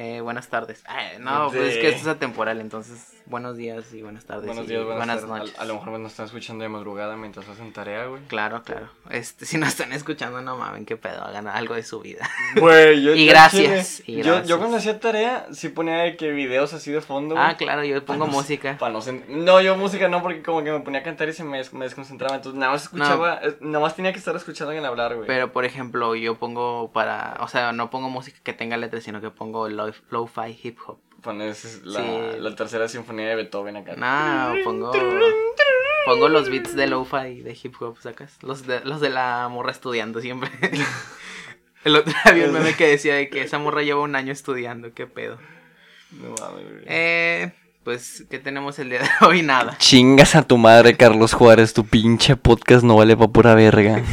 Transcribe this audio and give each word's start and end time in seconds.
Eh, 0.00 0.20
buenas 0.20 0.46
tardes. 0.46 0.84
Ay, 0.86 1.16
no, 1.18 1.48
pues 1.50 1.74
es 1.74 1.78
que 1.78 1.88
esto 1.88 2.02
es 2.02 2.06
atemporal, 2.06 2.60
entonces 2.60 3.14
buenos 3.26 3.56
días 3.56 3.92
y 3.92 4.00
buenas 4.00 4.24
tardes. 4.24 4.46
Buenos 4.46 4.68
días, 4.68 4.84
buenas, 4.84 5.24
noches. 5.24 5.58
A, 5.58 5.62
a 5.62 5.64
lo 5.64 5.74
mejor 5.74 5.98
nos 5.98 6.12
están 6.12 6.26
escuchando 6.26 6.62
de 6.62 6.68
madrugada 6.68 7.16
mientras 7.16 7.48
hacen 7.48 7.72
tarea, 7.72 8.06
güey. 8.06 8.22
Claro, 8.28 8.62
claro. 8.62 8.88
Este, 9.10 9.44
si 9.44 9.58
nos 9.58 9.70
están 9.70 9.92
escuchando, 9.92 10.40
no 10.40 10.56
mamen, 10.56 10.86
qué 10.86 10.96
pedo, 10.96 11.22
hagan 11.24 11.48
algo 11.48 11.74
de 11.74 11.82
su 11.82 11.98
vida. 11.98 12.30
Güey, 12.54 13.02
yo 13.02 13.12
Y 13.16 13.26
gracias, 13.26 14.04
y 14.06 14.18
yo, 14.18 14.22
gracias. 14.22 14.46
yo 14.48 14.58
cuando 14.58 14.76
hacía 14.76 15.00
tarea, 15.00 15.48
sí 15.50 15.68
ponía 15.68 15.96
de 15.96 16.16
que 16.16 16.30
videos 16.30 16.74
así 16.74 16.92
de 16.92 17.00
fondo, 17.00 17.34
güey. 17.34 17.44
Ah, 17.46 17.56
claro, 17.56 17.82
yo 17.82 18.04
pongo 18.04 18.28
música. 18.28 18.78
no, 19.28 19.60
yo 19.60 19.76
música 19.76 20.06
no, 20.08 20.22
porque 20.22 20.42
como 20.44 20.62
que 20.62 20.70
me 20.70 20.78
ponía 20.78 21.00
a 21.00 21.02
cantar 21.02 21.28
y 21.28 21.32
se 21.32 21.42
me, 21.42 21.58
des- 21.58 21.72
me 21.72 21.86
desconcentraba. 21.86 22.36
Entonces 22.36 22.56
nada 22.56 22.70
más 22.70 22.84
escuchaba, 22.84 23.40
nada 23.60 23.80
más 23.80 23.96
tenía 23.96 24.12
que 24.12 24.18
estar 24.20 24.36
escuchando 24.36 24.70
alguien 24.70 24.86
hablar, 24.86 25.16
güey. 25.16 25.26
Pero, 25.26 25.50
por 25.52 25.64
ejemplo, 25.64 26.14
yo 26.14 26.36
pongo 26.38 26.92
para, 26.92 27.36
o 27.40 27.48
sea, 27.48 27.72
no 27.72 27.90
pongo 27.90 28.08
música 28.08 28.38
que 28.44 28.52
tenga 28.52 28.76
letras, 28.76 29.02
sino 29.02 29.20
que 29.20 29.30
pongo 29.30 29.68
lo- 29.68 29.87
lo-fi 30.10 30.58
hip 30.62 30.78
hop. 30.86 30.98
Pones 31.22 31.82
la, 31.84 32.00
Sí. 32.00 32.06
la 32.40 32.54
tercera 32.54 32.88
sinfonía 32.88 33.26
de 33.28 33.34
Beethoven 33.34 33.76
acá. 33.76 33.94
No, 33.96 34.54
pongo 34.64 34.92
pongo 36.06 36.28
los 36.28 36.48
beats 36.48 36.74
de 36.76 36.86
lo-fi 36.86 37.42
de 37.42 37.58
hip 37.62 37.74
hop, 37.80 37.98
¿sacas? 38.00 38.38
Los 38.42 38.66
de 38.66 38.80
los 38.84 39.00
de 39.00 39.10
la 39.10 39.48
morra 39.50 39.72
estudiando 39.72 40.20
siempre. 40.20 40.50
El 41.84 41.96
otro 41.96 42.12
día 42.24 42.32
vi 42.34 42.40
un 42.42 42.52
meme 42.52 42.74
que 42.74 42.86
decía 42.88 43.14
de 43.14 43.28
que 43.28 43.42
esa 43.42 43.58
morra 43.58 43.82
lleva 43.82 44.00
un 44.00 44.16
año 44.16 44.32
estudiando, 44.32 44.92
qué 44.94 45.06
pedo. 45.06 45.38
No 46.12 46.30
mames, 46.40 46.64
güey. 46.72 46.84
Eh, 46.86 47.52
pues, 47.84 48.24
¿qué 48.30 48.38
tenemos 48.38 48.78
el 48.78 48.90
día 48.90 49.00
de 49.00 49.26
hoy? 49.26 49.42
Nada. 49.42 49.76
Chingas 49.78 50.34
a 50.34 50.42
tu 50.42 50.56
madre, 50.58 50.96
Carlos 50.96 51.32
Juárez. 51.34 51.72
Tu 51.74 51.84
pinche 51.86 52.36
podcast 52.36 52.82
no 52.84 52.96
vale 52.96 53.16
pa' 53.16 53.28
pura 53.28 53.54
verga. 53.54 54.02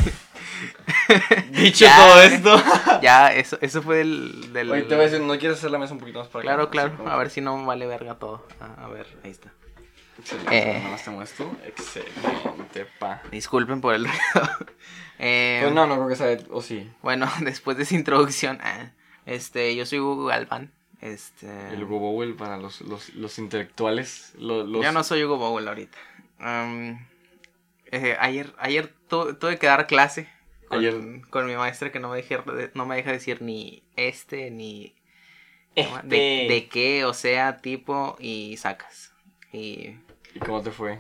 Dicho 1.51 1.85
Ya, 1.85 1.95
todo 1.97 2.21
esto. 2.21 2.63
Ya, 3.01 3.33
eso, 3.33 3.57
eso 3.61 3.81
fue 3.81 3.97
del, 3.97 4.53
del... 4.53 4.71
Oye, 4.71 4.81
te 4.83 4.95
voy 4.95 5.05
a 5.05 5.09
decir, 5.09 5.21
¿no 5.25 5.37
quieres 5.37 5.57
hacer 5.59 5.71
la 5.71 5.77
mesa 5.79 5.93
un 5.93 5.99
poquito 5.99 6.19
más 6.19 6.27
para 6.27 6.41
acá? 6.41 6.47
Claro, 6.47 6.63
Así 6.63 6.71
claro. 6.71 6.97
como- 6.97 7.09
A 7.09 7.17
ver 7.17 7.29
si 7.29 7.41
no 7.41 7.65
vale 7.65 7.85
verga 7.87 8.15
todo. 8.15 8.45
A, 8.59 8.85
a 8.85 8.87
ver, 8.87 9.07
ahí 9.23 9.31
está. 9.31 9.51
Excelente. 10.17 10.57
Eh. 10.57 10.77
Nada 10.79 10.89
más 10.91 11.03
te 11.03 11.09
muestro. 11.11 11.51
Excelente, 11.65 12.87
pa. 12.99 13.21
Disculpen 13.31 13.81
por 13.81 13.93
el 13.95 14.05
ruido. 14.05 14.49
Eh, 15.17 15.59
Pues 15.61 15.73
no, 15.73 15.87
no 15.87 15.95
creo 15.95 16.07
que 16.09 16.15
sea. 16.17 16.37
O 16.51 16.61
sí. 16.61 16.91
Bueno, 17.01 17.31
después 17.39 17.77
de 17.77 17.83
esa 17.83 17.95
introducción, 17.95 18.59
ah, 18.61 18.89
este, 19.25 19.73
yo 19.73 19.85
soy 19.85 19.99
Hugo 19.99 20.25
Galván. 20.25 20.73
Este, 20.99 21.47
El 21.73 21.83
Hugo 21.83 21.99
Bowell 21.99 22.35
para 22.35 22.57
los, 22.57 22.81
los, 22.81 23.13
los 23.15 23.39
intelectuales. 23.39 24.33
Los, 24.37 24.67
los... 24.67 24.83
yo 24.83 24.91
no 24.91 25.05
soy 25.05 25.23
Hugo 25.23 25.37
Bowell 25.37 25.69
ahorita. 25.69 25.97
Eh, 27.91 28.17
ayer, 28.19 28.53
ayer 28.57 28.93
tu- 29.07 29.35
tuve 29.35 29.57
que 29.57 29.67
dar 29.67 29.87
clase 29.87 30.27
con, 30.75 30.79
Ayer. 30.85 31.21
con 31.29 31.45
mi 31.47 31.55
maestra 31.55 31.91
que 31.91 31.99
no 31.99 32.09
me, 32.09 32.17
deje, 32.17 32.39
no 32.73 32.85
me 32.85 32.95
deja 32.95 33.11
decir 33.11 33.41
ni 33.41 33.83
este 33.95 34.51
ni 34.51 34.95
Este. 35.75 36.07
de, 36.07 36.45
de 36.49 36.67
qué, 36.69 37.05
o 37.05 37.13
sea, 37.13 37.57
tipo 37.57 38.15
y 38.19 38.57
sacas. 38.57 39.13
Y 39.51 39.95
¿Y 40.33 40.39
cómo 40.45 40.61
te 40.61 40.71
fue? 40.71 40.99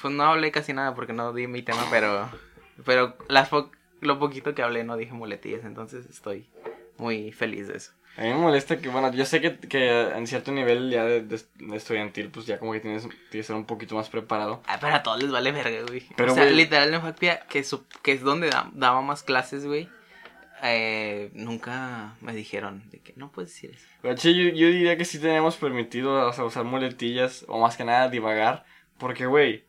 pues 0.00 0.12
no 0.14 0.24
hablé 0.24 0.50
casi 0.52 0.72
nada 0.72 0.94
porque 0.94 1.12
no 1.12 1.32
di 1.32 1.46
mi 1.46 1.62
tema, 1.62 1.84
pero 1.90 2.28
pero 2.84 3.16
las 3.28 3.48
po- 3.48 3.70
lo 4.00 4.18
poquito 4.18 4.54
que 4.54 4.62
hablé 4.62 4.84
no 4.84 4.96
dije 4.96 5.12
muletillas, 5.12 5.64
entonces 5.64 6.06
estoy 6.06 6.46
muy 6.98 7.32
feliz 7.32 7.66
de 7.68 7.76
eso. 7.78 7.92
A 8.18 8.22
mí 8.22 8.28
me 8.28 8.34
molesta 8.34 8.78
que, 8.78 8.88
bueno, 8.88 9.12
yo 9.12 9.26
sé 9.26 9.40
que, 9.42 9.58
que 9.58 10.00
en 10.08 10.26
cierto 10.26 10.50
nivel 10.50 10.90
ya 10.90 11.04
de, 11.04 11.20
de- 11.22 11.40
de 11.56 11.76
estudiantil, 11.76 12.30
pues 12.30 12.46
ya 12.46 12.58
como 12.58 12.72
que 12.72 12.80
tienes, 12.80 13.02
tienes 13.02 13.20
que 13.30 13.38
estar 13.40 13.56
un 13.56 13.66
poquito 13.66 13.94
más 13.94 14.08
preparado. 14.08 14.62
Ah, 14.66 14.78
pero 14.80 14.94
a 14.94 15.02
todos 15.02 15.22
les 15.22 15.30
vale 15.30 15.52
verga, 15.52 15.82
güey. 15.86 16.02
Pero, 16.16 16.32
o 16.32 16.34
sea, 16.34 16.44
güey- 16.44 16.54
literal 16.54 16.94
en 16.94 17.02
Facpia, 17.02 17.40
que, 17.48 17.62
su- 17.62 17.86
que 18.02 18.12
es 18.12 18.22
donde 18.22 18.48
da- 18.48 18.70
daba 18.72 19.02
más 19.02 19.22
clases, 19.22 19.66
güey. 19.66 19.88
eh, 20.62 21.30
nunca 21.34 22.14
me 22.22 22.32
dijeron 22.32 22.88
de 22.90 23.00
que 23.00 23.12
no 23.16 23.30
puedes 23.30 23.50
decir 23.52 23.72
eso. 23.74 23.86
Pero 24.00 24.14
che, 24.14 24.32
yo, 24.34 24.44
yo 24.48 24.68
diría 24.68 24.96
que 24.96 25.04
sí 25.04 25.18
tenemos 25.18 25.56
permitido 25.56 26.26
o 26.26 26.32
sea, 26.32 26.44
usar 26.44 26.64
muletillas 26.64 27.44
o 27.48 27.60
más 27.60 27.76
que 27.76 27.84
nada 27.84 28.08
divagar. 28.08 28.64
Porque, 28.98 29.26
güey, 29.26 29.66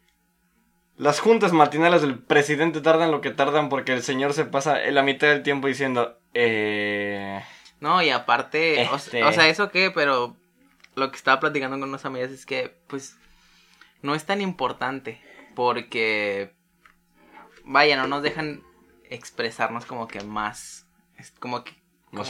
las 0.95 1.19
juntas 1.19 1.51
matinales 1.51 2.01
del 2.01 2.17
presidente 2.17 2.79
tardan 2.79 3.11
lo 3.11 3.19
que 3.19 3.31
tardan 3.31 3.67
porque 3.67 3.91
el 3.93 4.01
señor 4.01 4.31
se 4.33 4.45
pasa 4.45 4.81
en 4.81 4.95
la 4.95 5.03
mitad 5.03 5.27
del 5.27 5.43
tiempo 5.43 5.67
diciendo, 5.67 6.17
eh... 6.33 7.41
No, 7.79 8.01
y 8.01 8.09
aparte, 8.09 8.87
o, 8.91 8.95
Este. 8.95 9.23
o 9.23 9.31
sea, 9.31 9.47
eso 9.49 9.71
qué, 9.71 9.91
pero 9.91 10.35
lo 10.95 11.11
que 11.11 11.17
estaba 11.17 11.39
platicando 11.39 11.79
con 11.79 11.89
unas 11.89 12.05
amigas 12.05 12.31
es 12.31 12.45
que, 12.45 12.75
pues, 12.87 13.17
no 14.01 14.15
es 14.15 14.25
tan 14.25 14.41
importante 14.41 15.21
porque, 15.55 16.53
vaya, 17.63 17.97
no 17.97 18.07
nos 18.07 18.23
dejan 18.23 18.63
expresarnos 19.09 19.85
como 19.85 20.07
que 20.07 20.21
más, 20.21 20.87
es 21.17 21.31
como 21.31 21.63
que, 21.63 21.73
¿Más. 22.11 22.29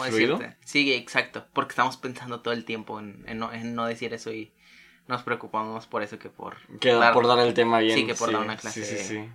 Sí, 0.66 0.92
exacto, 0.94 1.46
porque 1.54 1.72
estamos 1.72 1.98
pensando 1.98 2.42
todo 2.42 2.54
el 2.54 2.66
tiempo 2.66 3.00
en, 3.00 3.24
en 3.28 3.38
no, 3.38 3.54
en 3.54 3.76
no 3.76 3.86
decir 3.86 4.12
eso 4.14 4.32
y 4.34 4.52
nos 5.08 5.22
preocupamos 5.22 5.86
por 5.86 6.02
eso 6.02 6.18
que 6.18 6.30
por 6.30 6.58
Que 6.80 6.94
dar 6.94 7.14
por 7.14 7.28
dar 7.28 7.40
el 7.40 7.54
tema 7.54 7.80
bien. 7.80 7.96
Sí, 7.96 8.06
que 8.08 8.16
por 8.16 8.32
dar 8.32 8.42
una 8.42 8.58
clase 8.58 8.84
Sí, 8.84 8.98
sí, 8.98 9.04
sí. 9.06 9.30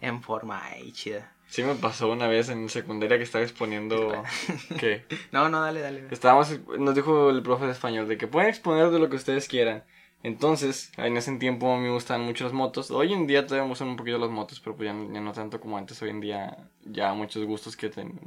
en 0.00 0.22
forma 0.22 0.64
ahí 0.64 0.90
chida. 0.92 1.32
Sí 1.48 1.62
me 1.62 1.74
pasó 1.74 2.10
una 2.10 2.26
vez 2.26 2.48
en 2.48 2.68
secundaria 2.68 3.16
que 3.18 3.24
estaba 3.24 3.44
exponiendo... 3.44 4.22
¿Qué? 4.78 5.04
No, 5.32 5.48
no, 5.48 5.60
dale, 5.60 5.80
dale. 5.80 6.04
Estábamos, 6.10 6.58
nos 6.78 6.94
dijo 6.94 7.30
el 7.30 7.42
profe 7.42 7.66
de 7.66 7.72
español 7.72 8.08
de 8.08 8.18
que 8.18 8.26
pueden 8.26 8.48
exponer 8.50 8.90
de 8.90 8.98
lo 8.98 9.08
que 9.08 9.16
ustedes 9.16 9.48
quieran. 9.48 9.84
Entonces, 10.22 10.90
en 10.96 11.16
ese 11.16 11.36
tiempo 11.36 11.72
a 11.72 11.76
mí 11.78 11.84
me 11.84 11.92
gustaban 11.92 12.24
mucho 12.24 12.44
las 12.44 12.52
motos. 12.52 12.90
Hoy 12.90 13.12
en 13.12 13.26
día 13.28 13.46
todavía 13.46 13.62
me 13.64 13.68
gustan 13.70 13.88
un 13.88 13.96
poquito 13.96 14.18
las 14.18 14.30
motos, 14.30 14.60
pero 14.60 14.74
pues 14.76 14.88
ya, 14.88 14.94
ya 15.12 15.20
no 15.20 15.32
tanto 15.32 15.60
como 15.60 15.78
antes. 15.78 16.02
Hoy 16.02 16.10
en 16.10 16.20
día 16.20 16.56
ya 16.84 17.14
muchos 17.14 17.44
gustos 17.44 17.76
que, 17.76 17.90
ten- 17.90 18.18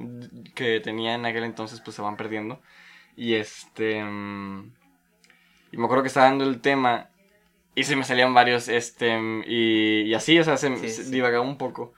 que 0.56 0.80
tenía 0.80 1.16
en 1.16 1.25
aquel 1.25 1.44
entonces 1.44 1.81
pues 1.81 1.96
se 1.96 2.01
van 2.01 2.16
perdiendo. 2.16 2.62
Y 3.18 3.36
este... 3.36 4.03
mm, 4.03 4.72
Y 5.72 5.78
me 5.78 5.86
acuerdo 5.86 6.03
que 6.03 6.07
estaba 6.07 6.28
dando 6.28 6.46
el 6.46 6.62
tema 6.62 7.09
y 7.75 7.84
se 7.86 7.96
me 7.96 8.03
salían 8.03 8.34
varios, 8.34 8.68
este... 8.69 9.18
mm, 9.19 9.44
Y, 9.47 10.01
y 10.03 10.13
así, 10.13 10.40
o 10.40 10.44
sea, 10.44 10.57
se, 10.57 10.75
Sí, 10.78 10.90
se 10.90 11.06
sí. 11.06 11.12
divagaba 11.12 11.44
un 11.46 11.57
poco. 11.57 11.94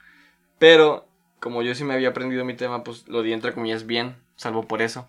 Pero 0.58 1.06
como 1.42 1.62
yo 1.62 1.74
sí 1.74 1.82
me 1.82 1.94
había 1.94 2.10
aprendido 2.10 2.44
mi 2.44 2.54
tema, 2.54 2.84
pues 2.84 3.08
lo 3.08 3.20
di 3.22 3.32
entre 3.32 3.52
comillas 3.52 3.84
bien, 3.84 4.14
salvo 4.36 4.62
por 4.62 4.80
eso. 4.80 5.08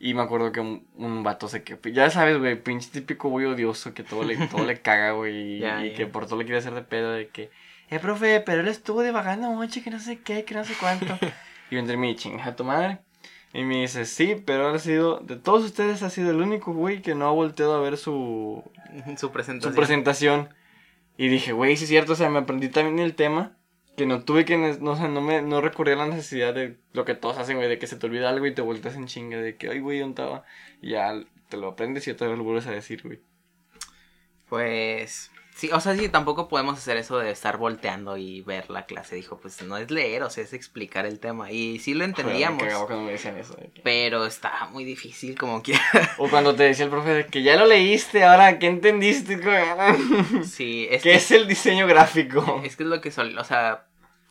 Y 0.00 0.14
me 0.14 0.22
acuerdo 0.22 0.50
que 0.50 0.60
un, 0.60 0.88
un 0.96 1.22
vato 1.22 1.46
se 1.46 1.62
que 1.62 1.78
ya 1.92 2.08
sabes, 2.08 2.38
güey, 2.38 2.60
pinche 2.60 2.88
típico 2.90 3.28
güey 3.28 3.44
odioso 3.44 3.92
que 3.92 4.02
todo 4.02 4.24
le, 4.24 4.34
todo 4.48 4.64
le 4.64 4.80
caga, 4.80 5.12
güey, 5.12 5.62
y, 5.84 5.92
que 5.92 6.06
por 6.06 6.26
todo 6.26 6.38
le 6.38 6.46
quiere 6.46 6.58
hacer 6.58 6.72
de 6.72 6.80
pedo 6.80 7.12
de 7.12 7.28
que, 7.28 7.50
eh, 7.90 7.98
profe, 7.98 8.40
pero 8.40 8.62
él 8.62 8.68
estuvo 8.68 9.02
divagando 9.02 9.50
mucho, 9.50 9.82
que 9.84 9.90
no 9.90 10.00
sé 10.00 10.20
qué, 10.20 10.46
que 10.46 10.54
no 10.54 10.64
sé 10.64 10.72
cuánto. 10.80 11.18
y 11.70 11.74
yo 11.74 11.78
entre 11.78 11.98
mí, 11.98 12.16
chinga 12.16 12.56
tu 12.56 12.64
madre. 12.64 13.00
Y 13.52 13.62
me 13.64 13.82
dice, 13.82 14.06
sí, 14.06 14.42
pero 14.42 14.68
ha 14.70 14.78
sido, 14.78 15.18
de 15.18 15.36
todos 15.36 15.64
ustedes 15.64 16.02
ha 16.02 16.08
sido 16.08 16.30
el 16.30 16.40
único 16.40 16.72
güey 16.72 17.02
que 17.02 17.14
no 17.14 17.28
ha 17.28 17.30
volteado 17.30 17.74
a 17.74 17.80
ver 17.80 17.98
su, 17.98 18.64
Su 19.18 19.32
presentación. 19.32 19.72
su 19.72 19.76
presentación. 19.76 20.48
Y 21.18 21.28
dije, 21.28 21.52
güey, 21.52 21.76
sí 21.76 21.84
es 21.84 21.90
cierto, 21.90 22.14
o 22.14 22.16
sea, 22.16 22.30
me 22.30 22.38
aprendí 22.38 22.70
también 22.70 23.00
el 23.00 23.14
tema. 23.14 23.58
Que 23.96 24.06
no 24.06 24.24
tuve 24.24 24.44
que, 24.44 24.56
no, 24.56 24.90
o 24.90 24.96
sea, 24.96 25.08
no 25.08 25.20
me, 25.20 25.40
no 25.42 25.60
recurrí 25.60 25.92
a 25.92 25.96
la 25.96 26.06
necesidad 26.06 26.52
de 26.52 26.78
lo 26.92 27.04
que 27.04 27.14
todos 27.14 27.38
hacen, 27.38 27.56
güey, 27.56 27.68
de 27.68 27.78
que 27.78 27.86
se 27.86 27.96
te 27.96 28.06
olvida 28.06 28.28
algo 28.28 28.46
y 28.46 28.54
te 28.54 28.62
volteas 28.62 28.96
en 28.96 29.06
chinga, 29.06 29.38
de 29.38 29.56
que, 29.56 29.68
ay, 29.68 29.78
güey, 29.80 30.00
¿dónde 30.00 30.22
estaba? 30.22 30.44
Y 30.82 30.90
ya 30.90 31.14
te 31.48 31.56
lo 31.56 31.68
aprendes 31.68 32.06
y 32.08 32.10
otra 32.10 32.28
vez 32.28 32.36
lo 32.36 32.44
vuelves 32.44 32.66
a 32.66 32.72
decir, 32.72 33.02
güey. 33.04 33.20
Pues 34.48 35.30
sí, 35.54 35.70
o 35.72 35.80
sea, 35.80 35.96
sí, 35.96 36.08
tampoco 36.08 36.48
podemos 36.48 36.76
hacer 36.78 36.96
eso 36.96 37.18
de 37.18 37.30
estar 37.30 37.56
volteando 37.56 38.16
y 38.16 38.42
ver 38.42 38.70
la 38.70 38.86
clase. 38.86 39.16
Dijo, 39.16 39.38
pues 39.38 39.62
no 39.62 39.76
es 39.76 39.90
leer, 39.90 40.22
o 40.22 40.30
sea, 40.30 40.44
es 40.44 40.52
explicar 40.52 41.06
el 41.06 41.20
tema. 41.20 41.50
Y 41.50 41.78
sí 41.78 41.94
lo 41.94 42.00
Joder, 42.04 42.10
entendíamos, 42.10 42.62
me 42.62 42.68
cuando 42.72 43.04
me 43.04 43.12
decían 43.12 43.36
eso. 43.38 43.56
que- 43.56 43.80
pero 43.82 44.26
está 44.26 44.66
muy 44.72 44.84
difícil 44.84 45.38
como 45.38 45.62
quiera. 45.62 45.80
O 46.18 46.28
cuando 46.28 46.54
te 46.54 46.64
decía 46.64 46.84
el 46.84 46.90
profe 46.90 47.26
que 47.26 47.42
ya 47.42 47.56
lo 47.56 47.66
leíste, 47.66 48.24
ahora, 48.24 48.58
¿qué 48.58 48.66
entendiste? 48.66 49.38
Sí, 50.44 50.86
es 50.90 51.02
¿Qué 51.02 51.10
que 51.10 51.14
es 51.16 51.30
el 51.30 51.46
diseño 51.48 51.86
gráfico? 51.86 52.60
es 52.64 52.76
que 52.76 52.82
es 52.82 52.88
lo 52.88 53.00
que 53.00 53.10
sol, 53.10 53.36
o 53.38 53.44
sea, 53.44 53.86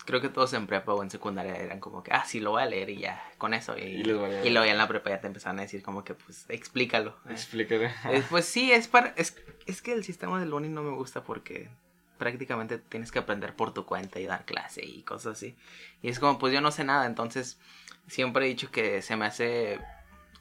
creo 0.06 0.20
que 0.22 0.30
todos 0.30 0.54
en 0.54 0.68
prepa 0.68 0.94
o 0.94 1.02
en 1.02 1.10
secundaria 1.10 1.56
eran 1.56 1.80
como 1.80 2.04
que, 2.04 2.12
ah, 2.12 2.26
sí, 2.26 2.40
lo 2.42 2.52
voy 2.52 2.62
a 2.64 2.66
leer 2.66 2.90
y 2.90 2.98
ya, 3.00 3.24
con 3.38 3.54
eso. 3.54 3.78
Y, 3.78 3.82
Y 3.82 4.04
luego 4.04 4.28
ya 4.66 4.72
en 4.72 4.78
la 4.78 4.88
prepa 4.88 5.10
ya 5.12 5.22
te 5.22 5.28
empezaron 5.28 5.60
a 5.60 5.64
decir 5.64 5.82
como 5.82 6.04
que, 6.04 6.14
pues, 6.14 6.46
explícalo. 6.50 7.16
Explícate. 7.30 7.86
Eh, 8.12 8.22
pues 8.30 8.46
sí, 8.46 8.72
es 8.74 8.88
para. 8.90 9.14
Es, 9.16 9.36
es 9.66 9.82
que 9.82 9.94
el 9.94 10.04
sistema 10.04 10.40
del 10.40 10.54
uni 10.54 10.70
no 10.70 10.84
me 10.84 10.92
gusta 10.92 11.24
porque 11.24 11.70
prácticamente 12.18 12.78
tienes 12.78 13.12
que 13.12 13.20
aprender 13.20 13.56
por 13.56 13.74
tu 13.74 13.86
cuenta 13.86 14.20
y 14.20 14.26
dar 14.26 14.46
clase 14.46 14.86
y 14.86 15.02
cosas 15.04 15.38
así. 15.38 15.56
Y 16.02 16.10
es 16.10 16.20
como, 16.20 16.40
pues 16.40 16.54
yo 16.54 16.62
no 16.62 16.72
sé 16.72 16.84
nada, 16.84 17.06
entonces 17.06 17.60
siempre 18.08 18.46
he 18.46 18.50
dicho 18.50 18.72
que 18.72 19.02
se 19.02 19.16
me 19.16 19.26
hace 19.26 19.80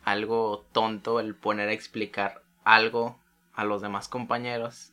algo 0.04 0.66
tonto 0.72 1.20
el 1.20 1.34
poner 1.34 1.68
a 1.68 1.72
explicar 1.72 2.42
algo 2.64 3.18
a 3.54 3.64
los 3.64 3.82
demás 3.82 4.08
compañeros 4.08 4.91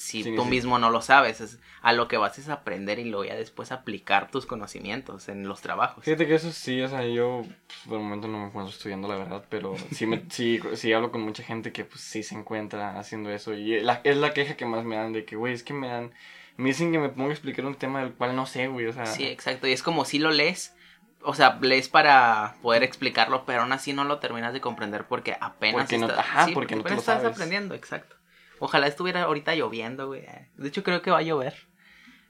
si 0.00 0.22
Sí, 0.24 0.34
tú 0.34 0.44
sí. 0.44 0.48
mismo 0.48 0.78
no 0.78 0.88
lo 0.88 1.02
sabes. 1.02 1.42
Es, 1.42 1.58
a 1.82 1.92
lo 1.92 2.08
que 2.08 2.16
vas 2.16 2.38
es 2.38 2.48
aprender 2.48 2.98
y 2.98 3.04
luego 3.04 3.24
ya 3.26 3.34
después 3.34 3.70
aplicar 3.70 4.30
tus 4.30 4.46
conocimientos 4.46 5.28
en 5.28 5.46
los 5.46 5.60
trabajos. 5.60 6.04
Fíjate 6.04 6.26
que 6.26 6.34
eso 6.36 6.50
sí, 6.52 6.80
o 6.80 6.88
sea, 6.88 7.06
yo 7.06 7.42
pues, 7.44 7.78
por 7.86 7.98
el 7.98 8.04
momento 8.04 8.26
no 8.26 8.38
me 8.38 8.46
encuentro 8.46 8.72
estudiando, 8.74 9.08
la 9.08 9.16
verdad, 9.16 9.44
pero 9.50 9.74
sí, 9.92 10.06
me, 10.06 10.22
sí, 10.30 10.58
sí 10.74 10.92
hablo 10.94 11.12
con 11.12 11.20
mucha 11.20 11.42
gente 11.42 11.70
que 11.72 11.84
pues 11.84 12.00
sí 12.00 12.22
se 12.22 12.34
encuentra 12.34 12.98
haciendo 12.98 13.30
eso 13.30 13.52
y 13.52 13.80
la- 13.80 14.00
es 14.04 14.16
la 14.16 14.32
queja 14.32 14.56
que 14.56 14.64
más 14.64 14.84
me 14.84 14.96
dan 14.96 15.12
de 15.12 15.24
que, 15.26 15.36
güey, 15.36 15.52
es 15.52 15.62
que 15.62 15.74
me 15.74 15.88
dan, 15.88 16.12
me 16.56 16.70
dicen 16.70 16.92
que 16.92 16.98
me 16.98 17.10
ponga 17.10 17.28
a 17.28 17.32
explicar 17.32 17.66
un 17.66 17.74
tema 17.74 18.00
del 18.00 18.14
cual 18.14 18.34
no 18.34 18.46
sé, 18.46 18.68
güey, 18.68 18.86
o 18.86 18.92
sea, 18.94 19.04
Sí, 19.06 19.24
exacto. 19.26 19.66
Y 19.66 19.72
es 19.72 19.82
como 19.82 20.06
si 20.06 20.18
lo 20.18 20.30
lees, 20.30 20.74
o 21.22 21.34
sea, 21.34 21.58
lees 21.60 21.90
para 21.90 22.56
poder 22.62 22.82
explicarlo, 22.82 23.44
pero 23.44 23.62
aún 23.62 23.72
así 23.72 23.92
no 23.92 24.04
lo 24.04 24.18
terminas 24.18 24.54
de 24.54 24.62
comprender 24.62 25.04
porque 25.06 25.36
apenas 25.40 25.82
Porque 25.82 25.98
no- 25.98 26.06
estás, 26.06 26.18
ajá, 26.20 26.46
sí, 26.46 26.52
porque 26.54 26.76
no 26.76 26.82
te 26.82 26.88
apenas 26.94 27.06
lo 27.06 27.12
estás 27.14 27.32
aprendiendo, 27.32 27.74
exacto. 27.74 28.16
Ojalá 28.60 28.86
estuviera 28.86 29.22
ahorita 29.24 29.54
lloviendo, 29.56 30.06
güey. 30.06 30.22
De 30.56 30.68
hecho, 30.68 30.82
creo 30.84 31.02
que 31.02 31.10
va 31.10 31.18
a 31.18 31.22
llover. 31.22 31.54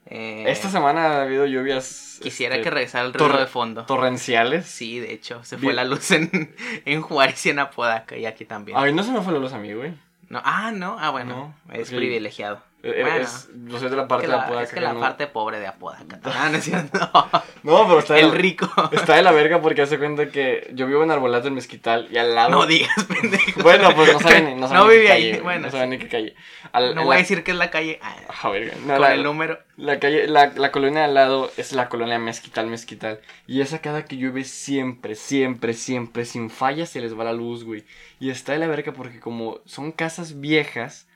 Eh, 0.07 0.45
Esta 0.47 0.69
semana 0.69 1.05
ha 1.19 1.21
habido 1.21 1.45
lluvias. 1.45 2.17
quisiera 2.23 2.55
este, 2.55 2.63
que 2.63 2.69
regresara 2.71 3.05
el 3.05 3.13
ruido 3.13 3.27
torre- 3.27 3.39
de 3.41 3.45
fondo. 3.47 3.85
torrenciales. 3.85 4.65
Sí, 4.65 4.99
de 4.99 5.13
hecho, 5.13 5.43
se 5.43 5.57
Bien. 5.57 5.65
fue 5.65 5.73
la 5.73 5.83
luz 5.85 6.09
en, 6.11 6.55
en 6.85 7.01
Juárez 7.01 7.45
y 7.45 7.49
en 7.51 7.59
Apodaca 7.59 8.17
y 8.17 8.25
aquí 8.25 8.45
también. 8.45 8.77
Ay, 8.79 8.93
no 8.93 9.03
se 9.03 9.11
me 9.11 9.21
fue 9.21 9.31
la 9.33 9.39
luz 9.39 9.53
a 9.53 9.59
mí, 9.59 9.71
güey. 9.73 9.93
No, 10.29 10.41
ah, 10.43 10.71
no, 10.73 10.97
ah, 10.99 11.09
bueno, 11.11 11.53
No, 11.67 11.73
es 11.75 11.89
privilegiado. 11.91 12.63
Eh, 12.83 13.01
Bueno, 13.01 13.17
es- 13.17 13.47
yo 13.65 13.77
soy 13.77 13.89
de 13.91 13.95
la 13.95 14.07
parte 14.07 14.25
que 14.25 14.31
de 14.31 14.37
la- 14.37 14.43
Apodaca 14.43 14.63
es 14.63 14.69
que 14.69 14.75
que 14.75 14.81
la 14.81 14.93
no- 14.93 14.99
parte 14.99 15.27
pobre 15.27 15.59
de 15.59 15.67
Apodaca. 15.67 16.19
Ah, 16.23 16.49
no 16.51 16.57
es 16.57 16.63
cierto. 16.63 16.99
No, 17.63 17.85
pero 17.87 17.99
está 17.99 18.15
de 18.15 18.21
el 18.21 18.29
la- 18.29 18.33
rico. 18.33 18.71
Está 18.91 19.15
de 19.17 19.21
la 19.21 19.31
verga 19.31 19.61
porque 19.61 19.83
hace 19.83 19.99
cuenta 19.99 20.29
que 20.29 20.67
yo 20.73 20.87
vivo 20.87 21.03
en 21.03 21.11
Arbolato 21.11 21.43
del 21.43 21.53
Mezquital 21.53 22.07
y 22.09 22.17
al 22.17 22.33
lado. 22.33 22.49
No 22.49 22.65
digas, 22.65 22.89
pendejo. 23.05 23.61
Bueno, 23.61 23.93
pues 23.95 24.11
no 24.13 24.19
saben 24.19 24.45
ni, 24.45 24.55
no 24.55 24.67
saben 24.67 24.83
No 24.83 24.87
vive 24.89 25.11
ahí, 25.11 25.39
bueno, 25.39 25.67
No 25.67 25.71
saben 25.71 25.91
ni 25.91 25.99
qué 25.99 26.07
calle. 26.07 26.35
Al- 26.71 26.95
No 26.95 27.01
en 27.01 27.05
voy 27.07 27.13
a 27.13 27.17
la- 27.17 27.21
decir 27.21 27.43
que 27.43 27.51
es 27.51 27.57
la 27.57 27.69
calle. 27.69 27.99
ah, 28.01 28.15
Ah, 28.41 28.49
verga. 28.49 28.73
No, 28.83 28.93
con 28.93 29.01
la, 29.01 29.13
el 29.13 29.21
número. 29.23 29.59
la 29.77 29.99
calle, 29.99 30.25
la, 30.27 30.47
la 30.55 30.71
colonia 30.71 31.05
al 31.05 31.13
lado 31.13 31.51
es 31.57 31.73
la 31.73 31.87
colonia 31.87 32.17
Mezquital, 32.17 32.65
Mezquital. 32.65 33.19
Y 33.45 33.61
esa 33.61 33.77
cada 33.79 34.05
que 34.05 34.17
llueve 34.17 34.43
siempre, 34.43 35.13
siempre, 35.13 35.73
siempre, 35.75 36.25
sin 36.25 36.49
falla 36.49 36.87
se 36.87 36.99
les 36.99 37.15
va 37.17 37.23
la 37.25 37.33
luz, 37.33 37.63
güey. 37.63 37.85
Y 38.19 38.31
está 38.31 38.53
de 38.53 38.57
la 38.57 38.65
verga 38.67 38.91
porque 38.93 39.19
como 39.19 39.59
son 39.65 39.91
casas 39.91 40.39
viejas, 40.39 41.07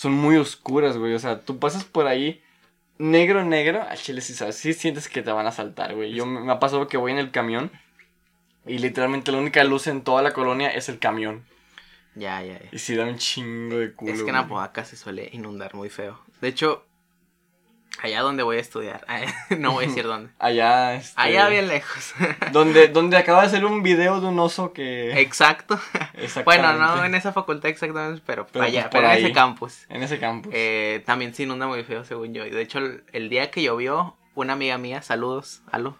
son 0.00 0.12
muy 0.12 0.36
oscuras, 0.36 0.96
güey. 0.96 1.12
O 1.12 1.18
sea, 1.18 1.40
tú 1.42 1.58
pasas 1.58 1.84
por 1.84 2.06
ahí 2.06 2.42
negro, 2.96 3.44
negro, 3.44 3.82
a 3.82 3.94
chile 3.96 4.22
sí 4.22 4.32
sabes, 4.32 4.56
sí 4.56 4.72
sientes 4.72 5.10
que 5.10 5.20
te 5.20 5.30
van 5.30 5.46
a 5.46 5.52
saltar, 5.52 5.94
güey. 5.94 6.14
Yo 6.14 6.24
me 6.24 6.40
me 6.40 6.50
ha 6.52 6.58
pasado 6.58 6.88
que 6.88 6.96
voy 6.96 7.12
en 7.12 7.18
el 7.18 7.30
camión 7.30 7.70
y 8.64 8.78
literalmente 8.78 9.30
la 9.30 9.36
única 9.36 9.62
luz 9.62 9.88
en 9.88 10.00
toda 10.00 10.22
la 10.22 10.32
colonia 10.32 10.70
es 10.70 10.88
el 10.88 10.98
camión. 10.98 11.44
Ya, 12.14 12.42
ya, 12.42 12.58
ya. 12.58 12.68
Y 12.72 12.78
sí 12.78 12.96
da 12.96 13.04
un 13.04 13.18
chingo 13.18 13.76
de 13.76 13.92
culo. 13.92 14.14
Es 14.14 14.22
que 14.22 14.30
en. 14.30 14.36
Apodaca 14.36 14.86
se 14.86 14.96
suele 14.96 15.28
inundar 15.34 15.74
muy 15.74 15.90
feo. 15.90 16.18
De 16.40 16.48
hecho, 16.48 16.86
allá 18.02 18.20
donde 18.22 18.42
voy 18.42 18.56
a 18.56 18.60
estudiar, 18.60 19.04
no 19.58 19.72
voy 19.72 19.84
a 19.84 19.88
decir 19.88 20.04
dónde. 20.04 20.30
Allá, 20.38 20.94
este, 20.94 21.12
Allá 21.20 21.48
bien 21.48 21.68
lejos. 21.68 22.14
Donde, 22.52 22.88
donde 22.88 23.16
acaba 23.16 23.42
de 23.42 23.48
hacer 23.48 23.64
un 23.64 23.82
video 23.82 24.20
de 24.20 24.28
un 24.28 24.38
oso 24.38 24.72
que... 24.72 25.20
Exacto. 25.20 25.78
Bueno, 26.44 26.72
no 26.74 27.04
en 27.04 27.14
esa 27.14 27.32
facultad 27.32 27.68
exactamente, 27.70 28.22
pero, 28.24 28.46
Pero, 28.46 28.64
allá, 28.64 28.82
pues, 28.90 28.92
pero 29.02 29.12
en 29.12 29.18
ese 29.24 29.32
campus. 29.32 29.86
En 29.88 30.02
ese 30.02 30.18
campus. 30.18 30.52
Eh, 30.54 31.02
también 31.06 31.34
se 31.34 31.42
inunda 31.42 31.66
muy 31.66 31.82
feo, 31.84 32.04
según 32.04 32.32
yo. 32.34 32.46
Y 32.46 32.50
de 32.50 32.62
hecho, 32.62 32.78
el, 32.78 33.04
el 33.12 33.28
día 33.28 33.50
que 33.50 33.62
llovió, 33.62 34.16
una 34.34 34.54
amiga 34.54 34.78
mía, 34.78 35.02
saludos, 35.02 35.62
Alo. 35.70 35.96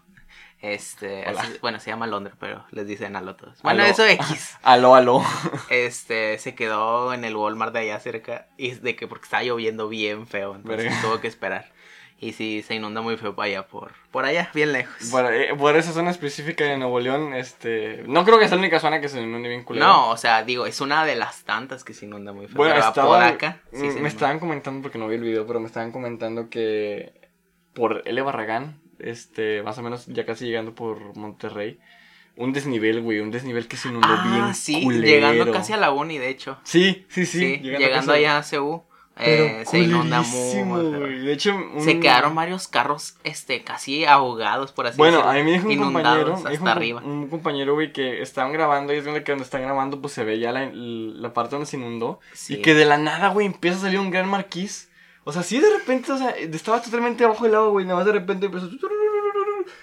Este, 0.63 1.25
así- 1.25 1.57
bueno, 1.63 1.81
se 1.81 1.89
llama 1.91 2.07
Londres, 2.07 2.35
pero 2.39 2.67
les 2.71 2.87
dicen 2.87 3.17
Alo 3.17 3.35
todos. 3.35 3.63
Bueno, 3.63 3.83
Aló. 3.83 3.93
eso 3.93 4.05
X. 4.07 4.59
Aló, 4.63 4.95
aló. 4.95 5.25
Este, 5.71 6.39
se 6.39 6.55
quedó 6.55 7.15
en 7.15 7.25
el 7.25 7.35
Walmart 7.37 7.73
de 7.73 7.81
allá 7.81 7.99
cerca. 8.01 8.47
Y 8.59 8.73
de 8.73 8.95
que 8.97 9.07
porque 9.09 9.25
estaba 9.25 9.43
lloviendo 9.43 9.89
bien 9.89 10.27
feo. 10.27 10.55
Entonces 10.55 10.85
Verga. 10.87 11.01
tuvo 11.01 11.21
que 11.21 11.29
esperar. 11.29 11.71
Y 12.23 12.35
sí, 12.35 12.63
se 12.63 12.75
inunda 12.75 13.01
muy 13.01 13.17
feo 13.17 13.35
para 13.35 13.47
allá, 13.47 13.67
por, 13.67 13.93
por 14.11 14.27
allá, 14.27 14.51
bien 14.53 14.73
lejos. 14.75 15.09
Por, 15.11 15.33
eh, 15.33 15.55
por 15.57 15.75
esa 15.77 15.93
zona 15.93 16.11
específica 16.11 16.65
de 16.65 16.77
Nuevo 16.77 17.01
León, 17.01 17.33
este... 17.33 18.05
No 18.07 18.27
creo 18.27 18.39
que 18.39 18.47
sea 18.47 18.57
la 18.57 18.61
única 18.61 18.79
zona 18.79 19.01
que 19.01 19.09
se 19.09 19.23
inunde 19.23 19.49
bien 19.49 19.65
culero. 19.65 19.87
no, 19.87 20.11
o 20.11 20.17
sea, 20.19 20.45
digo, 20.45 20.67
es 20.67 20.83
una 20.83 21.07
de 21.07 21.17
las 21.17 21.45
tantas 21.45 21.83
que 21.83 21.95
se 21.95 22.05
inunda 22.05 22.35
muy 22.35 22.47
feo. 22.47 22.57
Bueno, 22.57 22.75
estaba... 22.77 23.31
Sí 23.73 23.87
mm, 23.87 23.93
se 23.95 24.01
me 24.01 24.09
estaban 24.09 24.39
comentando, 24.39 24.83
porque 24.83 24.99
no 24.99 25.09
vi 25.09 25.15
el 25.15 25.23
video, 25.23 25.47
pero 25.47 25.61
me 25.61 25.67
estaban 25.67 25.93
comentando 25.93 26.51
que 26.51 27.15
por 27.73 28.03
L. 28.05 28.21
Barragán, 28.21 28.83
este, 28.99 29.63
más 29.63 29.79
o 29.79 29.83
menos 29.83 30.05
ya 30.07 30.27
casi 30.27 30.45
llegando 30.45 30.75
por 30.75 31.17
Monterrey, 31.17 31.79
un 32.37 32.53
desnivel, 32.53 33.01
güey, 33.01 33.21
un 33.21 33.31
desnivel 33.31 33.67
que 33.67 33.79
se 33.79 33.89
inundó 33.89 34.09
Ah, 34.11 34.29
bien 34.31 34.55
sí, 34.55 34.83
culero. 34.83 35.07
llegando 35.07 35.53
casi 35.53 35.73
a 35.73 35.79
la 35.79 35.91
uni, 35.91 36.19
de 36.19 36.29
hecho. 36.29 36.59
Sí, 36.65 37.07
sí, 37.09 37.25
sí. 37.25 37.39
Sí, 37.39 37.59
llegando, 37.63 37.91
casi 37.91 38.11
allá 38.11 38.39
a 38.39 38.43
CU, 38.43 38.85
eh, 39.23 39.65
se 39.67 39.79
inunda 39.81 40.23
güey. 40.65 41.19
De 41.21 41.33
hecho, 41.33 41.55
un- 41.55 41.83
Se 41.83 42.01
quedaron 42.01 42.35
varios 42.35 42.69
carros, 42.69 43.17
este, 43.25 43.63
casi 43.63 44.05
ahogados, 44.05 44.73
por 44.73 44.87
así 44.87 44.97
Bueno, 44.99 45.19
decirlo. 45.19 45.31
a 45.31 45.35
mí 45.35 45.43
me 45.43 45.53
dijo 45.53 45.67
un 45.67 45.73
inundados 45.73 46.03
compañero, 46.05 46.35
hasta 46.35 46.51
dijo 46.51 46.63
un, 46.63 46.69
arriba. 46.69 47.01
un 47.05 47.29
compañero, 47.29 47.75
güey, 47.75 47.93
que 47.93 48.23
estaban 48.23 48.53
grabando 48.53 48.93
y 48.93 48.97
es 48.97 49.05
donde 49.05 49.23
que 49.25 49.33
donde 49.33 49.45
están 49.45 49.63
grabando, 49.63 50.01
pues 50.01 50.13
se 50.13 50.25
ve 50.25 50.39
ya 50.39 50.53
la, 50.53 50.71
la 50.73 51.33
parte 51.33 51.57
donde 51.57 51.67
se 51.67 51.77
inundó. 51.77 52.21
Sí. 52.33 52.55
Y 52.55 52.63
que 52.63 52.75
de 52.75 52.85
la 52.85 52.99
nada, 52.99 53.29
güey, 53.29 53.47
empieza 53.47 53.79
a 53.79 53.81
salir 53.83 53.99
un 54.01 54.11
gran 54.11 54.29
marquís. 54.29 54.89
O 55.25 55.33
sea, 55.33 55.43
sí, 55.43 55.61
de 55.61 55.71
repente, 55.71 56.11
o 56.13 56.17
sea, 56.19 56.31
estaba 56.31 56.81
totalmente 56.81 57.25
abajo 57.25 57.45
del 57.45 57.55
agua, 57.55 57.69
güey, 57.69 57.85
nada 57.85 57.99
más 57.99 58.07
de 58.07 58.13
repente 58.13 58.47
empezó... 58.47 58.69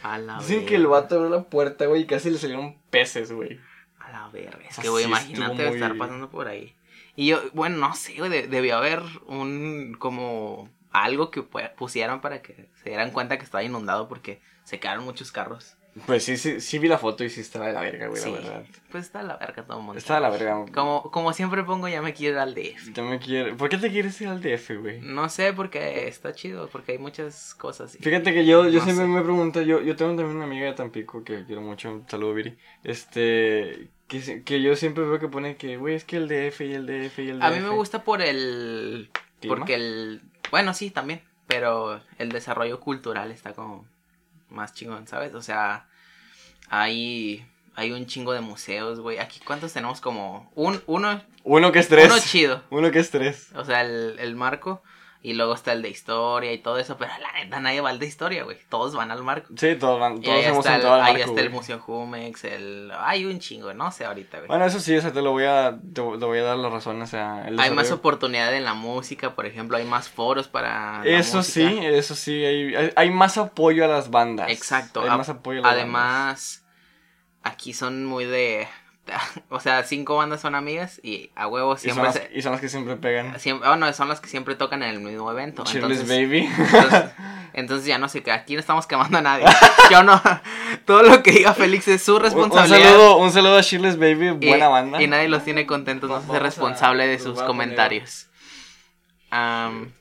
A 0.04 0.18
la 0.18 0.38
Dicen 0.40 0.66
que 0.66 0.76
el 0.76 0.88
vato 0.88 1.16
abrió 1.16 1.30
la 1.30 1.44
puerta, 1.44 1.86
güey, 1.86 2.02
y 2.02 2.06
casi 2.06 2.30
le 2.30 2.38
salieron 2.38 2.76
peces, 2.90 3.32
güey. 3.32 3.60
A 4.00 4.12
la 4.12 4.30
verga. 4.30 4.60
Es 4.70 4.80
que, 4.80 4.90
güey, 4.90 5.06
imagínate 5.06 5.66
muy- 5.68 5.76
estar 5.76 5.96
pasando 5.98 6.30
por 6.30 6.48
ahí. 6.48 6.76
Y 7.18 7.28
yo, 7.28 7.42
bueno, 7.54 7.76
no 7.78 7.94
sé, 7.96 8.14
güey, 8.18 8.30
de- 8.30 8.48
debió 8.48 8.78
haber 8.78 9.02
un, 9.26 9.96
como, 10.00 10.70
algo 10.92 11.32
que 11.32 11.42
pu- 11.42 11.74
pusieron 11.76 12.22
para 12.22 12.42
que 12.42 12.70
se 12.82 12.90
dieran 12.90 13.12
cuenta 13.12 13.38
que 13.38 13.44
estaba 13.44 13.64
inundado 13.64 14.08
porque 14.08 14.40
se 14.64 14.80
quedaron 14.80 15.04
muchos 15.04 15.32
carros. 15.34 15.74
Pues 16.06 16.24
sí, 16.24 16.38
sí, 16.38 16.62
sí 16.62 16.78
vi 16.78 16.88
la 16.88 17.00
foto 17.00 17.24
y 17.24 17.30
sí 17.32 17.42
estaba 17.42 17.66
de 17.66 17.74
la 17.74 17.82
verga, 17.82 18.06
güey, 18.08 18.22
Sí, 18.22 18.30
la 18.30 18.38
verdad. 18.38 18.64
pues 18.92 19.06
está 19.06 19.24
la 19.24 19.36
verga 19.38 19.64
todo 19.66 19.80
el 19.80 19.84
mundo. 19.84 19.98
Está 19.98 20.14
de 20.16 20.22
la 20.22 20.30
verga. 20.30 20.66
Como, 20.72 21.10
como 21.10 21.34
siempre 21.34 21.64
pongo, 21.64 21.88
ya 21.88 22.04
me 22.04 22.14
quiero 22.14 22.36
ir 22.36 22.40
al 22.40 22.54
DF. 22.54 22.94
Ya 22.94 23.02
me 23.02 23.18
quiere... 23.18 23.56
¿Por 23.56 23.68
qué 23.68 23.80
te 23.80 23.90
quieres 23.90 24.22
ir 24.22 24.28
al 24.28 24.40
DF, 24.40 24.76
güey? 24.78 25.02
No 25.02 25.28
sé, 25.28 25.54
porque 25.54 26.08
está 26.08 26.34
chido, 26.34 26.70
porque 26.70 26.92
hay 26.92 26.98
muchas 27.00 27.56
cosas. 27.56 27.96
y- 27.96 27.98
Fíjate 27.98 28.32
que 28.32 28.46
yo, 28.46 28.66
yo 28.70 28.78
no 28.78 28.84
siempre 28.86 29.06
sé. 29.06 29.12
me 29.12 29.22
pregunto, 29.24 29.62
yo, 29.64 29.82
yo 29.82 29.96
tengo 29.96 30.12
también 30.16 30.36
una 30.36 30.46
amiga 30.46 30.68
de 30.68 30.74
Tampico 30.74 31.24
que 31.24 31.46
quiero 31.46 31.62
mucho, 31.62 31.90
un 31.92 32.08
saludo 32.08 32.36
Viri, 32.36 32.56
este, 32.84 33.90
que, 34.08 34.44
que 34.44 34.62
yo 34.62 34.76
siempre 34.76 35.04
veo 35.04 35.20
que 35.20 35.28
pone 35.28 35.58
que, 35.58 35.78
güey, 35.78 35.96
es 35.96 36.04
que 36.04 36.18
el 36.18 36.28
DF 36.28 36.62
y 36.62 36.74
el 36.74 36.86
DF 36.86 37.20
y 37.20 37.30
el 37.30 37.40
DF. 37.40 37.44
A 37.46 37.52
mí 37.52 37.60
me 37.60 37.70
gusta 37.70 38.04
por 38.04 38.22
el... 38.22 39.10
¿Clima? 39.40 39.56
Porque 39.56 39.76
el... 39.76 40.22
Bueno, 40.50 40.74
sí, 40.74 40.90
también. 40.90 41.22
Pero 41.48 42.02
el 42.18 42.30
desarrollo 42.30 42.80
cultural 42.80 43.32
está 43.32 43.54
como 43.54 43.86
más 44.50 44.74
chingón, 44.74 45.08
¿sabes? 45.08 45.34
O 45.34 45.42
sea, 45.42 45.88
hay... 46.70 47.46
Hay 47.76 47.92
un 47.92 48.08
chingo 48.08 48.34
de 48.34 48.42
museos, 48.42 49.00
güey. 49.02 49.20
Aquí, 49.20 49.40
¿cuántos 49.46 49.72
tenemos? 49.72 50.02
Como 50.02 50.52
un, 50.56 50.82
uno, 50.88 51.22
Uno 51.44 51.72
que 51.72 51.78
es 51.78 51.88
tres. 51.88 52.08
uno 52.08 52.20
chido. 52.20 52.64
Uno 52.72 52.90
que 52.90 52.98
es 52.98 53.12
tres. 53.12 53.50
O 53.54 53.64
sea, 53.66 53.82
el, 53.82 54.16
el 54.18 54.36
marco. 54.36 54.82
Y 55.28 55.34
luego 55.34 55.56
está 55.56 55.74
el 55.74 55.82
de 55.82 55.90
historia 55.90 56.54
y 56.54 56.60
todo 56.60 56.78
eso. 56.78 56.96
Pero 56.98 57.12
la 57.22 57.34
neta, 57.34 57.60
nadie 57.60 57.82
va 57.82 57.90
al 57.90 58.00
de 58.00 58.06
historia, 58.06 58.46
güey. 58.46 58.58
Todos 58.70 58.96
van 58.96 59.12
al 59.12 59.24
marco. 59.24 59.54
Sí, 59.58 59.76
todos 59.76 60.00
van, 60.00 60.22
todos 60.22 60.38
ahí 60.38 60.46
hemos 60.46 60.66
el, 60.66 60.76
entrado 60.76 60.96
al 60.96 61.02
ahí 61.02 61.14
marco, 61.16 61.30
está 61.32 61.42
el. 61.42 61.50
Museo 61.50 61.80
Jumex, 61.80 62.46
el... 62.46 62.94
Hay 62.98 63.26
un 63.26 63.38
chingo, 63.40 63.74
no 63.74 63.92
sé 63.92 64.06
ahorita, 64.06 64.38
güey. 64.38 64.48
Bueno, 64.48 64.64
eso 64.64 64.80
sí, 64.80 64.96
o 64.96 65.02
sea, 65.02 65.12
te 65.12 65.22
lo 65.22 65.32
voy 65.32 65.44
a, 65.44 65.78
te, 65.82 66.02
te 66.02 66.02
voy 66.02 66.38
a 66.38 66.44
dar 66.44 66.56
la 66.58 66.70
razón, 66.70 67.02
o 67.02 67.08
sea, 67.08 67.46
el 67.46 67.60
hay 67.60 67.72
más 67.72 67.92
oportunidad 67.92 68.54
en 68.56 68.64
la 68.64 68.74
música, 68.74 69.36
por 69.36 69.46
ejemplo, 69.46 69.76
hay 69.76 69.84
más 69.84 70.08
foros 70.08 70.48
para 70.48 71.02
Eso 71.04 71.44
sí, 71.44 71.78
eso 71.82 72.16
sí, 72.16 72.46
hay, 72.46 72.74
hay, 72.74 72.94
hay 72.96 73.10
más 73.12 73.38
apoyo 73.38 73.84
a 73.84 73.90
las 73.90 74.10
bandas. 74.10 74.50
Exacto. 74.50 75.02
Hay 75.02 75.10
a- 75.10 75.18
más 75.18 75.28
apoyo 75.28 75.60
a 75.60 75.64
las 75.64 75.72
bandas. 75.72 75.84
Además, 75.84 76.66
aquí 77.44 77.74
son 77.74 78.06
muy 78.06 78.24
de... 78.24 78.70
O 79.50 79.60
sea, 79.60 79.84
cinco 79.84 80.18
bandas 80.18 80.42
son 80.42 80.56
amigas 80.56 81.00
y 81.04 81.30
a 81.36 81.48
huevo 81.48 81.74
Y 81.74 81.78
son, 81.78 81.82
siempre... 81.84 82.04
las, 82.06 82.14
se- 82.16 82.30
y 82.34 82.42
son 82.42 82.52
las 82.52 82.62
que 82.62 82.70
siempre 82.70 82.96
pegan. 82.98 83.40
siempre 83.40 83.68
bueno, 83.68 83.92
son 83.94 84.10
las 84.10 84.20
que 84.20 84.28
siempre 84.30 84.56
tocan 84.56 84.84
en 84.84 84.90
el 84.90 85.00
mismo 85.00 85.32
evento. 85.32 85.64
Entonces, 85.72 86.08
Baby. 86.08 86.50
entonces, 86.58 87.04
entonces 87.54 87.86
ya 87.88 87.98
no 87.98 88.10
sé, 88.10 88.24
que 88.24 88.32
aquí 88.32 88.54
no 88.56 88.60
estamos 88.60 88.88
quemando 88.88 89.18
a 89.18 89.22
nadie. 89.22 89.46
Yo 89.92 90.04
no... 90.04 90.22
Todo 90.86 91.04
lo 91.04 91.24
que 91.24 91.32
diga 91.32 91.54
Félix 91.54 91.88
es 91.88 92.04
su 92.04 92.12
Un- 92.12 92.18
un, 92.18 92.24
responsabilidad. 92.24 92.90
saludo, 92.92 93.18
un 93.18 93.32
saludo 93.32 93.58
a 93.58 93.62
Cheerless 93.64 93.98
Baby, 93.98 94.38
y, 94.42 94.48
buena 94.50 94.68
banda. 94.70 95.02
Y 95.02 95.08
nadie 95.08 95.28
los 95.30 95.44
tiene 95.44 95.66
contentos, 95.66 96.10
no 96.10 96.22
se 96.22 96.36
a- 96.38 96.40
responsable 96.40 97.08
de 97.08 97.20
sus 97.20 97.42
comentarios. 97.42 98.28
Am, 99.30 99.92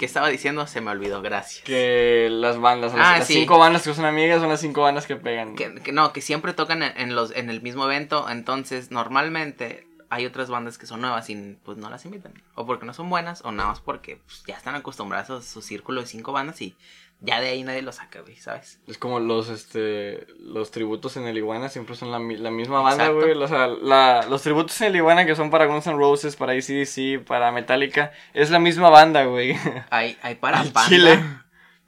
¿Qué 0.00 0.06
estaba 0.06 0.28
diciendo? 0.30 0.66
Se 0.66 0.80
me 0.80 0.90
olvidó, 0.92 1.20
gracias. 1.20 1.62
Que 1.62 2.28
las 2.30 2.58
bandas, 2.58 2.94
las, 2.94 3.06
Ah, 3.06 3.18
las 3.18 3.26
sí. 3.26 3.34
cinco 3.34 3.58
bandas 3.58 3.82
que 3.82 3.92
son 3.92 4.06
amigas 4.06 4.40
son 4.40 4.48
las 4.48 4.58
cinco 4.62 4.80
bandas 4.80 5.06
que 5.06 5.14
pegan. 5.16 5.54
Que, 5.56 5.74
que 5.74 5.92
no, 5.92 6.14
que 6.14 6.22
siempre 6.22 6.54
tocan 6.54 6.82
en, 6.82 6.94
en 6.96 7.14
los, 7.14 7.36
en 7.36 7.50
el 7.50 7.60
mismo 7.60 7.84
evento, 7.84 8.26
entonces 8.30 8.90
normalmente 8.90 9.86
hay 10.10 10.26
otras 10.26 10.50
bandas 10.50 10.76
que 10.76 10.86
son 10.86 11.00
nuevas 11.00 11.30
y 11.30 11.56
pues 11.64 11.78
no 11.78 11.88
las 11.88 12.04
invitan. 12.04 12.32
O 12.54 12.66
porque 12.66 12.84
no 12.84 12.92
son 12.92 13.08
buenas, 13.08 13.42
o 13.44 13.52
nada 13.52 13.68
más 13.70 13.80
porque 13.80 14.16
pues, 14.26 14.42
ya 14.46 14.56
están 14.56 14.74
acostumbrados 14.74 15.30
a 15.30 15.40
su 15.48 15.62
círculo 15.62 16.00
de 16.02 16.06
cinco 16.08 16.32
bandas 16.32 16.60
y 16.60 16.74
ya 17.22 17.38
de 17.40 17.48
ahí 17.50 17.62
nadie 17.62 17.82
lo 17.82 17.92
saca, 17.92 18.20
güey, 18.22 18.34
¿sabes? 18.36 18.80
Es 18.86 18.96
como 18.96 19.20
los 19.20 19.50
este 19.50 20.26
los 20.40 20.70
tributos 20.70 21.16
en 21.18 21.26
el 21.26 21.36
Iguana 21.36 21.68
siempre 21.68 21.94
son 21.94 22.10
la, 22.10 22.18
mi- 22.18 22.36
la 22.38 22.50
misma 22.50 22.80
banda, 22.80 23.04
Exacto. 23.06 23.20
güey. 23.26 23.32
O 23.42 23.46
sea, 23.48 23.66
la- 23.68 24.26
los 24.28 24.40
tributos 24.42 24.80
en 24.80 24.88
el 24.88 24.96
Iguana 24.96 25.26
que 25.26 25.36
son 25.36 25.50
para 25.50 25.66
Guns 25.66 25.86
N' 25.86 25.96
Roses, 25.96 26.34
para 26.36 26.52
ACDC, 26.54 27.22
para 27.24 27.52
Metallica, 27.52 28.12
es 28.32 28.50
la 28.50 28.58
misma 28.58 28.88
banda, 28.90 29.24
güey. 29.24 29.54
Hay, 29.90 30.18
hay 30.22 30.34
para 30.36 30.60
Al 30.60 30.70
banda 30.70 30.88
chile. 30.88 31.22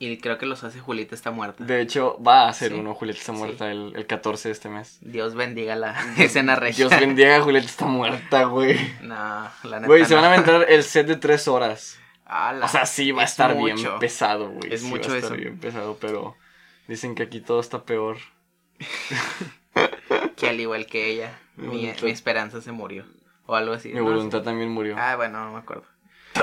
Y 0.05 0.19
creo 0.19 0.39
que 0.39 0.47
los 0.47 0.65
hace 0.65 0.81
Julieta 0.81 1.15
está 1.15 1.31
muerta. 1.31 1.63
De 1.65 1.81
hecho, 1.81 2.19
va 2.23 2.49
a 2.49 2.53
ser 2.53 2.73
Sí. 2.73 2.79
uno, 2.79 2.95
Julieta 2.95 3.21
está 3.21 3.33
muerta 3.33 3.71
el, 3.71 3.93
el 3.95 4.07
14 4.07 4.49
de 4.49 4.53
este 4.53 4.69
mes. 4.69 4.99
Dios 5.01 5.35
bendiga 5.35 5.77
la 5.77 5.95
escena 6.19 6.57
regia. 6.57 6.89
Dios 6.89 7.01
bendiga, 7.01 7.41
Julieta 7.41 7.67
está 7.67 7.87
muerta, 7.87 8.45
güey. 8.45 8.79
No, 9.03 9.15
la 9.15 9.77
neta 9.77 9.87
Güey, 9.87 10.05
se 10.05 10.15
van 10.15 10.25
a 10.25 10.29
aventar 10.33 10.67
el 10.69 10.83
set 10.83 11.07
de 11.07 11.17
tres 11.17 11.47
horas. 11.49 11.99
Ala, 12.25 12.65
O 12.67 12.69
sea, 12.69 12.87
sí 12.87 13.13
va 13.13 13.23
a 13.23 13.25
es 13.27 13.31
estar 13.33 13.55
mucho. 13.55 13.75
bien 13.75 13.99
pesado, 13.99 14.51
güey. 14.51 14.73
Es 14.73 14.81
sí 14.83 14.87
mucho 14.89 15.11
va 15.11 15.15
a 15.17 15.19
estar 15.19 15.33
eso. 15.35 15.41
bien 15.41 15.59
pesado, 15.59 15.99
pero 16.01 16.37
Dicen 16.89 17.15
que 17.15 17.23
aquí 17.23 17.41
todo 17.41 17.61
está 17.61 17.85
peor. 17.85 18.19
Que 20.37 20.49
al 20.49 20.61
igual 20.61 20.87
que 20.87 21.09
ella, 21.11 21.39
mi, 21.57 21.87
esperanza 21.87 22.61
se 22.61 22.73
murió. 22.73 23.05
O 23.47 23.55
algo 23.55 23.75
así. 23.75 23.91
Mi 23.91 24.01
voluntad 24.01 24.43
también 24.43 24.71
murió. 24.71 24.97
Ah, 24.99 25.17
bueno, 25.17 25.45
no 25.45 25.53
me 25.53 25.59
acuerdo. 25.59 25.85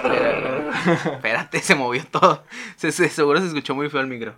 Espérate, 1.13 1.59
se 1.61 1.75
movió 1.75 2.03
todo. 2.05 2.43
Se, 2.75 2.91
se- 2.91 3.09
seguro 3.09 3.39
se 3.39 3.47
escuchó 3.47 3.75
muy 3.75 3.89
feo 3.89 4.01
el 4.01 4.07
micro. 4.07 4.35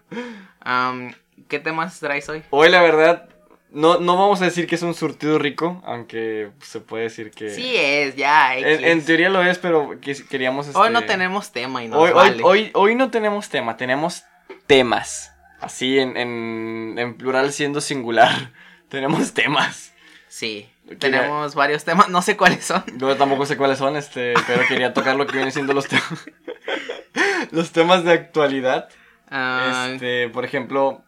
¿Qué 1.48 1.60
temas 1.60 2.00
traes 2.00 2.28
hoy? 2.30 2.44
Hoy 2.50 2.70
la 2.70 2.82
verdad, 2.82 3.30
no, 3.72 4.00
no 4.00 4.18
vamos 4.18 4.42
a 4.42 4.46
decir 4.46 4.68
que 4.68 4.76
es 4.76 4.82
un 4.82 4.94
surtido 4.94 5.40
rico, 5.40 5.82
aunque 5.86 6.52
se 6.62 6.80
puede 6.80 7.04
decir 7.06 7.32
que... 7.32 7.50
Sí 7.50 7.74
es, 7.76 8.16
ya. 8.16 8.56
en, 8.58 9.04
teoría 9.06 9.30
lo 9.30 9.42
es, 9.44 9.58
pero 9.58 9.98
queríamos... 10.30 10.68
Hoy 10.76 10.88
este, 10.88 10.90
no 10.92 11.06
tenemos 11.06 11.52
tema 11.52 11.84
y 11.84 11.88
nos 11.88 12.00
Hoy, 12.00 12.10
hoy, 12.10 12.16
vale. 12.16 12.44
hoy, 12.44 12.72
hoy 12.74 12.96
no 12.96 13.10
tenemos 13.12 13.50
tema, 13.50 13.78
tenemos 13.78 14.24
temas. 14.68 15.32
Así 15.60 16.00
en, 16.00 16.18
en, 16.18 16.96
en 16.98 17.16
plural 17.16 17.54
siendo 17.54 17.82
singular. 17.82 18.52
tenemos 18.90 19.34
temas. 19.34 19.94
Sí, 20.28 20.70
tenemos 21.00 21.56
varios 21.56 21.84
temas, 21.84 22.10
no 22.10 22.22
sé 22.22 22.38
cuáles 22.38 22.66
son. 22.66 22.84
Yo 22.98 23.16
tampoco 23.18 23.46
sé 23.46 23.58
cuáles 23.58 23.78
son, 23.78 23.96
este, 23.96 24.34
pero 24.48 24.64
quería 24.68 24.94
tocar 24.94 25.16
lo 25.16 25.26
que 25.26 25.34
vienen 25.34 25.52
siendo 25.52 25.74
los 25.74 25.88
temas. 25.88 26.06
los 27.52 27.72
temas 27.72 28.04
de 28.04 28.14
actualidad. 28.14 28.90
Ah, 29.30 29.90
Este, 29.94 30.30
por 30.30 30.46
ejemplo, 30.46 31.04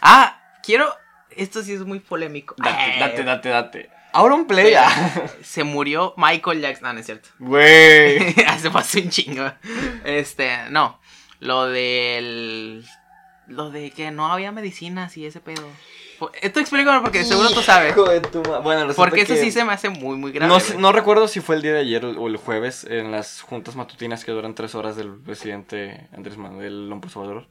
ah, 0.00 0.40
quiero... 0.62 0.92
Esto 1.30 1.62
sí 1.62 1.72
es 1.72 1.84
muy 1.84 2.00
polémico. 2.00 2.54
date, 2.58 2.96
Eh, 2.96 3.00
date, 3.00 3.22
date, 3.22 3.48
date. 3.50 3.90
Ahora 4.12 4.34
un 4.34 4.46
play. 4.46 4.74
ah. 4.74 4.90
Se 5.42 5.62
murió 5.62 6.14
Michael 6.16 6.60
Jackson. 6.60 6.84
No, 6.84 6.92
no 6.94 7.00
es 7.00 7.06
cierto. 7.06 7.28
Güey. 7.38 8.32
Se 8.58 8.70
pasó 8.70 8.98
un 8.98 9.10
chingo. 9.10 9.52
Este, 10.04 10.50
no. 10.70 10.98
Lo 11.38 11.66
del. 11.66 12.84
Lo 13.46 13.70
de 13.70 13.90
que 13.92 14.10
no 14.10 14.32
había 14.32 14.50
medicinas 14.50 15.16
y 15.16 15.26
ese 15.26 15.40
pedo. 15.40 15.68
Esto 16.40 16.60
explícame 16.60 17.00
porque 17.00 17.24
seguro 17.24 17.50
tú 17.50 17.60
sabes. 17.62 17.94
De 17.94 18.20
tu 18.20 18.42
Bueno, 18.62 18.92
Porque 18.94 19.22
eso 19.22 19.36
sí 19.36 19.50
se 19.50 19.64
me 19.64 19.72
hace 19.72 19.88
muy, 19.88 20.16
muy 20.16 20.32
grave. 20.32 20.52
No, 20.52 20.60
sé- 20.60 20.72
güey. 20.74 20.82
no 20.82 20.92
recuerdo 20.92 21.28
si 21.28 21.40
fue 21.40 21.56
el 21.56 21.62
día 21.62 21.72
de 21.74 21.80
ayer 21.80 22.04
o 22.04 22.26
el 22.26 22.36
jueves 22.36 22.84
en 22.84 23.10
las 23.12 23.40
juntas 23.42 23.76
matutinas 23.76 24.24
que 24.24 24.32
duran 24.32 24.54
tres 24.54 24.74
horas 24.74 24.96
del 24.96 25.14
presidente 25.16 26.08
Andrés 26.16 26.36
Manuel 26.36 26.88
López 26.88 27.16
Obrador. 27.16 27.46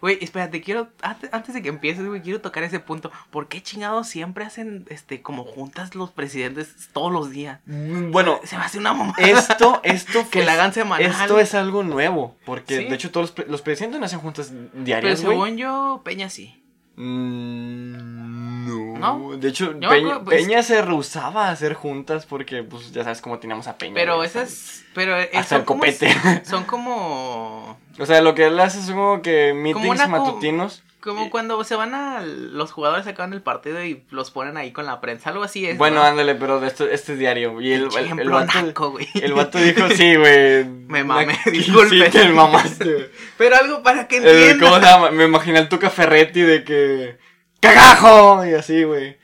Güey, 0.00 0.16
espérate, 0.22 0.62
quiero. 0.62 0.88
Antes, 1.02 1.52
de 1.54 1.60
que 1.60 1.68
empieces, 1.68 2.06
güey, 2.06 2.22
quiero 2.22 2.40
tocar 2.40 2.62
ese 2.62 2.80
punto. 2.80 3.12
¿Por 3.30 3.48
qué 3.48 3.62
chingados 3.62 4.08
siempre 4.08 4.44
hacen 4.44 4.86
este 4.88 5.20
como 5.20 5.44
juntas 5.44 5.94
los 5.94 6.10
presidentes 6.10 6.88
todos 6.94 7.12
los 7.12 7.30
días? 7.30 7.60
Bueno, 7.66 8.40
Se 8.44 8.56
me 8.56 8.64
hace 8.64 8.78
una 8.78 8.94
mamá. 8.94 9.14
esto, 9.18 9.80
esto 9.84 10.24
Que 10.30 10.42
la 10.42 10.54
hagan 10.54 10.72
semanal. 10.72 11.04
Esto 11.10 11.38
es 11.38 11.54
algo 11.54 11.82
nuevo, 11.82 12.34
porque 12.46 12.78
Sí. 12.78 12.84
de 12.86 12.94
hecho 12.94 13.10
todos 13.10 13.24
los, 13.24 13.32
pre- 13.32 13.46
los 13.46 13.60
presidentes 13.60 14.00
no 14.00 14.06
hacen 14.06 14.20
juntas 14.20 14.52
Pero 14.54 14.84
diarias, 14.84 15.22
güey. 15.22 15.34
según 15.36 15.56
yo, 15.58 16.00
Peña 16.02 16.30
sí. 16.30 16.63
Mm, 16.96 18.66
no. 18.68 18.98
¿No? 18.98 19.36
De 19.36 19.48
hecho, 19.48 19.72
Peña, 19.72 19.86
acuerdo, 19.88 20.24
pues- 20.24 20.42
Peña 20.42 20.62
se 20.62 20.80
rehusaba 20.82 21.48
a 21.48 21.50
hacer 21.50 21.74
juntas 21.74 22.26
porque, 22.26 22.62
pues, 22.62 22.92
ya 22.92 23.02
sabes 23.04 23.20
cómo 23.20 23.38
teníamos 23.38 23.66
a 23.66 23.76
Peña. 23.76 23.94
Pero 23.94 24.22
esas. 24.24 24.82
Pero 24.94 25.18
eh, 25.18 25.30
Hasta 25.34 25.56
son 25.56 25.60
el 25.60 25.64
como- 25.66 25.80
copete. 25.80 26.08
Son 26.44 26.64
como. 26.64 27.78
O 27.98 28.06
sea, 28.06 28.20
lo 28.22 28.34
que 28.34 28.46
él 28.46 28.58
hace 28.60 28.80
son 28.82 28.94
como 28.96 29.22
que 29.22 29.52
meetings 29.54 29.86
una 29.88 30.06
matutinos. 30.06 30.82
Como 31.04 31.28
cuando 31.28 31.62
se 31.64 31.76
van 31.76 31.94
a. 31.94 32.22
Los 32.22 32.72
jugadores 32.72 33.06
acaban 33.06 33.34
el 33.34 33.42
partido 33.42 33.84
y 33.84 34.04
los 34.08 34.30
ponen 34.30 34.56
ahí 34.56 34.72
con 34.72 34.86
la 34.86 35.02
prensa. 35.02 35.28
Algo 35.28 35.42
así 35.44 35.66
es. 35.66 35.76
Bueno, 35.76 35.96
¿no? 35.96 36.02
ándale, 36.04 36.34
pero 36.34 36.60
de 36.60 36.68
esto, 36.68 36.88
este 36.88 37.12
es 37.12 37.18
diario. 37.18 37.60
Y 37.60 37.74
el, 37.74 37.82
el, 37.82 37.88
el 37.94 38.04
ejemplo 38.06 38.30
vato, 38.30 38.62
naco, 38.62 38.96
el 39.12 39.34
vato 39.34 39.58
dijo, 39.58 39.86
sí, 39.90 40.16
güey. 40.16 40.64
Me 40.88 41.04
mamé, 41.04 41.38
Sí, 41.44 41.50
disculpe. 41.50 42.08
te 42.08 42.28
mamaste. 42.30 43.10
Pero 43.36 43.54
algo 43.56 43.82
para 43.82 44.08
que 44.08 44.16
entiendan. 44.16 44.60
¿Cómo 44.60 44.76
se 44.76 44.86
llama? 44.86 45.10
Me 45.10 45.24
imaginé 45.24 45.58
al 45.58 45.68
Tuca 45.68 45.90
Ferretti 45.90 46.40
de 46.40 46.64
que. 46.64 47.18
¡Cagajo! 47.60 48.46
Y 48.46 48.54
así, 48.54 48.84
güey. 48.84 49.18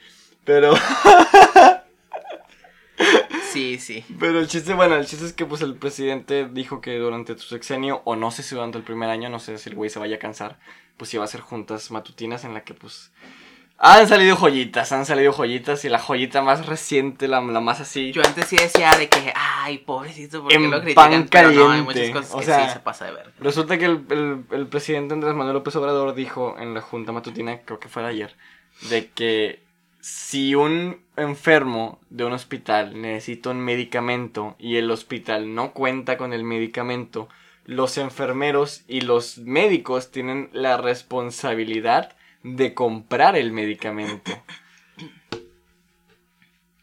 Pero. 0.44 0.74
Sí, 3.50 3.78
sí. 3.78 4.04
Pero 4.18 4.38
el 4.38 4.46
chiste, 4.48 4.74
bueno, 4.74 4.96
el 4.96 5.06
chiste 5.06 5.24
es 5.24 5.32
que 5.32 5.44
pues 5.46 5.60
el 5.62 5.74
presidente 5.74 6.46
dijo 6.52 6.80
que 6.80 6.98
durante 6.98 7.36
su 7.38 7.48
sexenio, 7.48 8.00
o 8.04 8.14
no 8.16 8.30
sé 8.30 8.42
si 8.42 8.54
durante 8.54 8.78
el 8.78 8.84
primer 8.84 9.10
año, 9.10 9.28
no 9.28 9.38
sé 9.40 9.58
si 9.58 9.70
el 9.70 9.74
güey 9.74 9.90
se 9.90 9.98
vaya 9.98 10.16
a 10.16 10.18
cansar, 10.20 10.58
pues 11.00 11.14
iba 11.14 11.24
a 11.24 11.24
hacer 11.24 11.40
juntas 11.40 11.90
matutinas 11.90 12.44
en 12.44 12.52
la 12.52 12.60
que 12.62 12.74
pues 12.74 13.10
han 13.78 14.06
salido 14.06 14.36
joyitas, 14.36 14.92
han 14.92 15.06
salido 15.06 15.32
joyitas 15.32 15.86
y 15.86 15.88
la 15.88 15.98
joyita 15.98 16.42
más 16.42 16.66
reciente, 16.66 17.26
la, 17.26 17.40
la 17.40 17.60
más 17.60 17.80
así. 17.80 18.12
Yo 18.12 18.20
antes 18.22 18.46
sí 18.48 18.56
decía 18.56 18.90
de 18.98 19.08
que, 19.08 19.32
ay, 19.34 19.78
pobrecito, 19.78 20.42
porque 20.42 20.56
En 20.56 20.70
lo 20.70 20.82
critican. 20.82 21.10
pan 21.12 21.28
pero 21.30 21.50
no, 21.52 21.70
hay 21.70 21.80
muchas 21.80 22.10
cosas 22.10 22.34
o 22.34 22.38
que 22.40 22.44
sea, 22.44 22.66
sí 22.66 22.74
se 22.74 22.80
pasa 22.80 23.06
de 23.06 23.12
ver. 23.12 23.32
Resulta 23.40 23.78
que 23.78 23.86
el, 23.86 24.04
el- 24.10 24.44
el 24.50 24.66
presidente 24.66 25.14
Andrés 25.14 25.34
Manuel 25.34 25.54
López 25.54 25.74
Obrador 25.76 26.14
dijo 26.14 26.56
en 26.58 26.74
la 26.74 26.82
junta 26.82 27.12
matutina, 27.12 27.60
creo 27.62 27.80
que 27.80 27.88
fue 27.88 28.02
de 28.02 28.08
ayer, 28.10 28.36
de 28.90 29.08
que 29.08 29.62
si 30.02 30.54
un 30.54 31.00
enfermo 31.16 32.00
de 32.10 32.24
un 32.26 32.34
hospital 32.34 33.00
necesita 33.00 33.48
un 33.48 33.60
medicamento 33.60 34.56
y 34.58 34.76
el 34.76 34.90
hospital 34.90 35.54
no 35.54 35.72
cuenta 35.72 36.18
con 36.18 36.34
el 36.34 36.44
medicamento, 36.44 37.30
los 37.70 37.98
enfermeros 37.98 38.82
y 38.88 39.02
los 39.02 39.38
médicos 39.38 40.10
tienen 40.10 40.50
la 40.52 40.76
responsabilidad 40.76 42.16
de 42.42 42.74
comprar 42.74 43.36
el 43.36 43.52
medicamento. 43.52 44.32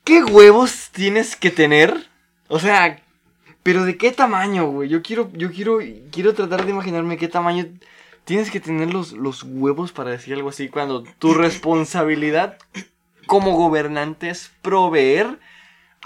¿Qué 0.06 0.24
huevos 0.24 0.90
tienes 0.94 1.36
que 1.36 1.52
tener? 1.52 2.08
O 2.48 2.58
sea, 2.60 3.02
pero 3.64 3.84
de 3.84 3.98
qué 3.98 4.14
tamaño, 4.14 4.68
güey. 4.68 4.88
Yo 4.88 5.02
quiero, 5.02 5.30
yo 5.34 5.52
quiero, 5.52 5.80
quiero 6.10 6.34
tratar 6.34 6.64
de 6.64 6.72
imaginarme 6.72 7.18
qué 7.18 7.28
tamaño 7.28 7.66
tienes 8.24 8.50
que 8.50 8.62
tener 8.62 8.94
los, 8.94 9.12
los 9.12 9.44
huevos 9.44 9.92
para 9.92 10.12
decir 10.12 10.36
algo 10.36 10.48
así 10.48 10.70
cuando 10.70 11.04
tu 11.04 11.34
responsabilidad 11.34 12.60
como 13.26 13.58
gobernante 13.58 14.30
es 14.30 14.54
proveer 14.62 15.38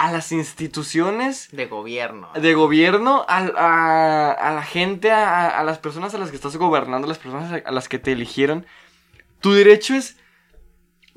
a 0.03 0.11
las 0.11 0.31
instituciones 0.31 1.49
De 1.51 1.67
gobierno. 1.67 2.29
de 2.33 2.53
gobierno, 2.53 3.23
al- 3.27 3.53
a, 3.57 4.31
a 4.31 4.51
la 4.53 4.63
gente, 4.63 5.11
a, 5.11 5.49
a 5.59 5.63
las 5.63 5.77
personas 5.77 6.13
a 6.13 6.17
las 6.17 6.29
que 6.29 6.35
estás 6.37 6.55
gobernando, 6.57 7.05
a 7.05 7.09
las 7.09 7.19
personas 7.19 7.51
a, 7.51 7.67
a 7.69 7.71
las 7.71 7.87
que 7.87 7.99
te 7.99 8.11
eligieron. 8.13 8.65
Tu 9.41 9.53
derecho 9.53 9.93
es 9.95 10.17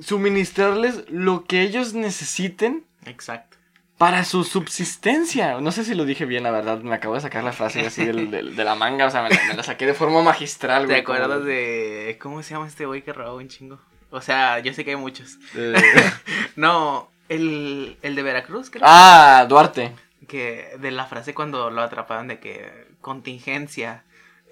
suministrarles 0.01 1.05
lo 1.09 1.45
que 1.45 1.63
ellos 1.63 1.95
necesiten 1.95 2.85
Exacto. 3.07 3.57
para 3.99 4.25
su 4.25 4.45
subsistencia. 4.45 5.61
No 5.61 5.73
sé 5.73 5.85
si 5.85 5.95
lo 5.95 6.05
dije 6.05 6.25
bien, 6.27 6.43
la 6.43 6.51
verdad. 6.51 6.81
Me 6.81 6.95
acabo 6.95 7.15
de 7.15 7.21
sacar 7.21 7.45
la 7.45 7.53
frase 7.53 7.87
así 7.87 8.05
del- 8.05 8.31
del- 8.31 8.57
de 8.57 8.65
la 8.65 8.75
manga. 8.75 9.07
O 9.07 9.11
sea, 9.11 9.23
me 9.23 9.31
la, 9.31 9.41
me 9.49 9.55
la 9.55 9.63
saqué 9.63 9.87
de 9.87 9.95
forma 9.95 10.23
magistral, 10.23 10.83
¿Te 10.83 10.87
güey. 10.89 11.01
acuerdas 11.01 11.29
como- 11.39 11.45
de. 11.45 12.19
¿Cómo 12.21 12.43
se 12.43 12.55
llama 12.55 12.67
este 12.69 12.87
güey 12.87 13.03
que 13.03 13.13
robó 13.13 13.37
un 13.37 13.49
chingo? 13.49 13.79
O 14.11 14.21
sea, 14.21 14.59
yo 14.61 14.73
sé 14.73 14.85
que 14.85 14.91
hay 14.91 14.97
muchos. 14.97 15.39
Eh, 15.57 15.75
No, 16.57 17.11
el, 17.29 17.97
el 18.03 18.15
de 18.15 18.23
Veracruz, 18.23 18.71
creo. 18.71 18.83
ah, 18.87 19.47
Duarte. 19.49 19.93
Que 20.29 20.77
de 20.79 20.91
la 20.91 21.07
frase 21.07 21.35
cuando 21.35 21.71
lo 21.71 21.83
atraparon 21.83 22.29
de 22.29 22.39
que 22.41 22.87
contingencia, 23.01 24.05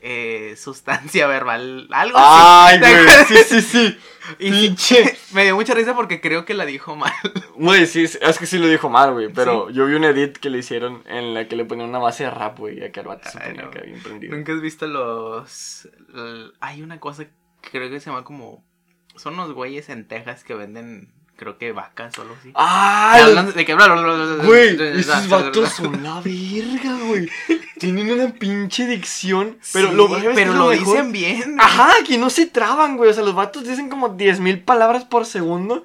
eh, 0.03 0.55
sustancia 0.59 1.27
verbal, 1.27 1.89
algo 1.93 2.19
Ay, 2.21 2.77
así. 2.77 2.85
¿Te 2.85 3.05
güey. 3.05 3.25
Sí, 3.27 3.37
sí, 3.49 3.61
sí. 3.63 3.99
Y 4.39 4.51
Pinche. 4.51 5.17
me 5.33 5.45
dio 5.45 5.55
mucha 5.57 5.75
risa 5.75 5.95
porque 5.95 6.21
creo 6.21 6.45
que 6.45 6.55
la 6.55 6.67
dijo 6.67 6.95
mal. 6.97 7.13
Güey, 7.55 7.87
sí, 7.87 8.05
es 8.05 8.39
que 8.39 8.47
sí 8.47 8.59
lo 8.59 8.67
dijo 8.69 8.89
mal, 8.91 9.13
güey. 9.13 9.29
Pero 9.33 9.71
yo 9.71 9.87
vi 9.87 9.95
un 9.95 10.05
edit 10.05 10.37
que 10.37 10.51
le 10.51 10.59
hicieron 10.59 11.03
en 11.07 11.35
la 11.35 11.49
que 11.49 11.57
le 11.57 11.65
ponían 11.65 11.89
una 11.89 11.99
base 11.99 12.25
de 12.25 12.31
rap, 12.31 12.59
güey. 12.59 12.81
El 12.83 12.91
vato 13.07 13.31
se 13.31 13.39
Ay, 13.39 13.51
ponía 13.51 13.67
acá 13.67 13.81
bien 13.81 14.03
prendido. 14.03 14.37
Nunca 14.37 14.53
has 14.53 14.61
visto 14.61 14.87
los. 14.87 15.89
hay 16.61 16.83
una 16.83 16.99
cosa 17.01 17.25
que 17.25 17.71
creo 17.71 17.89
que 17.91 18.01
se 18.01 18.11
llama 18.11 18.25
como. 18.25 18.65
Son 19.17 19.35
unos 19.35 19.53
güeyes 19.53 19.89
en 19.89 20.07
Texas 20.09 20.43
que 20.45 20.55
venden, 20.55 21.13
creo 21.37 21.59
que 21.59 21.73
vacas 21.73 22.17
o 22.19 22.23
algo 22.23 22.37
así. 22.39 22.53
¡Ah! 22.55 23.15
Que 23.17 23.23
hablan 23.23 23.53
de 23.53 23.65
que 23.65 23.75
Güey, 24.45 25.01
esos 25.01 25.29
vatos 25.29 25.71
son 25.71 26.03
la 26.03 26.21
verga, 26.25 26.97
güey. 27.07 27.29
Tienen 27.79 28.11
una 28.13 28.33
pinche 28.33 28.87
dicción. 28.87 29.59
Pero 29.73 29.89
Sí, 29.91 29.95
lo, 29.95 30.09
¿sabes 30.09 30.23
qué 30.25 30.31
pero 30.35 30.53
es 30.53 30.59
lo 30.59 30.69
mejor? 30.69 30.87
dicen 30.87 31.13
bien. 31.13 31.61
Ajá, 31.61 31.93
que 32.07 32.19
no 32.19 32.31
se 32.31 32.47
traban, 32.47 32.97
güey. 32.97 33.11
O 33.11 33.15
sea, 33.15 33.25
los 33.25 33.35
vatos 33.35 33.67
dicen 33.67 33.89
como 33.89 34.17
10.000 34.17 34.65
palabras 34.65 35.05
por 35.05 35.27
segundo. 35.27 35.85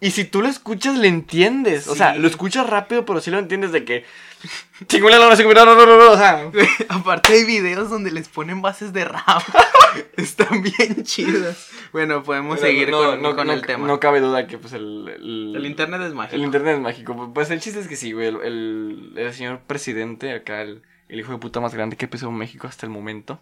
Y 0.00 0.12
si 0.12 0.24
tú 0.24 0.42
lo 0.42 0.48
escuchas, 0.48 0.96
le 0.96 1.08
entiendes. 1.08 1.88
O 1.88 1.96
sea, 1.96 2.14
lo 2.14 2.28
escuchas 2.28 2.68
rápido, 2.68 3.04
pero 3.04 3.20
sí 3.20 3.30
lo 3.32 3.38
entiendes 3.38 3.72
de 3.72 3.84
que. 3.84 4.04
Chingón, 4.86 5.10
no, 5.10 5.18
no, 5.18 5.64
no, 5.64 5.74
no, 5.74 5.98
no, 5.98 6.12
o 6.12 6.16
sea. 6.16 6.50
Aparte 6.88 7.32
hay 7.32 7.44
videos 7.44 7.90
donde 7.90 8.12
les 8.12 8.28
ponen 8.28 8.62
bases 8.62 8.92
de 8.92 9.04
rap. 9.04 9.42
Están 10.16 10.62
bien 10.62 11.02
chidos. 11.02 11.68
Bueno, 11.92 12.22
podemos 12.22 12.60
seguir 12.60 12.90
no, 12.90 12.98
con, 12.98 13.22
no, 13.22 13.34
con 13.34 13.48
no, 13.48 13.52
el 13.52 13.66
tema. 13.66 13.88
No 13.88 13.98
cabe 13.98 14.20
duda 14.20 14.46
que, 14.46 14.56
pues, 14.58 14.72
el. 14.72 15.08
El, 15.08 15.56
el 15.56 15.66
internet 15.66 16.02
es 16.02 16.14
mágico. 16.14 16.36
el 16.36 16.42
internet 16.42 16.76
es 16.76 16.80
mágico. 16.80 17.32
Pues 17.34 17.50
el 17.50 17.60
chiste 17.60 17.80
es 17.80 17.88
que 17.88 17.96
sí, 17.96 18.12
güey. 18.12 18.28
El, 18.28 18.36
el, 18.42 19.12
el 19.16 19.34
señor 19.34 19.62
presidente, 19.66 20.32
acá, 20.32 20.62
el, 20.62 20.82
el 21.08 21.18
hijo 21.18 21.32
de 21.32 21.38
puta 21.38 21.58
más 21.58 21.74
grande 21.74 21.96
que 21.96 22.06
pisó 22.06 22.30
México 22.30 22.68
hasta 22.68 22.86
el 22.86 22.90
momento. 22.90 23.40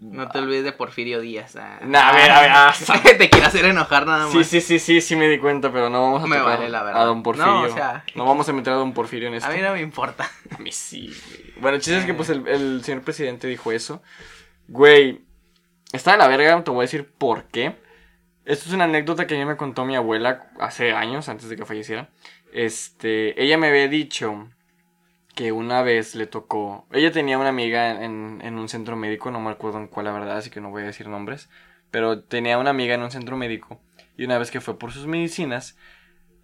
No 0.00 0.28
te 0.28 0.38
olvides 0.38 0.64
de 0.64 0.72
Porfirio 0.72 1.20
Díaz. 1.20 1.56
ah. 1.56 1.78
Nah, 1.82 2.08
a 2.08 2.12
ver, 2.14 2.30
a 2.30 2.40
ver, 2.40 2.50
ah, 2.52 2.74
te 3.18 3.28
quiero 3.28 3.46
hacer 3.46 3.66
enojar 3.66 4.06
nada 4.06 4.24
más. 4.24 4.32
Sí, 4.32 4.44
sí, 4.44 4.60
sí, 4.62 4.78
sí, 4.78 5.00
sí 5.02 5.14
me 5.14 5.28
di 5.28 5.38
cuenta, 5.38 5.70
pero 5.70 5.90
no 5.90 6.00
vamos 6.02 6.22
a 6.24 6.26
Me 6.26 6.36
tocar 6.38 6.58
vale, 6.58 6.70
la 6.70 6.82
verdad. 6.82 7.02
a 7.02 7.04
Don 7.04 7.22
Porfirio. 7.22 7.50
No, 7.52 7.62
o 7.64 7.68
sea- 7.68 8.04
No 8.14 8.24
vamos 8.24 8.48
a 8.48 8.52
meter 8.54 8.72
a 8.72 8.76
Don 8.76 8.92
Porfirio 8.94 9.28
en 9.28 9.34
esto. 9.34 9.48
A 9.48 9.52
mí 9.52 9.60
no 9.60 9.72
me 9.74 9.80
importa. 9.82 10.28
A 10.50 10.58
mí 10.58 10.72
sí, 10.72 11.08
güey. 11.08 11.52
Bueno, 11.60 11.76
el 11.76 11.82
chiste 11.82 11.98
es 12.00 12.06
que 12.06 12.14
pues 12.14 12.30
el, 12.30 12.48
el 12.48 12.82
señor 12.82 13.02
presidente 13.02 13.46
dijo 13.46 13.72
eso. 13.72 14.02
Güey, 14.68 15.20
está 15.92 16.12
de 16.12 16.18
la 16.18 16.28
verga, 16.28 16.64
te 16.64 16.70
voy 16.70 16.80
a 16.80 16.82
decir 16.82 17.12
por 17.18 17.44
qué. 17.44 17.76
Esto 18.46 18.68
es 18.68 18.72
una 18.74 18.84
anécdota 18.84 19.26
que 19.26 19.34
a 19.34 19.38
mí 19.38 19.44
me 19.44 19.56
contó 19.58 19.84
mi 19.84 19.96
abuela 19.96 20.50
hace 20.60 20.92
años, 20.92 21.28
antes 21.28 21.48
de 21.50 21.56
que 21.56 21.66
falleciera. 21.66 22.08
Este, 22.54 23.40
ella 23.42 23.58
me 23.58 23.68
había 23.68 23.86
dicho 23.88 24.48
que 25.34 25.52
una 25.52 25.82
vez 25.82 26.14
le 26.14 26.26
tocó. 26.26 26.86
Ella 26.92 27.12
tenía 27.12 27.38
una 27.38 27.48
amiga 27.50 28.04
en, 28.04 28.40
en 28.42 28.58
un 28.58 28.68
centro 28.68 28.96
médico, 28.96 29.30
no 29.30 29.40
me 29.40 29.50
acuerdo 29.50 29.78
en 29.78 29.88
cuál 29.88 30.06
la 30.06 30.12
verdad, 30.12 30.38
así 30.38 30.50
que 30.50 30.60
no 30.60 30.70
voy 30.70 30.82
a 30.82 30.86
decir 30.86 31.08
nombres. 31.08 31.48
Pero 31.90 32.22
tenía 32.22 32.58
una 32.58 32.70
amiga 32.70 32.94
en 32.94 33.02
un 33.02 33.10
centro 33.10 33.36
médico. 33.36 33.80
Y 34.16 34.24
una 34.24 34.38
vez 34.38 34.50
que 34.50 34.60
fue 34.60 34.78
por 34.78 34.92
sus 34.92 35.06
medicinas, 35.06 35.76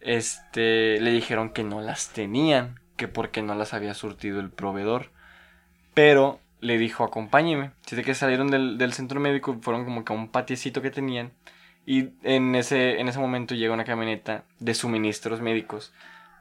este, 0.00 1.00
le 1.00 1.10
dijeron 1.10 1.50
que 1.50 1.64
no 1.64 1.80
las 1.80 2.12
tenían, 2.12 2.80
que 2.96 3.08
porque 3.08 3.42
no 3.42 3.54
las 3.54 3.74
había 3.74 3.94
surtido 3.94 4.40
el 4.40 4.50
proveedor. 4.50 5.10
Pero 5.94 6.40
le 6.60 6.78
dijo, 6.78 7.04
acompáñeme. 7.04 7.72
Desde 7.88 8.02
que 8.02 8.14
salieron 8.14 8.48
del, 8.48 8.78
del 8.78 8.92
centro 8.92 9.20
médico, 9.20 9.58
fueron 9.60 9.84
como 9.84 10.04
que 10.04 10.12
a 10.12 10.16
un 10.16 10.28
patiecito 10.28 10.82
que 10.82 10.90
tenían. 10.90 11.32
Y 11.84 12.10
en 12.22 12.54
ese, 12.54 13.00
en 13.00 13.08
ese 13.08 13.18
momento 13.18 13.54
llega 13.54 13.74
una 13.74 13.84
camioneta 13.84 14.44
de 14.58 14.74
suministros 14.74 15.40
médicos. 15.40 15.92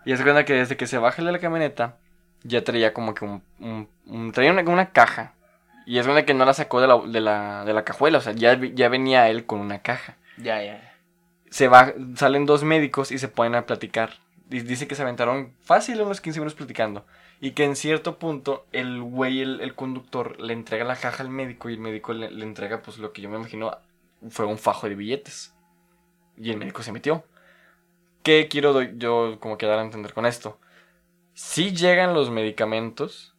Y 0.05 0.11
es 0.11 0.21
cuenta 0.21 0.45
que 0.45 0.53
desde 0.53 0.77
que 0.77 0.87
se 0.87 0.97
baja 0.97 1.23
de 1.23 1.31
la 1.31 1.39
camioneta, 1.39 1.97
ya 2.45 2.63
traía 2.63 2.93
como 2.93 3.13
que 3.13 3.25
un. 3.25 3.43
un, 4.05 4.31
traía 4.31 4.51
una, 4.51 4.61
una, 4.61 4.91
caja. 4.91 5.33
Y 5.85 5.97
es 5.97 6.05
cuenta 6.05 6.25
que 6.25 6.33
no 6.33 6.45
la 6.45 6.53
sacó 6.53 6.79
de 6.79 6.87
la, 6.87 6.97
de 6.99 7.21
la, 7.21 7.65
de 7.65 7.73
la 7.73 7.83
cajuela. 7.83 8.19
O 8.19 8.21
sea, 8.21 8.33
ya, 8.33 8.59
ya 8.59 8.89
venía 8.89 9.29
él 9.29 9.45
con 9.45 9.59
una 9.59 9.81
caja. 9.81 10.17
Ya, 10.37 10.63
ya. 10.63 10.93
Se 11.49 11.67
va, 11.67 11.93
salen 12.15 12.45
dos 12.45 12.63
médicos 12.63 13.11
y 13.11 13.17
se 13.17 13.27
ponen 13.27 13.55
a 13.55 13.65
platicar. 13.65 14.13
Y 14.49 14.59
dice 14.61 14.87
que 14.87 14.95
se 14.95 15.01
aventaron 15.01 15.53
fácil 15.61 16.01
unos 16.01 16.21
15 16.21 16.39
minutos 16.39 16.57
platicando. 16.57 17.05
Y 17.41 17.51
que 17.51 17.65
en 17.65 17.75
cierto 17.75 18.17
punto 18.17 18.65
el 18.71 19.01
güey, 19.01 19.41
el, 19.41 19.61
el 19.61 19.75
conductor, 19.75 20.39
le 20.39 20.53
entrega 20.53 20.85
la 20.85 20.95
caja 20.95 21.23
al 21.23 21.29
médico 21.29 21.69
y 21.69 21.73
el 21.73 21.79
médico 21.79 22.13
le, 22.13 22.31
le 22.31 22.45
entrega 22.45 22.81
pues 22.81 22.97
lo 22.97 23.11
que 23.11 23.21
yo 23.21 23.29
me 23.29 23.37
imagino 23.37 23.77
fue 24.29 24.45
un 24.45 24.57
fajo 24.57 24.87
de 24.87 24.95
billetes. 24.95 25.53
Y 26.37 26.51
el 26.51 26.57
médico 26.57 26.83
se 26.83 26.91
metió. 26.91 27.23
¿Qué 28.23 28.47
quiero 28.49 28.81
yo 28.81 29.37
como 29.39 29.57
que 29.57 29.65
dar 29.65 29.79
a 29.79 29.83
entender 29.83 30.13
con 30.13 30.25
esto? 30.25 30.59
Sí 31.35 31.75
llegan 31.75 32.13
los 32.13 32.31
medicamentos, 32.31 33.35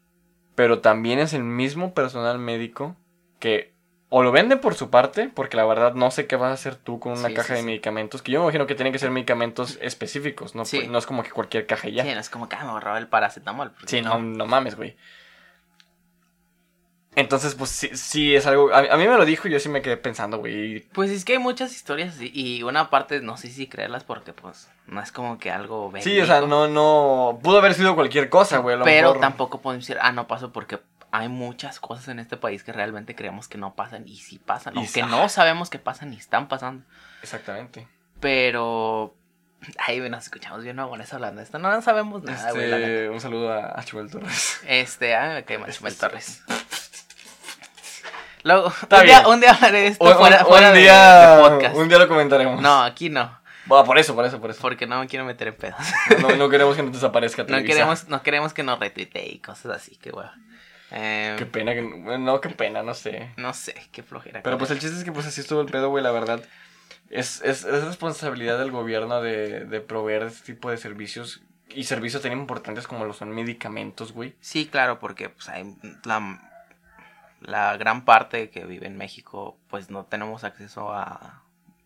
pero 0.54 0.80
también 0.80 1.18
es 1.18 1.32
el 1.32 1.42
mismo 1.42 1.94
personal 1.94 2.38
médico 2.38 2.94
que 3.40 3.74
o 4.08 4.22
lo 4.22 4.30
vende 4.30 4.56
por 4.56 4.74
su 4.76 4.88
parte, 4.88 5.28
porque 5.34 5.56
la 5.56 5.64
verdad 5.64 5.94
no 5.94 6.12
sé 6.12 6.28
qué 6.28 6.36
vas 6.36 6.50
a 6.50 6.54
hacer 6.54 6.76
tú 6.76 7.00
con 7.00 7.12
una 7.18 7.28
Sí, 7.28 7.34
caja 7.34 7.48
sí, 7.48 7.52
de 7.54 7.58
sí. 7.60 7.66
medicamentos, 7.66 8.22
que 8.22 8.30
yo 8.30 8.38
me 8.38 8.44
imagino 8.44 8.66
que 8.68 8.76
tienen 8.76 8.92
que 8.92 9.00
ser 9.00 9.10
medicamentos 9.10 9.78
específicos, 9.82 10.54
no, 10.54 10.64
Sí. 10.64 10.86
no 10.86 10.98
es 10.98 11.06
como 11.06 11.24
que 11.24 11.30
cualquier 11.30 11.66
caja 11.66 11.88
ya. 11.88 12.04
Sí, 12.04 12.14
no 12.14 12.20
es 12.20 12.30
como 12.30 12.48
que 12.48 12.54
ah, 12.54 12.64
me 12.64 12.70
ahorraba 12.70 12.98
el 12.98 13.08
paracetamol. 13.08 13.72
Sí, 13.86 14.02
no, 14.02 14.20
no 14.20 14.46
mames, 14.46 14.76
güey. 14.76 14.96
Entonces, 17.16 17.54
pues 17.54 17.70
sí, 17.70 17.90
sí 17.94 18.37
es 18.37 18.46
algo. 18.46 18.73
A, 18.73 18.78
a 18.78 18.96
mí 18.96 19.08
me 19.08 19.16
lo 19.16 19.25
dijo 19.25 19.49
y 19.49 19.50
yo 19.50 19.58
sí 19.58 19.68
me 19.68 19.82
quedé 19.82 19.96
pensando, 19.96 20.38
güey. 20.38 20.80
Pues 20.92 21.11
es 21.11 21.25
que 21.25 21.32
hay 21.32 21.38
muchas 21.38 21.73
historias 21.75 22.16
y 22.20 22.62
una 22.62 22.90
parte 22.90 23.20
no 23.20 23.37
sé 23.38 23.49
si 23.50 23.66
creerlas 23.66 24.04
porque 24.04 24.32
pues 24.35 24.68
no 24.87 25.00
es 25.02 25.11
como 25.12 25.38
que 25.38 25.50
algo 25.50 25.90
Sí, 26.00 26.20
o 26.20 26.26
sea, 26.26 26.42
no, 26.42 26.68
no. 26.68 27.38
Pudo 27.42 27.58
haber 27.58 27.73
sido 27.75 27.94
cualquier 27.94 28.28
cosa, 28.28 28.58
güey. 28.58 28.78
a 28.78 28.85
Pero 28.85 29.08
mejor- 29.08 29.20
tampoco 29.20 29.61
podemos 29.62 29.87
decir, 29.87 29.99
ah, 30.02 30.12
no 30.12 30.28
pasó 30.28 30.52
porque 30.52 30.78
hay 31.11 31.28
muchas 31.28 31.80
cosas 31.80 32.08
en 32.08 32.18
este 32.18 32.37
país 32.37 32.62
que 32.62 32.73
realmente 32.75 33.14
creemos 33.14 33.49
que 33.49 33.56
no 33.56 33.75
pasan 33.75 34.06
y 34.06 34.16
sí 34.18 34.38
pasan, 34.38 34.75
Y 34.76 34.80
o 34.80 34.82
que 34.92 35.00
sa- 35.00 35.06
no 35.06 35.28
sabemos 35.30 35.70
que 35.70 35.78
pasan 35.78 36.12
y 36.12 36.16
están 36.18 36.49
pasando. 36.49 36.85
Exactamente. 37.23 37.88
Pero. 38.20 39.14
Ay, 39.78 39.99
güey, 40.00 40.11
nos 40.11 40.25
escuchamos 40.25 40.62
bien 40.62 40.76
mamones 40.76 41.12
hablando 41.14 41.38
de 41.38 41.44
esto. 41.44 41.58
No, 41.58 41.70
no 41.73 41.80
sabemos 41.80 42.23
nada, 42.23 42.52
güey. 42.52 42.68
la 42.68 42.76
neta. 42.76 42.88
Este, 42.90 43.08
un 43.08 43.20
saludo 43.20 43.52
a, 43.52 43.80
a 43.80 43.82
Chubel 43.85 44.11
Torres. 44.11 44.61
Este, 44.66 45.14
ah, 45.16 45.32
me 45.35 45.44
cae 45.44 45.56
mal 45.58 45.73
Chumel 45.73 45.96
Torres. 45.96 46.42
Luego, 48.46 48.72
un 48.90 49.04
día, 49.04 49.28
un 49.28 49.40
día 49.40 49.50
hablaré 49.52 49.80
de 49.80 49.86
esto 49.88 50.04
Un, 50.04 50.14
fuera, 50.14 50.40
un- 50.42 50.46
fuera 50.46 50.68
un 50.68 50.74
de- 50.74 50.80
día, 50.80 51.36
de, 51.36 51.42
podcast. 51.42 51.76
un 51.76 51.88
día 51.88 51.98
lo 51.98 52.08
comentaremos. 52.08 52.62
No, 52.62 52.82
aquí 52.82 53.10
no. 53.10 53.38
Bueno, 53.66 53.84
por 53.84 53.98
eso, 53.98 54.14
por 54.14 54.24
eso, 54.24 54.40
por 54.40 54.50
eso. 54.50 54.60
Porque 54.60 54.86
no 54.86 55.00
me 55.00 55.08
quiero 55.08 55.24
meter 55.24 55.48
en 55.48 55.54
pedos. 55.56 55.76
No, 56.20 56.36
no 56.36 56.48
queremos 56.48 56.76
que 56.76 56.82
nos 56.84 56.92
desaparezca 56.92 57.42
No 57.42 57.46
Televisa. 57.48 57.74
queremos, 57.74 58.08
no 58.08 58.22
queremos 58.22 58.54
que 58.54 58.62
nos 58.62 58.78
retuitee 58.78 59.26
y 59.28 59.38
cosas 59.40 59.76
así, 59.76 59.96
que 59.96 60.12
bueno. 60.12 60.30
Eh, 60.92 61.34
Qué 61.36 61.47
pena 61.47 61.75
que. 61.75 61.82
No, 61.82 62.40
qué 62.40 62.49
pena, 62.50 62.84
no 62.84 62.94
sé. 62.94 63.32
no 63.36 63.52
sé, 63.52 63.75
qué 63.90 64.04
flojera. 64.04 64.42
Pero 64.44 64.56
pues 64.56 64.71
el 64.71 64.78
chiste 64.78 64.97
es 64.97 65.02
que 65.02 65.10
pues 65.10 65.26
así 65.26 65.40
estuvo 65.40 65.60
el 65.60 65.66
pedo, 65.66 65.88
güey, 65.88 66.04
la 66.04 66.12
verdad. 66.12 66.40
Es, 67.10 67.40
es, 67.42 67.64
es 67.64 67.84
responsabilidad 67.84 68.58
del 68.58 68.71
gobierno 68.71 69.21
de, 69.21 69.64
de 69.64 69.80
proveer 69.80 70.23
este 70.23 70.52
tipo 70.54 70.71
de 70.71 70.76
servicios. 70.76 71.40
Y 71.68 71.84
servicios 71.84 72.23
tan 72.23 72.30
importantes 72.30 72.86
como 72.86 73.04
lo 73.04 73.12
son 73.12 73.30
medicamentos, 73.30 74.12
güey. 74.12 74.36
Sí, 74.40 74.66
claro, 74.66 75.00
porque 75.00 75.28
pues 75.30 75.49
hay 75.49 75.75
la, 76.04 76.38
la 77.47 77.76
gran 77.76 78.04
parte 78.04 78.50
que 78.50 78.65
vive 78.67 78.87
en 78.87 78.97
México, 78.97 79.56
pues 79.69 79.89
no 79.91 80.04
tenemos 80.04 80.45
acceso 80.45 80.93
a 80.93 81.43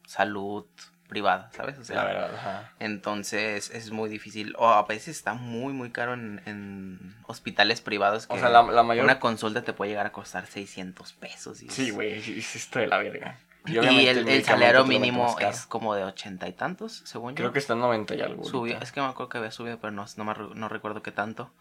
salud 0.07 0.67
privada, 1.09 1.51
¿sabes? 1.55 1.79
O 1.79 1.85
sea, 1.85 1.97
La 1.97 2.05
verdad, 2.05 2.35
ajá. 2.35 2.73
Entonces 2.79 3.71
es 3.71 3.91
muy 3.91 4.09
difícil. 4.09 4.55
O 4.59 4.69
a 4.69 4.83
veces 4.85 5.17
está 5.17 5.35
muy, 5.35 5.73
muy 5.73 5.91
caro 5.91 6.15
en, 6.15 6.41
en 6.47 7.17
hospitales 7.27 7.81
privados. 7.81 8.27
O 8.31 8.39
sea, 8.39 8.49
la, 8.49 8.63
la 8.63 8.83
mayor. 8.83 9.05
Una 9.05 9.19
consulta 9.21 9.63
te 9.63 9.73
puede 9.73 9.91
llegar 9.91 10.07
a 10.07 10.13
costar 10.13 10.47
600 10.47 11.13
pesos. 11.15 11.63
Y 11.63 11.67
es- 11.67 11.75
Sí, 11.75 11.91
güey, 11.91 12.21
sí, 12.23 12.39
está 12.39 12.81
de 12.81 12.87
la 12.87 12.99
verga. 12.99 13.39
Y, 13.67 13.77
el, 13.77 14.45
salario 14.45 14.87
mínimo 14.87 15.37
es 15.39 15.67
como 15.67 15.95
de 15.95 16.05
ochenta 16.05 16.49
y 16.49 16.53
tantos, 16.53 17.03
según 17.05 17.35
Creo 17.35 17.49
yo. 17.49 17.53
que 17.53 17.59
está 17.59 17.75
en 17.75 17.81
90 17.81 18.15
y 18.15 18.23
algo. 18.23 18.45
Subió, 18.45 18.79
es 18.81 18.91
que 18.91 19.01
me 19.01 19.07
acuerdo 19.07 19.29
que 19.29 19.39
había 19.39 19.51
subido, 19.51 19.79
pero 19.79 19.91
no, 19.91 20.07
no, 20.17 20.25
me 20.25 20.35
no 20.55 20.69
recuerdo 20.71 21.03
qué 21.03 21.13
tanto. 21.13 21.53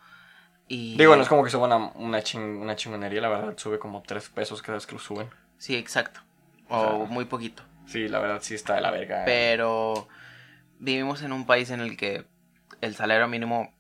Y... 0.70 0.96
Digo, 0.98 1.16
no 1.16 1.24
es 1.24 1.28
como 1.28 1.44
que 1.44 1.50
suba 1.50 1.66
una, 1.66 1.92
una, 1.96 2.20
ching- 2.22 2.62
una 2.62 2.76
chingonería, 2.76 3.20
la 3.22 3.30
verdad, 3.30 3.58
sube 3.58 3.80
como 3.80 4.02
3 4.04 4.30
pesos 4.30 4.62
cada 4.62 4.78
vez 4.78 4.86
que 4.88 4.94
lo 4.94 5.00
suben. 5.00 5.28
Sí, 5.58 5.76
exacto. 5.76 6.22
O 6.70 6.78
O 6.78 7.06
sea, 7.06 7.12
muy 7.14 7.26
poquito. 7.26 7.64
Sí, 7.88 8.08
la 8.08 8.20
verdad, 8.20 8.40
sí 8.42 8.54
está 8.54 8.76
de 8.76 8.82
la 8.82 8.92
verga. 8.92 9.24
Pero 9.26 10.08
vivimos 10.80 11.22
en 11.24 11.34
un 11.34 11.46
país 11.46 11.72
en 11.72 11.82
el 11.82 11.98
que 11.98 12.26
el 12.82 12.96
salario 12.96 13.28
mínimo 13.28 13.74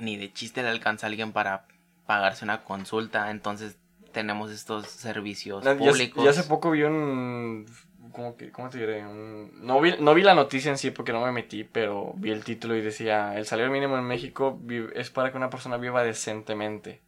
ni 0.00 0.16
de 0.16 0.32
chiste 0.32 0.62
le 0.62 0.68
alcanza 0.68 1.06
a 1.06 1.08
alguien 1.08 1.32
para 1.32 1.66
pagarse 2.06 2.44
una 2.44 2.64
consulta. 2.64 3.30
Entonces 3.30 3.76
tenemos 4.12 4.50
estos 4.50 4.88
servicios 4.88 5.64
públicos. 5.64 6.24
Ya, 6.24 6.30
hace 6.30 6.42
poco 6.42 6.72
vi 6.72 6.82
un... 6.82 7.66
¿Cómo, 8.12 8.36
que, 8.36 8.50
cómo 8.50 8.68
te 8.70 8.78
diré? 8.78 9.02
No, 9.02 9.80
vi, 9.80 9.94
no 9.98 10.14
vi 10.14 10.22
la 10.22 10.34
noticia 10.34 10.70
en 10.70 10.78
sí 10.78 10.90
porque 10.90 11.12
no 11.12 11.24
me 11.24 11.32
metí, 11.32 11.64
pero 11.64 12.12
vi 12.16 12.30
el 12.30 12.44
título 12.44 12.76
y 12.76 12.80
decía, 12.80 13.36
el 13.36 13.46
salario 13.46 13.72
mínimo 13.72 13.96
en 13.98 14.04
México 14.04 14.60
es 14.94 15.10
para 15.10 15.30
que 15.30 15.36
una 15.36 15.50
persona 15.50 15.76
viva 15.76 16.02
decentemente. 16.04 17.00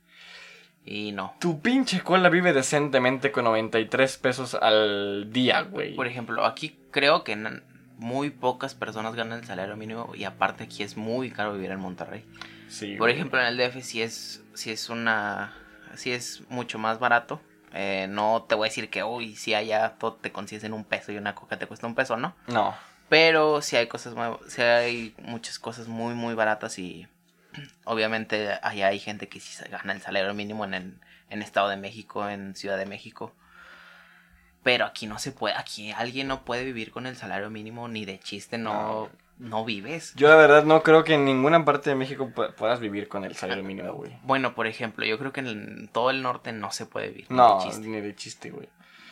Y 0.87 1.13
no. 1.13 1.35
Tu 1.41 1.61
pinche 1.61 2.03
cola 2.03 2.29
vive 2.29 2.53
decentemente 2.53 3.33
con 3.33 3.45
93 3.45 4.19
pesos 4.19 4.55
al 4.55 5.31
día, 5.33 5.63
güey. 5.63 5.95
Por 5.95 6.07
ejemplo, 6.07 6.45
aquí 6.45 6.79
creo 6.91 7.25
que 7.25 7.37
muy 7.97 8.31
pocas 8.31 8.75
personas 8.75 9.15
ganan 9.15 9.39
el 9.39 9.47
salario 9.47 9.77
mínimo 9.77 10.13
y 10.15 10.25
aparte 10.25 10.65
aquí 10.65 10.83
es 10.83 10.97
muy 10.97 11.31
caro 11.31 11.55
vivir 11.55 11.71
en 11.71 11.81
Monterrey. 11.81 12.25
Sí, 12.69 12.97
Por 12.97 13.09
güey. 13.09 13.15
ejemplo, 13.15 13.41
en 13.41 13.47
el 13.47 13.57
DF 13.57 13.83
sí 13.83 14.03
es, 14.03 14.45
sí 14.55 14.71
es 14.73 14.91
una, 14.91 15.55
sí 15.95 16.13
es 16.13 16.43
mucho 16.51 16.79
más 16.79 16.99
barato. 16.99 17.41
Eh, 17.75 18.07
no 18.09 18.45
te 18.49 18.55
voy 18.55 18.67
a 18.67 18.71
decir 18.71 18.89
que, 18.89 19.03
uy, 19.03 19.35
si 19.37 19.53
allá 19.53 19.95
todo 19.99 20.15
te 20.15 20.31
consigues 20.33 20.63
en 20.65 20.73
un 20.73 20.85
peso 20.85 21.11
y 21.13 21.17
una 21.17 21.35
coca 21.35 21.59
te 21.59 21.67
cuesta 21.67 21.87
un 21.89 21.95
peso, 21.97 22.17
¿no? 22.17 22.35
No. 22.47 22.75
Pero 23.09 23.61
sí 23.63 23.77
hay 23.77 23.89
cosas, 23.89 24.15
muy- 24.15 24.39
sí 24.49 24.63
hay 24.63 25.15
muchas 25.19 25.59
cosas 25.59 25.89
muy, 25.89 26.15
muy 26.15 26.35
baratas 26.35 26.79
y 26.79 27.07
obviamente 27.85 28.51
allá 28.63 28.87
hay 28.89 28.99
gente 29.01 29.29
que 29.29 29.41
sí 29.41 29.53
se 29.53 29.69
gana 29.69 29.93
el 29.93 30.01
salario 30.01 30.33
mínimo 30.35 30.65
en 30.65 30.75
el 30.75 30.95
en 31.31 31.43
Estado 31.43 31.69
de 31.69 31.77
México, 31.77 32.29
en 32.29 32.55
Ciudad 32.55 32.79
de 32.79 32.87
México. 32.87 33.35
Pero 34.63 34.87
aquí 34.87 35.07
no 35.07 35.19
se 35.19 35.33
puede, 35.33 35.55
aquí 35.57 35.93
alguien 35.93 36.27
no 36.29 36.45
puede 36.45 36.65
vivir 36.65 36.91
con 36.91 37.07
el 37.07 37.17
salario 37.17 37.51
mínimo 37.51 37.89
ni 37.89 38.05
de 38.07 38.19
chiste, 38.19 38.57
no, 38.57 38.73
no 38.73 39.11
vives. 39.39 40.15
Yo 40.17 40.29
la 40.29 40.37
verdad 40.37 40.65
no 40.65 40.83
creo 40.83 41.05
que 41.05 41.15
en 41.15 41.25
ninguna 41.25 41.65
parte 41.65 41.91
de 41.91 41.97
México 41.97 42.31
pu- 42.35 42.55
puedas 42.55 42.81
vivir 42.81 43.09
con 43.09 43.25
el 43.25 43.35
salario 43.37 43.65
mínimo, 43.65 43.93
güey. 43.93 44.17
Bueno, 44.23 44.55
por 44.55 44.67
ejemplo, 44.67 45.05
yo 45.05 45.19
creo 45.19 45.33
que 45.33 45.41
en 45.41 45.89
todo 45.93 46.11
el 46.11 46.23
norte 46.23 46.53
no 46.53 46.71
se 46.73 46.87
puede 46.87 47.09
vivir. 47.09 47.27
ni 47.31 47.37
No, 47.37 47.59
de 47.59 47.65
chiste. 47.65 47.87
ni 47.89 48.01
de 48.01 48.15
chiste, 48.15 48.51
güey. 48.51 48.69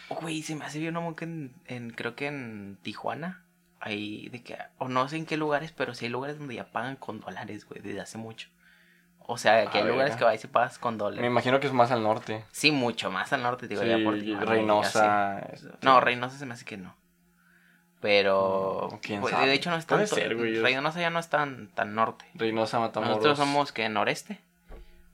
Güey, 0.09 0.43
se 0.43 0.55
me 0.55 0.65
hace 0.65 0.79
bien 0.79 0.95
como 0.95 1.17
que 1.17 1.25
en, 1.25 1.55
en- 1.67 1.91
creo 1.91 2.15
que 2.15 2.27
en 2.27 2.79
Tijuana, 2.83 3.43
hay 3.81 4.29
de 4.29 4.43
que, 4.43 4.57
o 4.79 4.89
no 4.89 5.09
sé 5.09 5.17
en 5.17 5.27
qué 5.27 5.37
lugares, 5.37 5.73
pero 5.73 5.95
sí 5.95 6.05
hay 6.05 6.11
lugares 6.11 6.39
donde 6.39 6.55
ya 6.55 6.71
pagan 6.71 6.97
con 6.97 7.21
dólares, 7.21 7.65
güey, 7.67 7.81
desde 7.81 8.01
hace 8.01 8.19
mucho. 8.19 8.49
O 9.25 9.39
sea, 9.39 9.71
que 9.71 9.79
Ah, 9.79 9.81
hay 9.83 9.89
lugares 9.89 10.13
verga. 10.15 10.19
que 10.19 10.25
vas 10.25 10.45
y 10.45 10.49
pagas 10.49 10.79
con 10.79 10.95
Me 10.95 10.99
dólares. 10.99 11.27
imagino 11.27 11.61
que 11.61 11.67
es 11.69 11.73
más 11.73 11.91
al 11.93 12.03
norte. 12.03 12.45
Sí, 12.53 12.71
mucho 12.73 13.11
más 13.11 13.33
al 13.33 13.43
norte, 13.43 13.69
digo, 13.69 13.81
Sí, 13.83 13.89
ya 13.89 13.99
por 14.05 14.19
Tijuana, 14.19 14.45
Reynosa. 14.45 15.41
sé. 15.49 15.55
este, 15.55 15.69
No, 15.87 16.01
Reynosa 16.01 16.37
se 16.39 16.45
me 16.47 16.55
hace 16.55 16.65
que 16.65 16.77
no. 16.77 16.95
Pero, 18.03 18.91
Mm, 18.93 18.97
¿quién 18.97 19.21
pues, 19.23 19.33
sabe? 19.33 19.47
de 19.47 19.55
hecho 19.55 19.71
no 19.71 19.77
es 19.77 19.87
tanto, 19.87 20.07
ser, 20.15 20.35
güey, 20.37 20.57
es- 20.57 20.63
Reynosa 20.63 21.01
ya 21.01 21.09
no 21.09 21.19
es 21.21 21.29
tan, 21.31 21.69
tan 21.69 21.95
norte. 21.95 22.27
Reynosa, 22.35 22.81
Matamoros. 22.81 23.17
Nosotros 23.17 23.39
somos 23.39 23.73
que 23.73 23.89
noreste. 23.89 24.39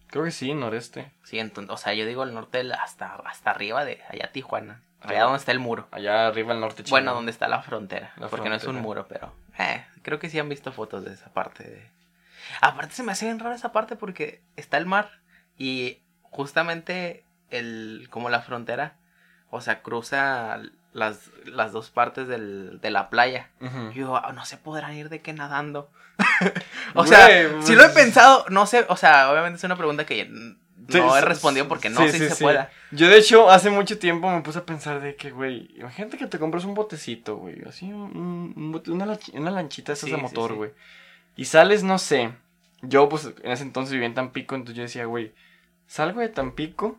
Creo 0.09 0.25
que 0.25 0.31
sí, 0.31 0.55
noreste. 0.55 1.13
Sí, 1.23 1.39
entonces, 1.39 1.71
o 1.71 1.77
sea, 1.77 1.93
yo 1.93 2.07
digo 2.07 2.23
el 2.25 2.33
norte 2.35 2.63
hasta, 2.83 3.15
hasta 3.27 3.51
arriba 3.51 3.85
de 3.85 4.01
allá 4.09 4.33
Tijuana. 4.33 4.81
Allá 5.03 5.25
donde 5.25 5.39
está 5.39 5.53
el 5.53 5.61
muro. 5.61 5.87
Allá 5.93 6.27
arriba 6.27 6.55
al 6.55 6.61
norte. 6.61 6.83
Bueno, 6.89 7.05
chingón. 7.11 7.15
donde 7.19 7.31
está 7.31 7.47
la 7.47 7.63
frontera. 7.63 8.13
La 8.17 8.27
porque 8.29 8.49
no 8.49 8.55
es 8.57 8.65
un 8.65 8.77
muro, 8.81 9.07
pero. 9.07 9.33
Eh, 9.59 9.85
creo 10.03 10.19
que 10.19 10.29
sí 10.31 10.39
han 10.41 10.49
visto 10.49 10.73
fotos 10.73 11.05
de 11.05 11.13
esa 11.13 11.31
parte. 11.33 11.65
De... 11.65 11.91
Aparte, 12.63 12.95
se 12.95 13.03
me 13.03 13.13
hace 13.13 13.27
bien 13.27 13.39
rara 13.39 13.55
esa 13.55 13.71
parte 13.71 13.95
porque 13.97 14.41
está 14.57 14.79
el 14.79 14.87
mar 14.87 15.11
y 15.59 15.99
justamente 16.23 17.23
el 17.51 18.09
como 18.11 18.29
la 18.31 18.41
frontera, 18.41 18.97
o 19.51 19.61
sea, 19.61 19.83
cruza 19.83 20.59
las, 20.93 21.31
las 21.45 21.73
dos 21.73 21.91
partes 21.91 22.29
del, 22.29 22.81
de 22.81 22.91
la 22.91 23.11
playa. 23.11 23.51
Yo, 23.95 24.17
"Ah, 24.17 24.33
no 24.33 24.45
se 24.45 24.57
podrán 24.57 24.95
ir 24.97 25.09
de 25.09 25.21
que 25.21 25.33
nadando. 25.33 25.91
o 26.95 27.07
sea, 27.07 27.27
pues- 27.53 27.67
si 27.67 27.75
lo 27.77 27.85
he 27.85 27.89
pensado, 27.91 28.45
no 28.51 28.67
sé, 28.67 28.85
o 28.89 28.97
sea, 28.97 29.31
obviamente 29.31 29.59
es 29.59 29.65
una 29.65 29.77
pregunta 29.77 30.05
que 30.07 30.25
no 30.89 31.17
he 31.17 31.21
respondido 31.21 31.69
porque 31.69 31.91
no 31.91 32.01
sí, 32.01 32.07
sé 32.09 32.13
sí, 32.13 32.19
si 32.25 32.29
se 32.31 32.35
sí. 32.37 32.45
pueda. 32.45 32.71
Yo, 32.91 33.09
de 33.09 33.19
hecho, 33.19 33.51
hace 33.51 33.71
mucho 33.71 33.99
tiempo 33.99 34.31
me 34.31 34.41
puse 34.41 34.59
a 34.61 34.65
pensar 34.67 35.01
de 35.01 35.15
que, 35.17 35.31
güey, 35.31 35.71
imagínate 35.77 36.17
que 36.17 36.27
te 36.27 36.39
compras 36.39 36.65
un 36.65 36.75
botecito, 36.75 37.37
güey, 37.37 37.63
así, 37.69 37.93
un, 37.93 38.53
un 38.57 38.83
una, 38.93 39.19
una 39.35 39.51
lanchita 39.51 39.93
de 39.93 39.99
esas 39.99 40.11
de 40.11 40.17
motor, 40.17 40.55
güey. 40.55 40.71
Y 41.37 41.45
sales, 41.45 41.85
no 41.85 41.99
sé, 41.99 42.33
yo, 42.83 43.09
pues, 43.09 43.29
en 43.43 43.53
ese 43.53 43.63
entonces 43.63 43.93
vivía 43.93 44.07
en 44.09 44.15
Tampico, 44.15 44.55
entonces 44.55 44.77
yo 44.77 44.83
decía, 44.83 45.05
güey, 45.05 45.33
salgo 45.87 46.21
de 46.21 46.29
Tampico, 46.31 46.99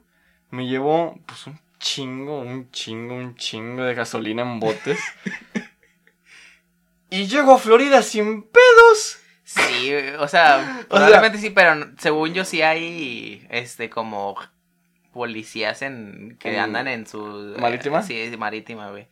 me 0.52 0.68
llevo, 0.68 1.20
pues, 1.26 1.48
un 1.48 1.60
chingo, 1.80 2.40
un 2.42 2.70
chingo, 2.72 3.16
un 3.16 3.36
chingo 3.36 3.84
de 3.84 3.94
gasolina 3.96 4.42
en 4.44 4.60
botes. 4.60 5.00
y 7.10 7.26
llego 7.28 7.54
a 7.56 7.58
Florida 7.58 8.02
sin 8.04 8.44
pedos. 8.44 9.20
Sí, 9.44 9.92
o 10.20 10.28
sea, 10.28 10.86
probablemente 10.88 11.38
sí, 11.40 11.50
pero 11.50 11.88
según 11.98 12.34
yo 12.34 12.46
sí 12.46 12.62
hay, 12.62 13.48
este, 13.50 13.90
como 13.90 14.36
policías 15.12 15.82
en 15.82 16.38
que 16.40 16.54
¿En 16.54 16.60
andan 16.60 16.88
en 16.88 17.08
su... 17.08 17.56
eh, 17.56 17.60
marítima? 17.60 18.04
sí, 18.04 18.32
marítima, 18.38 18.92
güey. 18.92 19.08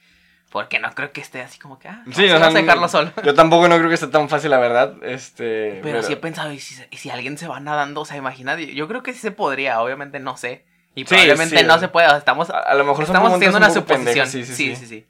Porque 0.52 0.80
no 0.80 0.90
creo 0.92 1.12
que 1.12 1.20
esté 1.20 1.42
así 1.42 1.60
como 1.60 1.78
que, 1.78 1.90
ah, 1.90 2.04
no, 2.06 2.14
Sí, 2.16 2.24
o 2.24 2.28
sea, 2.28 2.40
vamos 2.40 2.56
a 2.56 2.60
dejarlo 2.60 2.88
solo. 2.88 3.12
Yo 3.24 3.34
tampoco 3.34 3.68
no 3.68 3.78
creo 3.78 3.90
que 3.90 3.98
sea 3.98 4.10
tan 4.12 4.30
fácil, 4.30 4.52
la 4.52 4.60
verdad, 4.60 4.96
este... 5.04 5.80
Pero, 5.84 6.02
sí 6.04 6.14
he 6.14 6.18
pensado, 6.18 6.54
¿y 6.54 6.60
si, 6.60 6.76
se- 6.76 6.88
y 6.90 6.98
si 6.98 7.10
alguien 7.10 7.38
se 7.38 7.48
va 7.48 7.60
nadando? 7.60 8.02
O 8.02 8.06
sea, 8.06 8.16
imagínate, 8.16 8.74
yo 8.74 8.88
creo 8.88 9.04
que 9.04 9.12
sí 9.14 9.20
se 9.20 9.32
podría, 9.32 9.82
obviamente 9.82 10.20
no 10.22 10.38
sé. 10.38 10.64
Y 10.98 11.06
probablemente 11.06 11.60
sí. 11.60 11.64
no 11.66 11.78
se 11.78 11.88
puede, 11.90 12.08
o 12.08 12.10
sea, 12.10 12.18
estamos, 12.18 12.50
A, 12.50 12.58
a 12.60 12.74
lo 12.74 12.84
mejor 12.84 13.04
estamos 13.04 13.32
haciendo 13.34 13.58
un 13.58 13.64
una 13.64 13.72
suposición. 13.74 14.28
sí, 14.28 14.44
sí, 14.44 14.76
sí, 14.76 14.88
sí, 14.88 15.06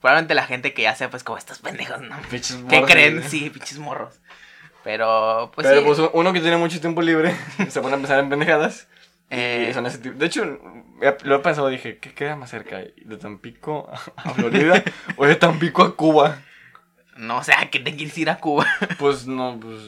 Probablemente 0.00 0.34
la 0.34 0.46
gente 0.46 0.72
que 0.72 0.82
ya 0.82 0.94
sepa 0.94 1.16
es 1.16 1.24
como 1.24 1.36
estos 1.38 1.58
pendejos, 1.58 2.00
¿no? 2.00 2.16
Pinches 2.30 2.56
¿Qué 2.56 2.76
morros, 2.76 2.90
creen? 2.90 3.22
Sí, 3.28 3.50
pinches 3.50 3.78
morros. 3.78 4.20
Pero, 4.84 5.50
pues 5.54 5.66
Pero 5.66 5.84
pues 5.84 5.98
uno 6.12 6.32
que 6.32 6.40
tiene 6.40 6.56
mucho 6.56 6.80
tiempo 6.80 7.02
libre 7.02 7.34
se 7.68 7.80
pone 7.80 7.94
a 7.94 7.98
pensar 7.98 8.18
en 8.20 8.28
pendejadas. 8.28 8.86
eh, 9.30 9.66
Y 9.70 9.74
son 9.74 9.86
ese 9.86 9.98
tipo. 9.98 10.16
De 10.16 10.26
hecho, 10.26 10.44
he- 11.00 11.16
lo 11.24 11.36
he 11.36 11.38
pensado, 11.40 11.68
dije, 11.68 11.98
¿qué 11.98 12.14
queda 12.14 12.36
más 12.36 12.50
cerca? 12.50 12.78
¿De 12.78 13.16
Tampico 13.16 13.90
a 14.16 14.30
Florida 14.30 14.82
o 15.16 15.26
de 15.26 15.34
Tampico 15.36 15.82
a 15.82 15.96
Cuba? 15.96 16.40
no, 17.16 17.38
o 17.38 17.44
sea, 17.44 17.68
que 17.68 17.80
te 17.80 17.94
quieres 17.96 18.16
ir 18.18 18.30
a 18.30 18.38
Cuba. 18.38 18.66
Pues 18.98 19.26
no, 19.26 19.58
pues. 19.60 19.80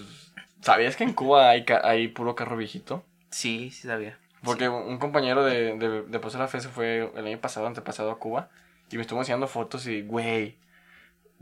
¿Sabías 0.63 0.97
que 0.97 1.05
en 1.05 1.13
Cuba 1.13 1.51
hay 1.51 2.09
puro 2.09 2.35
carro 2.35 2.57
viejito? 2.57 3.05
Sí, 3.31 3.71
sí 3.71 3.87
sabía. 3.87 4.19
Porque 4.45 4.69
un 4.69 4.99
compañero 4.99 5.45
de, 5.45 5.77
de, 5.79 6.03
de 6.03 6.19
Paso 6.21 6.39
la 6.39 6.49
Fe 6.49 6.61
se 6.61 6.69
fue 6.69 7.11
el 7.17 7.27
año 7.27 7.39
pasado, 7.39 7.67
antepasado 7.67 8.11
a 8.11 8.19
Cuba. 8.19 8.49
Y 8.91 8.97
me 8.97 9.03
estuvo 9.03 9.19
enseñando 9.21 9.47
fotos 9.49 9.87
y, 9.87 10.03
güey. 10.03 10.59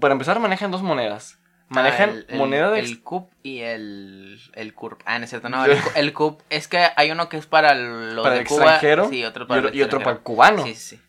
Para 0.01 0.13
empezar, 0.13 0.39
manejan 0.41 0.71
dos 0.71 0.83
monedas. 0.83 1.39
Manejan 1.69 2.11
Ah, 2.11 2.13
el- 2.13 2.27
el- 2.29 2.39
moneda 2.39 2.71
de. 2.71 2.81
El 2.81 3.03
CUP 3.03 3.31
y 3.43 3.61
el, 3.61 4.39
el 4.55 4.75
CURP. 4.75 5.01
Ah, 5.07 5.19
no 5.19 5.25
es 5.25 5.31
cierto, 5.31 5.49
no. 5.49 5.65
El, 5.67 5.81
cu- 5.81 5.91
el 5.95 6.13
CUP 6.13 6.41
es 6.51 6.69
que 6.69 6.87
hay 6.97 7.11
uno 7.11 7.29
que 7.29 7.39
es 7.39 7.47
para 7.47 7.75
lo 7.75 8.23
para 8.23 8.35
de 8.35 8.41
el 8.43 8.47
Cuba. 8.47 8.63
extranjero 8.63 9.09
Sí, 9.09 9.25
otro 9.25 9.45
y, 9.45 9.47
para 9.49 9.61
otro- 9.63 9.75
y 9.75 9.83
otro 9.83 9.99
para 10.01 10.13
el 10.13 10.19
cubano. 10.23 10.65
Sí, 10.65 10.75
sí. 10.75 11.01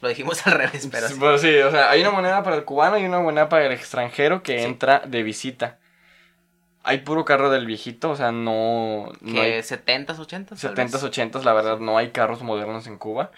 Lo 0.00 0.08
dijimos 0.08 0.44
al 0.46 0.54
revés, 0.54 0.88
pero 0.90 1.08
Sí, 1.08 1.14
sí. 1.14 1.20
sí, 1.38 1.58
o 1.58 1.70
sea, 1.70 1.90
hay 1.90 2.00
una 2.00 2.10
moneda 2.10 2.42
para 2.42 2.56
el 2.56 2.64
cubano 2.64 2.98
y 2.98 3.04
una 3.04 3.20
moneda 3.20 3.48
para 3.48 3.66
el 3.66 3.72
extranjero 3.72 4.42
que 4.42 4.58
Sí. 4.58 4.64
entra 4.64 5.00
de 5.06 5.22
visita. 5.22 5.78
Hay 6.84 6.98
puro 6.98 7.24
carro 7.24 7.50
del 7.50 7.64
viejito, 7.66 8.10
o 8.10 8.16
sea, 8.16 8.32
no, 8.32 9.12
no 9.20 9.32
Que 9.32 9.40
hay 9.40 9.52
70s, 9.62 10.16
80s. 10.18 10.46
tal 10.48 10.58
70s, 10.58 10.92
vez. 10.92 11.04
80s, 11.04 11.44
la 11.44 11.52
verdad, 11.52 11.78
no 11.78 11.96
hay 11.96 12.10
carros 12.10 12.42
modernos 12.42 12.86
en 12.86 12.98
Cuba. 12.98 13.30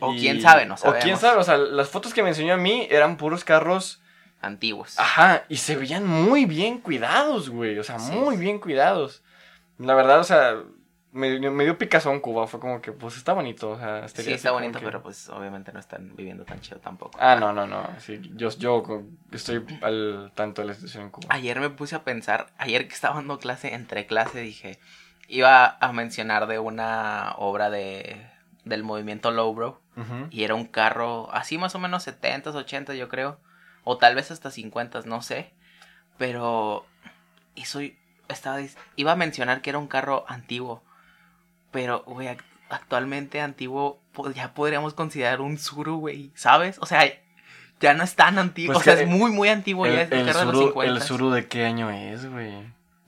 O 0.00 0.12
Y- 0.14 0.20
quién 0.20 0.40
sabe, 0.42 0.66
no 0.66 0.74
O 0.74 0.76
sabemos. 0.76 1.02
quién 1.04 1.16
sabe, 1.16 1.38
o 1.38 1.42
sea, 1.42 1.56
las 1.56 1.88
fotos 1.88 2.12
que 2.14 2.22
me 2.22 2.28
enseñó 2.28 2.54
a 2.54 2.58
mí 2.58 2.86
eran 2.90 3.16
puros 3.16 3.44
carros, 3.44 4.00
Antiguos. 4.42 4.98
ajá, 4.98 5.44
y 5.48 5.56
se 5.56 5.74
veían 5.76 6.06
muy 6.06 6.44
bien 6.44 6.78
cuidados, 6.80 7.48
güey, 7.50 7.78
o 7.78 7.82
sea, 7.84 7.98
Sí. 7.98 8.12
muy 8.12 8.36
bien 8.36 8.58
cuidados. 8.58 9.22
La 9.78 9.94
verdad, 9.94 10.20
o 10.20 10.24
sea, 10.24 10.56
me, 11.12 11.38
me 11.50 11.64
dio 11.64 11.76
picazón 11.76 12.20
Cuba, 12.20 12.46
fue 12.46 12.60
como 12.60 12.80
que, 12.80 12.92
pues, 12.92 13.16
está 13.16 13.32
bonito, 13.32 13.70
o 13.70 13.78
sea, 13.78 14.06
sí, 14.08 14.32
está 14.32 14.52
bonito, 14.52 14.78
que- 14.78 14.84
pero 14.84 15.02
pues 15.02 15.28
obviamente 15.28 15.72
no 15.72 15.80
están 15.80 16.14
viviendo 16.16 16.44
tan 16.44 16.60
chido 16.60 16.78
tampoco. 16.78 17.18
Ah, 17.20 17.36
no, 17.36 17.52
no, 17.52 17.66
no, 17.66 17.84
sí, 17.98 18.20
yo, 18.36 18.48
yo 18.50 18.82
estoy 19.32 19.64
al 19.82 20.30
tanto 20.34 20.62
de 20.62 20.68
la 20.68 20.74
situación 20.74 21.04
en 21.04 21.10
Cuba. 21.10 21.26
Ayer 21.30 21.58
me 21.60 21.70
puse 21.70 21.96
a 21.96 22.04
pensar, 22.04 22.46
ayer 22.58 22.86
que 22.86 22.94
estaba 22.94 23.16
dando 23.16 23.38
clase, 23.38 23.74
entre 23.74 24.06
clase 24.06 24.40
dije, 24.40 24.78
iba 25.28 25.76
a 25.80 25.92
mencionar 25.92 26.46
de 26.46 26.58
una 26.58 27.34
obra 27.38 27.70
de 27.70 28.26
del 28.64 28.82
movimiento 28.84 29.30
Lowbrow 29.30 29.80
Ujú. 29.96 30.26
y 30.30 30.44
era 30.44 30.54
un 30.54 30.66
carro 30.66 31.32
así 31.32 31.56
más 31.56 31.74
o 31.74 31.78
menos 31.78 32.06
70s, 32.06 32.54
80 32.54 32.94
yo 32.94 33.08
creo, 33.08 33.40
o 33.84 33.96
tal 33.96 34.14
vez 34.14 34.30
hasta 34.30 34.50
50 34.50 35.00
no 35.06 35.22
sé, 35.22 35.52
pero 36.18 36.84
eso 37.56 37.80
estaba 38.28 38.58
iba 38.96 39.12
a 39.12 39.16
mencionar 39.16 39.62
que 39.62 39.70
era 39.70 39.78
un 39.78 39.86
carro 39.88 40.24
antiguo, 40.28 40.82
pero 41.70 42.02
güey, 42.06 42.28
ac- 42.28 42.42
actualmente 42.68 43.40
antiguo 43.40 44.00
ya 44.34 44.52
podríamos 44.54 44.94
considerar 44.94 45.40
un 45.40 45.58
Suru, 45.58 45.98
güey, 45.98 46.30
¿sabes? 46.34 46.78
O 46.80 46.86
sea, 46.86 47.04
ya 47.80 47.94
no 47.94 48.02
es 48.04 48.14
tan 48.14 48.38
antiguo, 48.38 48.74
Pues 48.74 48.86
o 48.86 48.90
sea, 48.90 49.00
es 49.00 49.08
muy 49.08 49.30
muy 49.32 49.48
antiguo 49.48 49.86
El, 49.86 49.94
ya 49.94 50.02
es 50.02 50.12
el 50.12 50.26
carro 50.26 50.38
de 50.40 50.44
los 50.46 50.54
Suru, 50.54 50.66
50. 50.68 50.92
el 50.92 51.02
Suru 51.02 51.30
de 51.30 51.48
qué 51.48 51.64
año 51.64 51.90
es, 51.90 52.26
güey. 52.30 52.52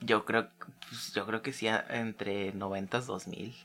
Yo 0.01 0.25
creo, 0.25 0.49
pues, 0.89 1.13
yo 1.13 1.25
creo 1.25 1.41
que 1.41 1.53
sí, 1.53 1.67
entre 1.89 2.51
90 2.53 2.99
2000. 3.01 3.55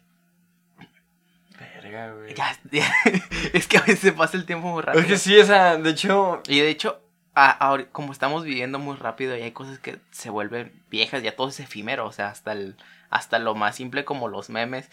Verga, 1.58 2.12
güey. 2.12 2.34
Ya, 2.34 2.56
ya, 2.70 2.86
es 3.52 3.66
que 3.66 3.78
a 3.78 3.82
veces 3.82 4.12
pasa 4.12 4.36
el 4.36 4.44
tiempo 4.46 4.68
muy 4.68 4.82
rápido. 4.82 5.02
Es 5.02 5.08
que 5.08 5.18
sí, 5.18 5.36
o 5.38 5.44
sea, 5.44 5.76
de 5.76 5.90
hecho, 5.90 6.42
Y 6.46 6.60
de 6.60 6.68
hecho, 6.68 7.00
a- 7.34 7.78
como 7.92 8.12
estamos 8.12 8.44
viviendo 8.44 8.78
muy 8.78 8.96
rápido 8.96 9.36
y 9.36 9.42
hay 9.42 9.50
cosas 9.52 9.78
que 9.78 9.98
se 10.10 10.30
vuelven 10.30 10.72
viejas, 10.90 11.22
ya 11.22 11.34
todo 11.34 11.48
es 11.48 11.58
efímero, 11.60 12.06
o 12.06 12.12
sea, 12.12 12.28
hasta 12.28 12.52
el 12.52 12.76
hasta 13.10 13.38
lo 13.38 13.54
más 13.54 13.76
simple 13.76 14.04
como 14.04 14.28
los 14.28 14.50
memes. 14.50 14.90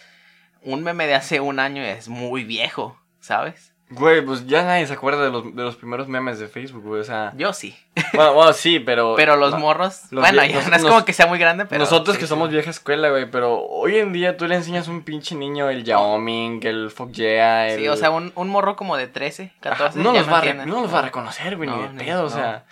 Un 0.61 0.83
meme 0.83 1.05
de 1.07 1.15
hace 1.15 1.39
un 1.41 1.59
año 1.59 1.83
es 1.83 2.07
muy 2.07 2.43
viejo, 2.43 2.99
¿sabes? 3.19 3.71
güey, 3.87 4.25
pues 4.25 4.47
ya 4.47 4.63
nadie 4.63 4.87
se 4.87 4.93
acuerda 4.93 5.23
de 5.23 5.29
los, 5.29 5.55
de 5.55 5.61
los 5.61 5.75
primeros 5.75 6.07
memes 6.07 6.39
de 6.39 6.47
Facebook, 6.47 6.81
güey, 6.83 7.01
o 7.01 7.03
sea. 7.03 7.33
Yo 7.37 7.53
sí. 7.53 7.77
Bueno, 8.13 8.33
bueno, 8.33 8.51
sí, 8.53 8.79
pero. 8.79 9.13
Pero 9.15 9.35
los 9.35 9.51
no, 9.51 9.59
morros, 9.59 10.11
los 10.11 10.21
bueno, 10.23 10.43
ya 10.43 10.67
no 10.67 10.75
es 10.75 10.83
como 10.83 11.05
que 11.05 11.13
sea 11.13 11.27
muy 11.27 11.37
grande, 11.37 11.65
pero 11.67 11.81
Nosotros 11.81 12.15
sí, 12.15 12.19
que 12.19 12.25
sí. 12.25 12.29
somos 12.29 12.49
vieja 12.49 12.71
escuela, 12.71 13.09
güey, 13.11 13.29
pero 13.29 13.59
hoy 13.63 13.97
en 13.99 14.11
día 14.11 14.37
tú 14.37 14.47
le 14.47 14.55
enseñas 14.55 14.87
a 14.87 14.91
un 14.91 15.03
pinche 15.03 15.35
niño 15.35 15.69
el 15.69 15.83
Yaoming, 15.83 16.61
el 16.65 16.89
Fuck 16.89 17.11
Yeah, 17.11 17.67
el. 17.69 17.79
Sí, 17.81 17.87
o 17.87 17.95
sea, 17.95 18.09
un, 18.09 18.31
un 18.33 18.49
morro 18.49 18.75
como 18.75 18.97
de 18.97 19.05
13, 19.07 19.53
Ajá, 19.61 19.69
14 19.77 19.99
no, 19.99 20.13
ya 20.15 20.21
los 20.21 20.31
va 20.31 20.37
a 20.39 20.41
re- 20.41 20.49
entiende. 20.49 20.73
no 20.73 20.81
los 20.81 20.91
va 20.93 20.99
a 20.99 21.03
reconocer, 21.03 21.55
güey, 21.55 21.69
No, 21.69 21.77
ni 21.91 21.97
de 21.99 22.03
pedo, 22.05 22.21
o 22.21 22.23
no. 22.23 22.29
sea. 22.31 22.65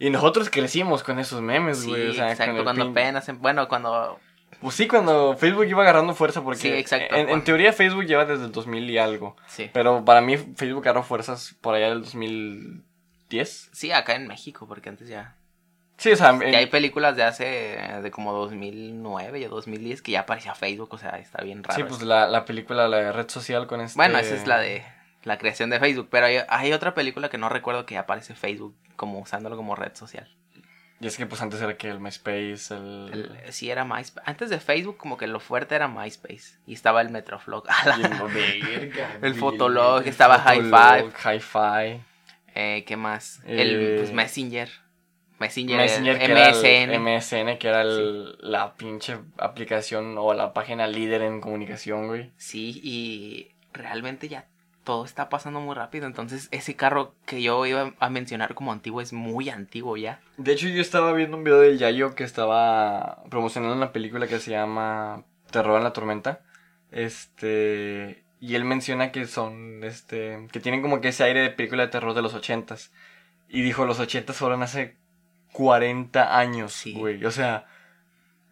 Y 0.00 0.10
nosotros 0.10 0.50
crecimos 0.50 1.04
con 1.04 1.20
esos 1.20 1.40
memes, 1.42 1.86
güey, 1.86 2.08
o 2.08 2.12
sea, 2.12 2.32
exacto, 2.32 2.64
cuando 2.64 2.84
pin- 2.86 2.90
apenas, 2.90 3.28
em- 3.28 3.40
bueno, 3.40 3.68
cuando 3.68 4.18
Pues 4.60 4.74
sí, 4.74 4.88
cuando 4.88 5.36
Facebook 5.36 5.66
iba 5.66 5.82
agarrando 5.82 6.14
fuerza, 6.14 6.42
porque 6.42 6.58
Sí, 6.60 6.68
exacto, 6.72 7.14
en, 7.14 7.28
en 7.28 7.44
teoría 7.44 7.72
Facebook 7.72 8.04
lleva 8.06 8.24
desde 8.24 8.46
el 8.46 8.52
2000 8.52 8.88
y 8.90 8.98
algo. 8.98 9.36
Sí. 9.48 9.70
Pero 9.72 10.04
para 10.04 10.20
mí 10.22 10.36
Facebook 10.38 10.82
agarró 10.84 11.02
fuerzas 11.02 11.54
por 11.60 11.74
allá 11.74 11.90
del 11.90 12.02
2010. 12.02 13.70
Sí, 13.72 13.92
acá 13.92 14.14
en 14.14 14.26
México, 14.26 14.66
porque 14.66 14.88
antes 14.88 15.08
ya. 15.08 15.36
Sí, 15.98 16.12
o 16.12 16.16
sea, 16.16 16.30
en- 16.30 16.54
hay 16.54 16.66
películas 16.66 17.16
de 17.16 17.22
hace. 17.22 17.44
de 18.02 18.10
como 18.10 18.32
2009 18.34 19.40
y 19.40 19.44
2010 19.44 20.02
que 20.02 20.12
ya 20.12 20.20
aparecía 20.20 20.54
Facebook, 20.54 20.92
o 20.92 20.98
sea, 20.98 21.18
está 21.18 21.42
bien 21.42 21.62
raro. 21.64 21.76
sí, 21.76 21.84
pues 21.88 22.02
la, 22.02 22.26
la 22.26 22.44
película, 22.44 22.86
la 22.88 23.12
red 23.12 23.28
social 23.28 23.66
con 23.66 23.80
este... 23.80 23.96
Bueno, 23.96 24.18
esa 24.18 24.34
es 24.34 24.46
la 24.46 24.58
de 24.58 24.84
la 25.24 25.38
creación 25.38 25.70
de 25.70 25.80
Facebook, 25.80 26.08
pero 26.10 26.26
hay, 26.26 26.38
hay 26.48 26.72
otra 26.72 26.94
película 26.94 27.28
que 27.30 27.38
no 27.38 27.48
recuerdo 27.48 27.86
que 27.86 27.94
ya 27.94 28.00
aparece 28.00 28.34
Facebook 28.34 28.74
como 28.94 29.18
usándolo 29.20 29.56
como 29.56 29.74
red 29.74 29.94
social. 29.94 30.28
Y 30.98 31.06
es 31.06 31.16
que 31.18 31.26
pues 31.26 31.42
antes 31.42 31.60
era 31.60 31.76
que 31.76 31.88
el 31.90 32.00
MySpace, 32.00 32.74
el... 32.74 33.10
El- 33.12 33.52
sí, 33.52 33.70
era 33.70 33.84
MySpace. 33.84 34.22
Antes 34.24 34.48
de 34.48 34.58
Facebook, 34.60 34.96
como 34.96 35.18
que 35.18 35.26
lo 35.26 35.40
fuerte 35.40 35.74
era 35.74 35.88
MySpace. 35.88 36.58
Y 36.66 36.72
estaba 36.72 37.02
el 37.02 37.10
Metroflog. 37.10 37.64
el, 39.22 39.34
Fotolog, 39.38 40.02
el 40.02 40.08
estaba 40.08 40.42
Hi-Fi. 40.42 42.00
Eh, 42.54 42.84
¿Qué 42.86 42.96
más? 42.96 43.40
Eh, 43.44 43.60
el 43.62 43.96
pues, 43.98 44.12
Messenger. 44.12 44.70
Messenger, 45.38 45.76
Messenger, 45.76 46.18
que 46.18 46.24
era 46.24 46.48
el 46.48 46.54
MSN. 46.54 47.02
MSN, 47.02 47.58
que 47.58 47.68
era 47.68 47.82
el- 47.82 48.38
la 48.40 48.74
pinche 48.74 49.18
aplicación 49.36 50.16
o 50.16 50.32
la 50.32 50.54
página 50.54 50.86
líder 50.86 51.20
en 51.20 51.42
comunicación, 51.42 52.06
güey. 52.06 52.32
Sí, 52.38 52.80
y 52.82 53.50
realmente 53.74 54.28
ya 54.28 54.46
todo 54.86 55.04
está 55.04 55.28
pasando 55.28 55.60
muy 55.60 55.74
rápido. 55.74 56.06
Entonces, 56.06 56.48
ese 56.52 56.76
carro 56.76 57.14
que 57.26 57.42
yo 57.42 57.66
iba 57.66 57.92
a 57.98 58.08
mencionar 58.08 58.54
como 58.54 58.72
antiguo 58.72 59.00
es 59.02 59.12
muy 59.12 59.50
antiguo 59.50 59.96
ya. 59.98 60.20
De 60.38 60.52
hecho, 60.52 60.68
yo 60.68 60.80
estaba 60.80 61.12
viendo 61.12 61.36
un 61.36 61.44
video 61.44 61.60
del 61.60 61.76
Yayo 61.76 62.14
que 62.14 62.24
estaba 62.24 63.22
promocionando 63.28 63.74
una 63.76 63.92
película 63.92 64.28
que 64.28 64.38
se 64.38 64.52
llama 64.52 65.24
Terror 65.50 65.76
en 65.78 65.84
la 65.84 65.92
Tormenta. 65.92 66.40
Este. 66.92 68.24
Y 68.40 68.54
él 68.54 68.64
menciona 68.64 69.12
que 69.12 69.26
son. 69.26 69.82
Este. 69.84 70.46
Que 70.52 70.60
tienen 70.60 70.82
como 70.82 71.00
que 71.00 71.08
ese 71.08 71.24
aire 71.24 71.40
de 71.40 71.50
película 71.50 71.82
de 71.82 71.88
terror 71.88 72.14
de 72.14 72.22
los 72.22 72.34
ochentas. 72.34 72.92
Y 73.48 73.62
dijo, 73.62 73.84
los 73.86 73.98
ochentas 74.00 74.36
fueron 74.36 74.62
hace 74.62 74.96
40 75.52 76.38
años, 76.38 76.72
Sí. 76.72 76.92
güey. 76.94 77.24
O 77.24 77.30
sea. 77.30 77.66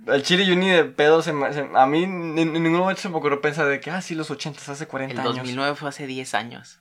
Al 0.07 0.23
chile 0.23 0.47
yo 0.47 0.55
ni 0.57 0.69
de 0.69 0.85
pedo 0.85 1.23
se 1.23 1.33
me- 1.33 1.53
se- 1.53 1.69
A 1.75 1.87
mí 1.87 2.05
en, 2.05 2.39
en 2.39 2.53
ningún 2.53 2.81
momento 2.81 3.01
se 3.03 3.09
me 3.09 3.17
ocurrió 3.17 3.41
pensar 3.41 3.67
de 3.67 3.81
que, 3.81 3.91
ah, 3.91 4.03
sí, 4.03 4.15
los 4.15 4.31
ochentas 4.31 4.69
hace 4.69 4.87
40 4.87 5.13
El 5.15 5.19
años. 5.21 5.37
2009 5.37 5.77
fue 5.77 5.89
hace 5.89 6.07
10 6.07 6.35
años. 6.35 6.81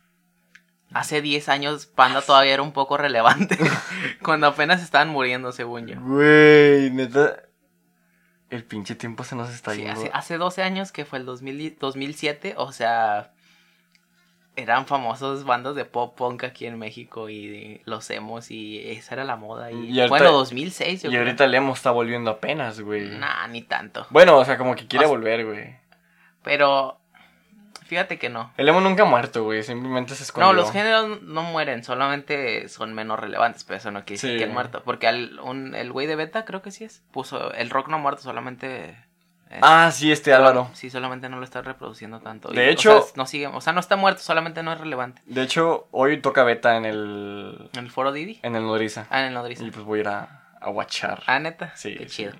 hace 0.93 1.21
10 1.21 1.49
años 1.49 1.87
Panda 1.87 2.21
todavía 2.21 2.53
era 2.53 2.61
un 2.63 2.71
poco 2.73 2.97
relevante. 2.97 3.57
cuando 4.23 4.47
apenas 4.47 4.81
estaban 4.83 5.09
muriendo, 5.09 5.51
según 5.51 5.87
yo. 5.87 5.99
Güey, 5.99 6.91
neta. 6.91 7.43
El 8.49 8.63
pinche 8.63 8.93
tiempo 8.93 9.23
se 9.23 9.35
nos 9.35 9.49
está 9.49 9.71
Sí, 9.73 9.79
yendo. 9.79 9.93
hace, 9.93 10.11
hace 10.13 10.37
12 10.37 10.61
años, 10.61 10.91
que 10.91 11.05
fue 11.05 11.17
el 11.19 11.25
2000 11.25 11.59
y- 11.61 11.69
2007, 11.71 12.53
o 12.57 12.71
sea, 12.71 13.32
eran 14.55 14.85
famosos 14.85 15.45
bandas 15.45 15.75
de 15.75 15.83
pop 15.85 16.15
punk 16.15 16.43
aquí 16.43 16.65
en 16.67 16.77
México 16.77 17.29
y 17.29 17.81
los 17.85 18.09
emos 18.11 18.51
y 18.51 18.79
esa 18.91 19.15
era 19.15 19.23
la 19.23 19.35
moda. 19.35 19.71
Y, 19.71 19.85
Y 19.91 19.99
ahorita- 19.99 20.07
bueno, 20.09 20.31
2006, 20.31 21.01
yo 21.03 21.09
Y 21.09 21.11
creo. 21.13 21.23
ahorita 21.23 21.45
el 21.45 21.55
emo 21.55 21.73
está 21.73 21.91
volviendo 21.91 22.29
apenas, 22.31 22.79
güey. 22.79 23.09
Nah, 23.09 23.47
ni 23.47 23.63
tanto. 23.63 24.05
Bueno, 24.11 24.37
o 24.37 24.45
sea, 24.45 24.57
como 24.57 24.75
que 24.75 24.85
quiere 24.87 25.05
O 25.05 25.09
sea- 25.09 25.17
volver, 25.17 25.45
güey. 25.45 25.75
Pero 26.43 26.99
fíjate 27.85 28.17
que 28.19 28.29
no. 28.29 28.51
El 28.57 28.67
emo 28.69 28.79
nunca 28.81 29.03
ha 29.03 29.05
muerto, 29.05 29.43
güey. 29.43 29.63
Simplemente 29.63 30.13
se 30.15 30.23
escondió. 30.23 30.47
No, 30.47 30.53
los 30.53 30.71
géneros 30.71 31.21
no 31.23 31.43
mueren, 31.43 31.83
solamente 31.83 32.67
son 32.69 32.93
menos 32.93 33.19
relevantes, 33.19 33.63
pero 33.63 33.77
eso 33.77 33.91
no 33.91 34.01
quiere 34.05 34.15
decir 34.21 34.31
Sí. 34.33 34.37
que 34.37 34.43
han 34.43 34.53
muerto. 34.53 34.83
Porque 34.85 35.07
al, 35.07 35.39
un- 35.39 35.73
el 35.75 35.91
güey 35.91 36.05
de 36.07 36.15
Beta, 36.15 36.45
creo 36.45 36.61
que 36.61 36.71
sí 36.71 36.83
es, 36.83 37.03
puso, 37.11 37.53
el 37.53 37.69
rock 37.69 37.87
no 37.89 37.95
ha 37.95 37.99
muerto, 37.99 38.21
solamente... 38.21 38.97
eh, 39.53 39.59
Ah, 39.61 39.91
sí, 39.91 40.11
este 40.11 40.33
Álvaro. 40.33 40.69
Sí, 40.73 40.89
solamente 40.89 41.29
no 41.29 41.37
lo 41.37 41.43
está 41.43 41.61
reproduciendo 41.61 42.19
tanto. 42.19 42.49
De 42.49 42.65
Y, 42.65 42.67
o 42.67 42.71
hecho- 42.71 43.01
sea, 43.03 43.13
no 43.15 43.25
sigue, 43.25 43.47
o 43.47 43.61
sea, 43.61 43.73
no 43.73 43.79
está 43.79 43.95
muerto, 43.95 44.21
solamente 44.21 44.63
no 44.63 44.73
es 44.73 44.79
relevante. 44.79 45.21
De 45.25 45.41
hecho, 45.41 45.87
hoy 45.91 46.19
toca 46.21 46.43
beta 46.43 46.75
en 46.77 46.85
el. 46.85 47.69
¿En 47.73 47.85
el 47.85 47.91
foro 47.91 48.11
Didi? 48.11 48.39
En 48.43 48.55
el 48.55 48.63
Nodriza. 48.63 49.07
Ah, 49.09 49.21
en 49.21 49.27
el 49.27 49.33
Nodriza. 49.33 49.63
Y 49.63 49.71
pues 49.71 49.85
voy 49.85 49.99
a 49.99 50.01
ir 50.01 50.07
a, 50.09 50.43
a 50.59 50.69
watchar. 50.69 51.23
Ah, 51.27 51.39
neta. 51.39 51.75
Sí, 51.75 51.95
Qué 51.95 52.09
sí. 52.09 52.15
chido. 52.23 52.33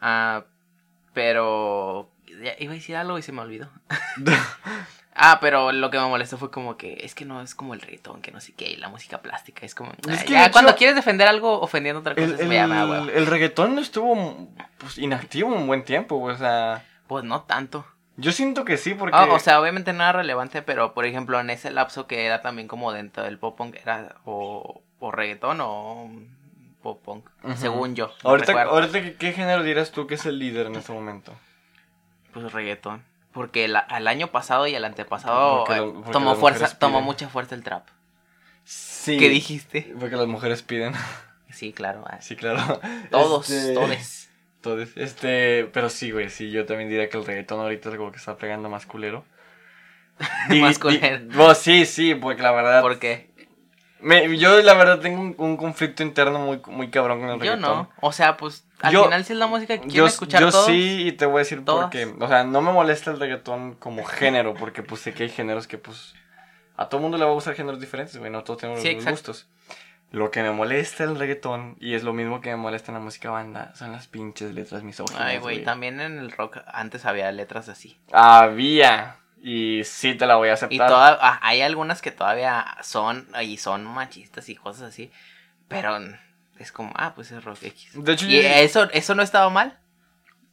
Ah, 0.00 0.44
pero. 1.12 2.10
ya 2.42 2.54
iba 2.58 2.72
a 2.72 2.74
decir 2.76 2.96
algo 2.96 3.18
y 3.18 3.22
se 3.22 3.32
me 3.32 3.40
olvidó. 3.42 3.70
Ah, 5.18 5.38
pero 5.40 5.72
lo 5.72 5.90
que 5.90 5.98
me 5.98 6.06
molestó 6.06 6.36
fue 6.36 6.50
como 6.50 6.76
que 6.76 6.98
es 7.02 7.14
que 7.14 7.24
no 7.24 7.40
es 7.40 7.54
como 7.54 7.72
el 7.72 7.80
reggaetón, 7.80 8.20
que 8.20 8.30
no 8.32 8.40
sé 8.40 8.52
qué, 8.52 8.68
y 8.70 8.76
la 8.76 8.88
música 8.88 9.22
plástica. 9.22 9.64
Es 9.64 9.74
como. 9.74 9.92
Es 9.92 10.20
ah, 10.20 10.24
que 10.24 10.32
ya, 10.32 10.38
de 10.40 10.44
hecho- 10.44 10.52
cuando 10.52 10.76
quieres 10.76 10.94
defender 10.94 11.26
algo 11.26 11.60
ofendiendo 11.60 12.00
otra 12.00 12.14
cosa, 12.14 12.26
el, 12.26 12.34
es 12.34 12.40
el, 12.40 12.48
me 12.48 12.66
hueva. 12.66 13.10
el 13.12 13.26
reggaetón 13.26 13.78
estuvo 13.78 14.48
pues, 14.78 14.98
inactivo 14.98 15.48
un 15.54 15.66
buen 15.66 15.84
tiempo. 15.84 16.20
O 16.22 16.36
sea, 16.36 16.84
Pues 17.06 17.24
no 17.24 17.42
tanto. 17.42 17.86
yo 18.16 18.30
siento 18.32 18.64
que 18.66 18.76
sí, 18.76 18.94
porque. 18.94 19.16
Ah, 19.16 19.26
o 19.30 19.38
sea, 19.38 19.60
obviamente 19.60 19.92
no 19.94 20.02
era 20.02 20.12
relevante, 20.12 20.60
pero 20.62 20.92
por 20.92 21.06
ejemplo, 21.06 21.40
en 21.40 21.48
ese 21.50 21.70
lapso 21.70 22.06
que 22.06 22.26
era 22.26 22.42
también 22.42 22.68
como 22.68 22.92
dentro 22.92 23.22
del 23.22 23.38
pop 23.38 23.56
punk, 23.56 23.76
era 23.76 24.16
o, 24.26 24.82
o 24.98 25.10
reggaetón 25.12 25.58
o 25.62 26.10
pop 26.82 27.02
punk, 27.02 27.26
según 27.56 27.96
yo. 27.96 28.12
no 28.22 28.30
ahorita, 28.30 28.48
recuerdo. 28.48 28.72
ahorita 28.72 29.02
¿qué, 29.02 29.14
qué 29.14 29.32
género 29.32 29.62
dirás 29.62 29.92
tú 29.92 30.06
que 30.06 30.14
es 30.16 30.26
el 30.26 30.38
líder 30.38 30.66
en 30.66 30.76
este 30.76 30.92
momento? 30.92 31.32
Pues 32.34 32.52
reggaetón. 32.52 33.02
Porque 33.36 33.68
la- 33.68 33.80
al 33.80 34.08
año 34.08 34.28
pasado 34.28 34.66
y 34.66 34.74
el 34.74 34.82
antepasado 34.84 35.64
Porque 35.66 35.76
lo- 35.80 35.92
porque 35.94 36.10
tomó 36.10 36.34
fuerza, 36.36 36.78
tomó 36.78 37.02
mucha 37.02 37.28
fuerza 37.28 37.54
el 37.54 37.62
trap. 37.62 37.86
Sí. 38.64 39.18
¿Qué 39.18 39.28
dijiste? 39.28 39.94
Porque 40.00 40.16
las 40.16 40.26
mujeres 40.26 40.62
piden. 40.62 40.94
Sí, 41.50 41.72
claro. 41.74 42.02
ah, 42.08 42.18
Sí, 42.20 42.34
claro. 42.34 42.80
Todos, 43.10 43.48
Este, 43.50 43.74
todes. 43.74 44.30
Todos. 44.62 44.88
Este, 44.96 45.66
pero 45.72 45.90
sí, 45.90 46.10
güey, 46.10 46.28
sí, 46.30 46.50
yo 46.50 46.64
también 46.66 46.88
diría 46.88 47.08
que 47.08 47.16
el 47.18 47.24
reggaetón 47.26 47.60
ahorita 47.60 47.90
es 47.90 47.96
como 47.96 48.10
que 48.10 48.16
está 48.18 48.36
pegando 48.36 48.68
más 48.70 48.86
culero. 48.86 49.24
Más 50.60 50.78
culero. 50.78 51.24
bueno, 51.34 51.54
sí, 51.54 51.84
sí, 51.86 52.14
porque 52.14 52.42
la 52.42 52.52
verdad. 52.52 52.80
¿Por 52.80 52.98
qué? 52.98 53.30
me- 54.00 54.36
yo 54.38 54.60
la 54.62 54.74
verdad 54.74 54.98
tengo 55.00 55.20
un, 55.20 55.34
un 55.38 55.56
conflicto 55.56 56.02
interno 56.02 56.38
muy, 56.38 56.60
muy 56.68 56.90
cabrón 56.90 57.20
con 57.20 57.28
el 57.28 57.34
Yo 57.36 57.40
reggaetón. 57.40 57.60
no. 57.62 57.90
O 58.00 58.12
sea, 58.12 58.36
pues 58.36 58.65
al 58.80 58.92
Yo- 58.92 59.04
final 59.04 59.24
si 59.24 59.32
es 59.32 59.38
la 59.38 59.46
música 59.46 59.74
que 59.74 59.80
quieren 59.80 59.96
Yo, 59.96 60.06
escuchar 60.06 60.40
yo 60.40 60.50
todos. 60.50 60.66
sí, 60.66 61.06
y 61.08 61.12
te 61.12 61.26
voy 61.26 61.36
a 61.36 61.38
decir 61.40 61.64
por 61.64 61.90
qué. 61.90 62.12
O 62.20 62.28
sea, 62.28 62.44
no 62.44 62.60
me 62.60 62.72
molesta 62.72 63.10
el 63.10 63.18
reggaetón 63.20 63.74
como 63.74 64.04
género, 64.04 64.54
porque 64.54 64.82
pues 64.82 65.00
sé 65.00 65.14
que 65.14 65.24
hay 65.24 65.28
géneros 65.30 65.66
que 65.66 65.78
pues 65.78 66.14
a 66.76 66.88
todo 66.88 67.00
mundo 67.00 67.16
le 67.16 67.24
va 67.24 67.30
a 67.30 67.34
gustar 67.34 67.54
géneros 67.54 67.80
diferentes, 67.80 68.16
güey, 68.18 68.30
no 68.30 68.44
todos 68.44 68.60
tenemos 68.60 68.82
Sí, 68.82 68.88
los 68.88 68.96
mismos 68.96 69.12
gustos. 69.12 69.48
Lo 70.12 70.30
que 70.30 70.42
me 70.42 70.52
molesta 70.52 71.02
el 71.04 71.18
reggaetón, 71.18 71.76
y 71.80 71.94
es 71.94 72.04
lo 72.04 72.12
mismo 72.12 72.40
que 72.40 72.50
me 72.50 72.56
molesta 72.56 72.92
en 72.92 72.98
la 72.98 73.00
música 73.04 73.30
banda, 73.30 73.72
son 73.74 73.90
las 73.92 74.06
pinches 74.06 74.54
letras 74.54 74.82
misóginas, 74.84 75.20
Ay, 75.20 75.38
güey, 75.38 75.64
también 75.64 76.00
en 76.00 76.18
el 76.18 76.30
rock 76.30 76.58
antes 76.68 77.04
había 77.06 77.30
letras 77.32 77.68
así. 77.68 77.98
Había, 78.12 79.16
y 79.42 79.82
sí 79.84 80.14
te 80.14 80.26
la 80.26 80.36
voy 80.36 80.48
a 80.48 80.52
Y 80.52 80.54
aceptar. 80.54 80.88
toda, 80.88 81.18
ah, 81.20 81.40
hay 81.42 81.60
algunas 81.62 82.02
que 82.02 82.12
todavía 82.12 82.64
son 82.82 83.26
y 83.42 83.56
son 83.56 83.84
machistas 83.84 84.48
y 84.48 84.54
cosas 84.54 84.82
así. 84.90 85.10
Pero 85.66 85.98
es 86.58 86.72
como, 86.72 86.92
ah, 86.96 87.12
pues 87.14 87.30
es 87.32 87.42
rock 87.44 87.58
X. 87.62 87.90
De 87.94 88.12
hecho, 88.12 88.26
Y 88.26 88.42
yo- 88.42 88.48
eso, 88.48 88.88
eso 88.92 89.14
no 89.14 89.22
estaba 89.22 89.48
mal. 89.50 89.78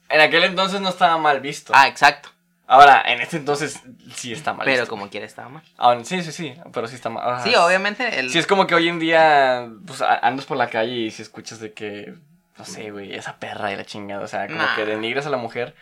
en 0.09 0.21
aquel 0.21 0.43
entonces 0.43 0.79
no 0.81 0.89
estaba 0.89 1.17
mal 1.17 1.39
visto. 1.41 1.73
Ah, 1.75 1.87
exacto. 1.87 2.29
Ahora, 2.67 3.01
en 3.05 3.19
este 3.19 3.37
entonces 3.37 3.81
sí 4.15 4.31
está 4.31 4.53
mal 4.53 4.65
Pero 4.65 4.81
visto. 4.83 4.89
como 4.89 5.09
quiera 5.09 5.25
estaba 5.25 5.49
mal. 5.49 5.63
Ah, 5.77 5.97
sí, 6.03 6.23
sí, 6.23 6.31
sí, 6.31 6.53
pero 6.71 6.87
sí 6.87 6.95
está 6.95 7.09
mal. 7.09 7.27
Ajá. 7.27 7.43
Sí, 7.43 7.53
obviamente. 7.55 8.19
El... 8.19 8.29
Sí, 8.29 8.39
es 8.39 8.47
como 8.47 8.67
que 8.67 8.75
hoy 8.75 8.87
en 8.87 8.99
día, 8.99 9.67
pues 9.85 10.01
andas 10.01 10.45
por 10.45 10.57
la 10.57 10.69
calle 10.69 10.93
y 10.93 11.11
si 11.11 11.21
escuchas 11.21 11.59
de 11.59 11.73
que, 11.73 12.13
no 12.57 12.65
sé, 12.65 12.91
güey, 12.91 13.13
esa 13.13 13.37
perra 13.37 13.71
y 13.71 13.75
la 13.75 13.83
chingada, 13.85 14.23
o 14.23 14.27
sea, 14.27 14.47
como 14.47 14.59
Nah. 14.59 14.75
que 14.75 14.85
denigras 14.85 15.25
a 15.25 15.29
la 15.29 15.37
mujer. 15.37 15.75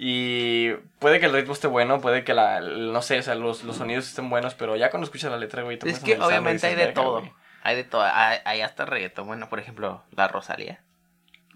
Y 0.00 0.70
puede 1.00 1.18
que 1.18 1.26
el 1.26 1.32
ritmo 1.32 1.52
esté 1.54 1.66
bueno, 1.66 2.00
puede 2.00 2.22
que 2.22 2.32
la, 2.32 2.60
no 2.60 3.02
sé, 3.02 3.18
o 3.18 3.22
sea, 3.22 3.34
los, 3.34 3.64
los 3.64 3.76
sonidos 3.76 4.06
estén 4.06 4.30
buenos, 4.30 4.54
pero 4.54 4.76
ya 4.76 4.90
cuando 4.90 5.06
escuchas 5.06 5.30
la 5.32 5.38
letra, 5.38 5.62
güey, 5.64 5.76
te 5.76 5.90
Es 5.90 5.98
que 5.98 6.18
obviamente 6.20 6.68
hay 6.68 6.76
de 6.76 6.86
"Verga, 6.86 6.94
todo. 7.02 7.18
güey". 7.20 7.32
Hay 7.68 7.76
de 7.76 7.84
todo. 7.84 8.02
Hay, 8.02 8.38
hay 8.44 8.60
hasta 8.62 8.84
reggaetón. 8.86 9.26
Bueno, 9.26 9.48
por 9.48 9.58
ejemplo, 9.60 10.02
la 10.12 10.26
Rosalía. 10.28 10.80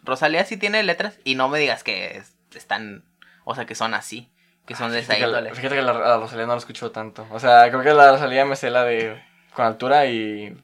Rosalía 0.04 0.44
sí 0.44 0.56
tiene 0.56 0.82
letras 0.82 1.18
y 1.24 1.34
no 1.36 1.48
me 1.48 1.58
digas 1.58 1.82
que 1.84 2.16
es- 2.18 2.34
están, 2.54 3.04
o 3.44 3.54
sea, 3.54 3.64
que 3.66 3.74
son 3.74 3.94
así, 3.94 4.30
que 4.66 4.74
son 4.74 4.90
de 4.92 4.98
esa 4.98 5.14
Fíjate 5.14 5.20
que, 5.20 5.26
índole. 5.28 5.48
la, 5.50 5.54
fíjate 5.56 5.74
que 5.76 5.82
la, 5.82 5.92
la 5.94 6.16
Rosalía 6.18 6.46
no 6.46 6.52
la 6.52 6.58
escucho 6.58 6.90
tanto. 6.90 7.26
O 7.30 7.38
sea, 7.40 7.68
creo 7.70 7.82
que 7.82 7.94
la 7.94 8.10
Rosalía 8.12 8.44
me 8.44 8.56
sé 8.56 8.70
la 8.70 8.84
de 8.84 9.22
con 9.54 9.64
altura 9.66 10.06
y 10.06 10.56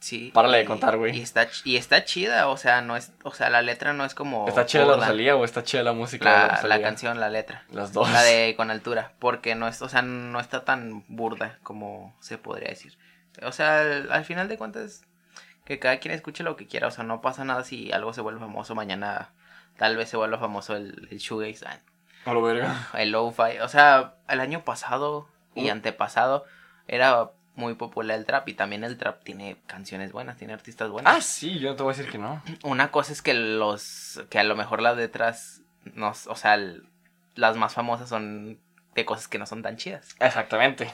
Sí. 0.00 0.30
Párale 0.34 0.58
de 0.58 0.64
contar, 0.66 0.98
güey. 0.98 1.16
Y 1.16 1.22
está, 1.22 1.48
y 1.64 1.76
está 1.76 2.04
chida, 2.04 2.48
o 2.48 2.58
sea, 2.58 2.82
no 2.82 2.94
es, 2.94 3.12
o 3.22 3.32
sea, 3.32 3.48
la 3.48 3.62
letra 3.62 3.94
no 3.94 4.04
es 4.04 4.14
como... 4.14 4.46
¿Está 4.46 4.66
chida 4.66 4.84
la. 4.84 4.96
Rosalía 4.96 5.34
o 5.34 5.46
está 5.46 5.62
chida 5.64 5.82
la 5.82 5.94
música 5.94 6.58
de 6.62 6.68
la 6.68 6.76
La, 6.76 6.82
canción, 6.82 7.18
la 7.20 7.30
letra. 7.30 7.64
Las 7.70 7.94
dos. 7.94 8.10
La 8.12 8.22
de 8.22 8.54
con 8.54 8.70
altura, 8.70 9.12
porque 9.18 9.54
no 9.54 9.66
es, 9.66 9.80
o 9.80 9.88
sea, 9.88 10.02
no 10.02 10.40
está 10.40 10.62
tan 10.66 11.04
burda 11.08 11.58
como 11.62 12.14
se 12.20 12.36
podría 12.36 12.68
decir. 12.68 12.98
O 13.42 13.52
sea, 13.52 13.80
al, 13.80 14.12
al 14.12 14.24
final 14.24 14.48
de 14.48 14.56
cuentas, 14.58 15.02
que 15.64 15.78
cada 15.78 15.98
quien 15.98 16.14
escuche 16.14 16.44
lo 16.44 16.56
que 16.56 16.66
quiera, 16.66 16.88
o 16.88 16.90
sea, 16.90 17.04
no 17.04 17.20
pasa 17.20 17.44
nada 17.44 17.64
si 17.64 17.90
algo 17.92 18.12
se 18.12 18.20
vuelve 18.20 18.40
famoso 18.40 18.74
mañana, 18.74 19.30
tal 19.76 19.96
vez 19.96 20.08
se 20.08 20.16
vuelva 20.16 20.38
famoso 20.38 20.76
el, 20.76 21.08
el 21.10 21.18
shoegaze, 21.18 21.66
ah, 21.66 21.78
A 22.26 22.32
lo 22.34 22.42
verga. 22.42 22.88
el 22.94 23.10
lo-fi, 23.10 23.58
o 23.62 23.68
sea, 23.68 24.14
el 24.28 24.40
año 24.40 24.64
pasado 24.64 25.28
y 25.54 25.68
Uh. 25.68 25.72
antepasado 25.72 26.44
era 26.88 27.30
muy 27.56 27.74
popular 27.74 28.18
el 28.18 28.26
trap 28.26 28.48
y 28.48 28.54
también 28.54 28.82
el 28.84 28.98
trap 28.98 29.22
tiene 29.22 29.56
canciones 29.66 30.10
buenas, 30.12 30.36
tiene 30.36 30.52
artistas 30.52 30.90
buenas. 30.90 31.16
Ah, 31.16 31.20
sí, 31.20 31.58
yo 31.60 31.70
no 31.70 31.76
te 31.76 31.82
voy 31.84 31.94
a 31.94 31.96
decir 31.96 32.10
que 32.10 32.18
no. 32.18 32.42
Una 32.64 32.90
cosa 32.90 33.12
es 33.12 33.22
que 33.22 33.32
los 33.34 34.20
que 34.28 34.38
a 34.40 34.44
lo 34.44 34.56
mejor 34.56 34.82
las 34.82 34.96
letras 34.96 35.62
nos, 35.94 36.26
o 36.26 36.34
sea, 36.34 36.54
el- 36.54 36.88
las 37.36 37.56
más 37.56 37.72
famosas 37.74 38.08
son 38.08 38.58
de 38.94 39.04
cosas 39.04 39.28
que 39.28 39.38
no 39.38 39.46
son 39.46 39.62
tan 39.62 39.76
chidas. 39.76 40.14
Exactamente. 40.20 40.92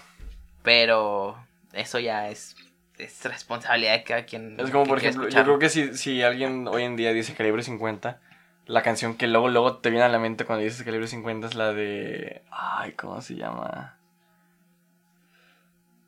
Pero 0.62 1.38
eso 1.72 1.98
ya 1.98 2.28
es, 2.28 2.56
es 2.98 3.24
responsabilidad 3.24 3.94
de 3.94 4.04
cada 4.04 4.24
quien. 4.24 4.58
Es 4.58 4.70
como, 4.70 4.84
por 4.84 4.98
ejemplo, 4.98 5.28
yo 5.28 5.42
creo 5.44 5.58
que 5.58 5.68
si, 5.68 5.96
si 5.96 6.22
alguien 6.22 6.68
hoy 6.68 6.84
en 6.84 6.96
día 6.96 7.12
dice 7.12 7.34
calibre 7.34 7.62
50, 7.62 8.20
la 8.66 8.82
canción 8.82 9.16
que 9.16 9.26
luego, 9.26 9.48
luego 9.48 9.78
te 9.78 9.90
viene 9.90 10.04
a 10.04 10.08
la 10.08 10.18
mente 10.18 10.44
cuando 10.44 10.64
dices 10.64 10.82
calibre 10.84 11.06
50 11.06 11.48
es 11.48 11.54
la 11.54 11.72
de... 11.72 12.42
Ay, 12.50 12.92
¿cómo 12.92 13.20
se 13.20 13.34
llama? 13.34 13.96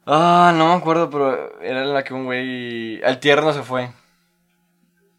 Ah, 0.06 0.52
no 0.56 0.68
me 0.68 0.74
acuerdo, 0.74 1.10
pero 1.10 1.60
era 1.60 1.84
la 1.84 2.04
que 2.04 2.14
un 2.14 2.24
güey... 2.24 3.00
El 3.02 3.18
tierno 3.18 3.52
se 3.52 3.62
fue. 3.62 3.90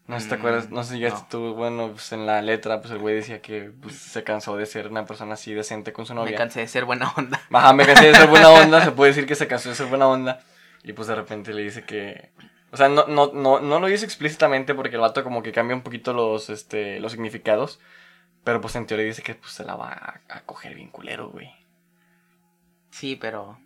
No 0.06 0.16
sé 0.18 0.24
si 0.24 0.28
te 0.30 0.36
Mm, 0.36 0.38
acuerdas, 0.38 0.70
no 0.70 0.84
sé 0.84 0.94
si 0.94 0.98
llegaste 0.98 1.20
no. 1.22 1.28
tú, 1.28 1.54
bueno, 1.54 1.90
pues 1.92 2.12
en 2.12 2.26
la 2.26 2.42
letra, 2.42 2.80
pues 2.80 2.92
el 2.92 2.98
güey 2.98 3.14
decía 3.16 3.40
que 3.40 3.72
pues, 3.80 3.96
se 3.96 4.22
cansó 4.22 4.56
de 4.56 4.66
ser 4.66 4.88
una 4.88 5.06
persona 5.06 5.34
así 5.34 5.54
decente 5.54 5.92
con 5.92 6.04
su 6.06 6.14
novia. 6.14 6.32
Me 6.32 6.36
cansé 6.36 6.60
de 6.60 6.68
ser 6.68 6.84
buena 6.84 7.12
onda. 7.16 7.40
Ajá, 7.52 7.72
me 7.72 7.86
cansé 7.86 8.08
de 8.08 8.14
ser 8.14 8.28
buena 8.28 8.50
onda, 8.50 8.84
se 8.84 8.92
puede 8.92 9.10
decir 9.12 9.26
que 9.26 9.34
se 9.34 9.46
cansó 9.48 9.70
de 9.70 9.74
ser 9.74 9.86
buena 9.86 10.06
onda. 10.08 10.40
Y 10.82 10.92
pues 10.92 11.08
de 11.08 11.14
repente 11.14 11.54
le 11.54 11.62
dice 11.62 11.84
que... 11.84 12.30
O 12.70 12.76
sea, 12.76 12.88
no, 12.88 13.06
no, 13.06 13.32
no, 13.32 13.60
no 13.60 13.80
lo 13.80 13.86
dice 13.86 14.04
explícitamente 14.04 14.74
porque 14.74 14.96
el 14.96 15.00
vato 15.00 15.22
como 15.24 15.42
que 15.42 15.52
cambia 15.52 15.76
un 15.76 15.82
poquito 15.82 16.12
los, 16.12 16.50
este, 16.50 17.00
los 17.00 17.12
significados. 17.12 17.80
Pero 18.42 18.60
pues 18.60 18.76
en 18.76 18.86
teoría 18.86 19.06
dice 19.06 19.22
que 19.22 19.34
pues 19.36 19.52
se 19.52 19.64
la 19.64 19.74
va 19.76 19.90
a, 19.90 20.20
a 20.28 20.40
coger 20.42 20.74
bien 20.74 20.90
culero, 20.90 21.30
güey. 21.30 21.50
Sí, 22.90 23.16
pero. 23.16 23.58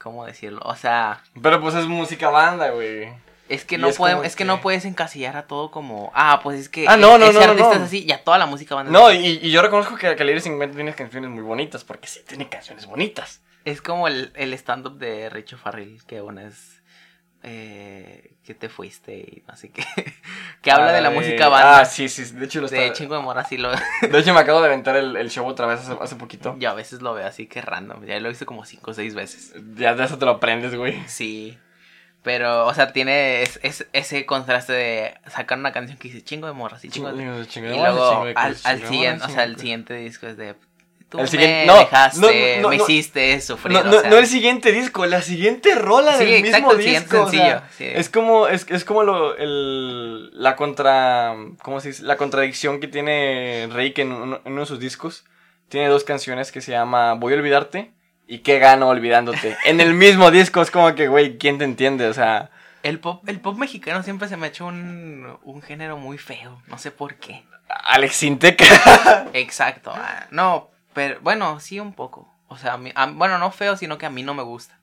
¿Cómo 0.00 0.24
decirlo? 0.24 0.60
O 0.64 0.76
sea, 0.76 1.22
Pero 1.42 1.60
pues 1.60 1.74
es 1.74 1.86
música 1.86 2.30
banda, 2.30 2.70
güey. 2.70 3.08
Es 3.48 3.64
que 3.64 3.74
Y 3.74 3.78
no 3.78 3.88
es 3.88 3.96
podemos, 3.96 4.24
es 4.26 4.34
que 4.34 4.38
que- 4.38 4.44
no 4.46 4.60
puedes 4.60 4.84
encasillar 4.84 5.36
a 5.36 5.46
todo 5.46 5.70
como. 5.70 6.10
Ah, 6.14 6.40
pues 6.42 6.58
es 6.60 6.68
que 6.68 6.86
Ah, 6.88 6.96
no, 6.96 7.18
no, 7.18 7.26
ese 7.26 7.34
no, 7.34 7.46
no, 7.46 7.50
artista 7.52 7.76
es 7.76 7.82
así, 7.82 8.04
ya 8.04 8.22
toda 8.24 8.38
la 8.38 8.46
música 8.46 8.74
va 8.74 8.84
No, 8.84 9.12
y, 9.12 9.38
y 9.42 9.50
yo 9.50 9.60
reconozco 9.62 9.96
que 9.96 10.14
Calibre 10.16 10.40
50 10.40 10.74
tiene 10.74 10.94
canciones 10.94 11.30
muy 11.30 11.42
bonitas, 11.42 11.84
porque 11.84 12.08
sí 12.08 12.20
tiene 12.26 12.48
canciones 12.48 12.86
bonitas. 12.86 13.42
Es 13.64 13.80
como 13.80 14.08
el, 14.08 14.30
el 14.34 14.52
stand-up 14.54 14.98
de 14.98 15.30
Richo 15.30 15.56
Farrell, 15.58 16.04
que 16.06 16.20
una 16.20 16.44
es. 16.44 16.82
Eh, 17.46 18.36
que 18.42 18.54
te 18.54 18.70
fuiste 18.70 19.14
y 19.16 19.42
no 19.46 19.54
sé 19.54 19.68
qué. 19.70 19.84
que 20.62 20.70
habla 20.70 20.92
de 20.92 21.02
la 21.02 21.10
música 21.10 21.48
banda. 21.48 21.80
Ah, 21.80 21.84
sí, 21.84 22.08
sí, 22.08 22.24
de 22.24 22.46
hecho 22.46 22.62
lo 22.62 22.68
de 22.68 22.86
está... 22.86 22.94
chingo 22.98 23.16
de 23.16 23.20
morra, 23.22 23.44
sí 23.44 23.58
lo. 23.58 23.70
De 24.00 24.18
hecho 24.18 24.32
me 24.32 24.40
acabo 24.40 24.60
de 24.62 24.68
aventar 24.68 24.96
el, 24.96 25.14
el 25.16 25.30
show 25.30 25.46
otra 25.46 25.66
vez 25.66 25.80
hace, 25.80 25.94
hace 26.00 26.16
poquito. 26.16 26.56
Yo 26.58 26.70
a 26.70 26.74
veces 26.74 27.02
lo 27.02 27.12
veo 27.12 27.26
así 27.26 27.46
que 27.46 27.60
random. 27.60 28.02
Ya 28.06 28.18
lo 28.18 28.28
he 28.28 28.30
visto 28.30 28.46
como 28.46 28.64
cinco 28.64 28.92
o 28.92 28.94
seis 28.94 29.14
veces. 29.14 29.52
Ya 29.76 29.94
de 29.94 30.04
eso 30.04 30.16
te 30.16 30.24
lo 30.24 30.32
aprendes, 30.32 30.74
güey. 30.74 31.02
Sí. 31.06 31.58
Pero, 32.24 32.66
o 32.66 32.74
sea, 32.74 32.92
tiene 32.92 33.42
es, 33.42 33.60
es- 33.62 33.86
ese 33.92 34.24
contraste 34.26 34.72
de 34.72 35.14
sacar 35.30 35.58
una 35.58 35.72
canción 35.72 35.98
que 35.98 36.08
dice 36.08 36.24
chingo 36.24 36.46
de 36.48 36.54
morras 36.54 36.82
y 36.84 36.88
chingo 36.88 37.12
de... 37.12 37.22
Y 37.22 37.60
luego 37.60 38.22
al, 38.34 38.56
al 38.64 38.88
siguiente, 38.88 39.24
o 39.24 39.28
sea, 39.28 39.44
el 39.44 39.56
siguiente 39.58 39.94
disco 39.94 40.26
es 40.26 40.36
de... 40.36 40.54
Tú 41.10 41.18
El 41.18 41.24
me 41.24 41.28
siguiente- 41.28 41.66
no, 41.66 41.78
dejaste, 41.78 42.56
no, 42.56 42.62
no, 42.62 42.68
me 42.70 42.76
hiciste 42.76 43.40
sufrir, 43.42 43.74
No, 43.84 43.90
o 43.90 44.00
sea, 44.00 44.08
no 44.10 44.16
el 44.16 44.26
siguiente 44.26 44.72
disco, 44.72 45.04
la 45.06 45.20
siguiente 45.20 45.74
rola 45.76 46.16
Sí, 46.16 46.24
del 46.24 46.44
exacto, 46.46 46.66
mismo 46.68 46.72
el 46.72 46.78
disco. 46.78 47.22
o 47.24 47.30
sea, 47.30 47.60
sencillo, 47.60 47.62
sí. 47.76 47.84
Es 47.94 48.08
como, 48.08 48.48
es, 48.48 48.66
es 48.70 48.84
como 48.86 49.04
lo, 49.04 49.36
el, 49.36 50.30
la 50.42 50.56
contra, 50.56 51.36
¿cómo 51.62 51.78
se 51.80 51.88
dice? 51.88 52.02
La 52.04 52.16
contradicción 52.16 52.80
que 52.80 52.88
tiene 52.88 53.68
Rey 53.70 53.92
en 53.98 54.10
uno, 54.12 54.40
en 54.44 54.52
uno 54.52 54.62
de 54.62 54.66
sus 54.66 54.80
discos. 54.80 55.24
Tiene 55.68 55.88
dos 55.88 56.04
canciones 56.04 56.50
que 56.50 56.60
se 56.62 56.72
llama 56.72 57.12
Voy 57.14 57.34
a 57.34 57.36
olvidarte 57.36 57.92
y 58.26 58.38
¿Qué 58.38 58.58
gano 58.58 58.88
olvidándote? 58.88 59.56
en 59.64 59.80
el 59.80 59.94
mismo 59.94 60.30
disco 60.30 60.62
es 60.62 60.70
como 60.70 60.94
que, 60.94 61.08
güey, 61.08 61.38
¿quién 61.38 61.58
te 61.58 61.64
entiende? 61.64 62.06
O 62.06 62.14
sea, 62.14 62.50
El 62.82 62.98
pop, 63.00 63.26
el 63.28 63.40
pop 63.40 63.56
mexicano 63.58 64.02
siempre 64.02 64.28
se 64.28 64.36
me 64.36 64.46
ha 64.46 64.48
hecho 64.50 64.66
un, 64.66 65.38
un 65.42 65.62
género 65.62 65.96
muy 65.96 66.18
feo, 66.18 66.60
no 66.66 66.78
sé 66.78 66.90
por 66.90 67.16
qué. 67.16 67.44
Alex 67.68 68.16
Sinteca. 68.16 69.26
Exacto, 69.32 69.92
ah, 69.94 70.26
no, 70.30 70.70
pero 70.92 71.18
bueno, 71.20 71.60
sí 71.60 71.80
un 71.80 71.92
poco. 71.94 72.30
O 72.48 72.56
sea, 72.58 72.74
a 72.74 72.78
mí- 72.78 72.92
a- 72.94 73.06
bueno, 73.06 73.38
no 73.38 73.50
feo, 73.50 73.76
sino 73.76 73.98
que 73.98 74.06
a 74.06 74.10
mí 74.10 74.22
no 74.22 74.34
me 74.34 74.42
gusta. 74.42 74.78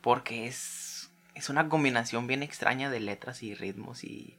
Porque 0.00 0.46
es, 0.46 1.10
es 1.34 1.48
una 1.50 1.68
combinación 1.68 2.26
bien 2.26 2.42
extraña 2.42 2.90
de 2.90 3.00
letras 3.00 3.42
y 3.42 3.54
ritmos 3.54 4.02
y... 4.04 4.38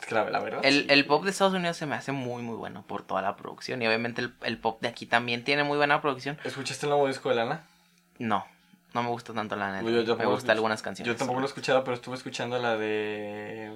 es 0.00 0.06
que 0.06 0.14
la, 0.14 0.24
verdad. 0.24 0.60
El, 0.62 0.82
sí. 0.82 0.86
el 0.90 1.06
pop 1.06 1.24
de 1.24 1.30
Estados 1.30 1.54
Unidos 1.54 1.76
se 1.76 1.86
me 1.86 1.94
hace 1.94 2.12
muy, 2.12 2.42
muy 2.42 2.56
bueno 2.56 2.84
por 2.86 3.02
toda 3.02 3.22
la 3.22 3.36
producción. 3.36 3.80
Y 3.82 3.86
obviamente 3.86 4.20
el, 4.20 4.34
el 4.42 4.58
pop 4.58 4.80
de 4.82 4.88
aquí 4.88 5.06
también 5.06 5.42
tiene 5.44 5.64
muy 5.64 5.76
buena 5.76 6.00
producción. 6.02 6.38
¿Escuchaste 6.44 6.86
el 6.86 6.90
nuevo 6.90 7.06
disco 7.08 7.28
de 7.30 7.36
Lana? 7.36 7.64
No, 8.18 8.46
no 8.94 9.02
me 9.02 9.08
gusta 9.10 9.32
tanto 9.34 9.56
la 9.56 9.72
neta. 9.72 9.90
Yo- 9.90 10.02
yo 10.02 10.16
me 10.16 10.26
gustan 10.26 10.50
algunas 10.56 10.82
canciones. 10.82 11.12
Yo 11.12 11.16
tampoco 11.16 11.40
lo 11.40 11.46
he 11.46 11.48
escuchado, 11.48 11.82
pero 11.84 11.94
estuve 11.94 12.16
escuchando 12.16 12.58
la 12.58 12.76
de. 12.76 13.72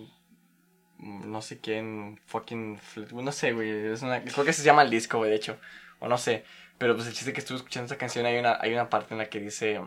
mm, 0.99 1.31
No 1.31 1.43
sé 1.43 1.61
quién. 1.61 2.21
Fucking. 2.27 2.79
No 3.13 3.33
sé, 3.33 3.53
güey. 3.53 3.71
Es 3.93 4.03
una... 4.03 4.23
Creo 4.23 4.45
que 4.45 4.53
se 4.53 4.63
llama 4.63 4.83
el 4.83 4.91
disco, 4.91 5.19
güey, 5.19 5.31
de 5.31 5.37
hecho. 5.37 5.59
O 5.99 6.09
no 6.09 6.19
sé. 6.19 6.45
Pero 6.79 6.95
pues 6.97 7.07
el 7.09 7.13
chiste 7.15 7.33
que 7.33 7.41
estuve 7.41 7.59
escuchando 7.59 7.87
esa 7.87 7.99
canción, 7.99 8.25
hay 8.25 8.39
una, 8.39 8.59
hay 8.61 8.73
una 8.73 8.89
parte 8.89 9.13
en 9.15 9.19
la 9.19 9.27
que 9.29 9.41
dice. 9.41 9.81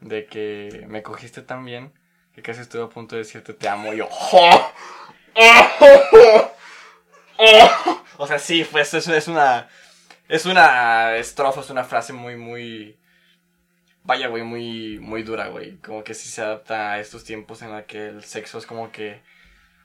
De 0.00 0.26
que 0.26 0.84
me 0.88 1.02
cogiste 1.02 1.42
tan 1.42 1.64
bien 1.64 1.92
que 2.34 2.42
casi 2.42 2.60
estuve 2.62 2.82
a 2.82 2.88
punto 2.88 3.14
de 3.14 3.20
decirte 3.22 3.54
te 3.54 3.68
amo. 3.68 3.92
Y 3.92 3.98
yo. 3.98 4.08
¡Oh! 4.10 4.72
O 8.18 8.26
sea, 8.26 8.38
sí, 8.38 8.64
pues 8.70 8.94
es, 8.94 9.08
es 9.08 9.26
una. 9.28 9.68
Es 10.28 10.46
una 10.46 11.16
estrofa, 11.16 11.60
es 11.60 11.70
una 11.70 11.82
frase 11.84 12.12
muy, 12.12 12.36
muy. 12.36 12.96
Vaya, 14.04 14.28
güey, 14.28 14.42
muy, 14.44 14.98
muy 15.00 15.22
dura, 15.22 15.48
güey. 15.48 15.76
Como 15.78 16.04
que 16.04 16.14
sí 16.14 16.28
se 16.28 16.40
adapta 16.42 16.92
a 16.92 17.00
estos 17.00 17.24
tiempos 17.24 17.62
en 17.62 17.72
la 17.72 17.84
que 17.84 18.06
el 18.08 18.24
sexo 18.24 18.58
es 18.58 18.66
como 18.66 18.92
que 18.92 19.20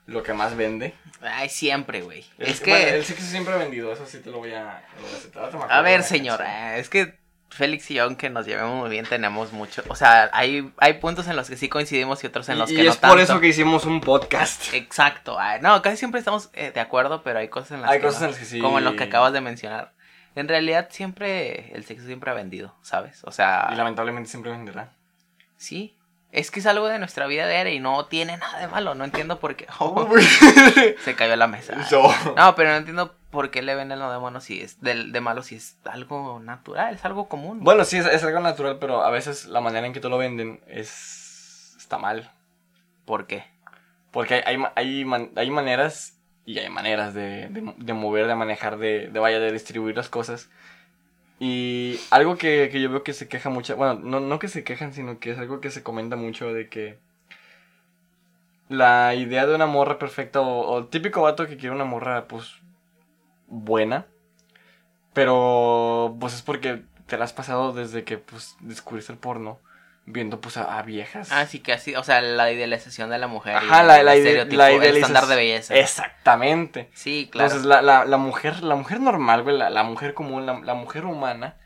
lo 0.06 0.22
que 0.22 0.32
más 0.32 0.56
vende. 0.56 0.94
Ay, 1.20 1.48
siempre, 1.48 2.00
güey. 2.02 2.24
Es 2.38 2.60
que... 2.60 2.70
bueno, 2.70 2.86
el 2.88 3.04
sexo 3.04 3.24
siempre 3.24 3.54
ha 3.54 3.58
vendido, 3.58 3.92
eso 3.92 4.06
sí 4.06 4.18
te 4.20 4.30
lo 4.30 4.38
voy 4.38 4.52
a... 4.54 4.82
lo 4.96 5.02
voy 5.02 5.12
a 5.12 5.16
aceptar. 5.16 5.50
A 5.70 5.82
ver, 5.82 6.02
señora, 6.02 6.78
es 6.78 6.88
que 6.88 7.18
Félix 7.50 7.90
y 7.90 7.94
yo, 7.94 8.04
aunque 8.04 8.30
nos 8.30 8.46
llevemos 8.46 8.76
muy 8.76 8.90
bien, 8.90 9.06
tenemos 9.06 9.52
mucho. 9.52 9.82
O 9.88 9.94
sea, 9.94 10.30
hay, 10.32 10.70
hay 10.78 10.94
puntos 10.94 11.28
en 11.28 11.36
los 11.36 11.48
que 11.48 11.56
sí 11.56 11.68
coincidimos 11.68 12.22
y 12.22 12.26
otros 12.26 12.48
en 12.48 12.58
los 12.58 12.70
y 12.70 12.76
que 12.76 12.82
y 12.82 12.84
no 12.84 12.90
es 12.92 12.98
tanto. 12.98 13.14
por 13.14 13.22
eso 13.22 13.40
que 13.40 13.48
hicimos 13.48 13.84
un 13.84 14.00
podcast. 14.00 14.74
Exacto. 14.74 15.38
No, 15.60 15.80
casi 15.82 15.96
siempre 15.96 16.18
estamos 16.18 16.50
eh, 16.52 16.72
de 16.72 16.80
acuerdo, 16.80 17.22
pero 17.22 17.38
hay 17.38 17.48
cosas 17.48 17.72
en 17.72 17.82
las 17.82 17.90
Hay 17.90 18.00
que. 18.00 18.06
cosas 18.06 18.20
no. 18.20 18.26
en 18.26 18.32
las 18.32 18.40
que 18.40 18.46
sí... 18.46 18.60
Como 18.60 18.78
en 18.78 18.84
lo 18.84 18.96
que 18.96 19.04
acabas 19.04 19.32
de 19.32 19.40
mencionar. 19.40 19.92
En 20.34 20.46
realidad, 20.46 20.88
siempre. 20.90 21.72
El 21.74 21.84
sexo 21.84 22.06
siempre 22.06 22.30
ha 22.30 22.34
vendido, 22.34 22.76
¿sabes? 22.82 23.22
O 23.24 23.32
sea. 23.32 23.70
Y 23.72 23.74
lamentablemente 23.74 24.30
siempre 24.30 24.52
venderá. 24.52 24.92
Sí. 25.56 25.96
Es 26.30 26.50
que 26.50 26.60
es 26.60 26.66
algo 26.66 26.86
de 26.88 26.98
nuestra 26.98 27.26
vida 27.26 27.48
diaria 27.48 27.72
y 27.72 27.80
no 27.80 28.04
tiene 28.06 28.36
nada 28.36 28.58
de 28.58 28.68
malo. 28.68 28.94
No 28.94 29.04
entiendo 29.04 29.40
por 29.40 29.56
qué. 29.56 29.66
Oh, 29.80 30.08
se 31.04 31.14
cayó 31.16 31.34
la 31.36 31.46
mesa. 31.46 31.74
No, 32.36 32.54
pero 32.54 32.70
no 32.70 32.76
entiendo 32.76 33.16
por 33.30 33.50
qué 33.50 33.62
le 33.62 33.74
venden 33.74 33.98
lo 33.98 34.10
de 34.10 34.18
mono 34.18 34.40
si 34.40 34.60
es 34.60 34.80
de, 34.80 35.04
de 35.06 35.20
malo 35.20 35.42
si 35.42 35.56
es 35.56 35.76
algo 35.84 36.40
natural, 36.40 36.94
es 36.94 37.04
algo 37.04 37.28
común. 37.28 37.60
Bueno, 37.62 37.84
sí, 37.84 37.96
es, 37.98 38.06
es 38.06 38.24
algo 38.24 38.40
natural, 38.40 38.78
pero 38.78 39.02
a 39.02 39.10
veces 39.10 39.46
la 39.46 39.60
manera 39.60 39.86
en 39.86 39.92
que 39.92 40.00
te 40.00 40.08
lo 40.08 40.18
venden 40.18 40.60
es... 40.66 41.74
está 41.78 41.98
mal. 41.98 42.30
¿Por 43.04 43.26
qué? 43.26 43.44
Porque 44.10 44.34
hay, 44.34 44.42
hay, 44.56 44.64
hay, 44.74 45.04
man- 45.04 45.30
hay 45.36 45.50
maneras 45.50 46.18
y 46.46 46.58
hay 46.58 46.70
maneras 46.70 47.14
de, 47.14 47.48
de, 47.48 47.74
de 47.76 47.92
mover, 47.92 48.26
de 48.26 48.34
manejar, 48.34 48.78
de, 48.78 49.08
de 49.08 49.20
vaya, 49.20 49.38
de 49.40 49.52
distribuir 49.52 49.96
las 49.96 50.08
cosas. 50.08 50.48
Y 51.40 52.00
algo 52.10 52.36
que, 52.36 52.68
que 52.72 52.80
yo 52.80 52.90
veo 52.90 53.04
que 53.04 53.12
se 53.12 53.28
queja 53.28 53.50
mucho, 53.50 53.76
bueno, 53.76 53.94
no, 53.94 54.20
no 54.20 54.38
que 54.38 54.48
se 54.48 54.64
quejan, 54.64 54.92
sino 54.94 55.20
que 55.20 55.30
es 55.32 55.38
algo 55.38 55.60
que 55.60 55.70
se 55.70 55.82
comenta 55.82 56.16
mucho 56.16 56.52
de 56.52 56.68
que 56.68 56.98
la 58.68 59.14
idea 59.14 59.46
de 59.46 59.54
una 59.54 59.66
morra 59.66 59.98
perfecta 59.98 60.40
o, 60.40 60.60
o 60.60 60.78
el 60.78 60.88
típico 60.88 61.22
vato 61.22 61.46
que 61.46 61.56
quiere 61.56 61.74
una 61.74 61.84
morra, 61.84 62.26
pues, 62.28 62.56
buena, 63.48 64.06
pero 65.12 66.16
pues 66.20 66.34
es 66.34 66.42
porque 66.42 66.82
te 67.06 67.16
la 67.18 67.24
has 67.24 67.32
pasado 67.32 67.72
desde 67.72 68.04
que, 68.04 68.18
pues, 68.18 68.56
descubriste 68.60 69.12
el 69.12 69.18
porno, 69.18 69.58
viendo, 70.04 70.40
pues, 70.40 70.56
a, 70.58 70.78
a 70.78 70.82
viejas. 70.82 71.30
Ah, 71.32 71.46
sí, 71.46 71.60
que 71.60 71.72
así, 71.72 71.94
o 71.96 72.04
sea, 72.04 72.20
la 72.20 72.52
idealización 72.52 73.08
de 73.10 73.18
la 73.18 73.28
mujer. 73.28 73.54
y 73.54 73.56
Ajá, 73.56 73.82
la, 73.82 74.02
la, 74.02 74.14
ide- 74.16 74.44
la 74.52 74.70
el 74.70 74.76
idealización. 74.76 74.96
estándar 75.16 75.26
de 75.26 75.36
belleza. 75.36 75.74
Exactamente. 75.74 76.90
Sí, 76.92 77.28
claro. 77.32 77.46
Entonces, 77.48 77.66
la, 77.66 77.80
la, 77.82 78.04
la 78.04 78.16
mujer, 78.18 78.62
la 78.62 78.74
mujer 78.74 79.00
normal, 79.00 79.42
güey, 79.42 79.56
la, 79.56 79.70
la 79.70 79.82
mujer 79.84 80.12
común, 80.14 80.44
la, 80.46 80.60
la 80.60 80.74
mujer 80.74 81.06
humana, 81.06 81.56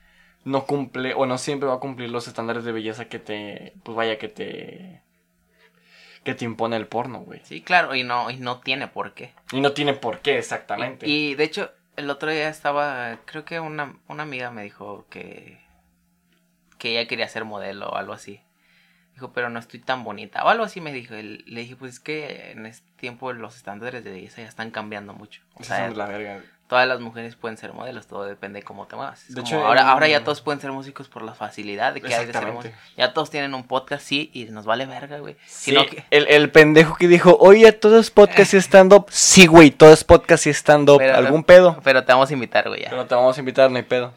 no 0.45 0.65
cumple 0.67 1.15
o 1.15 1.27
no 1.27 1.39
siempre 1.39 1.69
va 1.69 1.75
a 1.77 1.81
cumplir 1.81 2.11
los 2.11 2.29
estándares 2.29 2.65
de 2.65 2.73
belleza 2.73 3.07
que 3.07 3.19
te, 3.19 3.75
pues 3.85 3.97
vaya, 3.97 4.19
que 4.19 4.29
te, 4.29 5.02
que 6.25 6.35
te 6.35 6.45
impone 6.45 6.77
el 6.77 6.87
porno, 6.87 7.21
güey. 7.21 7.41
Sí, 7.45 7.63
claro, 7.63 7.95
y 7.95 8.05
no, 8.05 8.31
y 8.31 8.37
no 8.37 8.61
tiene 8.61 8.89
por 8.89 9.15
qué. 9.15 9.33
Y 9.53 9.61
no 9.61 9.73
tiene 9.73 9.95
por 9.95 10.21
qué, 10.21 10.39
exactamente. 10.39 11.09
Y, 11.09 11.31
y, 11.31 11.35
de 11.35 11.45
hecho, 11.45 11.73
el 11.97 12.11
otro 12.11 12.31
día 12.31 12.49
estaba, 12.49 13.19
creo 13.25 13.45
que 13.45 13.61
una, 13.61 13.97
una 14.09 14.23
amiga 14.23 14.51
me 14.51 14.63
dijo 14.63 15.07
que, 15.11 15.61
que 16.79 16.91
ella 16.91 17.09
quería 17.09 17.29
ser 17.29 17.45
modelo 17.45 17.89
o 17.89 17.97
algo 17.97 18.13
así. 18.13 18.41
Dijo, 19.15 19.33
pero 19.33 19.51
no 19.51 19.59
estoy 19.59 19.81
tan 19.81 20.05
bonita. 20.05 20.45
O 20.45 20.49
algo 20.49 20.65
así 20.65 20.81
me 20.81 20.93
dijo. 20.93 21.15
Y 21.15 21.39
le 21.39 21.61
dije, 21.61 21.77
pues 21.77 21.95
es 21.95 22.01
que 22.01 22.53
en 22.53 22.65
este 22.65 22.91
tiempo 22.97 23.33
los 23.33 23.57
estándares 23.57 24.03
de 24.05 24.11
belleza 24.11 24.41
ya 24.41 24.49
están 24.49 24.71
cambiando 24.71 25.13
mucho. 25.13 25.43
O 25.55 25.65
sea, 25.65 25.89
son 25.89 25.99
la 25.99 26.07
verga. 26.07 26.43
Todas 26.73 26.89
las 26.89 27.01
mujeres 27.01 27.37
pueden 27.37 27.59
ser 27.59 27.75
modelos, 27.75 28.07
todo 28.07 28.25
depende 28.25 28.61
de 28.61 28.63
cómo 28.65 28.87
te 28.87 28.97
muevas. 28.97 29.27
De 29.29 29.43
hecho, 29.43 29.63
ahora, 29.63 29.91
ahora 29.91 30.09
ya 30.09 30.25
todos 30.25 30.41
pueden 30.41 30.59
ser 30.59 30.73
músicos 30.73 31.07
por 31.07 31.21
la 31.21 31.35
facilidad 31.35 31.93
de 31.93 32.01
que 32.01 32.15
hay 32.15 32.25
de 32.25 32.33
ser 32.33 32.51
músicos. 32.51 32.79
Ya 32.97 33.13
todos 33.13 33.29
tienen 33.29 33.53
un 33.53 33.65
podcast, 33.65 34.03
sí, 34.03 34.31
y 34.33 34.47
nos 34.47 34.65
vale 34.65 34.87
verga, 34.87 35.19
güey. 35.19 35.35
Sí, 35.45 35.73
Sino 35.73 35.85
que... 35.85 36.03
el, 36.11 36.27
el 36.29 36.51
pendejo 36.51 36.95
que 36.97 37.09
dijo, 37.09 37.37
oye, 37.41 37.71
todo 37.73 37.99
es 37.99 38.11
podcast 38.11 38.55
y 38.55 38.57
stand-up. 38.63 39.05
Sí, 39.11 39.45
güey, 39.47 39.71
todo 39.71 39.93
es 39.93 40.03
podcast 40.03 40.47
y 40.47 40.51
stand-up. 40.55 41.03
¿Algún 41.03 41.45
pedo? 41.45 41.79
Pero 41.85 42.05
te 42.05 42.13
vamos 42.15 42.31
a 42.31 42.33
invitar, 42.33 42.67
güey, 42.69 42.81
ya. 42.85 42.89
Pero 42.89 43.05
te 43.05 43.15
vamos 43.17 43.37
a 43.37 43.41
invitar, 43.41 43.71
no 43.71 43.77
hay 43.77 43.83
pedo. 43.83 44.15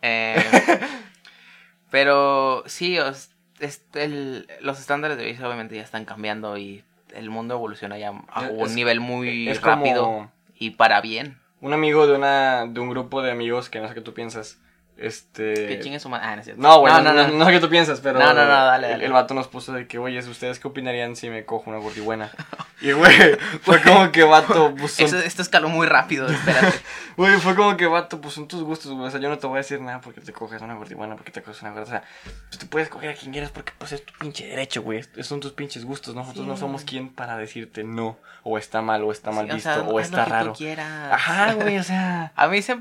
Eh, 0.00 0.36
pero 1.90 2.62
sí, 2.66 3.00
os- 3.00 3.30
este, 3.58 4.04
el- 4.04 4.48
los 4.60 4.78
estándares 4.78 5.16
de 5.16 5.24
belleza 5.24 5.46
obviamente 5.46 5.74
ya 5.74 5.82
están 5.82 6.04
cambiando 6.04 6.56
y 6.58 6.84
el 7.14 7.30
mundo 7.30 7.54
evoluciona 7.54 7.98
ya 7.98 8.12
a 8.32 8.46
Es- 8.46 8.52
un 8.52 8.74
nivel 8.76 9.00
muy 9.00 9.48
es 9.48 9.60
rápido 9.60 10.04
como- 10.04 10.32
y 10.56 10.70
para 10.70 11.00
bien. 11.00 11.38
Un 11.66 11.72
amigo 11.72 12.06
de 12.06 12.14
una 12.14 12.64
de 12.66 12.78
un 12.78 12.90
grupo 12.90 13.22
de 13.22 13.32
amigos 13.32 13.68
que 13.68 13.80
no 13.80 13.88
sé 13.88 13.94
qué 13.94 14.00
tú 14.00 14.14
piensas. 14.14 14.60
Este. 14.98 15.52
Que 15.66 15.80
chingue 15.80 16.00
su 16.00 16.08
madre. 16.08 16.26
Ah, 16.26 16.34
no, 16.36 16.40
es 16.40 16.46
cierto. 16.46 16.62
No, 16.62 16.80
güey, 16.80 16.92
no, 16.94 17.02
no, 17.02 17.12
no, 17.12 17.28
no 17.28 17.44
sé 17.44 17.52
qué 17.52 17.60
tú 17.60 17.68
piensas, 17.68 18.00
pero. 18.00 18.18
No, 18.18 18.32
no, 18.32 18.44
no, 18.46 18.50
dale, 18.50 18.86
el- 18.86 18.92
dale. 18.92 19.04
El, 19.06 19.12
vato 19.12 19.34
nos 19.34 19.46
puso 19.46 19.72
de 19.74 19.86
que, 19.86 19.98
oye, 19.98 20.18
¿ustedes 20.20 20.58
qué 20.58 20.68
opinarían 20.68 21.16
si 21.16 21.28
me 21.28 21.44
cojo 21.44 21.70
una 21.70 21.78
gordibuena? 21.78 22.30
Y, 22.78 22.92
güey, 22.92 23.38
fue 23.62 23.80
como 23.80 24.12
que, 24.12 24.22
vato, 24.22 24.74
pues 24.78 24.92
son. 24.92 25.06
Eso- 25.06 25.18
esto 25.18 25.40
escaló 25.40 25.70
muy 25.70 25.86
rápido, 25.86 26.26
espérate. 26.30 26.78
Güey, 27.16 27.38
fue 27.38 27.54
como 27.54 27.74
que, 27.78 27.86
vato, 27.86 28.20
pues 28.20 28.34
son 28.34 28.46
tus 28.48 28.62
gustos, 28.62 28.92
güey. 28.92 29.06
O 29.08 29.10
sea, 29.10 29.18
yo 29.18 29.30
no 29.30 29.38
te 29.38 29.46
voy 29.46 29.56
a 29.56 29.58
decir 29.62 29.80
nada 29.80 30.02
porque 30.02 30.20
te 30.20 30.30
coges 30.34 30.60
una 30.60 30.74
gordibuena, 30.74 31.16
porque 31.16 31.32
te 31.32 31.42
coges 31.42 31.62
una 31.62 31.70
gorda. 31.70 31.84
O 31.84 31.86
sea, 31.86 32.02
pues 32.48 32.58
te 32.58 32.66
puedes 32.66 32.90
coger 32.90 33.10
a 33.10 33.14
quien 33.14 33.32
quieras 33.32 33.50
porque, 33.50 33.72
pues 33.78 33.92
es 33.92 34.04
tu 34.04 34.12
pinche 34.18 34.46
derecho, 34.46 34.82
güey. 34.82 35.02
Son 35.22 35.40
tus 35.40 35.52
pinches 35.52 35.86
gustos. 35.86 36.14
Nosotros 36.14 36.44
Sí. 36.44 36.50
no 36.50 36.56
somos 36.58 36.84
quien 36.84 37.08
para 37.08 37.38
decirte 37.38 37.82
no, 37.82 38.18
o 38.42 38.58
está 38.58 38.82
mal, 38.82 39.02
o 39.04 39.10
está 39.10 39.30
mal 39.30 39.46
Sí, 39.46 39.52
o 39.52 39.54
visto, 39.54 39.72
sea, 39.72 39.82
o 39.82 39.92
lo 39.92 40.00
está 40.00 40.24
tú 40.26 40.30
raro. 40.30 40.52
quieras. 40.52 41.12
Ajá, 41.12 41.54
güey, 41.54 41.78
o 41.78 41.82
sea. 41.82 42.32
A 42.36 42.46
mí 42.48 42.60
se, 42.60 42.78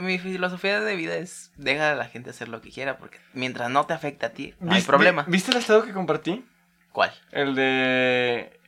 mi 0.00 0.18
filosofía 0.18 0.80
de 0.80 0.96
vida 0.96 1.14
es 1.16 1.52
deja 1.56 1.92
a 1.92 1.94
la 1.94 2.06
gente 2.06 2.30
hacer 2.30 2.48
lo 2.48 2.60
que 2.60 2.70
quiera 2.70 2.96
porque 2.98 3.18
mientras 3.34 3.70
no 3.70 3.84
te 3.86 3.92
afecte 3.94 4.26
a 4.26 4.32
ti, 4.32 4.54
no 4.60 4.70
hay 4.72 4.78
¿Viste- 4.78 4.88
problema. 4.88 5.24
¿Viste 5.28 5.50
el 5.50 5.56
estado 5.58 5.84
que 5.84 5.92
compartí? 5.92 6.44
¿Cuál? 6.92 7.12
El 7.30 7.54
de. 7.54 8.58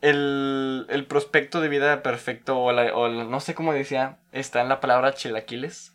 El, 0.00 0.86
el 0.90 1.06
prospecto 1.06 1.60
de 1.60 1.68
vida 1.68 2.02
perfecto, 2.02 2.58
o, 2.58 2.72
la, 2.72 2.94
o 2.94 3.06
la- 3.08 3.24
no 3.24 3.38
sé 3.40 3.54
cómo 3.54 3.72
decía, 3.72 4.18
está 4.32 4.60
en 4.60 4.68
la 4.68 4.80
palabra 4.80 5.14
chilaquiles. 5.14 5.92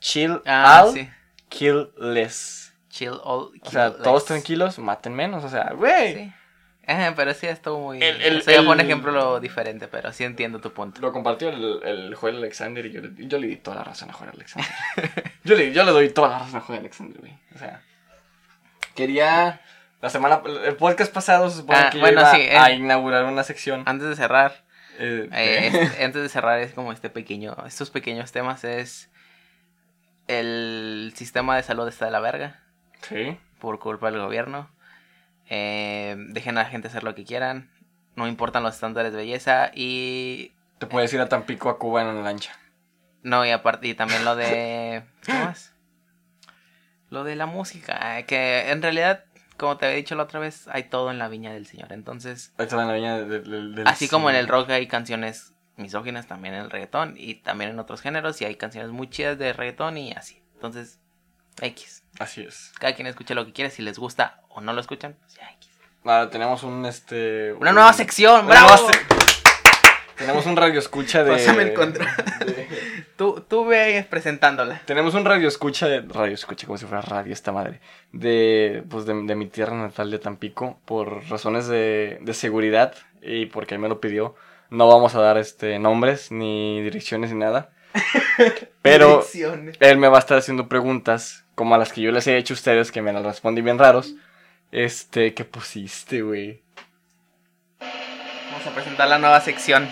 Chill 0.00 0.40
Ah, 0.44 0.86
sí. 0.92 1.08
kill 1.48 1.90
less. 1.96 2.74
Chill 2.88 3.12
all. 3.22 3.52
O 3.62 3.70
sea, 3.70 3.92
kill 3.92 4.02
todos 4.02 4.24
tranquilos, 4.24 4.78
maten 4.80 5.14
menos. 5.14 5.44
O 5.44 5.48
sea, 5.48 5.72
güey. 5.74 6.14
Sí. 6.14 6.32
Ajá, 6.88 7.12
pero 7.14 7.34
sí 7.34 7.46
estuvo 7.46 7.78
muy... 7.80 8.02
El- 8.02 8.42
el- 8.48 8.66
un 8.66 8.80
ejemplo 8.80 9.38
diferente, 9.40 9.88
pero 9.88 10.10
sí 10.12 10.24
entiendo 10.24 10.58
tu 10.60 10.72
punto. 10.72 11.00
Lo 11.02 11.12
compartió 11.12 11.50
el, 11.50 11.80
el 11.84 12.14
Joel 12.14 12.36
Alexander 12.38 12.84
y 12.86 12.90
yo, 12.92 13.02
le- 13.02 13.26
yo 13.26 13.38
le 13.38 13.46
di 13.46 13.56
toda 13.56 13.76
la 13.76 13.84
razón 13.84 14.08
a 14.08 14.14
Joel 14.14 14.30
Alexander. 14.34 14.70
yo, 15.44 15.54
le, 15.54 15.72
yo 15.72 15.84
le 15.84 15.90
doy 15.92 16.08
toda 16.08 16.28
la 16.30 16.38
razón 16.40 16.56
a 16.56 16.60
Joel 16.62 16.78
Alexander, 16.80 17.20
güey. 17.20 17.34
O 17.54 17.58
sea, 17.58 17.82
quería 18.94 19.60
La 20.00 20.10
semana, 20.10 20.40
el 20.64 20.76
podcast 20.76 21.12
pasado 21.12 21.50
se 21.50 21.58
supone 21.58 21.78
Ah, 21.78 21.90
que 21.90 21.98
bueno, 21.98 22.20
iba 22.22 22.34
sí, 22.34 22.40
a 22.40 22.70
eh. 22.70 22.74
inaugurar 22.76 23.24
una 23.24 23.44
sección. 23.44 23.82
Antes 23.84 24.08
de 24.08 24.16
cerrar, 24.16 24.64
eh, 24.98 25.28
eh, 25.32 25.70
este- 25.74 26.04
antes 26.04 26.22
de 26.22 26.28
cerrar 26.30 26.58
es 26.60 26.72
como 26.72 26.92
este 26.92 27.10
pequeño, 27.10 27.54
estos 27.66 27.90
pequeños 27.90 28.32
temas 28.32 28.64
es 28.64 29.10
el 30.26 31.12
sistema 31.16 31.56
de 31.56 31.62
salud 31.62 31.88
está 31.88 32.04
de 32.06 32.10
la 32.12 32.20
verga 32.20 32.60
sí. 33.02 33.38
por 33.60 33.78
culpa 33.78 34.10
del 34.10 34.20
gobierno. 34.20 34.70
Eh, 35.48 36.16
dejen 36.30 36.58
a 36.58 36.62
la 36.64 36.68
gente 36.68 36.88
hacer 36.88 37.04
lo 37.04 37.14
que 37.14 37.24
quieran. 37.24 37.70
No 38.16 38.26
importan 38.26 38.62
los 38.62 38.74
estándares 38.74 39.12
de 39.12 39.18
belleza 39.18 39.70
y 39.74 40.52
Te 40.78 40.86
puedes 40.86 41.12
ir 41.12 41.20
a 41.20 41.28
Tampico, 41.28 41.68
a 41.70 41.78
Cuba 41.78 42.02
en 42.02 42.08
una 42.08 42.22
lancha. 42.22 42.52
no 43.22 43.44
y 43.46 43.50
aparte 43.50 43.88
y 43.88 43.94
también 43.94 44.24
lo 44.24 44.36
de 44.36 45.04
¿qué 45.24 45.32
más? 45.32 45.72
Lo 47.10 47.24
de 47.24 47.36
la 47.36 47.46
música, 47.46 48.22
que 48.26 48.70
en 48.70 48.82
realidad 48.82 49.24
como 49.58 49.76
te 49.76 49.86
había 49.86 49.96
dicho 49.96 50.14
la 50.14 50.22
otra 50.22 50.38
vez, 50.40 50.68
hay 50.68 50.84
todo 50.84 51.10
en 51.10 51.18
la 51.18 51.28
viña 51.28 51.52
del 51.52 51.66
señor. 51.66 51.92
Entonces, 51.92 52.54
Ahí 52.58 52.64
está 52.64 52.80
en 52.80 52.88
la 52.88 52.94
viña 52.94 53.18
del 53.18 53.82
Así 53.86 54.08
como 54.08 54.30
en 54.30 54.36
el 54.36 54.46
rock 54.46 54.70
hay 54.70 54.86
canciones 54.86 55.52
misóginas, 55.76 56.26
también 56.26 56.54
en 56.54 56.62
el 56.62 56.70
reggaetón 56.70 57.14
y 57.16 57.34
también 57.36 57.70
en 57.70 57.78
otros 57.78 58.00
géneros 58.00 58.40
y 58.40 58.44
hay 58.44 58.54
canciones 58.54 58.92
muy 58.92 59.10
chidas 59.10 59.36
de 59.36 59.52
reggaetón 59.52 59.98
y 59.98 60.12
así. 60.12 60.42
Entonces, 60.54 61.00
X. 61.62 62.02
Así 62.18 62.42
es. 62.42 62.72
Cada 62.80 62.94
quien 62.94 63.06
escucha 63.06 63.34
lo 63.34 63.44
que 63.46 63.52
quiere, 63.52 63.70
si 63.70 63.82
les 63.82 63.98
gusta 63.98 64.40
o 64.48 64.60
no 64.60 64.72
lo 64.72 64.80
escuchan, 64.80 65.16
pues 65.20 65.34
ya 65.34 65.48
X. 65.52 65.68
Ahora 66.04 66.30
tenemos 66.30 66.62
un 66.62 66.84
este. 66.86 67.52
Una 67.54 67.70
un- 67.70 67.74
nueva 67.76 67.92
sección, 67.92 68.46
una 68.46 68.54
bravo. 68.54 68.68
nueva 68.82 68.92
se- 68.92 69.06
Tenemos 70.16 70.46
un 70.46 70.56
radio 70.56 70.78
escucha 70.80 71.22
de. 71.22 71.32
Pásame 71.32 71.62
el 71.62 71.74
control. 71.74 72.08
de- 72.44 72.68
Tú, 73.16 73.44
tú 73.48 73.66
ve 73.66 74.04
presentándola. 74.08 74.80
Tenemos 74.84 75.14
un 75.14 75.24
radio 75.24 75.46
escucha 75.48 75.86
de. 75.86 76.00
Radio 76.02 76.34
escucha, 76.34 76.66
como 76.66 76.76
si 76.78 76.86
fuera 76.86 77.02
radio 77.02 77.32
esta 77.32 77.52
madre. 77.52 77.80
De. 78.12 78.82
Pues 78.88 79.04
de, 79.06 79.14
de 79.14 79.34
mi 79.36 79.46
tierra 79.46 79.76
natal 79.76 80.10
de 80.10 80.18
Tampico. 80.18 80.80
Por 80.84 81.28
razones 81.28 81.66
de, 81.68 82.18
de 82.20 82.34
seguridad. 82.34 82.94
Y 83.22 83.46
porque 83.46 83.74
él 83.74 83.80
me 83.80 83.88
lo 83.88 84.00
pidió. 84.00 84.34
No 84.70 84.86
vamos 84.88 85.14
a 85.14 85.20
dar 85.20 85.38
este 85.38 85.78
nombres, 85.78 86.30
ni 86.32 86.82
direcciones, 86.82 87.30
ni 87.32 87.38
nada. 87.38 87.70
Pero 88.82 89.08
Direcciones. 89.18 89.76
él 89.80 89.98
me 89.98 90.08
va 90.08 90.16
a 90.16 90.20
estar 90.20 90.38
haciendo 90.38 90.68
preguntas. 90.68 91.44
Como 91.58 91.74
a 91.74 91.78
las 91.78 91.92
que 91.92 92.00
yo 92.02 92.12
les 92.12 92.24
he 92.28 92.36
hecho 92.36 92.54
a 92.54 92.56
ustedes, 92.56 92.92
que 92.92 93.02
me 93.02 93.12
las 93.12 93.24
respondí 93.24 93.62
bien 93.62 93.80
raros. 93.80 94.14
Este, 94.70 95.34
¿qué 95.34 95.44
pusiste, 95.44 96.22
güey? 96.22 96.62
Vamos 97.80 98.64
a 98.64 98.70
presentar 98.70 99.08
la 99.08 99.18
nueva 99.18 99.40
sección. 99.40 99.88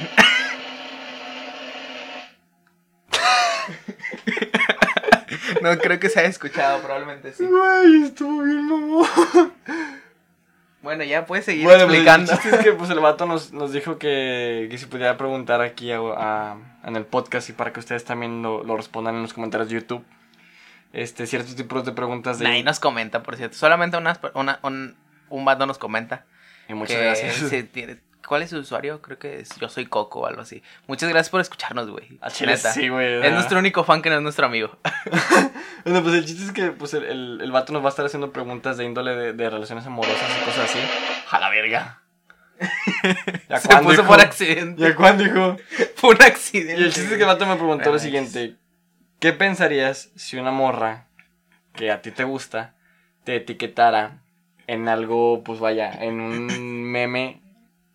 no 5.62 5.76
creo 5.78 5.98
que 5.98 6.08
se 6.08 6.20
haya 6.20 6.28
escuchado, 6.28 6.80
probablemente 6.80 7.32
sí. 7.32 7.44
Güey, 7.44 8.04
estuvo 8.04 8.42
bien, 8.42 8.64
mamón. 8.68 9.06
Bueno, 10.82 11.02
ya 11.02 11.26
puedes 11.26 11.44
seguir 11.44 11.64
Bueno, 11.64 11.86
pues, 11.86 11.96
explicando. 11.98 12.32
chiste 12.32 12.50
es 12.56 12.62
que 12.64 12.72
pues, 12.72 12.90
el 12.90 13.00
vato 13.00 13.26
nos, 13.26 13.52
nos 13.52 13.72
dijo 13.72 13.98
que, 13.98 14.68
que 14.70 14.78
si 14.78 14.86
pudiera 14.86 15.16
preguntar 15.16 15.60
aquí 15.60 15.90
a- 15.90 15.98
a- 15.98 16.56
en 16.84 16.94
el 16.94 17.04
podcast 17.04 17.48
y 17.48 17.52
para 17.54 17.72
que 17.72 17.80
ustedes 17.80 18.04
también 18.04 18.40
lo, 18.42 18.62
lo 18.62 18.76
respondan 18.76 19.16
en 19.16 19.22
los 19.22 19.32
comentarios 19.34 19.68
de 19.68 19.74
YouTube. 19.80 20.04
Este, 20.92 21.26
ciertos 21.26 21.54
tipos 21.56 21.84
de 21.84 21.92
preguntas 21.92 22.38
de... 22.38 22.44
Nadie 22.46 22.62
nos 22.62 22.80
comenta, 22.80 23.22
por 23.22 23.36
cierto. 23.36 23.56
Solamente 23.56 23.96
unas, 23.96 24.18
una, 24.34 24.58
un, 24.62 24.96
un 25.28 25.44
vato 25.44 25.66
nos 25.66 25.78
comenta. 25.78 26.24
Y 26.68 26.74
muchas 26.74 26.96
gracias. 26.98 27.70
tiene- 27.72 28.00
¿Cuál 28.26 28.42
es 28.42 28.50
su 28.50 28.56
usuario? 28.58 29.00
Creo 29.02 29.20
que 29.20 29.38
es 29.38 29.50
Yo 29.60 29.68
Soy 29.68 29.86
Coco 29.86 30.20
o 30.20 30.26
algo 30.26 30.40
así. 30.40 30.60
Muchas 30.88 31.08
gracias 31.08 31.30
por 31.30 31.40
escucharnos, 31.40 31.88
güey. 31.88 32.18
A 32.20 32.28
Chile 32.28 32.56
Neta. 32.56 32.72
sí, 32.72 32.88
güey. 32.88 33.24
Es 33.24 33.32
nuestro 33.32 33.60
único 33.60 33.84
fan 33.84 34.02
que 34.02 34.10
no 34.10 34.16
es 34.16 34.22
nuestro 34.22 34.46
amigo. 34.46 34.76
Bueno, 35.84 36.02
pues 36.02 36.16
el 36.16 36.24
chiste 36.26 36.42
es 36.46 36.50
que 36.50 36.72
pues, 36.72 36.94
el, 36.94 37.04
el, 37.04 37.40
el 37.40 37.52
vato 37.52 37.72
nos 37.72 37.80
va 37.80 37.86
a 37.86 37.90
estar 37.90 38.04
haciendo 38.04 38.32
preguntas 38.32 38.76
de 38.76 38.84
índole 38.84 39.14
de, 39.14 39.32
de 39.34 39.48
relaciones 39.50 39.86
amorosas 39.86 40.28
y 40.42 40.44
cosas 40.44 40.68
así. 40.68 40.80
¡A 41.30 41.38
la 41.38 41.48
verga! 41.48 42.02
¿Ya 43.48 43.58
Se 43.60 43.68
puso 43.76 43.92
hijo? 43.92 44.04
por 44.06 44.20
accidente. 44.20 44.82
¿Ya 44.82 44.96
cuándo, 44.96 45.22
hijo? 45.24 45.56
Fue 45.94 46.10
un 46.10 46.22
accidente. 46.22 46.80
Y 46.80 46.84
el 46.84 46.92
chiste 46.92 47.10
es 47.12 47.16
que 47.16 47.20
el 47.22 47.26
vato 47.26 47.46
me 47.46 47.54
preguntó 47.54 47.84
lo 47.92 47.98
Relax. 47.98 48.02
siguiente. 48.02 48.56
¿Qué 49.20 49.32
pensarías 49.32 50.10
si 50.14 50.36
una 50.36 50.50
morra 50.50 51.06
que 51.72 51.90
a 51.90 52.02
ti 52.02 52.10
te 52.10 52.24
gusta 52.24 52.74
te 53.24 53.36
etiquetara 53.36 54.22
en 54.66 54.88
algo, 54.88 55.42
pues 55.42 55.58
vaya, 55.58 55.92
en 55.92 56.20
un 56.20 56.82
meme 56.90 57.40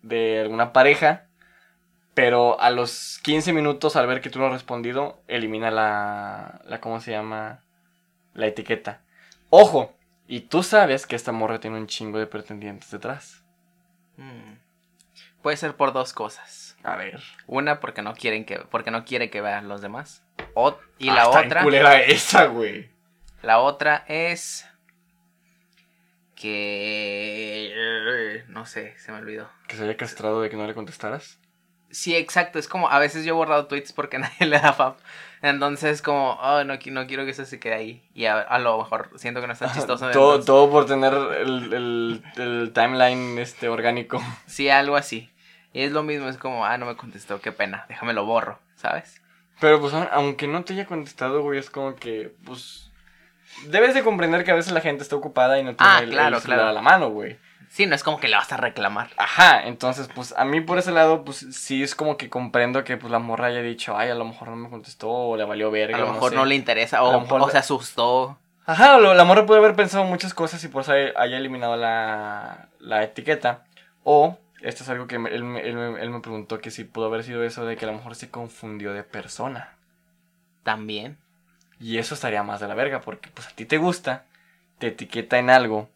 de 0.02 0.40
alguna 0.40 0.72
pareja, 0.72 1.26
pero 2.14 2.60
a 2.60 2.70
los 2.70 3.18
15 3.22 3.52
minutos 3.52 3.96
al 3.96 4.06
ver 4.06 4.20
que 4.20 4.30
tú 4.30 4.38
no 4.38 4.46
has 4.46 4.52
respondido, 4.52 5.22
elimina 5.28 5.70
la, 5.70 6.60
la 6.66 6.80
¿cómo 6.80 7.00
se 7.00 7.12
llama? 7.12 7.62
La 8.34 8.46
etiqueta. 8.46 9.00
Ojo, 9.48 9.94
y 10.28 10.40
tú 10.40 10.62
sabes 10.62 11.06
que 11.06 11.16
esta 11.16 11.32
morra 11.32 11.60
tiene 11.60 11.78
un 11.78 11.86
chingo 11.86 12.18
de 12.18 12.26
pretendientes 12.26 12.90
detrás. 12.90 13.42
Mm. 14.16 14.54
Puede 15.42 15.56
ser 15.56 15.76
por 15.76 15.92
dos 15.92 16.12
cosas. 16.12 16.71
A 16.84 16.96
ver. 16.96 17.20
Una, 17.46 17.78
porque 17.80 18.02
no 18.02 18.14
quieren 18.14 18.44
que, 18.44 18.58
porque 18.58 18.90
no 18.90 19.04
quiere 19.04 19.30
que 19.30 19.40
vean 19.40 19.68
los 19.68 19.80
demás. 19.82 20.24
O- 20.54 20.78
y 20.98 21.08
Ah, 21.10 21.14
la 21.14 21.22
está 21.24 21.40
otra, 21.40 21.62
culera 21.62 22.00
esa, 22.00 22.46
güey. 22.46 22.90
la 23.42 23.58
otra 23.60 24.04
es 24.08 24.66
que 26.62 28.42
no 28.48 28.66
sé, 28.66 28.94
se 28.98 29.12
me 29.12 29.18
olvidó. 29.18 29.48
Que 29.68 29.76
se 29.76 29.84
haya 29.84 29.96
castrado 29.96 30.42
de 30.42 30.50
que 30.50 30.56
no 30.56 30.66
le 30.66 30.74
contestaras. 30.74 31.38
Sí, 31.90 32.16
exacto. 32.16 32.58
Es 32.58 32.68
como, 32.68 32.88
a 32.90 32.98
veces 32.98 33.24
yo 33.24 33.30
he 33.34 33.36
borrado 33.36 33.66
tweets 33.66 33.92
porque 33.92 34.18
nadie 34.20 34.46
le 34.46 34.58
da 34.58 34.72
fab. 34.72 34.96
Entonces, 35.42 36.02
como, 36.02 36.32
oh, 36.34 36.64
no, 36.64 36.74
no 36.86 37.06
quiero 37.06 37.24
que 37.24 37.30
eso 37.32 37.44
se 37.44 37.58
quede 37.60 37.74
ahí. 37.74 38.08
Y 38.14 38.26
a, 38.26 38.38
a 38.40 38.58
lo 38.58 38.78
mejor 38.78 39.10
siento 39.16 39.40
que 39.40 39.46
no 39.46 39.52
es 39.52 39.58
tan 39.58 39.72
chistoso. 39.72 40.10
todo, 40.10 40.42
todo 40.42 40.70
por 40.70 40.86
tener 40.86 41.12
el, 41.12 41.72
el, 41.72 42.22
el 42.36 42.72
timeline 42.72 43.38
este 43.38 43.68
orgánico. 43.68 44.22
Sí, 44.46 44.68
algo 44.68 44.96
así. 44.96 45.30
Y 45.72 45.82
es 45.82 45.92
lo 45.92 46.02
mismo, 46.02 46.28
es 46.28 46.36
como, 46.36 46.66
ah, 46.66 46.76
no 46.78 46.86
me 46.86 46.96
contestó, 46.96 47.40
qué 47.40 47.52
pena, 47.52 47.86
déjame 47.88 48.12
lo 48.12 48.24
borro, 48.26 48.58
¿sabes? 48.76 49.22
Pero 49.60 49.80
pues 49.80 49.94
aunque 49.94 50.46
no 50.48 50.64
te 50.64 50.72
haya 50.74 50.86
contestado, 50.86 51.42
güey, 51.42 51.58
es 51.58 51.70
como 51.70 51.94
que, 51.96 52.34
pues... 52.44 52.90
Debes 53.66 53.94
de 53.94 54.02
comprender 54.02 54.44
que 54.44 54.50
a 54.50 54.54
veces 54.54 54.72
la 54.72 54.80
gente 54.80 55.02
está 55.02 55.14
ocupada 55.16 55.58
y 55.58 55.62
no 55.64 55.74
tiene 55.76 55.92
Ah, 55.92 56.00
el, 56.00 56.10
claro, 56.10 56.36
el 56.36 56.42
celular 56.42 56.58
claro. 56.60 56.70
a 56.70 56.72
la 56.72 56.82
mano, 56.82 57.10
güey. 57.10 57.36
Sí, 57.68 57.86
no 57.86 57.94
es 57.94 58.02
como 58.02 58.18
que 58.18 58.28
le 58.28 58.36
vas 58.36 58.52
a 58.52 58.56
reclamar. 58.56 59.10
Ajá, 59.16 59.62
entonces, 59.66 60.08
pues 60.14 60.34
a 60.36 60.44
mí 60.44 60.60
por 60.60 60.78
ese 60.78 60.90
lado, 60.92 61.24
pues 61.24 61.46
sí 61.52 61.82
es 61.82 61.94
como 61.94 62.16
que 62.16 62.28
comprendo 62.28 62.82
que 62.84 62.96
pues 62.96 63.10
la 63.10 63.18
morra 63.18 63.46
haya 63.46 63.62
dicho, 63.62 63.96
ay, 63.96 64.10
a 64.10 64.14
lo 64.14 64.24
mejor 64.24 64.48
no 64.48 64.56
me 64.56 64.68
contestó 64.70 65.08
o 65.10 65.36
le 65.36 65.44
valió 65.44 65.70
verga. 65.70 65.96
A 65.96 66.00
lo 66.00 66.10
o 66.10 66.12
mejor 66.12 66.30
sé. 66.30 66.36
no 66.36 66.44
le 66.44 66.54
interesa, 66.54 67.02
o, 67.02 67.12
lo 67.12 67.20
mejor 67.20 67.40
o 67.42 67.48
se 67.50 67.58
asustó. 67.58 68.38
Ajá, 68.66 68.98
lo- 68.98 69.14
la 69.14 69.24
morra 69.24 69.46
puede 69.46 69.60
haber 69.60 69.74
pensado 69.74 70.04
muchas 70.04 70.34
cosas 70.34 70.62
y 70.64 70.68
por 70.68 70.82
eso 70.82 70.92
haya 70.92 71.12
haya 71.16 71.36
eliminado 71.38 71.76
la, 71.76 72.68
la 72.78 73.02
etiqueta. 73.04 73.64
O, 74.04 74.38
esto 74.62 74.82
es 74.84 74.88
algo 74.88 75.06
que 75.06 75.16
él, 75.16 75.20
me- 75.44 75.60
él 75.60 75.76
él 76.00 76.10
me 76.10 76.20
preguntó 76.20 76.58
que 76.60 76.70
si 76.70 76.84
pudo 76.84 77.06
haber 77.06 77.24
sido 77.24 77.42
eso 77.44 77.64
de 77.64 77.76
que 77.76 77.84
a 77.84 77.88
lo 77.88 77.94
mejor 77.94 78.14
se 78.14 78.30
confundió 78.30 78.92
de 78.92 79.02
persona. 79.04 79.74
También. 80.62 81.18
Y 81.80 81.98
eso 81.98 82.14
estaría 82.14 82.42
más 82.42 82.60
de 82.60 82.68
la 82.68 82.74
verga, 82.74 83.00
porque 83.00 83.28
pues 83.34 83.48
a 83.48 83.50
ti 83.50 83.64
te 83.64 83.78
gusta, 83.78 84.24
te 84.78 84.88
etiqueta 84.88 85.38
en 85.38 85.50
algo, 85.50 85.88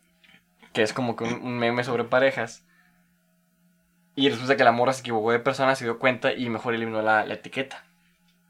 que 0.73 0.83
es 0.83 0.93
como 0.93 1.14
que 1.17 1.25
un, 1.25 1.35
un 1.35 1.59
meme 1.59 1.85
sobre 1.85 2.05
parejas. 2.05 2.64
Y 4.14 4.31
resulta 4.31 4.57
que 4.57 4.64
la 4.64 4.73
morra 4.73 4.93
se 4.95 5.01
equivocó 5.03 5.31
de 5.31 5.39
persona, 5.39 5.77
se 5.77 5.85
dio 5.85 5.99
cuenta 5.99 6.33
y 6.33 6.49
mejor 6.49 6.75
eliminó 6.75 7.03
la, 7.03 7.25
la 7.27 7.35
etiqueta. 7.35 7.85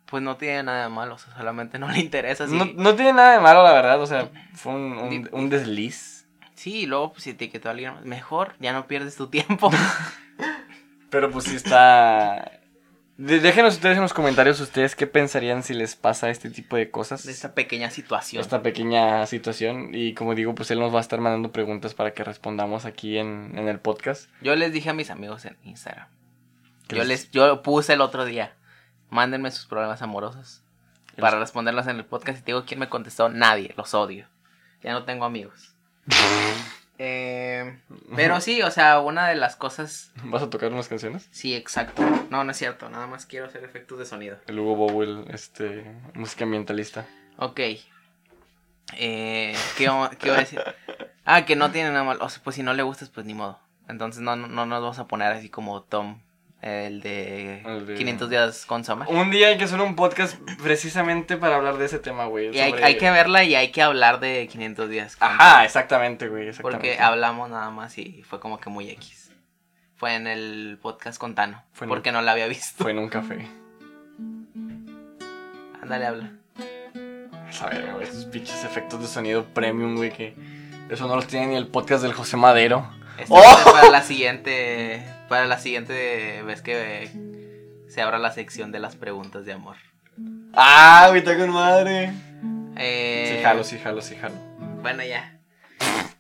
Pues 0.07 0.23
no 0.23 0.37
tiene 0.37 0.63
nada 0.63 0.85
de 0.85 0.89
malo, 0.89 1.17
o 1.17 1.19
sea, 1.19 1.35
solamente 1.37 1.79
no 1.81 1.89
le 1.89 1.99
interesa. 1.99 2.47
No, 2.47 2.65
no 2.65 2.95
tiene 2.95 3.13
nada 3.13 3.33
de 3.33 3.41
malo, 3.41 3.65
la 3.65 3.73
verdad, 3.73 4.01
o 4.01 4.07
sea, 4.07 4.31
fue 4.55 4.73
un, 4.73 5.29
un 5.33 5.51
desliz. 5.51 6.16
Sí 6.57 6.81
y 6.81 6.87
luego 6.87 7.13
pues, 7.13 7.23
si 7.25 7.31
etiquetó 7.31 7.69
a 7.69 7.73
alguien 7.73 7.95
mejor, 8.03 8.55
ya 8.59 8.73
no 8.73 8.87
pierdes 8.89 9.15
tu 9.17 9.29
tiempo. 9.29 9.71
Pero 11.11 11.31
pues 11.31 11.45
sí 11.45 11.57
está... 11.57 12.51
De- 13.17 13.41
déjenos 13.41 13.75
ustedes 13.75 13.97
en 13.97 14.03
los 14.03 14.13
comentarios 14.13 14.61
ustedes 14.61 14.95
qué 14.95 15.07
pensarían 15.07 15.63
si 15.63 15.73
les 15.73 15.97
pasa 15.97 16.29
este 16.29 16.51
tipo 16.51 16.77
de 16.77 16.91
cosas. 16.91 17.25
de 17.25 17.33
esta 17.33 17.55
pequeña 17.55 17.91
situación. 17.91 18.43
esta 18.43 18.61
pequeña 18.63 19.25
situación. 19.27 19.91
Y 19.95 20.13
como 20.13 20.35
digo, 20.35 20.55
pues 20.55 20.71
él 20.71 20.81
nos 20.81 20.93
va 20.93 20.99
a 20.99 21.01
estar 21.01 21.21
mandando 21.21 21.51
preguntas 21.53 21.95
para 21.95 22.13
que 22.13 22.25
respondamos 22.25 22.85
aquí 22.85 23.17
en, 23.17 23.53
en 23.57 23.69
el 23.69 23.79
podcast. 23.81 24.29
Yo 24.43 24.55
les 24.55 24.73
dije 24.73 24.91
a 24.91 24.95
mis 24.95 25.09
amigos 25.11 25.47
en 25.47 25.57
Instagram. 25.63 26.09
¿Qué 26.89 26.97
Yo 26.97 27.05
les- 27.05 27.09
les, 27.23 27.31
yo 27.31 27.63
puse 27.63 27.95
el 27.95 28.03
otro 28.03 28.25
día. 28.27 28.55
Mándenme 29.09 29.51
sus 29.51 29.65
problemas 29.67 30.03
amorosos. 30.03 30.63
¿Qué 31.15 31.23
Para 31.23 31.39
responderlos 31.39 31.87
en 31.87 31.97
el 31.97 32.05
podcast. 32.05 32.41
Y 32.41 32.43
te 32.43 32.47
digo 32.53 32.65
quién 32.67 32.81
me 32.81 32.91
contestó. 32.91 33.31
Nadie. 33.31 33.73
Los 33.79 33.95
odio. 33.95 34.27
Ya 34.83 34.93
no 34.93 35.05
tengo 35.05 35.25
amigos. 35.25 35.75
Eh, 36.99 37.79
pero 38.15 38.41
sí, 38.41 38.63
o 38.63 38.71
sea, 38.71 39.01
una 39.01 39.29
de 39.29 39.35
las 39.37 39.57
cosas. 39.57 40.13
¿Vas 40.25 40.43
a 40.43 40.51
tocar 40.51 40.73
unas 40.73 40.89
canciones? 40.89 41.29
Sí, 41.31 41.55
exacto. 41.55 42.03
No, 42.31 42.43
no 42.45 42.51
es 42.51 42.57
cierto. 42.57 42.89
Nada 42.89 43.07
más 43.07 43.27
quiero 43.27 43.47
hacer 43.47 43.65
efectos 43.65 43.99
de 43.99 44.07
sonido. 44.07 44.39
El 44.47 44.59
Hugo 44.59 44.75
Bowl, 44.75 45.27
este, 45.29 45.85
música 46.15 46.45
ambientalista. 46.45 47.07
Ok. 47.37 47.61
Eh, 48.95 49.55
¿qué, 49.77 49.91
qué 50.19 50.29
iba 50.29 50.37
a 50.37 50.41
decir? 50.41 50.63
Ah, 51.25 51.45
que 51.45 51.57
no 51.57 51.71
tiene 51.71 51.91
nada 51.91 52.05
malo. 52.05 52.25
O 52.25 52.29
sea, 52.29 52.43
pues 52.43 52.57
si 52.57 52.63
no 52.63 52.73
le 52.73 52.83
gustas, 52.83 53.11
pues 53.11 53.27
ni 53.27 53.35
modo. 53.35 53.59
Entonces 53.89 54.23
no, 54.23 54.37
no, 54.37 54.47
no 54.47 54.65
nos 54.65 54.81
vamos 54.81 54.99
a 54.99 55.07
poner 55.07 55.33
así 55.33 55.49
como 55.49 55.83
Tom 55.83 56.21
El 56.67 57.01
de, 57.01 57.61
El 57.61 57.87
de- 57.87 57.95
500 57.95 58.29
días 58.29 58.67
con 58.67 58.85
Summer. 58.85 59.07
Un 59.09 59.31
día 59.31 59.49
hay 59.49 59.57
que 59.57 59.63
hacer 59.63 59.81
un 59.81 59.95
podcast 59.95 60.37
precisamente 60.61 61.37
para 61.37 61.55
hablar 61.55 61.79
de 61.79 61.85
ese 61.85 62.01
tema, 62.01 62.27
güey. 62.27 62.53
Y 62.53 62.59
hay, 62.59 62.97
que 62.99 63.09
verla 63.09 63.45
y 63.45 63.55
hay 63.55 63.71
que 63.71 63.83
hablar 63.83 64.19
de 64.19 64.49
500 64.51 64.89
días. 64.89 65.15
con 65.15 65.29
Ajá, 65.29 65.65
exactamente, 65.65 66.27
güey. 66.27 66.51
Porque 66.61 66.99
hablamos 66.99 67.51
nada 67.51 67.71
más 67.71 67.97
y 67.99 68.25
fue 68.25 68.41
como 68.41 68.59
que 68.59 68.69
muy 68.69 68.91
X. 68.91 69.31
Fue 69.95 70.17
en 70.17 70.27
el 70.27 70.81
podcast 70.83 71.21
con 71.21 71.37
Tano. 71.37 71.63
Fue 71.73 71.87
porque 71.87 72.11
no 72.11 72.21
la 72.21 72.33
había 72.33 72.49
visto. 72.49 72.83
Fue 72.83 72.91
en 72.91 72.99
un 72.99 73.11
café. 73.11 73.47
Ándale, 75.81 76.07
habla. 76.07 76.31
A 77.63 77.67
ver, 77.69 77.93
güey, 77.93 78.03
esos 78.09 78.25
pinches 78.25 78.65
efectos 78.65 79.01
de 79.01 79.07
sonido 79.07 79.45
premium, 79.55 79.95
güey, 79.95 80.13
que 80.13 80.35
eso 80.91 81.07
no 81.07 81.15
los 81.15 81.29
tiene 81.29 81.47
ni 81.47 81.55
el 81.55 81.69
podcast 81.69 82.03
del 82.03 82.13
José 82.13 82.37
Madero. 82.37 82.91
Esto 83.19 83.35
¡Oh! 83.35 83.71
para 83.73 83.89
la 83.89 84.03
siguiente. 84.03 85.07
Para 85.29 85.47
la 85.47 85.59
siguiente 85.59 86.43
vez 86.43 86.63
que 86.63 87.11
se 87.89 88.03
abra 88.03 88.19
la 88.19 88.31
sección 88.33 88.73
de 88.73 88.81
las 88.81 88.97
preguntas 88.97 89.45
de 89.45 89.53
amor. 89.53 89.77
Ah, 90.55 91.11
está 91.15 91.37
con 91.37 91.51
madre. 91.51 92.13
Eh, 92.77 93.35
Sí, 93.37 93.43
jalo, 93.43 93.65
sí, 93.65 93.79
jalo, 93.83 94.01
sí, 94.01 94.17
jalo. 94.17 94.35
Bueno, 94.83 95.03
ya. 95.03 95.39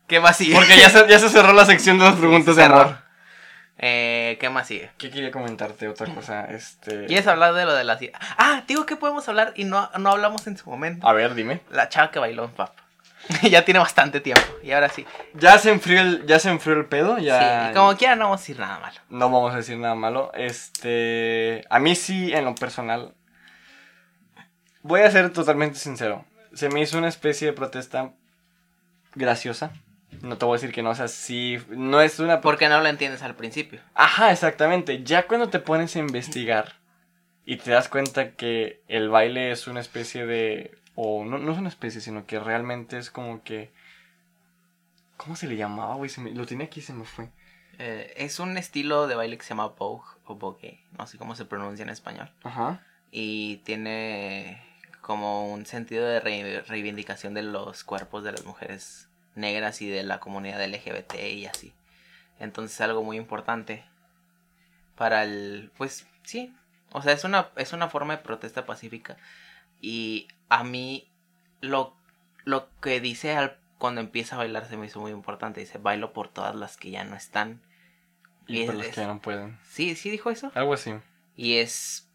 ¿Qué 0.06 0.20
más 0.20 0.36
sigue? 0.36 0.54
Porque 0.54 0.76
ya 0.76 0.90
se, 0.90 1.06
ya 1.08 1.18
se 1.18 1.28
cerró 1.28 1.52
la 1.52 1.64
sección 1.66 1.98
de 1.98 2.04
las 2.04 2.14
preguntas 2.18 2.56
de 2.56 2.64
amor. 2.64 2.98
Eh, 3.78 4.38
¿Qué 4.40 4.48
más 4.48 4.66
sigue? 4.66 4.90
¿Qué 4.96 5.10
quería 5.10 5.30
comentarte? 5.30 5.86
Otra 5.88 6.06
cosa, 6.12 6.46
este... 6.46 7.06
¿Quieres 7.06 7.26
hablar 7.26 7.54
de 7.54 7.66
lo 7.66 7.74
de 7.74 7.84
la 7.84 7.98
Ah, 8.38 8.62
digo 8.66 8.86
que 8.86 8.96
podemos 8.96 9.28
hablar 9.28 9.52
y 9.54 9.64
no, 9.64 9.90
no 9.98 10.10
hablamos 10.10 10.46
en 10.46 10.56
su 10.56 10.68
momento. 10.70 11.06
A 11.06 11.12
ver, 11.12 11.34
dime. 11.34 11.60
La 11.70 11.88
chava 11.88 12.10
que 12.10 12.18
bailó 12.18 12.44
en 12.44 12.50
Pap. 12.52 12.70
ya 13.50 13.64
tiene 13.64 13.80
bastante 13.80 14.20
tiempo. 14.20 14.42
Y 14.62 14.72
ahora 14.72 14.88
sí. 14.88 15.06
Ya 15.34 15.58
se 15.58 15.70
enfrió 15.70 16.00
el, 16.00 16.26
ya 16.26 16.38
se 16.38 16.50
enfrió 16.50 16.74
el 16.74 16.86
pedo, 16.86 17.18
ya... 17.18 17.68
Sí, 17.68 17.74
como 17.74 17.96
quiera 17.96 18.16
no 18.16 18.24
vamos 18.24 18.40
a 18.40 18.42
decir 18.42 18.58
nada 18.58 18.78
malo. 18.78 18.96
No 19.08 19.30
vamos 19.30 19.54
a 19.54 19.56
decir 19.56 19.78
nada 19.78 19.94
malo. 19.94 20.30
Este. 20.34 21.64
A 21.70 21.78
mí 21.78 21.94
sí, 21.94 22.32
en 22.32 22.44
lo 22.44 22.54
personal. 22.54 23.14
Voy 24.82 25.00
a 25.00 25.10
ser 25.10 25.32
totalmente 25.32 25.78
sincero. 25.78 26.24
Se 26.54 26.68
me 26.68 26.80
hizo 26.80 26.98
una 26.98 27.08
especie 27.08 27.48
de 27.48 27.52
protesta 27.52 28.12
graciosa. 29.14 29.72
No 30.22 30.38
te 30.38 30.44
voy 30.44 30.54
a 30.56 30.60
decir 30.60 30.72
que 30.72 30.82
no, 30.82 30.90
o 30.90 30.94
sea, 30.94 31.08
sí. 31.08 31.58
No 31.68 32.00
es 32.00 32.18
una. 32.20 32.40
Porque 32.40 32.68
no 32.68 32.80
lo 32.80 32.88
entiendes 32.88 33.22
al 33.22 33.34
principio. 33.34 33.80
Ajá, 33.94 34.30
exactamente. 34.30 35.02
Ya 35.02 35.26
cuando 35.26 35.48
te 35.48 35.58
pones 35.58 35.96
a 35.96 35.98
investigar 35.98 36.74
y 37.44 37.56
te 37.56 37.70
das 37.70 37.88
cuenta 37.88 38.32
que 38.32 38.82
el 38.88 39.08
baile 39.08 39.50
es 39.50 39.66
una 39.66 39.80
especie 39.80 40.26
de. 40.26 40.78
O 40.96 41.24
no, 41.24 41.38
no 41.38 41.52
es 41.52 41.58
una 41.58 41.68
especie, 41.68 42.00
sino 42.00 42.26
que 42.26 42.40
realmente 42.40 42.98
es 42.98 43.10
como 43.10 43.42
que. 43.44 43.70
¿Cómo 45.16 45.36
se 45.36 45.46
le 45.46 45.56
llamaba, 45.56 45.94
güey? 45.94 46.10
Me- 46.18 46.32
Lo 46.32 46.46
tenía 46.46 46.66
aquí 46.66 46.80
y 46.80 46.82
se 46.82 46.92
me 46.92 47.04
fue. 47.04 47.30
Eh, 47.78 48.12
es 48.16 48.38
un 48.40 48.56
estilo 48.58 49.06
de 49.06 49.14
baile 49.14 49.36
que 49.38 49.44
se 49.44 49.50
llama 49.50 49.68
Vogue 49.68 50.06
o 50.24 50.34
Vogue. 50.34 50.80
No 50.98 51.06
sé 51.06 51.18
cómo 51.18 51.34
se 51.36 51.44
pronuncia 51.44 51.82
en 51.82 51.90
español. 51.90 52.30
Ajá. 52.42 52.82
Y 53.10 53.58
tiene 53.58 54.62
como 55.00 55.52
un 55.52 55.66
sentido 55.66 56.04
de 56.06 56.20
re- 56.20 56.62
reivindicación 56.62 57.32
de 57.34 57.42
los 57.42 57.84
cuerpos 57.84 58.24
de 58.24 58.32
las 58.32 58.44
mujeres 58.44 59.08
negras 59.34 59.80
y 59.82 59.88
de 59.88 60.02
la 60.02 60.18
comunidad 60.20 60.62
LGBT 60.62 61.14
y 61.32 61.46
así. 61.46 61.74
Entonces 62.40 62.80
algo 62.80 63.02
muy 63.02 63.16
importante 63.16 63.84
para 64.96 65.22
el 65.24 65.70
pues 65.76 66.06
sí, 66.24 66.54
o 66.92 67.02
sea, 67.02 67.12
es 67.12 67.24
una 67.24 67.50
es 67.56 67.72
una 67.72 67.88
forma 67.88 68.16
de 68.16 68.22
protesta 68.22 68.66
pacífica 68.66 69.16
y 69.80 70.28
a 70.48 70.64
mí 70.64 71.10
lo 71.60 71.94
lo 72.44 72.68
que 72.80 73.00
dice 73.00 73.36
al 73.36 73.58
cuando 73.78 74.00
empieza 74.00 74.36
a 74.36 74.38
bailar 74.38 74.66
se 74.66 74.76
me 74.76 74.86
hizo 74.86 75.00
muy 75.00 75.10
importante, 75.10 75.60
dice, 75.60 75.78
"Bailo 75.78 76.12
por 76.12 76.28
todas 76.28 76.54
las 76.54 76.76
que 76.76 76.90
ya 76.90 77.04
no 77.04 77.16
están." 77.16 77.60
Y 78.46 78.64
por 78.64 78.76
es- 78.76 78.94
que 78.94 79.00
ya 79.00 79.06
no 79.06 79.20
pueden. 79.20 79.58
Sí, 79.68 79.96
sí 79.96 80.10
dijo 80.10 80.30
eso. 80.30 80.52
Algo 80.54 80.74
así. 80.74 80.94
Y 81.36 81.56
es, 81.56 82.08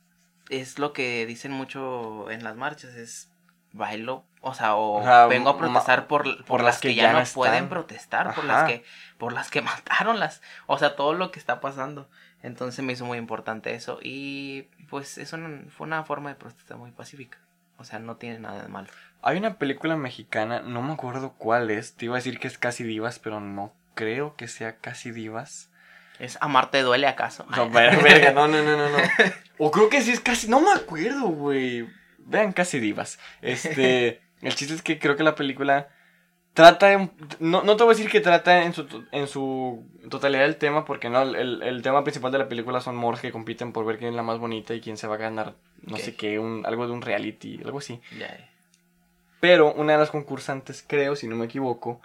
es 0.50 0.80
lo 0.80 0.94
que 0.94 1.26
dicen 1.26 1.52
mucho 1.52 2.32
en 2.32 2.44
las 2.44 2.56
marchas, 2.56 2.96
es 2.96 3.32
bailo, 3.74 4.26
o 4.42 4.54
sea, 4.54 4.76
o 4.76 5.00
O 5.00 5.04
sea, 5.04 5.28
vengo 5.28 5.50
a 5.50 5.58
protestar 5.58 6.08
por, 6.08 6.44
por, 6.46 6.64
las 6.64 6.80
que, 6.80 6.96
ya, 6.96 7.14
no 7.14 7.24
pueden 7.34 7.70
protestar, 7.70 8.34
por 8.34 8.44
las 8.44 8.68
que, 8.68 8.84
por 9.18 9.34
las 9.34 9.50
que 9.50 9.62
mataron 9.62 10.20
las, 10.20 10.42
o 10.68 10.78
sea, 10.78 10.96
todo 10.96 11.14
lo 11.14 11.32
que 11.32 11.40
está 11.40 11.62
pasando. 11.62 12.10
Entonces 12.44 12.84
me 12.84 12.94
hizo 12.94 13.06
muy 13.06 13.18
importante 13.18 13.76
eso. 13.76 14.00
Y 14.02 14.64
pues 14.90 15.18
eso 15.20 15.38
fue 15.70 15.86
una 15.86 16.04
forma 16.04 16.30
de 16.30 16.36
protesta 16.36 16.76
muy 16.76 16.92
pacífica. 16.92 17.38
O 17.82 17.84
sea, 17.86 18.00
no 18.00 18.16
tiene 18.16 18.40
nada 18.40 18.62
de 18.62 18.68
malo. 18.70 18.88
Hay 19.24 19.38
una 19.38 19.56
película 19.58 19.96
mexicana, 19.98 20.62
no 20.62 20.82
me 20.82 20.94
acuerdo 20.94 21.34
cuál 21.38 21.70
es. 21.70 21.96
Te 21.96 22.06
iba 22.06 22.16
a 22.16 22.20
decir 22.20 22.40
que 22.40 22.48
es 22.48 22.58
Casi 22.58 22.84
Divas, 22.84 23.20
pero 23.20 23.40
no 23.40 23.74
creo 23.94 24.36
que 24.36 24.48
sea 24.48 24.78
Casi 24.78 25.12
Divas. 25.12 25.70
¿Es 26.20 26.38
amarte 26.42 26.82
duele 26.82 27.08
acaso? 27.08 27.46
No, 27.56 27.70
ver- 27.70 27.98
verga, 28.04 28.32
no, 28.32 28.48
no, 28.48 28.64
no, 28.64 28.78
no, 28.78 28.90
no. 28.90 28.98
O 29.58 29.72
creo 29.72 29.90
que 29.90 30.02
sí 30.02 30.12
es 30.12 30.20
casi. 30.20 30.48
No 30.48 30.62
me 30.62 30.72
acuerdo, 30.72 31.28
güey. 31.28 31.88
Vean 32.20 32.54
Casi 32.54 32.80
Divas. 32.80 33.20
Este. 33.42 34.22
el 34.42 34.56
chiste 34.56 34.74
es 34.76 34.82
que 34.82 35.00
creo 35.00 35.16
que 35.16 35.24
la 35.24 35.36
película 35.36 35.90
trata. 36.54 36.88
de 36.88 36.98
un- 36.98 37.12
no, 37.40 37.64
no 37.64 37.76
te 37.78 37.84
voy 37.84 37.94
a 37.94 37.96
decir 37.98 38.10
que 38.12 38.20
trata 38.22 38.64
en 38.64 38.74
su, 38.74 39.06
en 39.12 39.28
su 39.28 39.84
totalidad 40.10 40.46
el 40.46 40.58
tema, 40.58 40.86
porque 40.86 41.10
no. 41.10 41.22
El, 41.22 41.62
el 41.64 41.82
tema 41.82 42.04
principal 42.04 42.32
de 42.32 42.40
la 42.40 42.48
película 42.50 42.82
son 42.82 42.96
morras 42.96 43.22
que 43.22 43.32
compiten 43.32 43.72
por 43.74 43.86
ver 43.86 43.98
quién 43.98 44.10
es 44.12 44.16
la 44.16 44.24
más 44.24 44.40
bonita 44.40 44.74
y 44.74 44.82
quién 44.82 44.98
se 44.98 45.08
va 45.08 45.16
a 45.16 45.20
ganar. 45.20 45.54
No 45.84 45.98
sé 45.98 46.16
qué, 46.16 46.38
un, 46.40 46.66
algo 46.66 46.86
de 46.88 46.94
un 46.94 47.02
reality, 47.02 47.60
algo 47.64 47.80
así. 47.80 48.00
Pero 49.40 49.74
una 49.74 49.94
de 49.94 50.00
las 50.00 50.12
concursantes, 50.12 50.84
creo, 50.88 51.16
si 51.16 51.28
no 51.28 51.36
me 51.36 51.46
equivoco, 51.46 52.00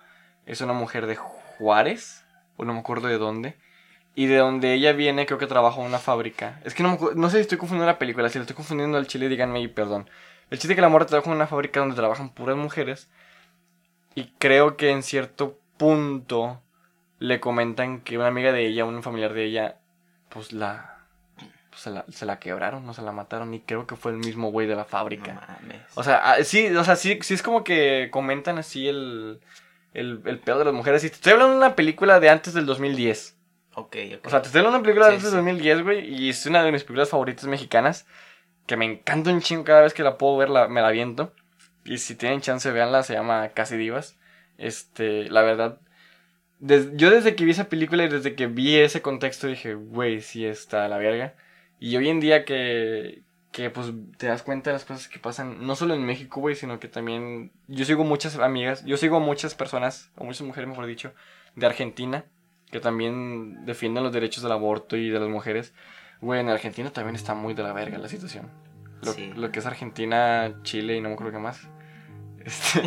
es 0.46 0.60
una 0.62 0.72
mujer 0.72 1.06
de 1.06 1.16
Juárez, 1.16 2.24
o 2.56 2.64
no 2.64 2.72
me 2.72 2.80
acuerdo 2.80 3.08
de 3.08 3.18
dónde. 3.18 3.56
Y 4.14 4.26
de 4.26 4.36
donde 4.38 4.72
ella 4.72 4.92
viene, 4.94 5.26
creo 5.26 5.38
que 5.38 5.46
trabaja 5.46 5.78
en 5.78 5.86
una 5.86 5.98
fábrica. 5.98 6.58
Es 6.64 6.72
que 6.72 6.82
no, 6.82 6.92
me 6.98 7.14
no 7.14 7.28
sé 7.28 7.36
si 7.36 7.42
estoy 7.42 7.58
confundiendo 7.58 7.92
la 7.92 7.98
película, 7.98 8.30
si 8.30 8.38
la 8.38 8.44
estoy 8.44 8.56
confundiendo 8.56 8.96
al 8.96 9.06
chile, 9.06 9.28
díganme 9.28 9.60
y 9.60 9.68
perdón. 9.68 10.08
El 10.50 10.58
chiste 10.58 10.72
es 10.72 10.76
que 10.76 10.80
la 10.80 10.88
morra 10.88 11.04
trabaja 11.04 11.28
en 11.28 11.36
una 11.36 11.46
fábrica 11.46 11.80
donde 11.80 11.96
trabajan 11.96 12.30
puras 12.30 12.56
mujeres. 12.56 13.10
Y 14.16 14.32
creo 14.38 14.76
que 14.76 14.90
en 14.90 15.02
cierto 15.04 15.58
punto 15.76 16.60
le 17.20 17.38
comentan 17.38 18.00
que 18.00 18.18
una 18.18 18.26
amiga 18.28 18.50
de 18.50 18.66
ella, 18.66 18.84
un 18.84 19.02
familiar 19.02 19.32
de 19.32 19.44
ella, 19.44 19.76
pues 20.30 20.52
la. 20.52 21.04
pues 21.70 21.82
se, 21.82 21.90
la 21.90 22.04
se 22.10 22.26
la 22.26 22.38
quebraron, 22.40 22.84
no 22.84 22.94
se 22.94 23.02
la 23.02 23.12
mataron. 23.12 23.54
Y 23.54 23.60
creo 23.60 23.86
que 23.86 23.94
fue 23.94 24.12
el 24.12 24.18
mismo 24.18 24.50
güey 24.50 24.66
de 24.66 24.74
la 24.74 24.84
fábrica. 24.86 25.34
No 25.34 25.40
mames. 25.46 25.82
O 25.94 26.02
sea, 26.02 26.16
ah, 26.32 26.42
sí, 26.42 26.66
o 26.74 26.82
sea, 26.82 26.96
sí, 26.96 27.18
sí 27.22 27.34
es 27.34 27.42
como 27.42 27.62
que 27.62 28.08
comentan 28.10 28.58
así 28.58 28.88
el, 28.88 29.40
el, 29.94 30.20
el 30.24 30.38
pedo 30.40 30.58
de 30.60 30.64
las 30.64 30.74
mujeres. 30.74 31.04
Y 31.04 31.10
te 31.10 31.16
estoy 31.16 31.34
hablando 31.34 31.52
de 31.52 31.58
una 31.66 31.76
película 31.76 32.18
de 32.18 32.30
antes 32.30 32.54
del 32.54 32.66
2010. 32.66 33.36
ok, 33.74 33.96
ok. 34.18 34.26
O 34.26 34.30
sea, 34.30 34.40
te 34.40 34.46
estoy 34.48 34.60
hablando 34.60 34.78
de 34.78 34.80
una 34.80 34.82
película 34.82 35.06
de 35.06 35.12
Sí, 35.12 35.16
antes 35.16 35.30
sí. 35.30 35.36
del 35.36 35.44
2010, 35.44 35.82
güey. 35.82 36.14
Y 36.14 36.30
es 36.30 36.46
una 36.46 36.62
de 36.64 36.72
mis 36.72 36.82
películas 36.84 37.10
favoritas 37.10 37.44
mexicanas. 37.44 38.06
Que 38.66 38.76
me 38.76 38.84
encanta 38.86 39.30
un 39.30 39.40
chingo 39.42 39.62
cada 39.64 39.82
vez 39.82 39.94
que 39.94 40.02
la 40.02 40.18
puedo 40.18 40.36
ver, 40.38 40.48
la, 40.50 40.68
me 40.68 40.80
la 40.80 40.90
viento. 40.90 41.32
Y 41.86 41.98
si 41.98 42.14
tienen 42.16 42.40
chance, 42.40 42.70
véanla, 42.70 43.02
se 43.02 43.14
llama 43.14 43.48
Casi 43.50 43.76
Divas. 43.76 44.18
Este, 44.58 45.28
la 45.30 45.42
verdad. 45.42 45.80
des- 46.58 46.88
yo 46.96 47.10
desde 47.10 47.34
que 47.36 47.44
vi 47.44 47.50
esa 47.50 47.68
película 47.68 48.04
y 48.04 48.08
desde 48.08 48.34
que 48.34 48.46
vi 48.46 48.76
ese 48.76 49.02
contexto 49.02 49.46
dije, 49.46 49.74
güey, 49.74 50.20
sí 50.22 50.46
está 50.46 50.84
a 50.84 50.88
la 50.88 50.96
verga. 50.98 51.34
Y 51.78 51.96
hoy 51.96 52.08
en 52.08 52.18
día 52.20 52.44
que, 52.46 53.22
que 53.52 53.68
pues 53.70 53.92
te 54.16 54.26
das 54.26 54.42
cuenta 54.42 54.70
de 54.70 54.74
las 54.74 54.84
cosas 54.86 55.08
que 55.08 55.18
pasan, 55.18 55.66
no 55.66 55.76
solo 55.76 55.94
en 55.94 56.04
México, 56.06 56.40
güey, 56.40 56.54
sino 56.56 56.80
que 56.80 56.88
también 56.88 57.52
yo 57.68 57.84
sigo 57.84 58.04
muchas 58.04 58.36
amigas, 58.38 58.84
yo 58.86 58.96
sigo 58.96 59.20
muchas 59.20 59.54
personas, 59.54 60.10
o 60.16 60.24
muchas 60.24 60.46
mujeres, 60.46 60.68
mejor 60.68 60.86
dicho, 60.86 61.12
de 61.56 61.66
Argentina, 61.66 62.24
que 62.70 62.80
también 62.80 63.64
defienden 63.66 64.02
los 64.04 64.12
derechos 64.14 64.42
del 64.42 64.52
aborto 64.52 64.96
y 64.96 65.10
de 65.10 65.20
las 65.20 65.28
mujeres. 65.28 65.74
Güey, 66.22 66.40
en 66.40 66.48
Argentina 66.48 66.90
también 66.90 67.14
está 67.16 67.34
muy 67.34 67.52
de 67.52 67.62
la 67.62 67.74
verga 67.74 67.98
la 67.98 68.08
situación. 68.08 68.50
Lo, 69.02 69.12
Sí. 69.12 69.30
lo 69.36 69.52
que 69.52 69.58
es 69.58 69.66
Argentina, 69.66 70.54
Chile 70.62 70.96
y 70.96 71.00
no 71.02 71.10
me 71.10 71.14
acuerdo 71.14 71.32
qué 71.34 71.38
más. 71.38 71.68
Este, 72.46 72.82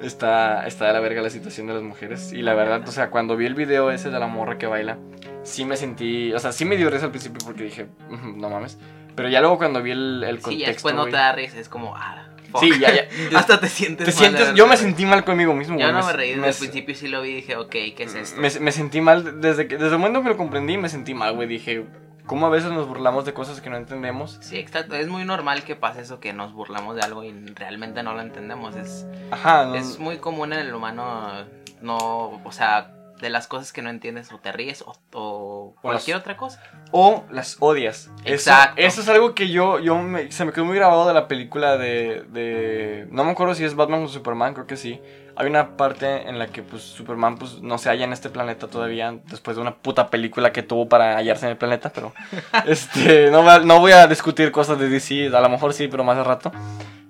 está, 0.00 0.66
está 0.66 0.86
de 0.88 0.92
la 0.92 1.00
verga 1.00 1.22
la 1.22 1.30
situación 1.30 1.66
de 1.66 1.74
las 1.74 1.82
mujeres. 1.82 2.32
Y 2.32 2.42
la 2.42 2.54
verdad, 2.54 2.86
o 2.86 2.92
sea, 2.92 3.10
cuando 3.10 3.36
vi 3.36 3.46
el 3.46 3.54
video 3.54 3.90
ese 3.90 4.10
de 4.10 4.18
la 4.18 4.26
morra 4.26 4.58
que 4.58 4.66
baila, 4.66 4.98
sí 5.42 5.64
me 5.64 5.76
sentí, 5.76 6.32
o 6.32 6.38
sea, 6.38 6.52
sí 6.52 6.64
me 6.64 6.76
dio 6.76 6.90
risa 6.90 7.06
al 7.06 7.10
principio 7.12 7.38
porque 7.44 7.64
dije, 7.64 7.86
"Ujú, 8.10 8.36
no 8.36 8.50
mames. 8.50 8.78
Pero 9.14 9.28
ya 9.30 9.40
luego 9.40 9.56
cuando 9.56 9.82
vi 9.82 9.92
el, 9.92 10.22
el 10.24 10.40
contexto. 10.40 10.50
Sí, 10.50 10.58
ya 10.58 10.66
después 10.68 10.94
no 10.94 11.06
te 11.06 11.12
da 11.12 11.32
risa, 11.32 11.58
es 11.58 11.70
como, 11.70 11.96
ah, 11.96 12.28
fuck. 12.50 12.60
Sí, 12.60 12.70
ya, 12.78 12.94
ya. 12.94 13.08
Hasta 13.38 13.58
te 13.58 13.68
sientes 13.68 14.04
Te 14.04 14.12
mal 14.12 14.36
sientes, 14.36 14.54
yo 14.54 14.66
me 14.66 14.76
sentí 14.76 15.06
mal 15.06 15.24
conmigo 15.24 15.54
mismo. 15.54 15.78
Yo 15.78 15.90
no 15.90 16.04
me 16.04 16.12
reí 16.12 16.34
desde 16.34 16.48
el 16.48 16.54
principio 16.54 16.94
sí 16.94 17.08
lo 17.08 17.22
vi 17.22 17.30
y 17.30 17.34
dije, 17.36 17.56
ok, 17.56 17.70
¿qué 17.70 17.96
es 18.00 18.14
esto? 18.14 18.38
Me, 18.40 18.50
me 18.60 18.72
sentí 18.72 19.00
mal 19.00 19.40
desde 19.40 19.68
que 19.68 19.78
desde 19.78 19.92
el 19.94 19.98
momento 19.98 20.22
que 20.22 20.28
lo 20.28 20.36
comprendí, 20.36 20.76
me 20.76 20.90
sentí 20.90 21.14
mal, 21.14 21.34
güey. 21.34 21.48
Dije, 21.48 21.86
¿cómo 22.26 22.46
a 22.46 22.50
veces 22.50 22.70
nos 22.72 22.86
burlamos 22.88 23.24
de 23.24 23.32
cosas 23.34 23.60
que 23.60 23.70
no 23.70 23.76
entendemos? 23.76 24.38
Sí, 24.40 24.58
exacto. 24.58 24.94
Es 24.94 25.08
muy 25.08 25.24
normal 25.24 25.64
que 25.64 25.76
pase 25.76 26.00
eso, 26.02 26.20
que 26.20 26.32
nos 26.32 26.52
burlamos 26.52 26.96
de 26.96 27.02
algo 27.02 27.24
y 27.24 27.32
realmente 27.54 28.02
no 28.02 28.14
lo 28.14 28.20
entendemos. 28.20 28.76
Es, 28.76 29.06
Ajá, 29.30 29.66
no, 29.66 29.74
es 29.74 29.98
muy 29.98 30.18
común 30.18 30.52
en 30.52 30.60
el 30.60 30.74
humano 30.74 31.44
no, 31.80 32.40
o 32.44 32.52
sea, 32.52 32.92
de 33.20 33.30
las 33.30 33.46
cosas 33.46 33.72
que 33.72 33.80
no 33.80 33.88
entiendes 33.88 34.30
o 34.32 34.38
te 34.38 34.52
ríes 34.52 34.82
o, 34.82 34.90
o 35.14 35.20
O 35.68 35.74
las- 35.74 35.80
cualquier 35.82 36.16
otra 36.18 36.36
cosa. 36.36 36.62
O 36.90 37.24
las 37.30 37.56
odias. 37.60 38.10
Eso- 38.24 38.34
Exacto. 38.50 38.74
Eso, 38.76 39.00
es 39.00 39.08
algo 39.08 39.34
que 39.34 39.48
yo, 39.48 39.78
yo 39.78 39.96
me- 40.02 40.30
se 40.32 40.44
me 40.44 40.52
quedó 40.52 40.64
muy 40.66 40.76
grabado 40.76 41.06
de 41.08 41.14
la 41.14 41.26
película 41.28 41.76
de, 41.78 42.24
de... 42.28 43.06
No 43.10 43.24
me 43.24 43.30
acuerdo 43.30 43.54
si 43.54 43.64
es 43.64 43.74
Batman 43.74 44.02
o 44.04 44.08
Superman, 44.08 44.52
creo 44.54 44.66
que 44.66 44.76
sí. 44.76 45.00
Hay 45.36 45.46
una 45.46 45.76
parte 45.76 46.28
en 46.28 46.38
la 46.38 46.46
que 46.46 46.62
pues 46.62 46.82
Superman 46.82 47.36
pues 47.36 47.60
no 47.60 47.76
se 47.76 47.90
halla 47.90 48.04
en 48.04 48.12
este 48.12 48.30
planeta 48.30 48.68
todavía 48.68 49.18
después 49.26 49.56
de 49.56 49.62
una 49.62 49.74
puta 49.74 50.08
película 50.08 50.50
que 50.50 50.62
tuvo 50.62 50.88
para 50.88 51.16
hallarse 51.16 51.44
en 51.44 51.52
el 51.52 51.58
planeta, 51.58 51.90
pero 51.94 52.14
este 52.66 53.30
no, 53.30 53.80
voy 53.80 53.92
a 53.92 54.06
discutir 54.06 54.50
cosas 54.50 54.78
de 54.78 54.88
DC, 54.88 55.26
a 55.34 55.40
lo 55.40 55.48
mejor 55.48 55.74
sí, 55.74 55.88
pero 55.88 56.04
más 56.04 56.16
de 56.16 56.24
rato. 56.24 56.52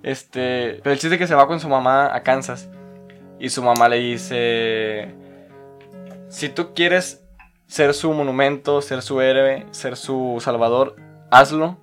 Este, 0.03 0.79
pero 0.83 0.93
el 0.93 0.99
chiste 0.99 1.15
es 1.15 1.19
que 1.19 1.27
se 1.27 1.35
va 1.35 1.47
con 1.47 1.59
su 1.59 1.69
mamá 1.69 2.13
a 2.13 2.21
Kansas 2.21 2.69
y 3.39 3.49
su 3.49 3.63
mamá 3.63 3.87
le 3.87 3.97
dice 3.97 5.15
si 6.29 6.49
tú 6.49 6.73
quieres 6.73 7.23
ser 7.67 7.93
su 7.93 8.11
monumento, 8.11 8.81
ser 8.81 9.01
su 9.01 9.21
héroe, 9.21 9.65
ser 9.71 9.95
su 9.95 10.37
salvador, 10.41 10.95
hazlo 11.31 11.77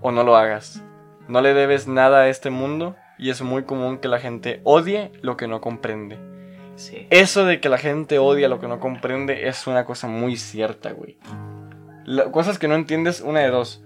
o 0.00 0.12
no 0.12 0.22
lo 0.22 0.36
hagas. 0.36 0.82
No 1.28 1.40
le 1.40 1.54
debes 1.54 1.86
nada 1.86 2.22
a 2.22 2.28
este 2.28 2.50
mundo 2.50 2.96
y 3.22 3.30
es 3.30 3.40
muy 3.42 3.62
común 3.62 3.98
que 3.98 4.08
la 4.08 4.18
gente 4.18 4.60
odie 4.64 5.12
lo 5.22 5.36
que 5.36 5.46
no 5.48 5.60
comprende. 5.60 6.18
Sí. 6.76 7.06
Eso 7.10 7.44
de 7.44 7.60
que 7.60 7.68
la 7.68 7.78
gente 7.78 8.18
odia 8.18 8.48
lo 8.48 8.58
que 8.58 8.66
no 8.68 8.80
comprende 8.80 9.46
es 9.48 9.66
una 9.66 9.84
cosa 9.84 10.08
muy 10.08 10.36
cierta, 10.36 10.90
güey. 10.92 11.18
La- 12.04 12.30
cosas 12.32 12.58
que 12.58 12.66
no 12.66 12.74
entiendes, 12.74 13.20
una 13.20 13.40
de 13.40 13.48
dos. 13.50 13.82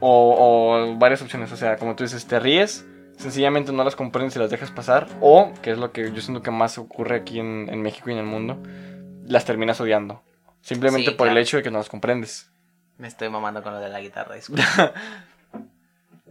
O, 0.00 0.36
o 0.92 0.96
varias 0.98 1.22
opciones, 1.22 1.50
o 1.52 1.56
sea, 1.56 1.76
como 1.76 1.94
tú 1.96 2.04
dices, 2.04 2.26
te 2.26 2.38
ríes, 2.40 2.84
sencillamente 3.16 3.72
no 3.72 3.84
las 3.84 3.96
comprendes 3.96 4.36
y 4.36 4.38
las 4.38 4.50
dejas 4.50 4.70
pasar. 4.70 5.06
O, 5.20 5.52
que 5.62 5.70
es 5.72 5.78
lo 5.78 5.92
que 5.92 6.12
yo 6.12 6.20
siento 6.20 6.42
que 6.42 6.50
más 6.50 6.78
ocurre 6.78 7.16
aquí 7.16 7.38
en, 7.40 7.68
en 7.70 7.82
México 7.82 8.10
y 8.10 8.12
en 8.12 8.18
el 8.18 8.26
mundo, 8.26 8.58
las 9.26 9.44
terminas 9.44 9.80
odiando. 9.80 10.22
Simplemente 10.60 11.10
Sí, 11.10 11.16
por 11.16 11.28
el 11.28 11.38
hecho 11.38 11.56
de 11.56 11.62
que 11.62 11.70
no 11.70 11.78
las 11.78 11.88
comprendes. 11.88 12.50
Me 12.98 13.08
estoy 13.08 13.28
mamando 13.30 13.62
con 13.62 13.72
lo 13.72 13.80
de 13.80 13.88
la 13.88 14.00
guitarra. 14.00 14.34
disculpa. 14.36 14.62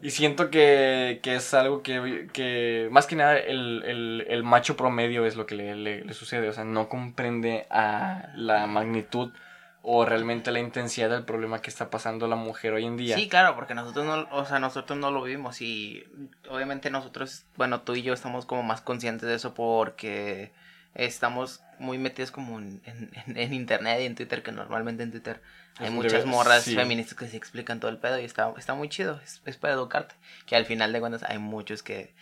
Y 0.01 0.09
siento 0.11 0.49
que, 0.49 1.19
que 1.21 1.35
es 1.35 1.53
algo 1.53 1.83
que, 1.83 2.27
que 2.33 2.87
más 2.91 3.05
que 3.05 3.15
nada 3.15 3.37
el, 3.37 3.83
el- 3.85 4.25
el 4.27 4.43
macho 4.43 4.75
promedio 4.75 5.25
es 5.25 5.35
lo 5.35 5.45
que 5.45 5.55
le, 5.55 5.75
le- 5.75 6.13
sucede. 6.13 6.49
O 6.49 6.53
sea, 6.53 6.63
no 6.63 6.89
comprende 6.89 7.67
a 7.69 8.29
la 8.35 8.65
magnitud 8.67 9.31
o 9.83 10.05
realmente 10.05 10.51
la 10.51 10.59
intensidad 10.59 11.09
del 11.09 11.23
problema 11.25 11.61
que 11.61 11.69
está 11.69 11.89
pasando 11.89 12.27
la 12.27 12.35
mujer 12.35 12.73
hoy 12.73 12.85
en 12.85 12.97
día. 12.97 13.15
Sí, 13.15 13.27
claro, 13.29 13.55
porque 13.55 13.73
nosotros 13.75 14.05
no, 14.05 14.27
o 14.31 14.45
sea, 14.45 14.59
nosotros 14.59 14.97
no 14.99 15.09
lo 15.11 15.23
vivimos 15.23 15.61
y 15.61 16.03
obviamente 16.49 16.89
nosotros, 16.91 17.45
bueno, 17.55 17.81
tú 17.81 17.95
y 17.95 18.03
yo 18.03 18.13
estamos 18.13 18.45
como 18.45 18.61
más 18.63 18.81
conscientes 18.81 19.27
de 19.27 19.35
eso 19.35 19.53
porque 19.55 20.51
estamos 20.93 21.61
muy 21.79 21.97
metidos 21.97 22.31
como 22.31 22.59
en, 22.59 22.81
en- 22.85 23.37
en 23.37 23.53
internet 23.53 23.99
y 24.01 24.05
en 24.05 24.15
Twitter, 24.15 24.43
que 24.43 24.51
normalmente 24.51 25.01
en 25.03 25.11
Twitter 25.11 25.41
hay 25.81 25.87
Es 25.87 25.91
muchas 25.93 26.25
morras 26.25 26.63
sí. 26.63 26.75
feministas 26.75 27.17
que 27.17 27.27
se 27.27 27.37
explican 27.37 27.79
todo 27.79 27.91
el 27.91 27.97
pedo 27.97 28.19
y 28.19 28.25
está, 28.25 28.51
está 28.57 28.73
muy 28.73 28.87
chido, 28.89 29.19
es, 29.23 29.41
es 29.45 29.57
para 29.57 29.73
educarte, 29.73 30.15
que 30.45 30.55
al 30.55 30.65
final 30.65 30.93
de 30.93 30.99
cuentas 30.99 31.23
hay 31.23 31.37
muchos 31.39 31.83
que, 31.83 32.13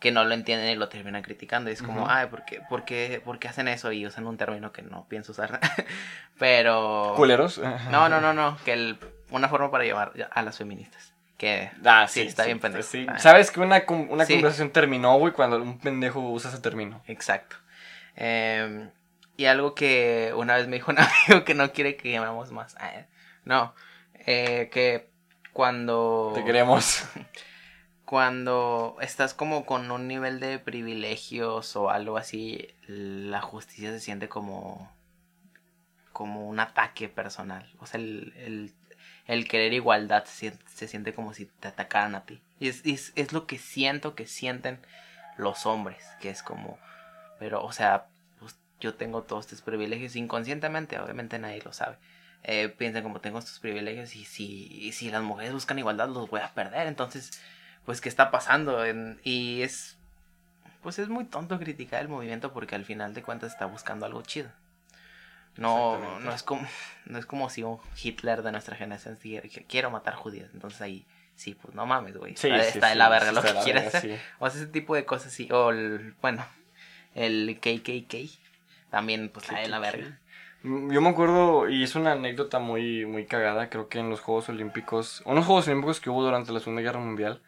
que 0.00 0.12
no 0.12 0.24
lo 0.24 0.34
entienden 0.34 0.68
y 0.70 0.74
lo 0.76 0.88
terminan 0.88 1.22
criticando 1.22 1.70
y 1.70 1.72
es 1.72 1.82
como, 1.82 2.02
Ujú. 2.02 2.10
ay, 2.10 2.26
¿por 2.26 2.44
qué, 2.44 2.60
por, 2.68 2.84
qué, 2.84 3.22
¿por 3.24 3.38
qué 3.38 3.48
hacen 3.48 3.68
eso? 3.68 3.92
Y 3.92 4.06
usan 4.06 4.26
un 4.26 4.36
término 4.36 4.72
que 4.72 4.82
no 4.82 5.06
pienso 5.08 5.32
usar, 5.32 5.58
pero... 6.38 7.14
¿Culeros? 7.16 7.58
No, 7.90 8.08
no, 8.08 8.20
no, 8.20 8.32
no, 8.32 8.56
que 8.64 8.72
el, 8.72 8.98
una 9.30 9.48
forma 9.48 9.70
para 9.70 9.84
llamar 9.84 10.12
a 10.30 10.42
las 10.42 10.58
feministas. 10.58 11.12
Que 11.38 11.70
Ah, 11.84 12.06
sí, 12.08 12.22
está 12.22 12.44
bien 12.46 12.60
pendejo. 12.60 12.82
sí. 12.82 13.06
Ah. 13.08 13.18
¿Sabes 13.18 13.50
que 13.50 13.60
una, 13.60 13.84
una 13.88 14.24
Sí. 14.24 14.34
conversación 14.34 14.70
terminó, 14.70 15.18
güey, 15.18 15.34
cuando 15.34 15.58
un 15.60 15.78
pendejo 15.78 16.20
usa 16.20 16.50
ese 16.50 16.60
término? 16.60 17.02
Exacto. 17.06 17.56
Em, 18.14 18.90
y 19.36 19.46
algo 19.46 19.74
que 19.74 20.32
una 20.36 20.56
vez 20.56 20.66
me 20.68 20.76
dijo 20.76 20.90
un 20.92 20.98
amigo 21.00 21.44
que 21.44 21.54
no 21.54 21.72
quiere 21.72 21.96
que 21.96 22.12
llamemos 22.12 22.52
más. 22.52 22.76
Ah, 22.78 22.94
eh, 22.94 23.06
no, 23.44 23.74
eh, 24.14 24.68
que 24.72 25.10
cuando... 25.52 26.32
Te 26.34 26.44
queremos. 26.44 27.04
Cuando 28.04 28.96
estás 29.00 29.34
como 29.34 29.66
con 29.66 29.90
un 29.90 30.06
nivel 30.06 30.38
de 30.38 30.60
privilegios 30.60 31.74
o 31.74 31.90
algo 31.90 32.18
así, 32.18 32.68
la 32.86 33.40
justicia 33.40 33.90
se 33.90 33.98
siente 33.98 34.28
como 34.28 34.92
como 36.12 36.48
un 36.48 36.60
ataque 36.60 37.08
personal. 37.08 37.68
O 37.78 37.86
sea, 37.86 38.00
el, 38.00 38.32
el, 38.38 38.72
el 39.26 39.48
querer 39.48 39.72
igualdad 39.72 40.24
se, 40.24 40.50
siente- 40.50 40.64
se 40.68 40.88
siente 40.88 41.12
como 41.14 41.34
si 41.34 41.46
te 41.46 41.68
atacaran 41.68 42.14
a 42.14 42.24
ti. 42.24 42.40
Y 42.58 42.68
es, 42.68 42.82
es, 42.86 43.12
es 43.16 43.32
lo 43.32 43.46
que 43.46 43.58
siento 43.58 44.14
que 44.14 44.26
sienten 44.26 44.78
los 45.36 45.66
hombres, 45.66 46.02
que 46.20 46.30
es 46.30 46.42
como, 46.42 46.78
pero, 47.38 47.62
o 47.62 47.72
sea, 47.72 48.06
yo 48.80 48.94
tengo 48.94 49.22
todos 49.22 49.46
estos 49.46 49.62
privilegios 49.62 50.16
inconscientemente, 50.16 50.98
obviamente 51.00 51.38
nadie 51.38 51.62
lo 51.64 51.72
sabe. 51.72 51.96
Eh, 52.42 52.68
piensan 52.68 53.02
como 53.02 53.20
tengo 53.20 53.38
estos 53.38 53.58
privilegios 53.58 54.14
y 54.14 54.24
si, 54.24 54.68
y 54.70 54.92
si 54.92 55.10
las 55.10 55.22
mujeres 55.22 55.52
buscan 55.52 55.78
igualdad 55.78 56.08
los 56.08 56.28
voy 56.30 56.40
a 56.40 56.52
perder. 56.54 56.86
Entonces, 56.86 57.40
pues, 57.84 58.00
¿qué 58.00 58.08
está 58.08 58.30
pasando? 58.30 58.84
En- 58.84 59.20
y 59.24 59.62
es, 59.62 59.96
pues 60.82 60.98
es 60.98 61.08
muy 61.08 61.24
tonto 61.24 61.58
criticar 61.58 62.02
el 62.02 62.08
movimiento 62.08 62.52
porque 62.52 62.74
al 62.74 62.84
final 62.84 63.14
de 63.14 63.22
cuentas 63.22 63.52
está 63.52 63.66
buscando 63.66 64.06
algo 64.06 64.22
chido. 64.22 64.50
No, 65.56 65.96
no 66.20 66.32
es 66.34 66.42
como 66.42 66.68
no 67.06 67.18
es 67.18 67.24
como 67.26 67.48
si 67.48 67.62
un 67.62 67.78
Hitler 68.02 68.42
de 68.42 68.52
nuestra 68.52 68.76
generación 68.76 69.18
dijera 69.22 69.48
que 69.48 69.64
quiero 69.64 69.90
matar 69.90 70.14
judíos. 70.14 70.50
Entonces 70.52 70.80
ahí 70.82 71.06
sí, 71.34 71.54
pues 71.54 71.74
no 71.74 71.86
mames, 71.86 72.16
güey. 72.16 72.36
Sí, 72.36 72.48
está, 72.48 72.62
sí, 72.72 72.78
está 72.78 72.88
de 72.90 72.96
la 72.96 73.08
verga 73.08 73.32
lo 73.32 73.40
que 73.42 73.48
quieras. 73.64 73.94
O 74.38 74.50
sea, 74.50 74.60
ese 74.60 74.70
tipo 74.70 74.94
de 74.94 75.04
cosas 75.06 75.32
sí. 75.32 75.48
O 75.50 75.70
el, 75.70 76.14
bueno, 76.20 76.44
el 77.14 77.58
KKK 77.60 78.28
también 78.90 79.28
pues 79.32 79.46
está 79.48 79.60
de 79.60 79.68
la 79.68 79.78
verga. 79.78 80.18
Mm, 80.62 80.90
Yo 80.92 81.00
me 81.00 81.08
acuerdo, 81.10 81.68
y 81.68 81.82
es 81.82 81.94
una 81.94 82.12
anécdota 82.12 82.58
muy, 82.58 83.04
muy 83.06 83.26
cagada, 83.26 83.68
creo 83.68 83.88
que 83.88 83.98
en 83.98 84.10
los 84.10 84.20
Juegos 84.20 84.48
Olímpicos, 84.48 85.22
unos 85.26 85.44
Juegos 85.46 85.66
Olímpicos 85.68 86.00
que 86.00 86.10
hubo 86.10 86.22
durante 86.24 86.52
la 86.52 86.60
Segunda 86.60 86.82
Guerra 86.82 87.00
Mundial, 87.00 87.42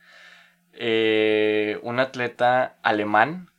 eh, 0.74 1.78
un 1.82 1.98
atleta 2.00 2.76
alemán 2.82 3.50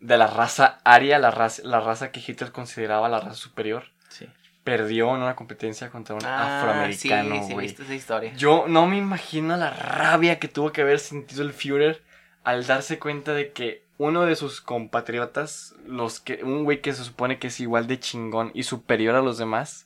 de 0.00 0.16
la 0.16 0.26
raza 0.28 0.78
aria, 0.84 1.18
la 1.18 1.30
raza, 1.30 1.62
la 1.64 1.80
raza 1.80 2.12
que 2.12 2.20
Hitler 2.24 2.52
consideraba 2.52 3.08
la 3.08 3.18
raza 3.20 3.34
superior, 3.34 3.84
Sí. 4.08 4.28
perdió 4.62 5.14
en 5.16 5.22
una 5.22 5.34
competencia 5.34 5.90
contra 5.90 6.14
un 6.14 6.24
Ah, 6.24 6.58
afroamericano, 6.60 7.36
sí, 7.36 7.48
sí, 7.48 7.52
güey. 7.54 7.66
viste 7.66 7.82
esa 7.82 7.94
historia. 7.94 8.32
Yo 8.34 8.66
no 8.68 8.86
me 8.86 8.98
imagino 8.98 9.56
la 9.56 9.70
rabia 9.70 10.38
que 10.38 10.46
tuvo 10.46 10.70
que 10.72 10.82
haber 10.82 10.98
sentido 11.00 11.42
el 11.42 11.52
Führer 11.52 12.02
al 12.44 12.66
darse 12.66 12.98
cuenta 12.98 13.32
de 13.32 13.52
que 13.52 13.82
uno 13.98 14.24
de 14.24 14.36
sus 14.36 14.60
compatriotas, 14.60 15.74
los 15.86 16.20
que, 16.20 16.42
un 16.44 16.64
güey 16.64 16.80
que 16.80 16.92
se 16.92 17.04
supone 17.04 17.38
que 17.38 17.48
es 17.48 17.60
igual 17.60 17.86
de 17.86 17.98
chingón 18.00 18.50
y 18.54 18.62
superior 18.62 19.14
a 19.16 19.20
los 19.22 19.38
demás, 19.38 19.84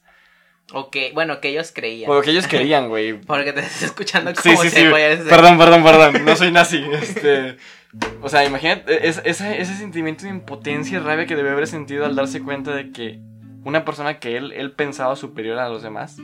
Ok, 0.75 0.97
bueno, 1.13 1.41
que 1.41 1.49
ellos 1.49 1.73
creían. 1.75 2.09
lo 2.11 2.23
que 2.23 2.31
ellos 2.31 2.47
querían, 2.47 2.89
güey. 2.89 3.15
Porque 3.27 3.53
te 3.53 3.61
estás 3.61 3.83
escuchando 3.83 4.33
Sí, 4.37 4.51
como 4.51 4.63
sí, 4.63 4.71
sí. 4.71 4.85
apoyaras- 4.85 5.29
Perdón, 5.29 5.59
perdón, 5.59 5.83
perdón. 5.83 6.25
No 6.25 6.37
soy 6.37 6.51
nazi. 6.53 6.83
Este. 6.93 7.57
O 8.23 8.29
sea, 8.31 8.45
imagínate 8.45 9.07
es- 9.07 9.21
ese, 9.25 9.61
ese 9.61 9.75
sentimiento 9.77 10.23
de 10.25 10.31
impotencia 10.31 10.97
y 10.99 11.01
rabia 11.03 11.27
que 11.27 11.37
debe 11.37 11.51
haber 11.51 11.67
sentido 11.67 12.07
al 12.07 12.15
darse 12.15 12.41
cuenta 12.43 12.71
de 12.75 12.91
que 12.93 13.19
una 13.65 13.85
persona 13.85 14.19
que 14.19 14.37
él, 14.37 14.53
él 14.53 14.71
pensaba 14.73 15.15
superior 15.17 15.59
a 15.59 15.69
los 15.69 15.83
demás 15.83 16.17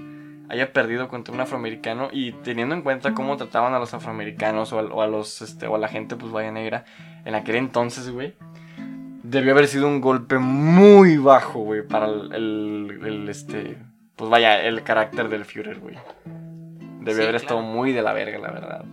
haya 0.49 0.73
perdido 0.73 1.09
contra 1.09 1.35
un 1.35 1.41
afroamericano 1.41 2.09
y 2.13 2.33
teniendo 2.33 2.75
en 2.75 2.83
cuenta 2.83 3.15
cómo 3.15 3.37
trataban 3.37 3.75
a 3.75 3.79
los 3.79 3.93
afroamericanos 3.95 4.73
o 4.73 4.79
a, 4.79 4.83
o 4.85 5.03
a 5.03 5.07
los 5.07 5.43
este, 5.43 5.67
o 5.67 5.75
a 5.75 5.79
la 5.79 5.89
gente 5.89 6.17
pues 6.17 6.33
vaya 6.33 6.51
negra 6.51 6.85
en 7.25 7.35
aquel 7.35 7.57
entonces, 7.57 8.11
güey. 8.11 8.35
Debió 9.23 9.53
haber 9.53 9.67
sido 9.67 9.87
un 9.89 10.01
golpe 10.01 10.39
muy 10.39 11.19
bajo, 11.19 11.61
güey, 11.61 11.87
para 11.87 12.07
el, 12.07 12.33
el- 12.33 13.01
el, 13.05 13.29
este, 13.29 13.77
pues 14.17 14.31
vaya, 14.31 14.63
el 14.63 14.83
carácter 14.85 15.29
del 15.29 15.45
Führer, 15.45 15.81
güey. 15.81 15.97
Debió 17.01 17.15
Sí, 17.17 17.23
haber 17.23 17.35
estado 17.37 17.61
claro. 17.61 17.75
muy 17.75 17.93
de 17.93 18.03
la 18.03 18.13
verga, 18.15 18.39
la 18.39 18.51
verdad. 18.51 18.85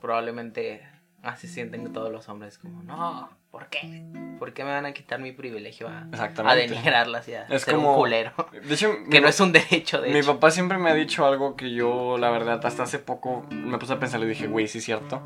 Probablemente 0.00 0.82
así 1.22 1.46
sienten 1.48 1.92
todos 1.92 2.10
los 2.12 2.28
hombres 2.28 2.58
como, 2.58 2.82
no, 2.82 3.28
¿por 3.50 3.68
qué? 3.68 4.04
¿Por 4.38 4.52
qué 4.52 4.62
me 4.64 4.70
van 4.70 4.86
a 4.86 4.92
quitar 4.92 5.18
mi 5.20 5.32
privilegio 5.32 5.88
a, 5.88 6.00
a 6.02 6.08
Exactamente. 6.10 6.68
denigrarlas 6.74 7.26
y 7.28 7.34
a 7.34 7.44
Es 7.46 7.62
ser 7.62 7.74
como- 7.74 7.90
un 7.92 7.96
culero? 7.96 8.32
De 8.52 8.74
hecho, 8.74 8.92
que 9.10 9.16
mi, 9.18 9.20
no 9.22 9.28
es 9.28 9.40
un 9.40 9.52
derecho, 9.52 10.00
de 10.00 10.10
mi 10.12 10.18
hecho. 10.18 10.34
papá 10.34 10.50
siempre 10.50 10.78
me 10.78 10.90
ha 10.90 10.94
dicho 10.94 11.26
algo 11.26 11.56
que 11.56 11.72
yo, 11.72 12.18
la 12.18 12.30
verdad, 12.30 12.64
hasta 12.64 12.84
hace 12.84 12.98
poco 12.98 13.44
me 13.50 13.78
puse 13.78 13.92
a 13.94 13.98
pensar 13.98 14.20
y 14.22 14.26
dije, 14.26 14.46
güey, 14.46 14.68
sí 14.68 14.78
es 14.78 14.84
cierto. 14.84 15.22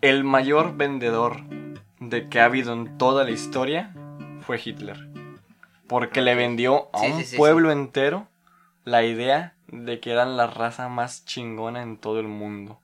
El 0.00 0.24
mayor 0.24 0.76
vendedor 0.76 1.40
de 2.00 2.28
que 2.28 2.40
ha 2.40 2.46
habido 2.46 2.72
en 2.72 2.98
toda 2.98 3.24
la 3.24 3.30
historia 3.30 3.92
fue 4.40 4.60
Hitler. 4.62 5.08
Porque 5.86 6.22
le 6.22 6.34
vendió 6.34 6.88
a 6.92 6.98
Sí, 7.00 7.06
un 7.12 7.18
sí, 7.18 7.24
sí, 7.24 7.36
pueblo 7.36 7.70
entero 7.70 8.26
la 8.84 9.04
idea 9.04 9.54
de 9.68 10.00
que 10.00 10.10
eran 10.10 10.36
la 10.36 10.46
raza 10.46 10.88
más 10.88 11.24
chingona 11.24 11.82
en 11.82 11.98
todo 11.98 12.18
el 12.18 12.26
mundo. 12.28 12.80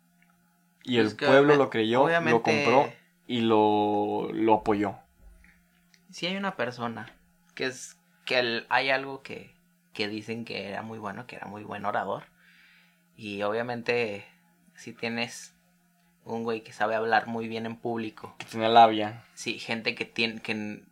Y 0.85 0.97
Pues 1.01 1.13
el 1.13 1.17
pueblo 1.17 1.57
lo 1.57 1.71
creyó, 1.71 2.09
lo 2.21 2.43
compró 2.43 2.89
y 3.29 3.43
lo, 3.43 4.29
lo 4.33 4.55
apoyó. 4.55 4.97
Si 6.11 6.27
hay 6.27 6.37
una 6.37 6.57
persona 6.57 7.07
que 7.55 7.67
es 7.67 7.97
que 8.25 8.41
el- 8.41 8.67
hay 8.71 8.91
algo 8.91 9.23
que, 9.23 9.55
que 9.93 10.09
dicen 10.09 10.45
que 10.45 10.69
era 10.69 10.83
muy 10.83 10.99
bueno, 10.99 11.27
que 11.29 11.37
era 11.37 11.47
muy 11.47 11.63
buen 11.63 11.85
orador. 11.85 12.25
Y 13.17 13.43
obviamente 13.43 14.25
si 14.75 14.93
tienes 14.93 15.55
un 16.25 16.45
güey 16.45 16.63
que 16.63 16.73
sabe 16.73 16.95
hablar 16.95 17.27
muy 17.27 17.49
bien 17.49 17.67
en 17.67 17.77
público, 17.77 18.35
Que 18.39 18.47
tenía 18.47 18.69
labia. 18.69 19.23
sí, 19.35 19.59
gente 19.59 19.95
que 19.95 20.05
tiene 20.05 20.41
que 20.41 20.83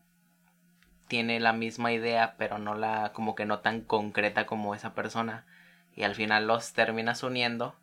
tiene 1.08 1.38
la 1.40 1.52
misma 1.52 1.92
idea, 1.92 2.34
pero 2.36 2.58
no 2.58 2.74
la, 2.74 3.12
como 3.12 3.34
que 3.34 3.46
no 3.46 3.60
tan 3.60 3.80
concreta 3.80 4.44
como 4.46 4.74
esa 4.74 4.92
persona, 4.94 5.46
y 5.94 6.02
al 6.02 6.14
final 6.14 6.46
los 6.48 6.72
terminas 6.72 7.22
uniendo, 7.22 7.76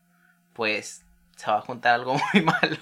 pues 0.54 1.06
se 1.38 1.50
va 1.50 1.60
a 1.60 1.62
juntar 1.62 1.94
algo 1.96 2.16
muy 2.34 2.44
malo. 2.44 2.78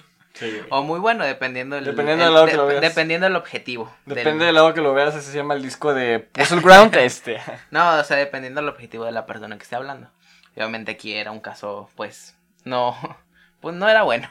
O 0.70 0.82
muy 0.82 0.98
bueno, 0.98 1.24
dependiendo 1.24 1.76
del, 1.76 1.84
dependiendo 1.84 2.24
del 2.24 2.34
lado 2.34 2.46
que 2.46 2.56
lo 2.56 2.66
veas. 2.66 2.80
Dependiendo 2.80 3.26
del 3.26 3.36
objetivo. 3.36 3.94
Depende 4.06 4.46
del... 4.46 4.54
lado 4.54 4.74
que 4.74 4.80
lo 4.80 4.94
veas, 4.94 5.14
ese 5.14 5.30
se 5.30 5.36
llama 5.36 5.54
el 5.54 5.62
disco 5.62 5.94
de 5.94 6.20
Puzzle 6.20 6.60
Ground 6.60 6.94
este. 6.96 7.40
no, 7.70 7.98
o 7.98 8.04
sea, 8.04 8.16
dependiendo 8.16 8.60
del 8.60 8.68
objetivo 8.68 9.04
de 9.04 9.12
la 9.12 9.26
persona 9.26 9.56
que 9.56 9.62
esté 9.62 9.76
hablando. 9.76 10.10
Obviamente 10.56 10.92
aquí 10.92 11.14
era 11.14 11.30
un 11.30 11.40
caso, 11.40 11.90
pues, 11.96 12.36
no, 12.64 12.96
pues 13.60 13.74
no 13.74 13.88
era 13.88 14.02
bueno. 14.02 14.30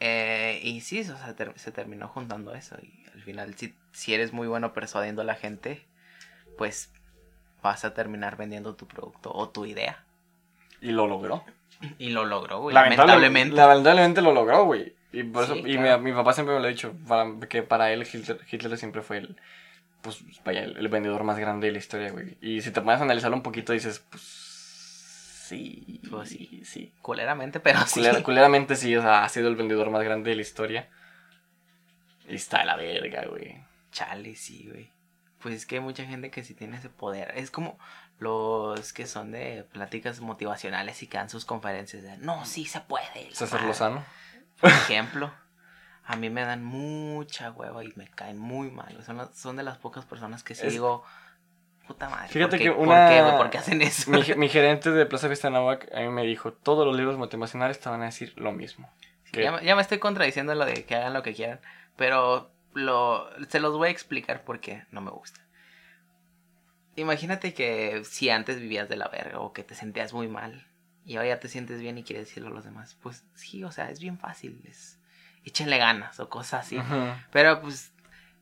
Eh, 0.00 0.60
y 0.62 0.80
sí, 0.80 1.00
o 1.00 1.04
sea, 1.04 1.34
se 1.56 1.72
terminó 1.72 2.08
juntando 2.08 2.54
eso. 2.54 2.76
Y 2.82 3.04
al 3.12 3.22
final, 3.22 3.54
si, 3.54 3.74
si 3.92 4.14
eres 4.14 4.32
muy 4.32 4.48
bueno 4.48 4.72
persuadiendo 4.72 5.22
a 5.22 5.26
la 5.26 5.34
gente, 5.34 5.86
pues 6.56 6.92
vas 7.62 7.84
a 7.84 7.94
terminar 7.94 8.36
vendiendo 8.36 8.74
tu 8.74 8.86
producto 8.86 9.32
o 9.32 9.50
tu 9.50 9.66
idea. 9.66 10.04
Y 10.80 10.92
lo 10.92 11.06
logró. 11.06 11.44
Y 11.98 12.10
lo 12.10 12.24
logró, 12.24 12.60
güey. 12.60 12.74
Lamentablemente. 12.74 13.56
Lamentablemente 13.56 14.22
lo 14.22 14.32
logró, 14.32 14.64
güey. 14.64 14.94
Y, 15.12 15.24
por 15.24 15.44
eso, 15.44 15.56
y 15.56 15.76
mi, 15.78 16.12
papá 16.12 16.32
siempre 16.32 16.54
me 16.54 16.60
lo 16.60 16.66
ha 16.66 16.70
dicho, 16.70 16.94
que 17.48 17.62
para 17.62 17.92
él 17.92 18.06
Hitler, 18.06 18.78
siempre 18.78 19.02
fue 19.02 19.18
el, 19.18 19.36
pues, 20.02 20.22
vaya, 20.44 20.62
el, 20.62 20.88
vendedor 20.88 21.24
más 21.24 21.38
grande 21.38 21.66
de 21.66 21.72
la 21.72 21.78
historia, 21.78 22.12
güey. 22.12 22.36
Y 22.40 22.62
si 22.62 22.70
te 22.70 22.80
pones 22.80 23.00
a 23.00 23.04
analizarlo 23.04 23.36
un 23.36 23.42
poquito, 23.42 23.72
dices, 23.72 24.04
pues, 24.08 24.22
sí, 24.22 26.00
pues 26.08 26.28
sí, 26.28 26.62
sí. 26.64 26.92
Culeramente, 27.02 27.58
pero 27.58 27.80
sí. 27.86 28.02
culeramente 28.22 28.76
sí, 28.76 28.94
o 28.94 29.02
sea, 29.02 29.24
ha 29.24 29.28
sido 29.28 29.48
el 29.48 29.56
vendedor 29.56 29.90
más 29.90 30.04
grande 30.04 30.30
de 30.30 30.36
la 30.36 30.42
historia. 30.42 30.88
Y 32.28 32.36
está 32.36 32.60
de 32.60 32.66
la 32.66 32.76
verga, 32.76 33.24
güey. 33.28 33.56
Chale, 33.90 34.36
sí, 34.36 34.68
güey. 34.70 34.90
Pues 35.40 35.56
es 35.56 35.66
que 35.66 35.76
hay 35.76 35.80
mucha 35.80 36.04
gente 36.04 36.30
que 36.30 36.44
sí 36.44 36.54
tiene 36.54 36.76
ese 36.76 36.90
poder. 36.90 37.32
Es 37.34 37.50
como 37.50 37.78
los 38.20 38.92
que 38.92 39.06
son 39.06 39.32
de 39.32 39.66
pláticas 39.72 40.20
motivacionales 40.20 41.02
y 41.02 41.06
que 41.06 41.16
dan 41.16 41.30
sus 41.30 41.46
conferencias 41.46 42.02
de 42.02 42.18
no, 42.18 42.44
sí 42.44 42.66
se 42.66 42.80
puede. 42.80 43.30
César 43.32 43.62
Lozano. 43.62 44.04
Por 44.60 44.70
ejemplo, 44.70 45.32
a 46.04 46.16
mí 46.16 46.28
me 46.28 46.44
dan 46.44 46.62
mucha 46.62 47.50
hueva 47.50 47.82
y 47.82 47.92
me 47.96 48.08
caen 48.08 48.38
muy 48.38 48.70
mal. 48.70 49.02
Son, 49.04 49.34
son 49.34 49.56
de 49.56 49.62
las 49.62 49.78
pocas 49.78 50.04
personas 50.04 50.42
que 50.42 50.54
sí 50.54 50.68
digo, 50.68 51.02
puta 51.86 52.10
madre. 52.10 52.28
Fíjate 52.28 52.58
que 52.58 52.70
una... 52.70 53.36
¿Por 53.38 53.48
qué, 53.48 53.56
hacen 53.56 53.80
eso? 53.80 54.10
Mi, 54.10 54.22
gerente 54.50 54.90
de 54.90 55.06
Plaza 55.06 55.26
Vista 55.28 55.48
Navac 55.48 55.88
a 55.94 56.00
mí 56.00 56.08
me 56.10 56.24
dijo, 56.24 56.52
todos 56.52 56.86
los 56.86 56.94
libros 56.94 57.16
motivacionales 57.16 57.80
te 57.80 57.88
van 57.88 58.02
a 58.02 58.06
decir 58.06 58.34
lo 58.36 58.52
mismo. 58.52 58.92
ya, 59.32 59.62
ya, 59.62 59.74
me 59.74 59.80
estoy 59.80 59.98
contradiciendo 59.98 60.54
lo 60.54 60.66
de 60.66 60.84
que 60.84 60.94
hagan 60.94 61.14
lo 61.14 61.22
que 61.22 61.32
quieran, 61.32 61.60
pero 61.96 62.50
lo, 62.74 63.30
se 63.48 63.60
los 63.60 63.78
voy 63.78 63.88
a 63.88 63.90
explicar 63.92 64.44
porque 64.44 64.84
no 64.90 65.00
me 65.00 65.10
gusta. 65.10 65.40
Imagínate 67.00 67.54
que 67.54 68.02
si 68.04 68.30
antes 68.30 68.60
vivías 68.60 68.88
de 68.88 68.96
la 68.96 69.08
verga 69.08 69.40
o 69.40 69.52
que 69.52 69.64
te 69.64 69.74
sentías 69.74 70.12
muy 70.12 70.28
mal 70.28 70.66
y 71.04 71.16
ahora 71.16 71.30
ya 71.30 71.40
te 71.40 71.48
sientes 71.48 71.80
bien 71.80 71.98
y 71.98 72.04
quieres 72.04 72.28
decirlo 72.28 72.50
a 72.50 72.52
los 72.52 72.64
demás, 72.64 72.96
pues 73.02 73.24
sí, 73.34 73.64
o 73.64 73.72
sea, 73.72 73.90
es 73.90 74.00
bien 74.00 74.18
fácil, 74.18 74.62
es 74.68 74.98
échenle 75.44 75.78
ganas 75.78 76.20
o 76.20 76.28
cosas 76.28 76.66
así. 76.66 76.78
Pero 77.32 77.62
pues 77.62 77.92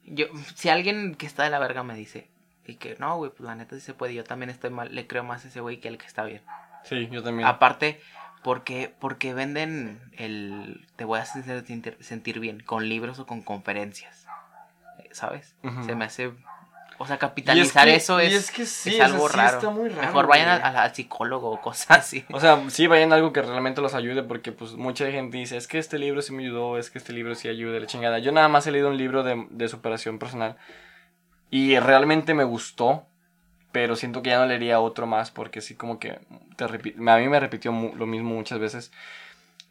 yo 0.03 0.27
si 0.55 0.69
alguien 0.69 1.15
que 1.15 1.27
está 1.27 1.45
de 1.45 1.51
la 1.51 1.59
verga 1.59 1.83
me 1.83 1.95
dice 1.95 2.29
y 2.67 2.75
que 2.75 2.97
no, 2.99 3.17
güey, 3.17 3.31
pues 3.31 3.43
la 3.43 3.55
neta 3.55 3.77
sí 3.77 3.81
se 3.81 3.95
puede, 3.95 4.15
yo 4.15 4.25
también 4.25 4.51
estoy 4.51 4.71
mal, 4.71 4.95
le 4.95 5.07
creo 5.07 5.25
más 5.25 5.45
a 5.45 5.49
ese 5.49 5.61
güey 5.61 5.81
que 5.81 5.89
al 5.89 5.99
que 5.99 6.07
está 6.07 6.25
bien. 6.25 6.43
Sí, 6.85 7.09
yo 7.11 7.23
también. 7.23 7.47
Aparte 7.47 8.01
porque 8.43 8.95
porque 8.99 9.35
venden 9.35 10.01
el 10.17 10.87
te 10.97 11.05
voy 11.05 11.21
a 11.21 11.23
hacer 11.23 11.65
sentir 12.01 12.41
bien 12.41 12.61
con 12.61 12.89
libros 12.89 13.19
o 13.19 13.27
con 13.27 13.43
conferencias. 13.43 14.27
¿Sabes? 15.13 15.57
Se 15.87 15.95
me 15.95 16.05
hace 16.05 16.33
o 17.01 17.07
sea, 17.07 17.17
capitalizar 17.17 17.89
eso 17.89 18.19
es, 18.19 18.53
algo 19.01 19.29
raro. 19.29 19.73
Mejor 19.73 20.27
vayan 20.27 20.61
al, 20.61 20.95
psicólogo 20.95 21.51
o 21.53 21.61
cosas 21.63 21.99
así. 21.99 22.25
O 22.33 22.41
sea, 22.41 22.61
sí, 22.71 22.89
vayan 22.89 23.13
a 23.13 23.17
algo 23.17 23.33
que 23.33 23.41
realmente 23.41 23.81
los 23.81 23.95
ayude 23.95 24.25
porque 24.25 24.51
pues 24.51 24.73
mucha 24.73 25.09
gente 25.11 25.39
dice, 25.39 25.57
es 25.57 25.69
que 25.69 25.79
este 25.79 25.99
libro 25.99 26.23
sí 26.23 26.33
me 26.33 26.43
ayudó, 26.43 26.77
es 26.77 26.91
que 26.91 26.99
este 26.99 27.13
libro 27.13 27.37
sí 27.37 27.49
ayuda, 27.49 27.79
la 27.79 27.87
chingada. 27.87 28.19
Yo 28.19 28.33
nada 28.33 28.49
más 28.49 28.67
he 28.67 28.73
leído 28.73 28.89
un 28.89 28.99
libro 28.99 29.23
de, 29.23 29.69
superación 29.69 30.19
personal 30.19 30.57
y 31.51 31.79
realmente 31.79 32.35
me 32.35 32.43
gustó, 32.43 33.07
pero 33.71 33.95
siento 33.95 34.21
que 34.21 34.31
ya 34.31 34.39
no 34.41 34.47
leería 34.47 34.81
otro 34.81 35.07
más 35.07 35.31
porque 35.31 35.61
sí 35.61 35.77
como 35.77 36.01
que 36.01 36.19
te 36.57 36.65
a 36.65 36.69
mí 36.69 37.29
me 37.29 37.39
repitió 37.39 37.71
lo 37.71 38.07
mismo 38.07 38.35
muchas 38.35 38.59
veces. 38.59 38.91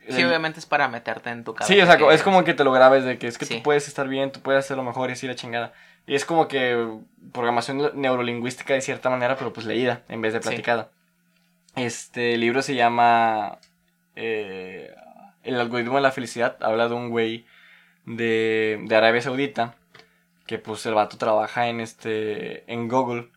Sí, 0.09 0.23
obviamente 0.23 0.59
es 0.61 0.65
para 0.65 0.87
meterte 0.87 1.29
en 1.29 1.43
tu 1.43 1.53
cabeza. 1.53 1.73
Sí, 1.73 1.81
o 1.81 1.85
sea, 1.85 2.13
es 2.13 2.23
como 2.23 2.45
que 2.45 2.53
te 2.53 2.63
lo 2.63 2.71
grabes 2.71 3.03
de 3.03 3.17
que 3.17 3.27
es 3.27 3.37
que 3.37 3.45
tú 3.45 3.61
puedes 3.63 3.89
estar 3.89 4.07
bien, 4.07 4.31
tú 4.31 4.39
puedes 4.39 4.63
hacer 4.63 4.77
lo 4.77 4.83
mejor 4.83 5.09
y 5.09 5.13
así 5.13 5.27
la 5.27 5.35
chingada. 5.35 5.73
Y 6.07 6.15
es 6.15 6.25
como 6.25 6.47
que 6.47 6.99
programación 7.33 7.91
neurolingüística 7.93 8.73
de 8.73 8.81
cierta 8.81 9.09
manera, 9.09 9.35
pero 9.37 9.53
pues 9.53 9.65
leída 9.65 10.03
en 10.07 10.21
vez 10.21 10.33
de 10.33 10.39
platicada. 10.39 10.89
Este 11.75 12.37
libro 12.37 12.61
se 12.61 12.73
llama 12.73 13.59
eh, 14.15 14.95
El 15.43 15.59
algoritmo 15.59 15.97
de 15.97 16.01
la 16.01 16.11
felicidad. 16.11 16.57
Habla 16.61 16.87
de 16.87 16.95
un 16.95 17.09
güey 17.09 17.45
de, 18.05 18.81
de 18.87 18.95
Arabia 18.95 19.21
Saudita 19.21 19.75
que 20.47 20.57
pues 20.57 20.85
el 20.85 20.95
vato 20.95 21.17
trabaja 21.17 21.67
en 21.67 21.81
este 21.81 22.63
en 22.71 22.87
Google 22.87 23.29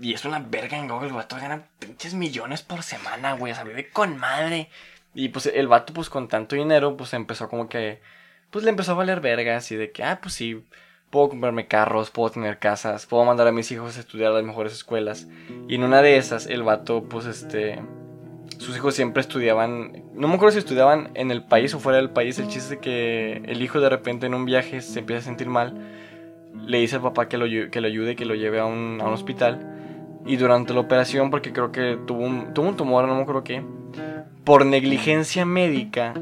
y 0.00 0.14
es 0.14 0.24
una 0.24 0.40
verga 0.40 0.76
en 0.76 0.88
Google, 0.88 1.08
el 1.08 1.14
vato 1.14 1.36
gana 1.36 1.68
pinches 1.78 2.14
millones 2.14 2.62
por 2.62 2.82
semana, 2.82 3.34
güey, 3.34 3.52
o 3.52 3.54
sea, 3.54 3.64
vive 3.64 3.90
con 3.90 4.16
madre. 4.16 4.68
Y 5.14 5.28
pues 5.28 5.46
el 5.46 5.68
vato 5.68 5.92
pues 5.92 6.10
con 6.10 6.28
tanto 6.28 6.56
dinero 6.56 6.96
pues 6.96 7.14
empezó 7.14 7.48
como 7.48 7.68
que 7.68 8.00
pues 8.50 8.64
le 8.64 8.70
empezó 8.70 8.92
a 8.92 8.96
valer 8.96 9.20
verga 9.20 9.56
así 9.56 9.76
de 9.76 9.92
que 9.92 10.02
ah, 10.02 10.18
pues 10.20 10.34
sí 10.34 10.64
puedo 11.10 11.28
comprarme 11.28 11.66
carros, 11.66 12.10
puedo 12.10 12.30
tener 12.30 12.58
casas, 12.58 13.06
puedo 13.06 13.24
mandar 13.24 13.46
a 13.48 13.52
mis 13.52 13.70
hijos 13.72 13.96
a 13.96 14.00
estudiar 14.00 14.30
a 14.30 14.36
las 14.36 14.44
mejores 14.44 14.72
escuelas. 14.72 15.28
Y 15.68 15.74
en 15.74 15.84
una 15.84 16.02
de 16.02 16.16
esas, 16.16 16.46
el 16.46 16.62
vato, 16.62 17.04
pues 17.04 17.26
este. 17.26 17.80
Sus 18.58 18.76
hijos 18.76 18.94
siempre 18.94 19.22
estudiaban. 19.22 20.04
No 20.14 20.28
me 20.28 20.34
acuerdo 20.34 20.52
si 20.52 20.58
estudiaban 20.58 21.10
en 21.14 21.30
el 21.30 21.42
país 21.42 21.74
o 21.74 21.80
fuera 21.80 21.96
del 21.96 22.10
país. 22.10 22.38
El 22.38 22.48
chiste 22.48 22.74
es 22.74 22.80
que 22.80 23.42
el 23.46 23.62
hijo 23.62 23.80
de 23.80 23.88
repente 23.88 24.26
en 24.26 24.34
un 24.34 24.44
viaje 24.44 24.82
se 24.82 24.98
empieza 25.00 25.20
a 25.20 25.24
sentir 25.24 25.48
mal. 25.48 25.74
Le 26.66 26.78
dice 26.78 26.96
al 26.96 27.02
papá 27.02 27.28
que 27.28 27.38
lo, 27.38 27.46
que 27.70 27.80
lo 27.80 27.86
ayude, 27.86 28.16
que 28.16 28.26
lo 28.26 28.34
lleve 28.34 28.60
a 28.60 28.66
un, 28.66 29.00
a 29.00 29.06
un 29.06 29.14
hospital. 29.14 30.20
Y 30.26 30.36
durante 30.36 30.74
la 30.74 30.80
operación, 30.80 31.30
porque 31.30 31.54
creo 31.54 31.72
que 31.72 31.98
tuvo 32.06 32.20
un, 32.20 32.52
tuvo 32.52 32.68
un 32.68 32.76
tumor, 32.76 33.08
no 33.08 33.16
me 33.16 33.22
acuerdo 33.22 33.44
qué. 33.44 33.62
Por 34.44 34.66
negligencia 34.66 35.46
médica, 35.46 36.12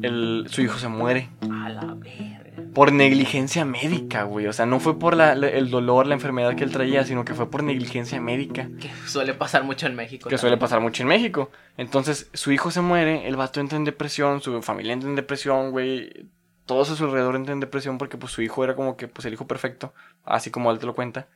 el, 0.00 0.46
su 0.48 0.62
hijo 0.62 0.78
se 0.78 0.88
muere. 0.88 1.28
A 1.50 1.68
la 1.68 1.94
vez 1.94 2.33
por 2.74 2.92
negligencia 2.92 3.64
médica, 3.64 4.24
güey. 4.24 4.46
O 4.46 4.52
sea, 4.52 4.66
no 4.66 4.80
fue 4.80 4.98
por 4.98 5.14
el 5.20 5.70
dolor, 5.70 6.06
la 6.06 6.14
enfermedad 6.14 6.54
que 6.54 6.64
él 6.64 6.72
traía, 6.72 7.04
sino 7.04 7.24
que 7.24 7.34
fue 7.34 7.50
por 7.50 7.62
negligencia 7.62 8.20
médica. 8.20 8.68
Que 8.80 8.90
suele 9.06 9.34
pasar 9.34 9.64
mucho 9.64 9.86
en 9.86 9.94
México. 9.94 10.28
Que 10.28 10.38
suele 10.38 10.56
pasar 10.56 10.80
mucho 10.80 11.02
en 11.02 11.08
México. 11.08 11.50
Entonces, 11.76 12.28
su 12.32 12.52
hijo 12.52 12.70
se 12.70 12.80
muere, 12.80 13.26
el 13.28 13.36
vato 13.36 13.60
entra 13.60 13.76
en 13.76 13.84
depresión, 13.84 14.40
su 14.40 14.60
familia 14.62 14.92
entra 14.92 15.08
en 15.08 15.16
depresión, 15.16 15.70
güey. 15.70 16.26
Todos 16.66 16.90
a 16.90 16.96
su 16.96 17.04
alrededor 17.04 17.36
entran 17.36 17.56
en 17.56 17.60
depresión 17.60 17.98
porque 17.98 18.16
pues 18.16 18.32
su 18.32 18.42
hijo 18.42 18.64
era 18.64 18.74
como 18.74 18.96
que 18.96 19.06
pues 19.06 19.26
el 19.26 19.34
hijo 19.34 19.46
perfecto, 19.46 19.92
así 20.24 20.50
como 20.50 20.70
él 20.70 20.78
te 20.78 20.86
lo 20.86 20.94
cuenta. 20.94 21.28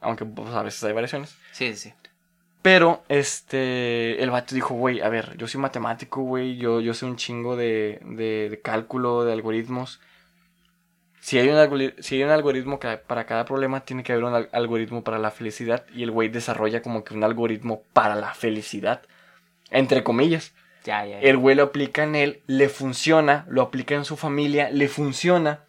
Aunque 0.00 0.24
pues, 0.24 0.48
a 0.50 0.62
veces 0.62 0.82
hay 0.84 0.92
variaciones. 0.92 1.36
Sí, 1.52 1.74
sí. 1.76 1.92
Pero, 2.60 3.04
este, 3.08 4.20
el 4.22 4.30
vato 4.30 4.54
dijo, 4.54 4.74
güey, 4.74 5.00
a 5.00 5.08
ver, 5.08 5.36
yo 5.36 5.46
soy 5.46 5.60
matemático, 5.60 6.22
güey, 6.22 6.56
yo, 6.56 6.80
yo 6.80 6.92
sé 6.92 7.06
un 7.06 7.16
chingo 7.16 7.56
de, 7.56 8.00
de, 8.04 8.48
de 8.50 8.60
cálculo, 8.60 9.24
de 9.24 9.32
algoritmos 9.32 10.00
si 11.28 11.38
hay, 11.38 11.50
un 11.50 11.92
si 11.98 12.14
hay 12.14 12.22
un 12.22 12.30
algoritmo 12.30 12.80
que 12.80 12.96
para 12.96 13.26
cada 13.26 13.44
problema, 13.44 13.80
tiene 13.80 14.02
que 14.02 14.12
haber 14.12 14.24
un 14.24 14.48
algoritmo 14.50 15.04
para 15.04 15.18
la 15.18 15.30
felicidad. 15.30 15.84
Y 15.94 16.02
el 16.02 16.10
güey 16.10 16.30
desarrolla 16.30 16.80
como 16.80 17.04
que 17.04 17.12
un 17.12 17.22
algoritmo 17.22 17.82
para 17.92 18.14
la 18.14 18.32
felicidad. 18.32 19.02
Entre 19.70 20.02
comillas. 20.02 20.54
Ya, 20.84 21.04
ya, 21.04 21.20
El 21.20 21.36
güey 21.36 21.54
lo 21.54 21.64
aplica 21.64 22.02
en 22.02 22.14
él, 22.14 22.40
le 22.46 22.70
funciona, 22.70 23.44
lo 23.50 23.60
aplica 23.60 23.94
en 23.94 24.06
su 24.06 24.16
familia, 24.16 24.70
le 24.70 24.88
funciona. 24.88 25.64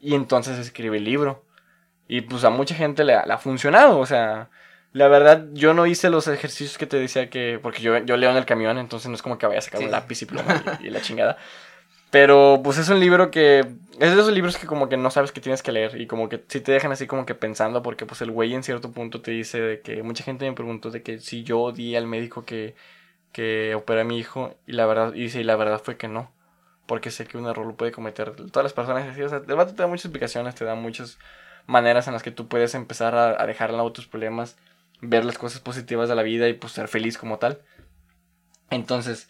Y 0.00 0.16
entonces 0.16 0.58
escribe 0.58 0.96
el 0.96 1.04
libro. 1.04 1.44
Y 2.08 2.22
pues 2.22 2.42
a 2.42 2.50
mucha 2.50 2.74
gente 2.74 3.04
le 3.04 3.14
ha, 3.14 3.38
funcionado. 3.38 4.00
O 4.00 4.06
sea, 4.06 4.50
la 4.92 5.06
verdad, 5.06 5.46
yo 5.52 5.74
no 5.74 5.86
hice 5.86 6.10
los 6.10 6.26
ejercicios 6.26 6.76
que 6.76 6.86
te 6.86 6.96
decía 6.96 7.30
que. 7.30 7.60
Porque 7.62 7.82
yo, 7.82 7.98
yo 7.98 8.16
leo 8.16 8.32
en 8.32 8.36
el 8.36 8.46
camión, 8.46 8.78
entonces 8.78 9.08
no 9.08 9.14
es 9.14 9.22
como 9.22 9.38
que 9.38 9.46
vaya 9.46 9.60
a 9.60 9.62
sacar 9.62 9.80
un 9.80 9.92
lápiz 9.92 10.22
y 10.22 10.26
pluma 10.26 10.80
y 10.80 10.90
la 10.90 11.00
chingada. 11.00 11.38
Pero 12.14 12.60
pues 12.62 12.78
es 12.78 12.88
un 12.90 13.00
libro 13.00 13.32
que... 13.32 13.58
Es 13.98 14.14
de 14.14 14.20
esos 14.20 14.32
libros 14.32 14.56
que 14.56 14.68
como 14.68 14.88
que 14.88 14.96
no 14.96 15.10
sabes 15.10 15.32
que 15.32 15.40
tienes 15.40 15.64
que 15.64 15.72
leer 15.72 16.00
y 16.00 16.06
como 16.06 16.28
que 16.28 16.44
sí 16.46 16.60
te 16.60 16.70
dejan 16.70 16.92
así 16.92 17.08
como 17.08 17.26
que 17.26 17.34
pensando 17.34 17.82
porque 17.82 18.06
pues 18.06 18.22
el 18.22 18.30
güey 18.30 18.54
en 18.54 18.62
cierto 18.62 18.92
punto 18.92 19.20
te 19.20 19.32
dice 19.32 19.60
de 19.60 19.80
que 19.80 20.00
mucha 20.04 20.22
gente 20.22 20.48
me 20.48 20.54
preguntó 20.54 20.92
de 20.92 21.02
que 21.02 21.18
si 21.18 21.42
yo 21.42 21.72
di 21.72 21.96
al 21.96 22.06
médico 22.06 22.44
que, 22.44 22.76
que 23.32 23.74
opera 23.74 24.02
a 24.02 24.04
mi 24.04 24.16
hijo 24.16 24.54
y 24.64 24.74
la 24.74 24.86
verdad, 24.86 25.12
y 25.12 25.22
dice, 25.22 25.40
y 25.40 25.42
la 25.42 25.56
verdad 25.56 25.80
fue 25.82 25.96
que 25.96 26.06
no. 26.06 26.30
Porque 26.86 27.10
sé 27.10 27.26
que 27.26 27.36
un 27.36 27.48
error 27.48 27.66
lo 27.66 27.74
puede 27.74 27.90
cometer 27.90 28.30
todas 28.36 28.62
las 28.62 28.72
personas 28.72 29.08
así. 29.08 29.20
O 29.20 29.28
sea, 29.28 29.38
el 29.38 29.56
vato 29.56 29.74
te 29.74 29.82
da 29.82 29.88
muchas 29.88 30.04
explicaciones, 30.04 30.54
te 30.54 30.64
da 30.64 30.76
muchas 30.76 31.18
maneras 31.66 32.06
en 32.06 32.12
las 32.12 32.22
que 32.22 32.30
tú 32.30 32.46
puedes 32.46 32.76
empezar 32.76 33.16
a, 33.16 33.42
a 33.42 33.46
dejar 33.48 33.70
al 33.70 33.78
lado 33.78 33.90
tus 33.90 34.06
problemas, 34.06 34.56
ver 35.00 35.24
las 35.24 35.36
cosas 35.36 35.60
positivas 35.60 36.08
de 36.08 36.14
la 36.14 36.22
vida 36.22 36.48
y 36.48 36.52
pues 36.52 36.74
ser 36.74 36.86
feliz 36.86 37.18
como 37.18 37.38
tal. 37.38 37.60
Entonces, 38.70 39.28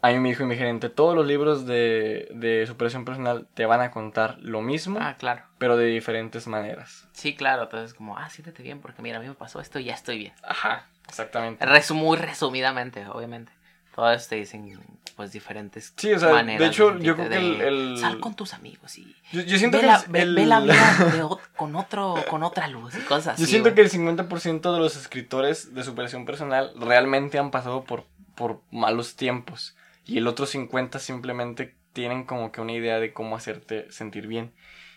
a 0.00 0.08
mí 0.10 0.18
me 0.20 0.28
dijo 0.28 0.44
mi 0.46 0.56
gerente, 0.56 0.88
todos 0.88 1.14
los 1.16 1.26
libros 1.26 1.66
de, 1.66 2.28
de 2.32 2.64
superación 2.66 3.04
personal 3.04 3.46
te 3.54 3.66
van 3.66 3.80
a 3.80 3.90
contar 3.90 4.36
lo 4.40 4.60
mismo, 4.62 4.98
Ah, 5.02 5.16
claro. 5.18 5.42
pero 5.58 5.76
de 5.76 5.86
diferentes 5.86 6.46
maneras. 6.46 7.08
Sí, 7.12 7.34
claro. 7.34 7.64
Entonces, 7.64 7.94
como, 7.94 8.16
ah, 8.16 8.28
siéntete 8.30 8.62
bien 8.62 8.80
porque 8.80 9.02
mira, 9.02 9.18
a 9.18 9.20
mí 9.20 9.26
me 9.26 9.34
pasó 9.34 9.60
esto 9.60 9.78
y 9.80 9.84
ya 9.84 9.94
estoy 9.94 10.18
bien. 10.18 10.32
Ajá, 10.42 10.86
exactamente. 11.08 11.64
Resu- 11.66 11.94
muy 11.94 12.16
resumidamente, 12.16 13.06
obviamente. 13.08 13.50
Todas 13.94 14.28
te 14.28 14.36
dicen, 14.36 14.78
pues, 15.16 15.32
diferentes 15.32 15.92
Sí, 15.96 16.12
o 16.12 16.20
sea, 16.20 16.28
maneras. 16.32 16.60
de 16.60 16.66
hecho, 16.66 16.96
yo 17.00 17.16
creo 17.16 17.28
que 17.28 17.66
el- 17.66 17.98
Sal 17.98 18.20
con 18.20 18.36
tus 18.36 18.54
amigos 18.54 18.96
y... 18.96 19.16
Yo, 19.32 19.40
yo 19.40 19.58
siento 19.58 19.78
Ve 19.78 19.80
que 19.80 19.86
la, 19.88 19.96
el- 19.96 20.12
ve- 20.12 20.22
el- 20.22 20.34
ve 20.36 20.46
la 20.46 20.60
vida 20.60 20.74
de 21.12 21.36
con, 21.56 21.74
otro, 21.74 22.14
con 22.30 22.44
otra 22.44 22.68
luz 22.68 22.94
y 22.96 23.00
cosas 23.00 23.34
así. 23.34 23.42
Yo 23.42 23.48
siento 23.48 23.70
güey. 23.70 23.74
que 23.74 23.80
el 23.80 23.90
50% 23.90 24.72
de 24.72 24.78
los 24.78 24.94
escritores 24.96 25.74
de 25.74 25.82
superación 25.82 26.24
personal 26.24 26.70
realmente 26.78 27.40
han 27.40 27.50
pasado 27.50 27.82
por, 27.82 28.04
por 28.36 28.60
malos 28.70 29.16
tiempos. 29.16 29.74
Y 30.08 30.18
el 30.18 30.26
otro 30.26 30.46
50% 30.46 30.98
simplemente 30.98 31.76
tienen 31.92 32.24
como 32.24 32.50
que 32.50 32.60
una 32.60 32.72
idea 32.72 32.98
de 32.98 33.12
cómo 33.12 33.36
hacerte 33.36 33.90
sentir 33.92 34.26
bien. 34.26 34.52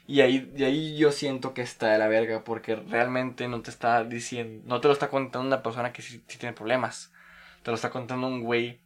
Y 0.07 0.22
ahí, 0.22 0.39
de 0.39 0.66
ahí 0.66 0.97
yo 0.97 1.12
siento 1.12 1.53
que 1.53 1.62
está 1.62 1.91
de 1.91 1.99
la 1.99 2.07
verga, 2.07 2.43
porque 2.43 2.76
realmente 2.76 3.47
no 3.47 3.62
te 3.62 3.70
está 3.70 4.03
diciendo, 4.03 4.64
no 4.66 4.82
te 4.82 4.88
lo 4.88 4.93
está 4.93 5.09
contando 5.09 5.47
una 5.47 5.62
persona 5.62 5.93
que 5.93 6.01
sí, 6.01 6.24
sí 6.28 6.38
tiene 6.39 6.53
problemas. 6.53 7.14
Te 7.62 7.70
lo 7.72 7.76
está 7.76 7.91
contando 7.91 8.26
un 8.28 8.41
güey 8.41 8.82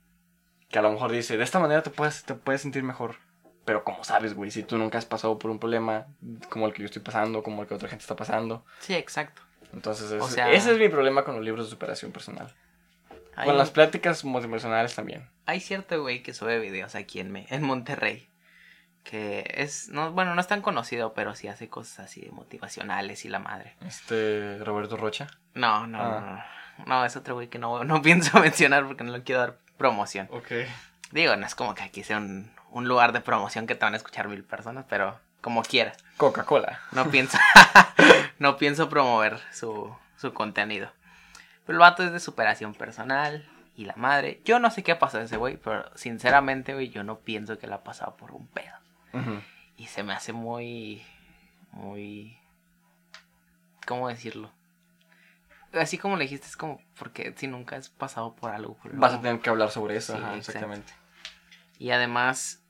que 0.70 0.80
a 0.80 0.82
lo 0.82 0.92
mejor 0.92 1.12
dice, 1.12 1.38
de 1.38 1.44
esta 1.44 1.60
manera 1.60 1.84
te 1.84 1.90
puedes, 1.92 2.24
te 2.26 2.34
puedes 2.34 2.62
sentir 2.62 2.84
mejor. 2.84 3.16
Pero 3.64 3.84
como 3.84 4.04
sabes, 4.04 4.34
güey, 4.36 4.52
si 4.52 4.64
tú 4.64 4.78
nunca 4.78 4.98
has 4.98 5.06
pasado 5.06 5.40
por 5.40 5.50
un 5.50 5.58
problema 5.60 6.08
como 6.50 6.68
el 6.68 6.74
que 6.74 6.82
yo 6.82 6.86
estoy 6.88 7.02
pasando, 7.02 7.42
como 7.44 7.62
el 7.62 7.68
que 7.68 7.74
otra 7.76 7.88
gente 7.90 8.04
está 8.04 8.16
pasando, 8.16 8.66
Sí, 8.80 8.94
exacto. 8.94 9.42
entonces, 9.74 10.12
O 10.12 10.18
ese, 10.26 10.36
sea- 10.36 10.52
ese 10.52 10.74
es 10.74 10.78
mi 10.80 10.90
problema 10.90 11.24
con 11.24 11.36
los 11.36 11.44
libros 11.46 11.66
de 11.68 11.72
superación 11.72 12.12
personal. 12.12 12.54
Hay, 13.36 13.46
Con 13.48 13.58
las 13.58 13.72
pláticas 13.72 14.24
motivacionales 14.24 14.96
también. 14.96 15.30
hay 15.46 15.60
cierto 15.60 16.02
güey 16.02 16.24
que 16.24 16.34
sube 16.34 16.60
videos 16.60 16.96
aquí 16.96 17.20
en, 17.20 17.32
Me- 17.32 17.48
en 17.50 17.64
Monterrey. 17.64 18.30
Que 19.04 19.46
es, 19.58 19.90
no, 19.90 20.12
bueno, 20.14 20.34
no 20.34 20.42
es 20.42 20.48
tan 20.48 20.62
conocido, 20.64 21.14
pero 21.14 21.36
sí 21.36 21.48
hace 21.48 21.70
cosas 21.70 22.00
así 22.00 22.22
de 22.22 22.32
motivacionales 22.32 23.24
y 23.26 23.30
la 23.30 23.38
madre. 23.40 23.76
Este, 23.86 24.58
Roberto 24.64 24.98
Rocha. 24.98 25.28
No, 25.54 25.86
no, 25.86 26.00
Ah. 26.02 26.20
no, 26.78 26.86
no. 26.86 26.86
No, 26.88 27.06
es 27.06 27.16
otro 27.16 27.36
güey 27.36 27.48
que 27.48 27.60
no, 27.60 27.84
no 27.84 28.02
pienso 28.02 28.40
mencionar 28.40 28.86
porque 28.86 29.04
no 29.04 29.12
le 29.16 29.24
quiero 29.24 29.42
dar 29.42 29.58
promoción. 29.78 30.28
Ok. 30.32 30.52
Digo, 31.12 31.36
no 31.36 31.46
es 31.46 31.54
como 31.56 31.76
que 31.76 31.84
aquí 31.84 32.04
sea 32.04 32.18
un, 32.18 32.52
un 32.72 32.88
lugar 32.88 33.14
de 33.14 33.22
promoción 33.22 33.68
que 33.68 33.76
te 33.76 33.86
van 33.86 33.94
a 33.94 33.98
escuchar 33.98 34.28
mil 34.28 34.44
personas, 34.44 34.86
pero 34.90 35.20
como 35.40 35.62
quiera. 35.62 35.94
Coca-Cola. 36.18 36.80
No 36.92 37.10
pienso, 37.12 37.38
no 38.40 38.58
pienso 38.58 38.90
promover 38.90 39.40
su, 39.52 39.96
su 40.18 40.34
contenido. 40.34 40.92
Pero 41.66 41.78
el 41.78 41.80
vato 41.80 42.04
es 42.04 42.12
de 42.12 42.20
superación 42.20 42.74
personal 42.74 43.48
y 43.76 43.86
la 43.86 43.96
madre. 43.96 44.42
Yo 44.46 44.60
no 44.60 44.70
sé 44.70 44.84
qué 44.84 44.94
ha 44.94 45.00
pasado 45.00 45.24
ese 45.24 45.38
güey, 45.38 45.58
pero 45.58 45.86
sinceramente, 45.96 46.74
güey, 46.74 46.90
yo 46.90 47.04
no 47.04 47.20
pienso 47.20 47.58
que 47.58 47.68
la 47.68 47.78
ha 47.78 47.84
pasado 47.84 48.16
por 48.16 48.32
un 48.32 48.48
pedo. 48.48 48.76
Y 49.78 49.88
se 49.88 50.04
me 50.04 50.14
hace 50.14 50.34
muy, 50.34 51.02
muy, 51.72 52.38
¿cómo 53.86 54.10
decirlo? 54.10 54.52
Así 55.74 55.98
como 55.98 56.18
le 56.18 56.24
dijiste, 56.24 56.48
es 56.48 56.58
como, 56.58 56.82
porque 56.98 57.34
si 57.38 57.48
nunca 57.48 57.78
has 57.78 57.90
pasado 57.90 58.36
por 58.36 58.52
algo. 58.52 58.76
por 58.76 58.96
Vas 58.96 59.14
a 59.14 59.22
tener 59.22 59.40
que 59.40 59.50
hablar 59.50 59.72
sobre 59.72 59.96
eso. 59.96 60.14
Sí, 60.14 60.22
Ajá, 60.22 60.36
exactamente. 60.36 60.94
Y 61.80 61.92
además, 61.92 62.62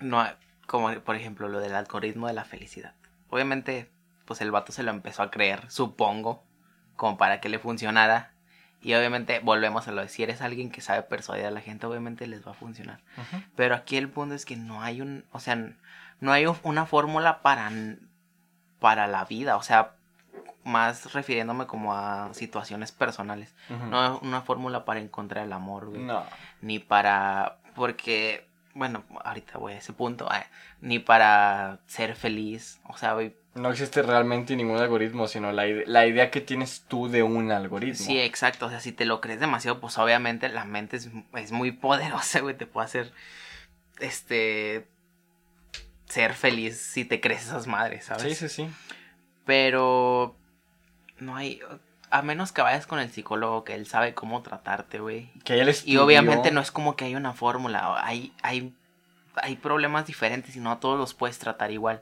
no, 0.00 0.24
como 0.66 0.92
por 1.00 1.16
ejemplo 1.16 1.48
lo 1.48 1.60
del 1.60 1.74
algoritmo 1.74 2.26
de 2.28 2.34
la 2.34 2.44
felicidad. 2.44 2.94
Obviamente, 3.28 3.90
pues 4.24 4.40
el 4.40 4.50
vato 4.50 4.72
se 4.72 4.82
lo 4.82 4.90
empezó 4.90 5.22
a 5.22 5.30
creer, 5.30 5.70
supongo, 5.70 6.44
como 6.96 7.16
para 7.18 7.40
que 7.40 7.48
le 7.48 7.58
funcionara. 7.58 8.30
Y 8.82 8.94
obviamente 8.94 9.40
volvemos 9.40 9.88
a 9.88 9.92
lo 9.92 10.02
de 10.02 10.08
si 10.08 10.22
eres 10.22 10.42
alguien 10.42 10.70
que 10.70 10.80
sabe 10.80 11.02
persuadir 11.02 11.46
a 11.46 11.50
la 11.50 11.60
gente, 11.60 11.86
obviamente 11.86 12.26
les 12.26 12.46
va 12.46 12.52
a 12.52 12.54
funcionar. 12.54 13.00
Pero 13.56 13.74
aquí 13.74 13.96
el 13.96 14.08
punto 14.08 14.34
es 14.34 14.44
que 14.44 14.56
no 14.56 14.82
hay 14.82 15.00
un, 15.00 15.24
o 15.32 15.40
sea, 15.40 15.56
no 16.20 16.32
hay 16.32 16.46
un- 16.46 16.58
una 16.62 16.86
fórmula 16.86 17.42
para, 17.42 17.70
para 18.78 19.06
la 19.06 19.24
vida, 19.24 19.56
o 19.56 19.62
sea, 19.62 19.92
más 20.64 21.12
refiriéndome 21.12 21.66
como 21.66 21.94
a 21.94 22.32
situaciones 22.34 22.92
personales. 22.92 23.54
No 23.68 24.00
hay 24.00 24.18
una 24.22 24.42
fórmula 24.42 24.84
para 24.84 25.00
encontrar 25.00 25.44
el 25.46 25.52
amor, 25.52 25.86
güey 25.86 26.02
No. 26.02 26.24
ni 26.60 26.78
para 26.78 27.58
porque 27.74 28.46
bueno 28.76 29.04
ahorita 29.24 29.58
voy 29.58 29.72
a 29.72 29.78
ese 29.78 29.92
punto 29.92 30.26
ah, 30.30 30.44
ni 30.80 30.98
para 30.98 31.80
ser 31.86 32.14
feliz 32.14 32.78
o 32.88 32.96
sea 32.98 33.14
güey, 33.14 33.34
No 33.54 33.70
existe 33.70 34.02
realmente 34.02 34.54
ningún 34.54 34.76
algoritmo, 34.78 35.26
sino 35.28 35.50
la, 35.50 35.66
ide- 35.66 35.84
la 35.86 36.06
idea 36.06 36.30
que 36.30 36.42
tienes 36.42 36.84
tú 36.86 37.08
de 37.08 37.22
un 37.22 37.50
algoritmo. 37.52 38.04
sí 38.06 38.18
exacto 38.20 38.66
o 38.66 38.70
sea 38.70 38.80
si 38.80 38.92
te 38.92 39.06
lo 39.06 39.20
crees 39.22 39.40
demasiado 39.40 39.80
pues 39.80 39.96
obviamente 39.98 40.48
la 40.50 40.64
mente 40.66 40.96
es, 40.98 41.08
es 41.34 41.52
muy 41.52 41.72
poderosa 41.72 42.40
güey 42.42 42.56
te 42.56 42.66
puede 42.66 42.84
hacer 42.84 43.12
este 43.98 44.86
ser 46.08 46.34
feliz 46.34 46.76
si 46.78 47.04
te 47.04 47.20
crees 47.20 47.44
esas 47.44 47.66
madres 47.66 48.04
sabes 48.04 48.22
sí, 48.38 48.48
sí, 48.48 48.48
sí. 48.48 48.68
pero 49.44 50.36
no 51.18 51.34
hay 51.34 51.60
a 52.16 52.22
menos 52.22 52.52
que 52.52 52.62
vayas 52.62 52.86
con 52.86 52.98
el 52.98 53.10
psicólogo 53.10 53.64
que 53.64 53.74
él 53.74 53.86
sabe 53.86 54.14
cómo 54.14 54.42
tratarte 54.42 55.00
güey 55.00 55.30
Que 55.44 55.60
él 55.60 55.74
Y 55.84 55.98
obviamente 55.98 56.50
no 56.50 56.60
es 56.60 56.70
como 56.70 56.96
que 56.96 57.04
hay 57.04 57.14
una 57.14 57.34
fórmula, 57.34 57.94
hay, 58.02 58.32
hay, 58.42 58.74
hay 59.34 59.56
problemas 59.56 60.06
diferentes 60.06 60.56
y 60.56 60.60
no 60.60 60.70
a 60.70 60.80
todos 60.80 60.98
los 60.98 61.12
puedes 61.12 61.38
tratar 61.38 61.70
igual. 61.70 62.00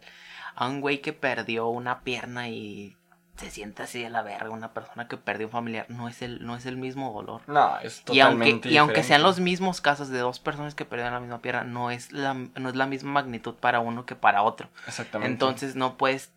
A 0.54 0.68
un 0.68 0.80
güey 0.80 1.00
que 1.00 1.12
perdió 1.12 1.66
una 1.66 2.00
pierna 2.02 2.48
y 2.48 2.96
se 3.36 3.50
siente 3.50 3.82
así 3.82 4.00
de 4.00 4.10
la 4.10 4.22
verga, 4.22 4.50
una 4.50 4.72
persona 4.72 5.08
que 5.08 5.16
perdió 5.16 5.48
un 5.48 5.52
familiar, 5.52 5.86
no 5.88 6.08
es 6.08 6.22
el, 6.22 6.46
no 6.46 6.54
es 6.54 6.64
el 6.66 6.76
mismo 6.76 7.12
dolor. 7.12 7.42
No, 7.48 7.80
es 7.80 8.04
Y 8.12 8.20
aunque, 8.20 8.44
totalmente 8.44 8.68
y 8.68 8.76
aunque 8.76 9.02
sean 9.02 9.18
diferente. 9.18 9.22
los 9.22 9.40
mismos 9.40 9.80
casos 9.80 10.10
de 10.10 10.20
dos 10.20 10.38
personas 10.38 10.76
que 10.76 10.84
perdieron 10.84 11.14
la 11.14 11.20
misma 11.20 11.42
pierna, 11.42 11.64
no 11.64 11.90
es 11.90 12.12
la, 12.12 12.34
no 12.34 12.68
es 12.68 12.76
la 12.76 12.86
misma 12.86 13.10
magnitud 13.10 13.54
para 13.54 13.80
uno 13.80 14.06
que 14.06 14.14
para 14.14 14.42
otro. 14.44 14.68
Exactamente. 14.86 15.32
Entonces 15.32 15.74
no 15.74 15.96
puedes 15.96 16.30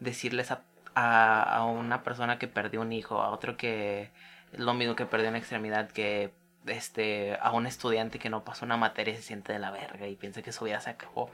decirles 0.00 0.50
a, 0.50 0.62
a, 0.96 1.42
a 1.42 1.64
una 1.64 2.02
persona 2.02 2.38
que 2.38 2.48
perdió 2.48 2.80
un 2.80 2.92
hijo, 2.92 3.20
a 3.22 3.30
otro 3.30 3.56
que 3.56 4.10
es 4.52 4.58
lo 4.58 4.74
mismo 4.74 4.96
que 4.96 5.06
perdió 5.06 5.28
una 5.28 5.38
extremidad, 5.38 5.88
que 5.90 6.32
este 6.66 7.38
a 7.40 7.52
un 7.52 7.66
estudiante 7.66 8.18
que 8.18 8.30
no 8.30 8.42
pasó 8.42 8.64
una 8.64 8.76
materia 8.76 9.14
y 9.14 9.16
se 9.18 9.22
siente 9.22 9.52
de 9.52 9.60
la 9.60 9.70
verga 9.70 10.08
y 10.08 10.16
piensa 10.16 10.42
que 10.42 10.50
su 10.52 10.64
vida 10.64 10.80
se 10.80 10.90
acabó. 10.90 11.30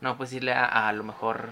No 0.00 0.16
puedes 0.16 0.30
decirle 0.30 0.52
a, 0.54 0.88
a 0.88 0.92
lo 0.94 1.04
mejor 1.04 1.50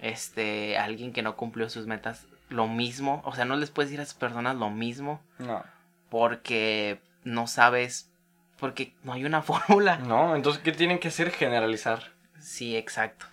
este 0.00 0.78
a 0.78 0.84
alguien 0.84 1.12
que 1.12 1.22
no 1.22 1.36
cumplió 1.36 1.68
sus 1.68 1.86
metas 1.86 2.26
lo 2.48 2.68
mismo, 2.68 3.20
o 3.24 3.34
sea, 3.34 3.44
no 3.44 3.56
les 3.56 3.70
puedes 3.70 3.90
decir 3.90 4.00
a 4.00 4.04
esas 4.04 4.14
personas 4.14 4.54
lo 4.56 4.70
mismo 4.70 5.20
No. 5.38 5.62
porque 6.10 7.00
no 7.24 7.46
sabes 7.46 8.10
porque 8.58 8.94
no 9.02 9.12
hay 9.12 9.24
una 9.24 9.42
fórmula. 9.50 9.98
No, 9.98 10.36
entonces, 10.36 10.62
¿qué 10.62 10.72
tienen 10.72 10.98
que 11.00 11.08
hacer? 11.08 11.30
Generalizar. 11.32 12.12
Sí, 12.38 12.76
exacto. 12.76 13.26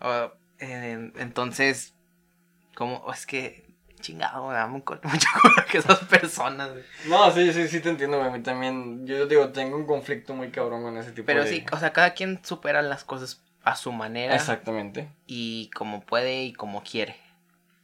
Ah, 0.00 0.32
eh, 0.58 1.12
entonces, 1.16 1.94
como 2.76 3.10
es 3.12 3.26
que 3.26 3.66
chingado, 4.00 4.46
me 4.46 4.54
da 4.54 4.66
mucho 4.68 5.00
coraje 5.42 5.78
esas 5.78 5.98
personas. 6.04 6.70
güey. 6.70 6.84
No, 7.08 7.30
sí, 7.32 7.52
sí, 7.52 7.66
sí 7.66 7.80
te 7.80 7.88
entiendo, 7.88 8.18
güey. 8.18 8.28
A 8.28 8.32
mí 8.32 8.42
también, 8.42 9.06
yo 9.06 9.26
digo, 9.26 9.48
tengo 9.48 9.76
un 9.76 9.86
conflicto 9.86 10.34
muy 10.34 10.50
cabrón 10.50 10.82
con 10.82 10.96
ese 10.96 11.12
tipo 11.12 11.26
Pero 11.26 11.42
de... 11.44 11.50
sí, 11.50 11.66
o 11.72 11.78
sea, 11.78 11.92
cada 11.92 12.14
quien 12.14 12.44
supera 12.44 12.82
las 12.82 13.02
cosas 13.02 13.42
a 13.64 13.74
su 13.74 13.90
manera 13.90 14.36
Exactamente. 14.36 15.08
y 15.26 15.70
como 15.74 16.02
puede 16.02 16.44
y 16.44 16.52
como 16.52 16.82
quiere. 16.84 17.16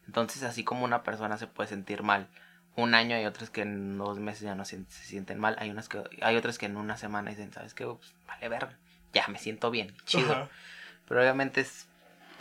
Entonces, 0.06 0.42
así 0.44 0.62
como 0.62 0.84
una 0.84 1.02
persona 1.02 1.38
se 1.38 1.46
puede 1.48 1.68
sentir 1.68 2.02
mal 2.02 2.28
un 2.76 2.94
año, 2.94 3.16
hay 3.16 3.26
otras 3.26 3.50
que 3.50 3.62
en 3.62 3.98
dos 3.98 4.18
meses 4.18 4.42
ya 4.42 4.54
no 4.54 4.64
se, 4.64 4.84
se 4.88 5.04
sienten 5.04 5.38
mal, 5.38 5.56
hay 5.58 5.70
unas 5.70 5.88
que 5.88 6.02
hay 6.22 6.36
otras 6.36 6.58
que 6.58 6.66
en 6.66 6.76
una 6.76 6.96
semana 6.96 7.30
dicen, 7.30 7.52
¿sabes 7.52 7.74
qué? 7.74 7.84
Pues, 7.84 8.14
vale 8.26 8.48
verga, 8.48 8.78
ya 9.12 9.26
me 9.28 9.38
siento 9.38 9.70
bien, 9.70 9.94
chido. 10.04 10.32
Ajá. 10.32 10.48
Pero 11.08 11.20
obviamente 11.20 11.60
es, 11.60 11.88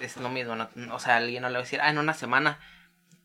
es 0.06 0.18
lo 0.18 0.30
mismo, 0.30 0.56
¿no? 0.56 0.70
O 0.94 1.00
sea, 1.00 1.18
alguien 1.18 1.42
no 1.42 1.50
le 1.50 1.54
va 1.54 1.60
a 1.60 1.64
decir, 1.64 1.80
ah, 1.82 1.90
en 1.90 1.98
una 1.98 2.14
semana 2.14 2.60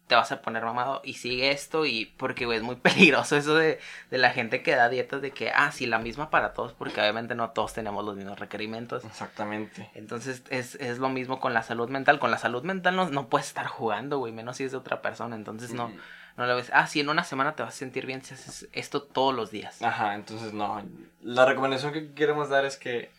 te 0.07 0.15
vas 0.15 0.31
a 0.31 0.41
poner 0.41 0.65
mamado 0.65 1.01
y 1.05 1.15
sigue 1.15 1.51
esto 1.51 1.85
y 1.85 2.07
porque, 2.17 2.47
güey, 2.47 2.59
es 2.59 2.65
muy 2.65 2.77
peligroso 2.77 3.37
eso 3.37 3.57
de, 3.57 3.81
de 4.11 4.19
la 4.19 4.31
gente 4.31 4.63
que 4.63 4.77
da 4.77 4.89
dietas 4.89 5.21
de 5.21 5.33
que, 5.33 5.51
ah, 5.51 5.73
sí, 5.73 5.87
la 5.87 5.99
misma 5.99 6.31
para 6.31 6.53
todos, 6.53 6.73
porque 6.73 7.01
obviamente 7.01 7.35
no 7.35 7.51
todos 7.51 7.73
tenemos 7.73 8.05
los 8.05 8.17
mismos 8.17 8.39
requerimientos. 8.39 9.05
Exactamente. 9.05 9.91
Entonces 9.95 10.43
es, 10.51 10.77
es 10.77 10.99
lo 10.99 11.09
mismo 11.09 11.41
con 11.41 11.55
la 11.55 11.63
salud 11.63 11.89
mental. 11.89 12.19
Con 12.19 12.31
la 12.31 12.39
salud 12.39 12.63
mental 12.63 12.95
no, 12.95 13.09
no 13.11 13.29
puedes 13.29 13.49
estar 13.49 13.67
jugando, 13.67 14.19
güey, 14.19 14.33
menos 14.33 14.59
si 14.59 14.65
es 14.65 14.73
de 14.73 14.79
otra 14.79 15.03
persona. 15.03 15.35
Entonces 15.35 15.73
no, 15.73 15.91
no 16.37 16.47
le 16.47 16.55
ves, 16.55 16.71
ah, 16.73 16.87
sí, 16.87 17.01
en 17.01 17.09
una 17.09 17.25
semana 17.25 17.57
te 17.57 17.63
vas 17.63 17.75
a 17.75 17.77
sentir 17.77 18.07
bien 18.07 18.23
si 18.23 18.35
haces 18.35 18.69
esto 18.73 19.03
todos 19.03 19.35
los 19.35 19.51
días. 19.51 19.83
Ajá, 19.83 20.15
entonces 20.15 20.53
no. 20.53 20.83
La 21.23 21.47
recomendación 21.47 21.93
que 21.93 22.13
queremos 22.13 22.49
dar 22.49 22.65
es 22.65 22.77
que, 22.77 23.11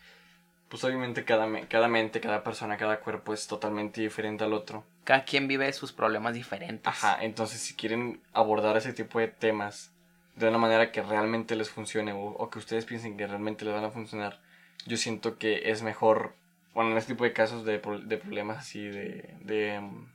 pues 0.68 0.84
obviamente 0.84 1.24
cada, 1.24 1.46
me- 1.46 1.66
cada 1.66 1.88
mente, 1.88 2.20
cada 2.20 2.42
persona, 2.44 2.76
cada 2.76 3.00
cuerpo 3.00 3.32
es 3.32 3.46
totalmente 3.46 4.00
diferente 4.00 4.44
al 4.44 4.52
otro. 4.52 4.84
Cada 5.04 5.24
quien 5.24 5.48
vive 5.48 5.72
sus 5.72 5.92
problemas 5.92 6.34
diferentes. 6.34 6.86
Ajá, 6.86 7.18
entonces 7.24 7.60
si 7.60 7.74
quieren 7.74 8.20
abordar 8.32 8.76
ese 8.76 8.92
tipo 8.92 9.18
de 9.18 9.28
temas 9.28 9.92
de 10.36 10.48
una 10.48 10.58
manera 10.58 10.92
que 10.92 11.02
realmente 11.02 11.56
les 11.56 11.70
funcione 11.70 12.12
o, 12.12 12.20
o 12.20 12.50
que 12.50 12.58
ustedes 12.58 12.84
piensen 12.84 13.16
que 13.16 13.26
realmente 13.26 13.64
les 13.64 13.74
van 13.74 13.84
a 13.84 13.90
funcionar, 13.90 14.40
yo 14.86 14.96
siento 14.96 15.38
que 15.38 15.70
es 15.70 15.82
mejor, 15.82 16.34
bueno, 16.74 16.92
en 16.92 16.98
este 16.98 17.14
tipo 17.14 17.24
de 17.24 17.32
casos 17.32 17.64
de, 17.64 17.78
de 18.04 18.16
problemas 18.18 18.58
así 18.58 18.80
de, 18.86 19.34
de, 19.40 19.80
mm, 19.80 20.06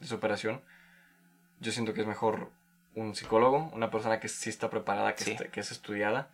de 0.00 0.06
superación, 0.06 0.62
yo 1.60 1.70
siento 1.72 1.94
que 1.94 2.00
es 2.00 2.06
mejor 2.06 2.50
un 2.94 3.14
psicólogo, 3.14 3.70
una 3.74 3.90
persona 3.90 4.20
que 4.20 4.28
sí 4.28 4.48
está 4.50 4.70
preparada, 4.70 5.14
que, 5.14 5.24
Sí. 5.24 5.30
está- 5.32 5.48
que 5.48 5.60
es 5.60 5.70
estudiada, 5.70 6.30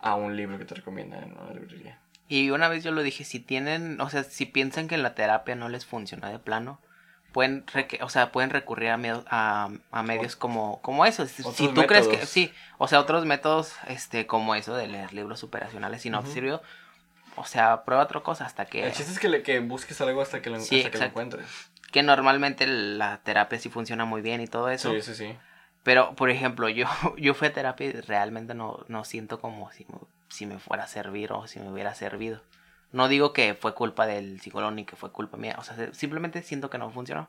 a 0.00 0.14
un 0.14 0.36
libro 0.36 0.58
que 0.58 0.64
te 0.64 0.76
recomiendan 0.76 1.24
en 1.24 1.32
una 1.36 1.52
librería. 1.52 1.98
Y 2.28 2.50
una 2.50 2.68
vez 2.68 2.84
yo 2.84 2.92
lo 2.92 3.02
dije, 3.02 3.24
si 3.24 3.40
tienen, 3.40 4.00
o 4.00 4.10
sea, 4.10 4.22
si 4.22 4.44
piensan 4.46 4.86
que 4.88 4.98
la 4.98 5.14
terapia 5.14 5.54
no 5.54 5.68
les 5.68 5.86
funciona 5.86 6.28
de 6.30 6.38
plano, 6.38 6.78
pueden, 7.32 7.64
o 8.02 8.08
sea, 8.10 8.32
pueden 8.32 8.50
recurrir 8.50 8.90
a, 8.90 8.98
a, 9.30 9.70
a 9.90 10.02
medios 10.02 10.36
como, 10.36 10.80
como 10.82 11.06
eso. 11.06 11.26
Si 11.26 11.42
tú 11.68 11.86
crees 11.86 12.06
que, 12.06 12.26
sí, 12.26 12.52
o 12.76 12.86
sea, 12.86 13.00
otros 13.00 13.24
métodos, 13.24 13.74
este, 13.88 14.26
como 14.26 14.54
eso 14.54 14.76
de 14.76 14.88
leer 14.88 15.14
libros 15.14 15.40
superacionales, 15.40 16.02
si 16.02 16.10
no 16.10 16.18
te 16.20 16.24
Ujú. 16.24 16.34
sirvió, 16.34 16.62
o 17.36 17.44
sea, 17.44 17.84
prueba 17.84 18.04
otra 18.04 18.20
cosa 18.20 18.44
hasta 18.44 18.66
que, 18.66 18.84
El 18.84 18.92
chiste 18.92 19.12
es 19.12 19.18
que, 19.18 19.28
le, 19.28 19.42
que 19.42 19.60
busques 19.60 20.00
algo 20.00 20.20
hasta 20.20 20.42
que 20.42 20.50
lo, 20.50 20.60
Sí, 20.60 20.76
hasta 20.76 20.90
que 20.90 20.98
lo 20.98 21.04
encuentres. 21.04 21.46
que 21.92 22.02
normalmente 22.02 22.66
la 22.66 23.18
terapia 23.22 23.58
sí 23.58 23.70
funciona 23.70 24.04
muy 24.04 24.20
bien 24.20 24.40
y 24.40 24.46
todo 24.46 24.68
eso. 24.68 24.92
Sí, 24.92 25.00
sí, 25.02 25.14
sí. 25.14 25.36
Pero, 25.82 26.14
por 26.14 26.28
ejemplo, 26.30 26.68
yo, 26.68 26.86
yo 27.16 27.34
fui 27.34 27.48
a 27.48 27.52
terapia 27.52 27.86
y 27.86 27.92
realmente 27.92 28.54
no, 28.54 28.84
no 28.88 29.04
siento 29.04 29.40
como 29.40 29.70
si 29.72 29.86
si 30.28 30.46
me 30.46 30.58
fuera 30.58 30.84
a 30.84 30.88
servir 30.88 31.32
o 31.32 31.46
si 31.46 31.58
me 31.60 31.70
hubiera 31.70 31.94
servido. 31.94 32.42
No 32.92 33.08
digo 33.08 33.32
que 33.32 33.54
fue 33.54 33.74
culpa 33.74 34.06
del 34.06 34.40
psicólogo 34.40 34.70
ni 34.72 34.84
que 34.84 34.96
fue 34.96 35.12
culpa 35.12 35.36
mía. 35.36 35.56
O 35.58 35.64
sea, 35.64 35.76
se- 35.76 35.94
simplemente 35.94 36.42
siento 36.42 36.70
que 36.70 36.78
no 36.78 36.90
funcionó. 36.90 37.28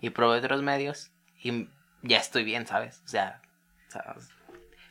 Y 0.00 0.10
probé 0.10 0.38
otros 0.38 0.62
medios 0.62 1.10
y 1.42 1.68
ya 2.02 2.18
estoy 2.18 2.44
bien, 2.44 2.66
¿sabes? 2.66 3.02
O 3.04 3.08
sea, 3.08 3.40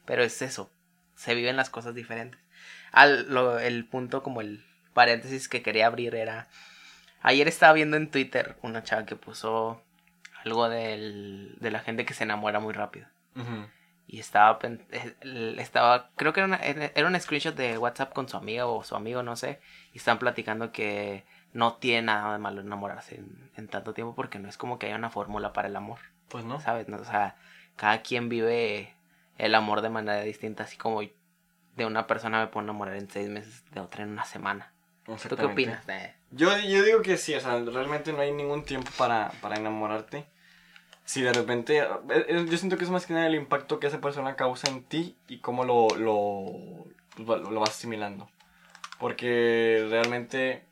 pero 0.05 0.23
es 0.23 0.41
eso. 0.41 0.71
Se 1.15 1.35
viven 1.35 1.55
las 1.57 1.69
cosas 1.69 1.95
diferentes. 1.95 2.39
Al, 2.91 3.31
lo- 3.33 3.59
el 3.59 3.85
punto 3.85 4.23
como 4.23 4.41
el 4.41 4.63
paréntesis 4.93 5.47
que 5.49 5.61
quería 5.61 5.87
abrir 5.87 6.15
era... 6.15 6.47
Ayer 7.21 7.47
estaba 7.47 7.73
viendo 7.73 7.95
en 7.97 8.11
Twitter 8.11 8.57
una 8.61 8.83
chava 8.83 9.05
que 9.05 9.15
puso 9.15 9.81
algo 10.43 10.67
de 10.67 11.55
la 11.61 11.79
gente 11.79 12.05
que 12.05 12.13
se 12.13 12.23
enamora 12.25 12.59
muy 12.59 12.73
rápido. 12.73 13.07
Ujú. 13.35 13.67
Y 14.07 14.19
estaba, 14.19 14.59
eh, 14.61 15.55
estaba, 15.57 16.09
creo 16.15 16.33
que 16.33 16.41
era, 16.41 16.47
una- 16.47 16.57
era 16.57 17.07
un 17.07 17.19
screenshot 17.19 17.55
de 17.55 17.77
WhatsApp 17.77 18.13
con 18.13 18.27
su 18.27 18.37
amiga 18.37 18.65
o 18.67 18.83
su 18.83 18.95
amigo, 18.95 19.23
no 19.23 19.35
sé. 19.35 19.59
Y 19.93 19.97
están 19.97 20.19
platicando 20.19 20.71
que 20.71 21.23
no 21.53 21.75
tiene 21.75 22.03
nada 22.07 22.33
de 22.33 22.39
malo 22.39 22.61
enamorarse 22.61 23.15
en, 23.15 23.51
en 23.55 23.67
tanto 23.67 23.93
tiempo 23.93 24.13
porque 24.15 24.39
no 24.39 24.49
es 24.49 24.57
como 24.57 24.77
que 24.79 24.87
haya 24.87 24.95
una 24.95 25.09
fórmula 25.09 25.53
para 25.53 25.67
el 25.67 25.75
amor, 25.75 25.99
Pues 26.29 26.43
no. 26.45 26.59
¿sabes? 26.59 26.87
No, 26.89 26.97
O 26.97 27.05
sea, 27.05 27.37
cada 27.75 28.01
quien 28.01 28.27
vive 28.29 28.93
el 29.37 29.55
amor 29.55 29.81
de 29.81 29.89
manera 29.89 30.21
distinta, 30.21 30.63
así 30.63 30.77
como 30.77 31.01
de 31.01 31.85
una 31.85 32.05
persona 32.07 32.39
me 32.41 32.47
puedo 32.47 32.65
enamorar 32.65 32.95
en 32.97 33.09
seis 33.09 33.29
meses, 33.29 33.63
de 33.71 33.79
otra 33.79 34.03
en 34.03 34.09
una 34.09 34.25
semana. 34.25 34.73
¿Tú 35.29 35.35
qué 35.35 35.41
opinas? 35.53 35.85
Yo, 36.31 36.49
yo 36.59 36.83
digo 36.83 37.01
que 37.01 37.17
sí, 37.17 37.33
o 37.35 37.39
sea, 37.39 37.59
realmente 37.59 38.13
no 38.13 38.19
hay 38.21 38.31
ningún 38.31 38.63
tiempo 38.63 38.89
para, 38.97 39.31
para 39.41 39.57
enamorarte. 39.57 40.25
Si 41.05 41.21
de 41.21 41.33
repente, 41.33 41.79
eh, 41.79 41.85
eh, 42.09 42.45
yo 42.49 42.57
siento 42.57 42.77
que 42.77 42.85
es 42.85 42.89
más 42.89 43.05
que 43.05 43.13
nada 43.13 43.27
el 43.27 43.35
impacto 43.35 43.79
que 43.79 43.87
esa 43.87 43.99
persona 43.99 44.35
causa 44.35 44.69
en 44.69 44.83
ti 44.83 45.17
y 45.27 45.39
cómo 45.39 45.63
lo, 45.65 45.87
lo, 45.97 46.45
pues, 47.15 47.29
va- 47.29 47.37
lo 47.37 47.59
vas 47.59 47.71
asimilando. 47.71 48.29
Porque 48.99 49.85
realmente 49.89 50.63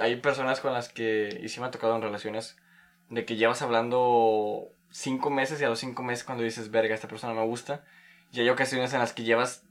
hay 0.00 0.16
personas 0.16 0.60
con 0.60 0.72
las 0.72 0.88
que, 0.88 1.40
y 1.42 1.48
sí 1.48 1.60
me 1.60 1.66
ha 1.66 1.70
tocado 1.70 1.96
en 1.96 2.02
relaciones, 2.02 2.56
de 3.08 3.24
que 3.24 3.36
llevas 3.36 3.62
hablando 3.62 4.68
cinco 4.90 5.30
meses 5.30 5.60
y 5.60 5.64
a 5.64 5.68
los 5.68 5.78
cinco 5.80 6.02
meses 6.02 6.24
cuando 6.24 6.44
dices, 6.44 6.70
verga, 6.70 6.94
esta 6.94 7.08
persona 7.08 7.34
me 7.34 7.44
gusta, 7.44 7.84
y 8.32 8.40
hay 8.40 8.48
ocasiones 8.50 8.92
en 8.92 9.00
las 9.00 9.12
que 9.12 9.24
llevas 9.24 9.64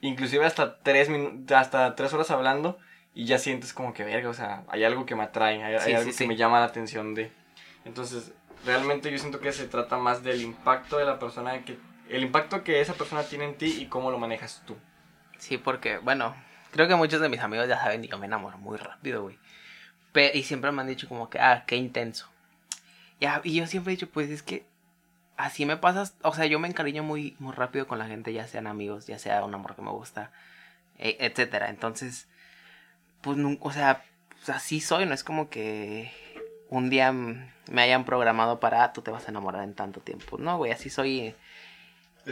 inclusive 0.00 0.44
hasta 0.46 0.78
tres, 0.80 1.08
hasta 1.54 1.94
tres 1.96 2.12
horas 2.12 2.30
hablando 2.30 2.78
y 3.14 3.24
ya 3.24 3.38
sientes 3.38 3.72
como 3.72 3.92
que 3.94 4.04
verga, 4.04 4.28
o 4.28 4.34
sea, 4.34 4.64
hay 4.68 4.84
algo 4.84 5.06
que 5.06 5.16
me 5.16 5.24
atrae, 5.24 5.62
hay, 5.64 5.74
hay 5.74 5.80
Sí, 5.80 5.92
algo 5.92 6.04
sí, 6.04 6.10
que 6.10 6.24
sí. 6.24 6.26
me 6.28 6.36
llama 6.36 6.60
la 6.60 6.66
atención 6.66 7.14
de. 7.14 7.32
Entonces, 7.84 8.32
realmente 8.64 9.10
yo 9.10 9.18
siento 9.18 9.40
que 9.40 9.52
se 9.52 9.66
trata 9.66 9.96
más 9.98 10.22
del 10.22 10.42
impacto 10.42 10.98
de 10.98 11.04
la 11.04 11.18
persona, 11.18 11.64
que 11.64 11.78
el 12.08 12.22
impacto 12.22 12.64
que 12.64 12.80
esa 12.80 12.94
persona 12.94 13.22
tiene 13.24 13.44
en 13.44 13.56
ti 13.56 13.76
y 13.80 13.86
cómo 13.86 14.10
lo 14.10 14.18
manejas 14.18 14.62
tú. 14.66 14.76
Sí, 15.38 15.58
porque, 15.58 15.98
bueno, 15.98 16.34
creo 16.72 16.88
que 16.88 16.94
muchos 16.94 17.20
de 17.20 17.28
mis 17.28 17.40
amigos 17.40 17.68
ya 17.68 17.78
saben, 17.80 18.02
yo 18.02 18.18
me 18.18 18.26
enamoro 18.26 18.58
muy 18.58 18.76
rápido, 18.78 19.22
güey. 19.22 19.38
Y 20.34 20.42
siempre 20.42 20.72
me 20.72 20.82
han 20.82 20.88
dicho 20.88 21.08
como 21.08 21.30
que, 21.30 21.38
ah, 21.38 21.64
qué 21.66 21.76
intenso. 21.76 22.28
Ya, 23.20 23.40
y 23.44 23.54
yo 23.54 23.66
siempre 23.66 23.92
he 23.92 23.96
dicho, 23.96 24.08
pues 24.08 24.30
es 24.30 24.42
que 24.42 24.66
así 25.36 25.64
me 25.64 25.76
pasas, 25.76 26.14
o 26.22 26.34
sea, 26.34 26.46
yo 26.46 26.58
me 26.58 26.66
encariño 26.68 27.02
muy, 27.04 27.36
muy 27.38 27.52
rápido 27.52 27.86
con 27.86 27.98
la 27.98 28.06
gente, 28.06 28.32
ya 28.32 28.46
sean 28.46 28.66
amigos, 28.66 29.06
ya 29.06 29.18
sea 29.18 29.44
un 29.44 29.54
amor 29.54 29.76
que 29.76 29.82
me 29.82 29.90
gusta, 29.90 30.32
e- 30.98 31.16
etcétera. 31.20 31.68
Entonces, 31.70 32.26
pues, 33.22 33.38
o 33.60 33.72
sea, 33.72 34.04
pues, 34.30 34.48
así 34.50 34.80
soy, 34.80 35.06
no 35.06 35.14
es 35.14 35.22
como 35.24 35.48
que 35.50 36.12
un 36.70 36.90
día 36.90 37.12
me 37.12 37.82
hayan 37.82 38.04
programado 38.04 38.60
para, 38.60 38.84
ah, 38.84 38.92
tú 38.92 39.02
te 39.02 39.10
vas 39.10 39.26
a 39.26 39.30
enamorar 39.30 39.64
en 39.64 39.74
tanto 39.74 40.00
tiempo. 40.00 40.38
No, 40.38 40.56
güey, 40.58 40.72
así 40.72 40.90
soy. 40.90 41.34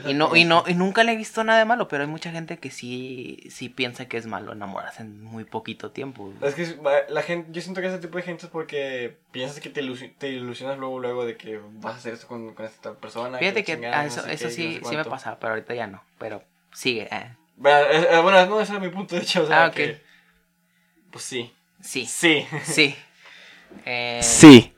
Y 0.05 0.13
no, 0.13 0.37
y 0.37 0.45
no, 0.45 0.63
y 0.67 0.75
nunca 0.75 1.05
le 1.05 1.13
he 1.13 1.17
visto 1.17 1.43
nada 1.43 1.59
de 1.59 1.65
malo, 1.65 1.89
pero 1.89 2.03
hay 2.03 2.09
mucha 2.09 2.31
gente 2.31 2.59
que 2.59 2.71
sí, 2.71 3.39
sí 3.51 3.71
piensa 3.71 4.07
que 4.09 4.19
es 4.19 4.27
malo 4.27 4.53
enamorarse 4.53 5.01
en 5.03 5.23
muy 5.25 5.45
poquito 5.45 5.91
tiempo. 5.91 6.31
Es 6.43 6.55
que 6.55 6.77
la 7.09 7.23
gente, 7.23 7.49
yo 7.53 7.63
siento 7.63 7.81
que 7.81 7.87
ese 7.87 7.99
tipo 7.99 8.19
de 8.19 8.23
gente 8.23 8.45
es 8.45 8.51
porque 8.53 9.17
piensas 9.33 9.59
que 9.61 9.71
te, 9.71 9.83
ilusi- 9.83 10.13
te 10.19 10.29
ilusionas 10.29 10.77
luego, 10.79 10.99
luego 11.01 11.25
de 11.25 11.39
que 11.39 11.59
vas 11.81 11.95
a 11.95 11.97
hacer 11.97 12.13
esto 12.13 12.27
con, 12.27 12.53
con 12.53 12.67
esta 12.67 12.93
persona. 12.95 13.39
Fíjate 13.39 13.65
que 13.65 13.77
no 13.79 14.03
eso, 14.03 14.21
sé 14.23 14.33
eso 14.35 14.49
qué, 14.49 14.55
y 14.55 14.57
no 14.67 14.73
sí, 14.73 14.75
sé 14.85 14.85
sí 14.91 14.97
me 14.97 15.05
pasaba, 15.07 15.39
pero 15.39 15.55
ahorita 15.55 15.75
ya 15.75 15.87
no. 15.87 16.03
Pero 16.19 16.43
sigue. 16.75 17.09
eh. 17.11 17.31
Bueno, 17.57 17.79
eh, 17.91 18.09
eh, 18.11 18.21
bueno, 18.21 18.45
no, 18.47 18.61
ese 18.61 18.73
era 18.73 18.81
mi 18.83 18.91
punto, 18.91 19.15
de 19.15 19.23
hecho, 19.23 19.45
o 19.45 19.47
sea, 19.47 19.65
Ah, 19.65 19.71
que- 19.71 19.99
Pues 21.11 21.25
sí. 21.25 21.51
Sí, 21.81 22.05
Sí. 22.05 22.47
sí. 22.65 22.95
Eh, 23.85 24.21
Sí. 24.23 24.73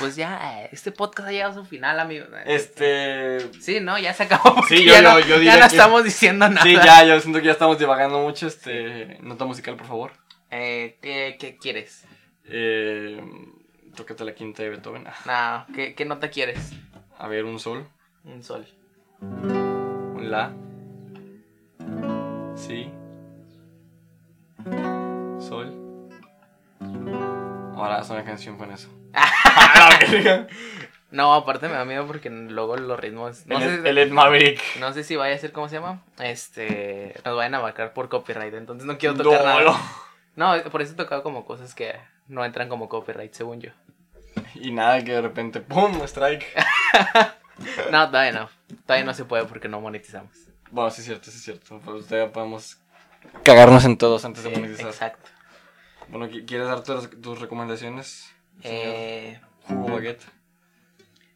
Pues 0.00 0.16
ya, 0.16 0.62
eh, 0.64 0.68
este 0.72 0.90
podcast 0.90 1.28
ha 1.28 1.32
llegado 1.32 1.52
a 1.52 1.54
su 1.54 1.64
final, 1.64 2.00
amigo. 2.00 2.26
Este... 2.44 3.38
Sí, 3.60 3.78
no, 3.80 3.96
ya 3.98 4.12
se 4.12 4.24
acabó. 4.24 4.62
Sí, 4.68 4.84
yo- 4.84 4.92
ya 4.92 5.02
yo- 5.02 5.08
no, 5.08 5.18
yo 5.20 5.40
ya 5.40 5.54
no 5.54 5.60
que- 5.60 5.66
estamos 5.76 6.04
diciendo 6.04 6.48
nada. 6.48 6.62
Sí, 6.64 6.74
ya, 6.74 7.04
yo 7.04 7.20
siento 7.20 7.38
que 7.38 7.46
ya 7.46 7.52
estamos 7.52 7.78
divagando 7.78 8.18
mucho. 8.20 8.48
Este, 8.48 9.18
nota 9.22 9.44
musical, 9.44 9.76
por 9.76 9.86
favor. 9.86 10.12
Eh, 10.50 10.98
¿qué, 11.00 11.36
qué 11.38 11.56
quieres? 11.56 12.04
Eh, 12.44 13.22
tócate 13.94 14.24
la 14.24 14.34
quinta 14.34 14.62
de 14.64 14.70
Beethoven. 14.70 15.04
Ah, 15.26 15.64
No, 15.68 15.74
¿qué, 15.74 15.94
¿qué 15.94 16.04
nota 16.04 16.28
quieres? 16.28 16.72
A 17.16 17.28
ver, 17.28 17.44
un 17.44 17.60
sol, 17.60 17.86
Un 18.24 18.42
sol. 18.42 18.66
un 19.20 20.28
la, 20.30 20.52
si, 22.56 22.90
sol. 25.40 25.77
Ahora 27.78 27.98
haz 27.98 28.10
una 28.10 28.24
canción 28.24 28.56
con 28.58 28.70
eso. 28.72 28.88
No, 31.10 31.32
aparte 31.32 31.68
me 31.68 31.74
da 31.74 31.86
miedo 31.86 32.06
porque 32.06 32.28
luego 32.28 32.76
los 32.76 33.00
ritmos. 33.00 33.46
No, 33.46 33.58
el, 33.58 33.82
sé, 33.82 33.88
el 33.88 34.10
Maverick. 34.12 34.60
no 34.78 34.92
sé 34.92 35.04
si 35.04 35.16
vaya 35.16 35.34
a 35.34 35.38
ser, 35.38 35.52
¿cómo 35.52 35.66
se 35.66 35.76
llama? 35.76 36.02
Este. 36.18 37.14
Nos 37.24 37.34
vayan 37.34 37.54
a 37.54 37.60
marcar 37.60 37.94
por 37.94 38.10
copyright, 38.10 38.52
entonces 38.52 38.86
no 38.86 38.98
quiero 38.98 39.14
No, 39.14 39.22
tocar 39.24 39.42
nada. 39.44 39.62
no. 39.62 39.78
No, 40.56 40.70
por 40.70 40.82
eso 40.82 40.92
he 40.92 40.96
tocado 40.96 41.22
como 41.22 41.46
cosas 41.46 41.74
que 41.74 41.94
no 42.26 42.44
entran 42.44 42.68
como 42.68 42.90
copyright, 42.90 43.32
según 43.32 43.60
yo. 43.62 43.70
Y 44.54 44.70
nada, 44.70 45.02
que 45.02 45.12
de 45.12 45.22
repente, 45.22 45.60
¡pum! 45.60 46.02
Strike. 46.04 46.44
No, 47.90 48.06
todavía 48.08 48.30
no. 48.32 48.48
Todavía 48.86 49.04
no 49.04 49.14
se 49.14 49.24
puede 49.24 49.44
porque 49.46 49.66
no 49.68 49.80
monetizamos. 49.80 50.30
Bueno, 50.70 50.90
sí 50.92 51.00
es 51.00 51.06
cierto, 51.06 51.30
sí 51.30 51.38
es 51.38 51.42
cierto. 51.42 51.80
Pues 51.84 52.06
todavía 52.06 52.32
podemos 52.32 52.78
cagarnos 53.42 53.84
en 53.84 53.96
todos 53.98 54.24
antes 54.24 54.44
de 54.44 54.50
monetizar. 54.50 54.86
exacto. 54.86 55.28
Bueno, 56.10 56.26
¿qui- 56.28 56.46
¿quieres 56.46 56.66
dar 56.68 56.82
tus, 56.82 57.10
tus 57.20 57.40
recomendaciones? 57.40 58.32
Eh, 58.62 59.40
Jugo 59.64 59.94
Baguette. 59.94 60.24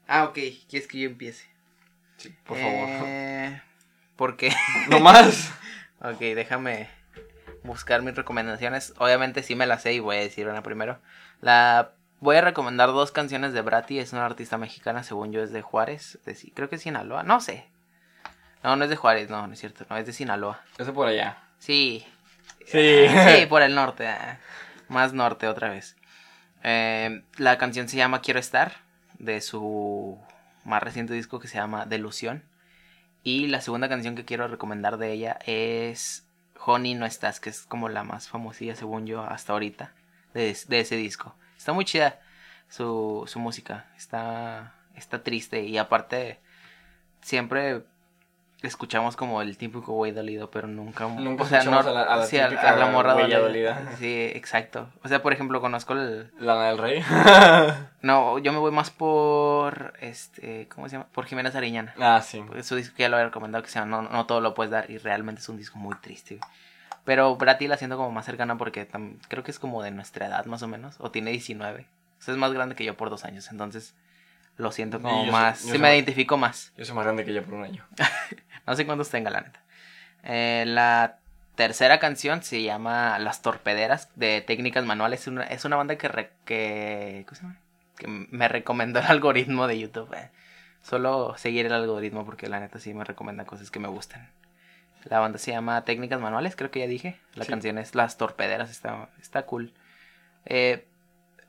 ah, 0.09 0.25
ok. 0.25 0.39
¿Quieres 0.69 0.89
que 0.89 0.99
yo 1.01 1.09
empiece? 1.09 1.47
Sí, 2.17 2.35
por 2.45 2.57
favor. 2.59 2.89
Eh, 3.07 3.61
¿Por 4.17 4.37
qué? 4.37 4.53
No 4.89 5.01
más. 5.01 5.53
Ok, 6.05 6.19
déjame 6.19 6.89
buscar 7.63 8.03
mis 8.03 8.17
recomendaciones. 8.17 8.93
Obviamente 8.99 9.45
sí 9.45 9.55
me 9.55 9.67
las 9.69 9.83
sé 9.83 9.93
y 9.93 10.01
voy 10.01 10.17
a 10.17 10.21
decir 10.21 10.49
una 10.49 10.61
primero. 10.65 10.99
La 11.41 11.93
voy 12.19 12.35
a 12.35 12.41
recomendar 12.41 12.89
dos 12.89 13.13
canciones 13.13 13.53
de 13.53 13.61
Brati, 13.61 14.01
es 14.01 14.13
una 14.13 14.27
artista 14.27 14.59
mexicana, 14.59 15.05
según 15.05 15.31
yo 15.31 15.45
es 15.45 15.53
de 15.53 15.63
Juárez, 15.63 16.19
de, 16.25 16.37
creo 16.55 16.69
que 16.69 16.75
es 16.75 16.83
Sinaloa, 16.83 17.23
no 17.23 17.41
sé. 17.41 17.69
No, 18.65 18.75
no 18.75 18.83
es 18.83 18.91
de 18.91 18.97
Juárez, 18.97 19.31
no, 19.31 19.47
no 19.47 19.53
es 19.53 19.61
cierto, 19.61 19.87
no 19.89 19.97
es 19.97 20.05
de 20.05 20.13
Sinaloa. 20.13 20.61
Eso 20.77 20.93
por 20.93 21.07
allá. 21.07 21.39
Sí. 21.61 22.05
Sí. 22.67 23.07
Sí, 23.39 23.47
por 23.47 23.63
el 23.63 23.73
norte, 23.77 24.09
ah, 24.09 24.41
más 24.93 25.13
norte 25.13 25.49
otra 25.49 25.71
vez. 25.71 25.97
Eh, 26.63 27.25
la 27.37 27.59
canción 27.59 27.89
se 27.89 27.97
llama 27.97 28.21
Quiero 28.21 28.39
estar, 28.39 28.77
de 29.19 29.41
su 29.41 30.19
más 30.65 30.83
reciente 30.83 31.15
disco 31.15 31.41
que 31.41 31.49
se 31.49 31.57
llama 31.57 31.87
Delusión. 31.87 32.45
Y 33.25 33.49
la 33.49 33.61
segunda 33.61 33.89
canción 33.89 34.15
que 34.15 34.25
quiero 34.25 34.49
recomendar 34.49 34.99
de 34.99 35.13
ella 35.13 35.39
es 35.47 36.27
Honey 36.65 36.95
No 36.95 37.07
Estás, 37.07 37.41
que 37.41 37.51
es 37.51 37.63
como 37.63 37.89
la 37.89 38.05
más 38.05 38.29
famosilla 38.29 38.75
según 38.75 39.07
yo 39.07 39.23
hasta 39.23 39.53
ahorita 39.53 39.93
de, 40.35 40.57
de 40.69 40.81
ese 40.81 40.97
disco. 40.97 41.35
Está 41.57 41.73
muy 41.73 41.85
chida 41.85 42.21
su, 42.69 43.25
su 43.27 43.39
música, 43.39 43.87
está, 43.97 44.75
está 44.97 45.23
triste 45.23 45.63
y 45.63 45.79
aparte 45.79 46.41
siempre 47.21 47.85
escuchamos 48.63 49.17
como 49.17 49.43
el 49.43 49.57
típico 49.57 49.93
güey 49.93 50.13
dolido, 50.13 50.51
pero 50.51 50.69
nunca... 50.69 51.07
Nunca 51.09 51.45
o 51.45 51.47
sea, 51.47 51.59
escuchamos 51.59 51.87
a 51.87 51.91
la- 51.93 52.03
a 52.03 52.17
la 52.17 52.27
sí, 52.27 52.39
típica 52.39 52.77
la 52.77 52.87
morra 52.87 53.15
dolida. 53.15 53.39
dolida. 53.41 53.93
Sí, 53.99 54.31
exacto. 54.35 54.89
O 55.05 55.09
sea, 55.09 55.23
por 55.23 55.33
ejemplo, 55.33 55.61
conozco 55.61 55.95
el... 55.95 56.31
Lana 56.39 56.69
del 56.69 56.79
Rey. 56.79 57.03
No, 58.03 58.39
yo 58.41 58.53
me 58.53 58.59
voy 58.59 58.73
más 58.73 58.91
por, 58.91 59.95
este, 60.01 60.67
¿cómo 60.69 60.89
se 60.89 60.97
llama? 60.97 61.07
Por 61.13 61.25
Jimena 61.27 61.53
Sariñana. 61.53 61.95
ah, 62.01 62.21
sí. 62.21 62.43
Pues 62.47 62.67
Su 62.67 62.75
disco 62.75 62.97
que 62.97 63.03
ya 63.05 63.09
lo 63.09 63.17
había 63.17 63.27
recomendado 63.27 63.63
que 63.63 63.71
se 63.71 63.79
llama 63.79 64.03
no, 64.03 64.09
no 64.09 64.27
todo 64.27 64.41
lo 64.41 64.55
puedes 64.55 64.73
dar 64.73 64.91
y 64.91 64.99
realmente 64.99 65.41
es 65.41 65.49
un 65.49 65.57
disco 65.57 65.79
muy 65.79 65.95
triste. 66.01 66.41
Pero 67.05 67.37
Brati 67.37 67.69
la 67.69 67.77
siento 67.77 67.97
como 67.97 68.11
más 68.11 68.25
cercana 68.27 68.59
porque 68.59 68.89
creo 69.29 69.43
que 69.45 69.51
es 69.53 69.59
como 69.61 69.83
de 69.85 69.93
nuestra 69.93 70.27
edad 70.27 70.45
más 70.47 70.63
o 70.63 70.69
menos, 70.69 70.97
o 70.99 71.11
tiene 71.13 71.31
19. 71.31 71.83
O 71.83 72.23
sea, 72.23 72.33
es 72.35 72.39
más 72.39 72.53
grande 72.53 72.75
que 72.75 72.85
yo 72.85 72.97
por 72.97 73.09
dos 73.11 73.25
años, 73.25 73.49
entonces 73.53 73.95
lo 74.57 74.71
siento 74.73 75.01
como 75.01 75.25
yo 75.25 75.31
soy- 75.33 75.33
más, 75.33 75.65
yo 75.65 75.73
sí 75.73 75.79
me 75.79 75.95
identifico 75.95 76.37
más. 76.37 76.73
Yo 76.77 76.85
soy 76.85 76.95
más 76.95 77.05
grande 77.05 77.25
que 77.25 77.31
ella 77.31 77.43
por 77.43 77.55
un 77.55 77.65
año. 77.65 77.85
No 78.67 78.77
sé 78.77 78.87
cuántos 78.87 79.11
tenga, 79.11 79.29
la 79.31 79.41
neta. 79.41 79.61
Eh, 80.23 80.63
la 80.69 81.19
tercera 81.57 81.99
canción 81.99 82.45
se 82.45 82.63
llama 82.63 83.19
Las 83.19 83.43
Torpederas 83.43 84.09
de 84.15 84.41
Técnicas 84.41 84.85
Manuales. 84.85 85.23
Es 85.23 85.27
una, 85.27 85.43
es 85.45 85.65
una 85.65 85.75
banda 85.75 85.97
que, 85.97 86.07
re- 86.07 86.31
que, 86.45 87.25
¿cómo 87.27 87.35
se 87.37 87.43
llama? 87.43 87.57
que 87.99 88.07
me 88.07 88.47
recomendó 88.49 89.01
el 89.01 89.07
algoritmo 89.09 89.67
de 89.67 89.81
YouTube. 89.81 90.15
eh. 90.15 90.31
Solo 90.83 91.37
seguir 91.39 91.67
el 91.67 91.73
algoritmo 91.73 92.25
porque 92.25 92.49
la 92.49 92.61
neta 92.61 92.79
sí 92.79 92.95
me 92.95 93.03
recomienda 93.03 93.45
cosas 93.47 93.71
que 93.73 93.81
me 93.81 93.89
gustan. 93.89 94.31
La 95.07 95.19
banda 95.19 95.39
se 95.39 95.51
llama 95.51 95.83
Técnicas 95.85 96.21
Manuales, 96.21 96.55
creo 96.55 96.71
que 96.71 96.79
ya 96.81 96.87
dije. 96.87 97.19
La 97.35 97.45
Sí. 97.45 97.51
canción 97.51 97.79
es 97.79 97.97
Las 97.97 98.17
Torpederas, 98.17 98.71
está, 98.71 99.09
está 99.21 99.43
cool. 99.43 99.73
Eh, 100.45 100.87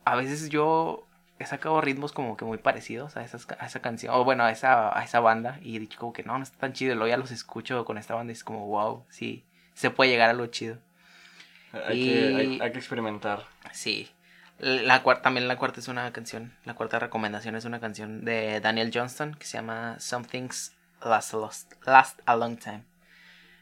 a 0.04 0.16
veces 0.16 0.50
yo 0.50 1.06
he 1.40 1.46
sacado 1.46 1.82
ritmos 1.82 2.12
como 2.12 2.38
que 2.38 2.46
muy 2.46 2.58
parecidos 2.58 3.18
a, 3.18 3.24
esas, 3.24 3.48
a 3.60 3.66
esa 3.66 3.82
canción, 3.82 4.14
o 4.16 4.24
bueno, 4.24 4.44
a 4.44 4.52
esa, 4.52 4.98
a 4.98 5.04
esa 5.04 5.20
banda, 5.20 5.60
y 5.62 5.76
he 5.76 5.80
dicho 5.80 6.00
como 6.00 6.14
que 6.14 6.24
no, 6.24 6.38
no 6.38 6.44
está 6.44 6.58
tan 6.60 6.74
chido, 6.74 6.94
y 6.94 6.96
luego 6.96 7.10
ya 7.10 7.18
los 7.18 7.32
escucho 7.32 7.84
con 7.86 7.98
esta 7.98 8.14
banda 8.16 8.32
y 8.32 8.36
es 8.36 8.44
como, 8.44 8.68
wow, 8.68 9.06
sí, 9.10 9.44
se 9.74 9.90
puede 9.90 10.12
llegar 10.12 10.30
a 10.30 10.34
lo 10.34 10.46
chido. 10.48 10.78
Hay, 11.88 12.02
Y- 12.02 12.06
que, 12.10 12.36
hay, 12.36 12.60
hay 12.62 12.72
que 12.72 12.78
experimentar. 12.78 13.44
Sí. 13.72 14.10
La 14.60 15.02
cuarta, 15.02 15.24
también 15.24 15.48
la 15.48 15.58
cuarta 15.58 15.80
es 15.80 15.88
una 15.88 16.14
canción, 16.14 16.56
la 16.64 16.76
cuarta 16.76 17.00
recomendación 17.00 17.56
es 17.56 17.66
una 17.66 17.80
canción 17.80 18.24
de 18.24 18.62
Daniel 18.62 18.92
Johnston 18.94 19.34
que 19.34 19.46
se 19.46 19.58
llama 19.58 19.96
Some 20.00 20.26
Things 20.28 20.74
Last, 21.04 21.34
Lost- 21.34 21.76
Last 21.86 22.20
a 22.26 22.36
Long 22.36 22.58
Time. 22.58 22.84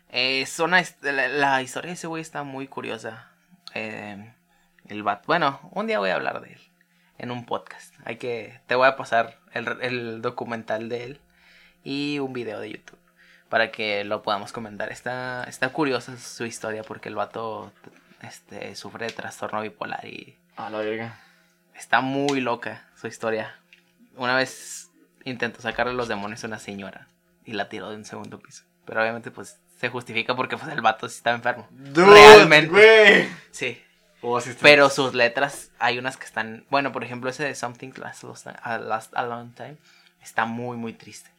Eh, 0.09 0.41
es 0.41 0.59
una 0.59 0.82
hist- 0.82 1.01
la, 1.01 1.30
la 1.30 1.61
historia 1.61 1.88
de 1.88 1.93
ese 1.93 2.07
güey 2.07 2.22
está 2.22 2.43
muy 2.43 2.67
curiosa. 2.67 3.30
Eh, 3.74 4.34
el 4.89 5.01
bat, 5.03 5.26
bueno, 5.26 5.61
un 5.72 5.88
día 5.88 5.97
voy 5.99 6.09
a 6.09 6.15
hablar 6.15 6.41
de 6.41 6.53
él 6.53 6.61
en 7.22 7.32
un 7.32 7.45
podcast. 7.45 7.93
Hay 8.03 8.17
que, 8.17 8.59
te 8.65 8.76
voy 8.76 8.88
a 8.88 8.95
pasar 8.95 9.38
el, 9.53 9.67
el 9.82 10.22
documental 10.22 10.89
de 10.89 11.03
él 11.03 11.22
y 11.84 12.19
un 12.19 12.34
video 12.34 12.59
de 12.59 12.72
YouTube 12.72 12.99
para 13.47 13.72
que 13.72 14.03
lo 14.03 14.24
podamos 14.24 14.51
comentar. 14.51 14.91
Está, 14.91 15.43
está 15.43 15.69
curiosa 15.69 16.17
su 16.17 16.45
historia 16.45 16.84
porque 16.84 17.09
el 17.09 17.15
vato 17.15 17.72
este, 18.24 18.76
sufre 18.76 19.05
de 19.05 19.13
trastorno 19.13 19.61
bipolar 19.61 20.03
y 20.05 20.36
A 20.55 20.69
la 20.72 20.80
verga. 20.80 21.19
está 21.76 22.01
muy 22.01 22.41
loca 22.41 22.88
su 22.95 23.07
historia. 23.07 23.55
Una 24.15 24.36
vez 24.36 24.89
intentó 25.24 25.61
sacarle 25.61 25.93
los 25.93 26.07
demonios 26.07 26.43
a 26.43 26.47
una 26.47 26.59
señora 26.59 27.07
y 27.45 27.53
la 27.53 27.69
tiró 27.69 27.91
de 27.91 27.97
un 27.97 28.05
segundo 28.05 28.39
piso. 28.39 28.63
Pero 28.86 29.01
obviamente 29.01 29.30
pues 29.30 29.59
se 29.80 29.89
justifica 29.89 30.36
porque 30.36 30.57
pues 30.57 30.72
el 30.72 30.82
vato 30.82 31.07
sí 31.07 31.17
estaba 31.17 31.36
enfermo. 31.36 31.67
Realmente. 31.93 33.30
Sí. 33.51 33.80
Oh, 34.22 34.39
sí 34.39 34.51
Pero 34.61 34.89
sus 34.89 35.13
letras, 35.13 35.72
hay 35.80 35.97
unas 35.97 36.17
que 36.17 36.26
están. 36.26 36.65
Bueno, 36.69 36.91
por 36.91 37.03
ejemplo, 37.03 37.30
ese 37.30 37.43
de 37.43 37.55
Something 37.55 37.91
Last, 37.97 38.24
Last 38.24 39.15
a 39.15 39.24
Long 39.24 39.53
Time 39.55 39.78
está 40.22 40.45
muy, 40.45 40.78
muy 40.78 40.93
triste. 40.93 41.30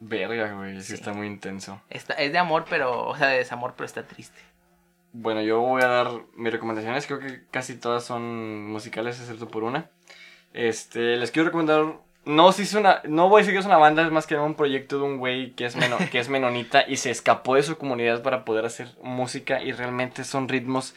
Verga, 0.00 0.52
güey. 0.52 0.80
Sí, 0.82 0.94
está 0.94 1.12
muy 1.12 1.26
intenso. 1.26 1.80
Está, 1.90 2.14
es 2.14 2.32
de 2.32 2.38
amor, 2.38 2.64
pero. 2.68 3.06
O 3.08 3.16
sea, 3.16 3.28
de 3.28 3.38
desamor, 3.38 3.74
pero 3.76 3.86
está 3.86 4.02
triste. 4.02 4.38
Bueno, 5.12 5.40
yo 5.42 5.60
voy 5.60 5.82
a 5.82 5.86
dar 5.88 6.10
mis 6.34 6.52
recomendaciones. 6.52 7.06
Creo 7.06 7.18
que 7.18 7.44
casi 7.50 7.76
todas 7.76 8.04
son 8.04 8.66
musicales, 8.66 9.18
excepto 9.20 9.48
por 9.48 9.62
una. 9.64 9.90
Este, 10.52 11.16
les 11.16 11.30
quiero 11.30 11.48
recomendar. 11.48 11.98
No, 12.24 12.52
si 12.52 12.62
es 12.62 12.74
una. 12.74 13.00
No 13.04 13.28
voy 13.28 13.40
a 13.40 13.42
decir 13.42 13.54
que 13.54 13.60
es 13.60 13.66
una 13.66 13.76
banda, 13.78 14.02
es 14.02 14.10
más 14.10 14.26
que 14.26 14.36
un 14.36 14.54
proyecto 14.54 14.98
de 14.98 15.04
un 15.04 15.18
güey 15.18 15.52
que 15.52 15.64
es, 15.66 15.76
meno- 15.76 15.98
que 16.10 16.18
es 16.18 16.28
menonita 16.28 16.84
y 16.88 16.96
se 16.96 17.10
escapó 17.10 17.54
de 17.54 17.62
su 17.62 17.78
comunidad 17.78 18.22
para 18.22 18.44
poder 18.44 18.64
hacer 18.64 18.88
música. 19.02 19.62
Y 19.62 19.72
realmente 19.72 20.24
son 20.24 20.48
ritmos 20.48 20.94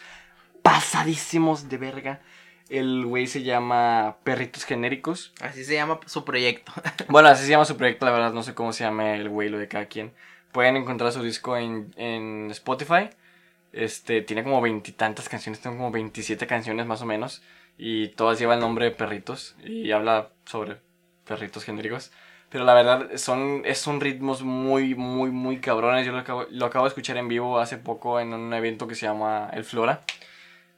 pasadísimos 0.62 1.70
de 1.70 1.78
verga. 1.78 2.22
El 2.70 3.06
güey 3.06 3.26
se 3.26 3.42
llama 3.42 4.18
Perritos 4.24 4.64
Genéricos. 4.64 5.34
Así 5.42 5.64
se 5.64 5.74
llama 5.74 6.00
su 6.06 6.24
proyecto. 6.24 6.72
Bueno, 7.08 7.30
así 7.30 7.44
se 7.44 7.50
llama 7.50 7.66
su 7.66 7.78
proyecto, 7.78 8.06
la 8.06 8.12
verdad 8.12 8.34
no 8.34 8.44
sé 8.44 8.54
cómo 8.54 8.74
se 8.74 8.84
llama 8.84 9.16
el 9.16 9.30
güey, 9.30 9.50
lo 9.50 9.58
de 9.58 9.68
cada 9.68 9.88
quien. 9.88 10.14
Pueden 10.52 10.78
encontrar 10.78 11.12
su 11.12 11.24
disco 11.24 11.58
en, 11.58 11.94
en 11.98 12.50
Spotify. 12.52 13.10
Este, 13.72 14.22
tiene 14.22 14.44
como 14.44 14.62
veintitantas 14.62 15.30
canciones, 15.30 15.62
tiene 15.62 15.78
como 15.78 15.92
27 15.92 16.46
canciones 16.48 16.86
más 16.86 17.02
o 17.02 17.06
menos. 17.06 17.42
Y 17.78 18.10
todas 18.10 18.38
llevan 18.40 18.60
el 18.60 18.62
nombre 18.62 18.86
de 18.86 18.92
perritos. 18.92 19.56
Y 19.64 19.92
habla 19.92 20.30
sobre 20.46 20.78
perritos 21.26 21.64
genéricos. 21.64 22.12
Pero 22.50 22.66
la 22.66 22.74
verdad, 22.74 23.10
son, 23.16 23.64
son 23.76 24.02
ritmos 24.02 24.42
muy, 24.42 24.96
muy, 24.96 25.30
muy 25.30 25.60
cabrones. 25.60 26.06
Yo 26.06 26.12
lo 26.12 26.20
acabo, 26.20 26.46
lo 26.50 26.66
acabo 26.66 26.86
de 26.86 26.90
escuchar 26.90 27.18
en 27.18 27.28
vivo 27.28 27.60
hace 27.60 27.78
poco 27.78 28.20
en 28.20 28.34
un 28.34 28.54
evento 28.54 28.88
que 28.88 28.96
se 28.96 29.06
llama 29.06 29.50
El 29.54 29.64
Flora. 29.64 30.02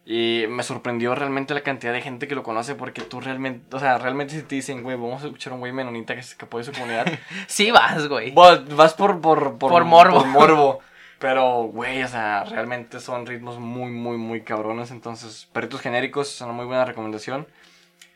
Y 0.03 0.45
me 0.49 0.63
sorprendió 0.63 1.13
realmente 1.13 1.53
la 1.53 1.61
cantidad 1.61 1.93
de 1.93 2.01
gente 2.01 2.27
que 2.27 2.33
lo 2.35 2.41
conoce 2.41 2.73
porque 2.75 3.01
tú 3.01 3.21
realmente, 3.21 3.75
o 3.75 3.79
sea, 3.79 3.97
realmente 3.99 4.33
si 4.33 4.41
te 4.41 4.55
dicen, 4.55 4.81
güey, 4.81 4.97
vamos 4.97 5.23
a 5.23 5.27
escuchar 5.27 5.51
a 5.51 5.55
un 5.55 5.59
güey 5.59 5.71
menonita 5.71 6.15
que 6.15 6.23
se 6.23 6.31
escapó 6.31 6.57
de 6.57 6.63
su 6.63 6.71
comunidad, 6.71 7.05
sí 7.47 7.69
vas, 7.69 8.07
güey. 8.07 8.31
vas, 8.31 8.67
vas 8.75 8.93
por, 8.95 9.21
por, 9.21 9.57
Por 9.59 9.85
morbo. 9.85 10.17
por 10.17 10.27
morbo. 10.27 10.79
Pero, 11.19 11.65
güey, 11.65 12.01
o 12.01 12.07
sea, 12.07 12.45
realmente 12.45 12.99
son 12.99 13.27
ritmos 13.27 13.59
muy, 13.59 13.91
muy, 13.91 14.17
muy 14.17 14.41
cabrones. 14.41 14.89
Entonces, 14.89 15.47
perritos 15.53 15.79
genéricos 15.79 16.33
es 16.33 16.41
una 16.41 16.51
muy 16.51 16.65
buena 16.65 16.83
recomendación. 16.83 17.47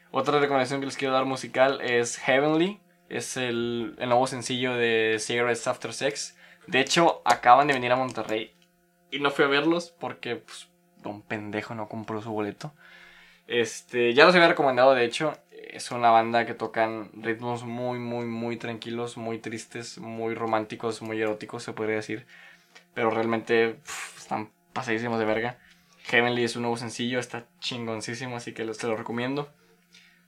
Otra 0.09 0.39
recomendación 0.39 0.79
que 0.79 0.87
les 0.87 0.97
quiero 0.97 1.13
dar 1.13 1.25
musical 1.25 1.81
es 1.81 2.17
Heavenly. 2.17 2.81
Es 3.07 3.37
el, 3.37 3.95
el 3.99 4.09
nuevo 4.09 4.25
sencillo 4.25 4.73
de 4.73 5.17
Cigarettes 5.19 5.67
After 5.67 5.93
Sex. 5.93 6.35
De 6.65 6.79
hecho, 6.79 7.21
acaban 7.25 7.67
de 7.67 7.75
venir 7.75 7.91
a 7.91 7.95
Monterrey. 7.95 8.55
Y 9.11 9.19
no 9.19 9.29
fui 9.29 9.45
a 9.45 9.49
verlos 9.49 9.93
porque, 9.99 10.37
pues, 10.37 10.67
don 11.05 11.21
pendejo 11.21 11.75
no 11.75 11.87
compró 11.87 12.21
su 12.21 12.31
boleto. 12.31 12.73
Este, 13.47 14.13
ya 14.13 14.25
los 14.25 14.35
había 14.35 14.49
recomendado, 14.49 14.93
de 14.93 15.05
hecho. 15.05 15.37
Es 15.51 15.91
una 15.91 16.09
banda 16.09 16.45
que 16.45 16.53
tocan 16.53 17.09
ritmos 17.13 17.63
muy, 17.63 17.99
muy, 17.99 18.25
muy 18.25 18.57
tranquilos, 18.57 19.17
muy 19.17 19.39
tristes, 19.39 19.97
muy 19.97 20.33
románticos, 20.33 21.01
muy 21.01 21.21
eróticos, 21.21 21.63
se 21.63 21.73
podría 21.73 21.97
decir. 21.97 22.25
Pero 22.93 23.09
realmente 23.09 23.77
están 24.17 24.49
pasadísimos 24.73 25.19
de 25.19 25.25
verga. 25.25 25.57
Heavenly 26.05 26.43
es 26.43 26.55
un 26.55 26.63
nuevo 26.63 26.77
sencillo, 26.77 27.19
está 27.19 27.45
chingoncísimo, 27.59 28.37
así 28.37 28.53
que 28.53 28.65
te 28.65 28.87
lo 28.87 28.95
recomiendo. 28.95 29.49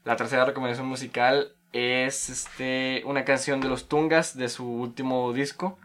La 0.03 0.15
tercera 0.15 0.45
recomendación 0.45 0.87
musical 0.87 1.53
es 1.73 2.29
este, 2.29 3.03
una 3.05 3.25
canción 3.25 3.61
de 3.61 3.69
los 3.69 3.87
Tungas 3.87 4.37
de 4.37 4.49
su 4.49 4.65
último 4.65 5.33
disco. 5.33 5.77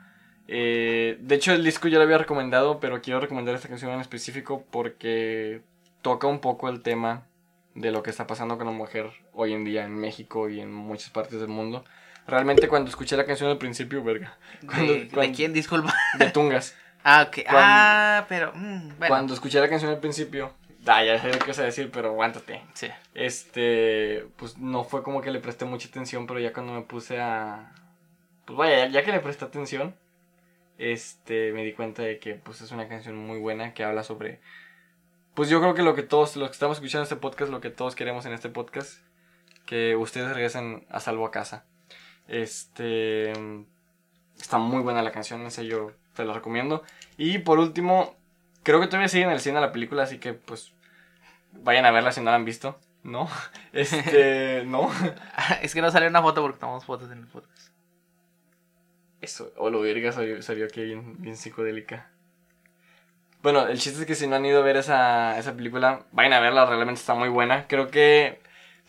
Eh, 0.48 1.16
de 1.20 1.34
hecho, 1.34 1.52
el 1.52 1.64
disco 1.64 1.88
ya 1.88 1.98
lo 1.98 2.04
había 2.04 2.18
recomendado, 2.18 2.80
pero 2.80 3.00
quiero 3.00 3.20
recomendar 3.20 3.54
esta 3.54 3.68
canción 3.68 3.92
en 3.92 4.00
específico 4.00 4.64
porque 4.70 5.62
toca 6.02 6.26
un 6.26 6.40
poco 6.40 6.68
el 6.68 6.82
tema 6.82 7.26
de 7.74 7.90
lo 7.90 8.02
que 8.02 8.10
está 8.10 8.26
pasando 8.26 8.58
con 8.58 8.66
la 8.66 8.72
mujer 8.72 9.10
hoy 9.32 9.52
en 9.54 9.64
día 9.64 9.84
en 9.84 9.94
México 9.94 10.48
y 10.48 10.60
en 10.60 10.72
muchas 10.72 11.10
partes 11.10 11.38
del 11.40 11.48
mundo. 11.48 11.84
Realmente 12.26 12.68
cuando 12.68 12.90
escuché 12.90 13.16
la 13.16 13.24
canción 13.24 13.50
al 13.50 13.58
principio, 13.58 14.02
verga. 14.04 14.36
Cuando- 14.66 14.92
¿De, 14.92 15.00
de 15.00 15.08
cuando- 15.08 15.36
quién? 15.36 15.52
Disculpa. 15.52 15.94
De 16.18 16.30
Tungas. 16.30 16.74
Ah, 17.04 17.22
ok. 17.26 17.38
Cuando- 17.42 17.60
ah, 17.64 18.26
pero. 18.28 18.52
mm, 18.54 18.88
bueno. 18.90 19.06
Cuando 19.08 19.34
escuché 19.34 19.58
la 19.58 19.68
canción 19.68 19.90
al 19.90 19.98
principio, 19.98 20.52
ah, 20.86 21.02
ya 21.02 21.20
sé 21.20 21.32
lo 21.32 21.38
que 21.40 21.46
vas 21.48 21.58
a 21.58 21.64
decir, 21.64 21.90
pero 21.92 22.10
aguántate. 22.10 22.62
Sí. 22.74 22.86
Este, 23.12 24.24
pues 24.36 24.58
no 24.58 24.84
fue 24.84 25.02
como 25.02 25.20
que 25.20 25.32
le 25.32 25.40
presté 25.40 25.64
mucha 25.64 25.88
atención, 25.88 26.28
pero 26.28 26.38
ya 26.38 26.52
cuando 26.52 26.72
me 26.74 26.82
puse 26.82 27.18
a... 27.20 27.72
Pues 28.44 28.56
vaya, 28.56 28.86
ya 28.86 29.02
que 29.02 29.10
le 29.10 29.18
presté 29.18 29.44
atención, 29.44 29.96
este, 30.78 31.52
me 31.52 31.64
di 31.64 31.72
cuenta 31.72 32.02
de 32.02 32.18
que 32.18 32.34
pues 32.34 32.60
es 32.60 32.72
una 32.72 32.88
canción 32.88 33.16
muy 33.16 33.38
buena 33.38 33.74
que 33.74 33.84
habla 33.84 34.02
sobre... 34.02 34.40
Pues 35.34 35.48
yo 35.48 35.60
creo 35.60 35.74
que 35.74 35.82
lo 35.82 35.94
que 35.94 36.02
todos, 36.02 36.36
los 36.36 36.48
que 36.48 36.54
estamos 36.54 36.76
escuchando 36.76 37.04
este 37.04 37.16
podcast, 37.16 37.50
lo 37.50 37.60
que 37.60 37.70
todos 37.70 37.94
queremos 37.94 38.26
en 38.26 38.32
este 38.32 38.50
podcast, 38.50 39.00
que 39.64 39.96
ustedes 39.96 40.28
regresen 40.28 40.86
a 40.90 41.00
salvo 41.00 41.24
a 41.26 41.30
casa. 41.30 41.64
Este, 42.28 43.32
está 44.38 44.58
muy 44.58 44.82
buena 44.82 45.02
la 45.02 45.12
canción, 45.12 45.42
esa 45.46 45.62
yo 45.62 45.92
te 46.14 46.24
la 46.24 46.34
recomiendo. 46.34 46.82
Y 47.16 47.38
por 47.38 47.58
último, 47.58 48.16
creo 48.62 48.80
que 48.80 48.86
todavía 48.86 49.08
sigue 49.08 49.24
en 49.24 49.30
el 49.30 49.40
cine 49.40 49.60
la 49.60 49.72
película, 49.72 50.02
así 50.02 50.18
que 50.18 50.34
pues 50.34 50.72
vayan 51.52 51.86
a 51.86 51.90
verla 51.90 52.12
si 52.12 52.20
no 52.20 52.30
la 52.30 52.36
han 52.36 52.44
visto. 52.44 52.78
¿No? 53.02 53.28
Este, 53.72 54.64
no. 54.66 54.90
es 55.62 55.74
que 55.74 55.80
no 55.80 55.90
sale 55.90 56.06
una 56.06 56.22
foto 56.22 56.42
porque 56.42 56.58
tomamos 56.58 56.84
fotos 56.84 57.10
en 57.10 57.18
el 57.18 57.26
podcast. 57.26 57.61
Eso, 59.22 59.52
o 59.56 59.70
lo 59.70 59.80
verga 59.80 60.12
salió, 60.12 60.42
salió 60.42 60.66
aquí 60.66 60.82
bien, 60.82 61.22
bien 61.22 61.36
psicodélica. 61.36 62.10
Bueno, 63.40 63.66
el 63.66 63.78
chiste 63.78 64.00
es 64.00 64.06
que 64.06 64.16
si 64.16 64.26
no 64.26 64.36
han 64.36 64.44
ido 64.44 64.60
a 64.60 64.64
ver 64.64 64.76
esa, 64.76 65.38
esa 65.38 65.54
película, 65.56 66.06
vayan 66.10 66.32
a 66.32 66.40
verla, 66.40 66.66
realmente 66.66 67.00
está 67.00 67.14
muy 67.14 67.28
buena. 67.28 67.66
Creo 67.68 67.88
que 67.90 68.40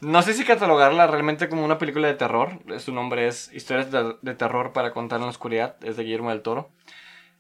No 0.02 0.22
sé 0.24 0.34
si 0.34 0.44
catalogarla 0.44 1.08
realmente 1.08 1.50
como 1.50 1.64
una 1.64 1.78
película 1.78 2.08
de 2.08 2.16
terror. 2.16 2.60
Su 2.80 2.94
nombre 2.94 3.28
es 3.28 3.52
Historias 3.54 3.92
de, 3.92 4.36
terror 4.36 4.74
para 4.74 4.92
contar 4.92 5.20
en 5.20 5.26
la 5.26 5.30
oscuridad. 5.30 5.78
Es 5.84 5.98
de 5.98 6.04
Guillermo 6.04 6.32
del 6.32 6.42
Toro. 6.42 6.72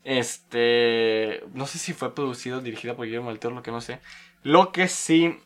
Este. 0.03 1.43
No 1.53 1.65
sé 1.65 1.79
si 1.79 1.93
fue 1.93 2.15
producido, 2.15 2.61
dirigida 2.61 2.95
por 2.95 3.05
Guillermo 3.05 3.29
del 3.29 3.39
Toro, 3.39 3.55
lo 3.55 3.63
que 3.63 3.71
no 3.71 3.81
sé. 3.81 3.99
Lo 4.43 4.71
que 4.71 4.87
sí 4.87 5.39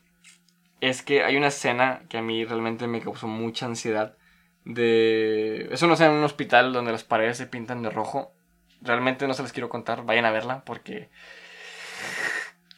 es 0.82 1.02
que 1.02 1.24
hay 1.24 1.38
una 1.38 1.48
escena 1.48 2.02
que 2.10 2.18
a 2.18 2.22
mí 2.22 2.46
realmente 2.46 2.88
me 2.88 3.02
causó 3.02 3.28
mucha 3.28 3.66
ansiedad. 3.66 4.17
De. 4.68 5.70
Es 5.72 5.82
una 5.82 5.94
escena 5.94 6.12
en 6.12 6.18
un 6.18 6.26
hospital 6.26 6.74
donde 6.74 6.92
las 6.92 7.06
paredes 7.06 7.38
se 7.38 7.48
pintan 7.48 7.82
de 7.82 7.90
rojo. 7.90 8.34
Realmente 8.82 9.26
no 9.26 9.34
se 9.34 9.42
las 9.42 9.54
quiero 9.54 9.70
contar. 9.70 10.04
Vayan 10.04 10.26
a 10.26 10.32
verla 10.32 10.64
porque. 10.66 11.10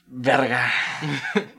Verga. 0.06 0.72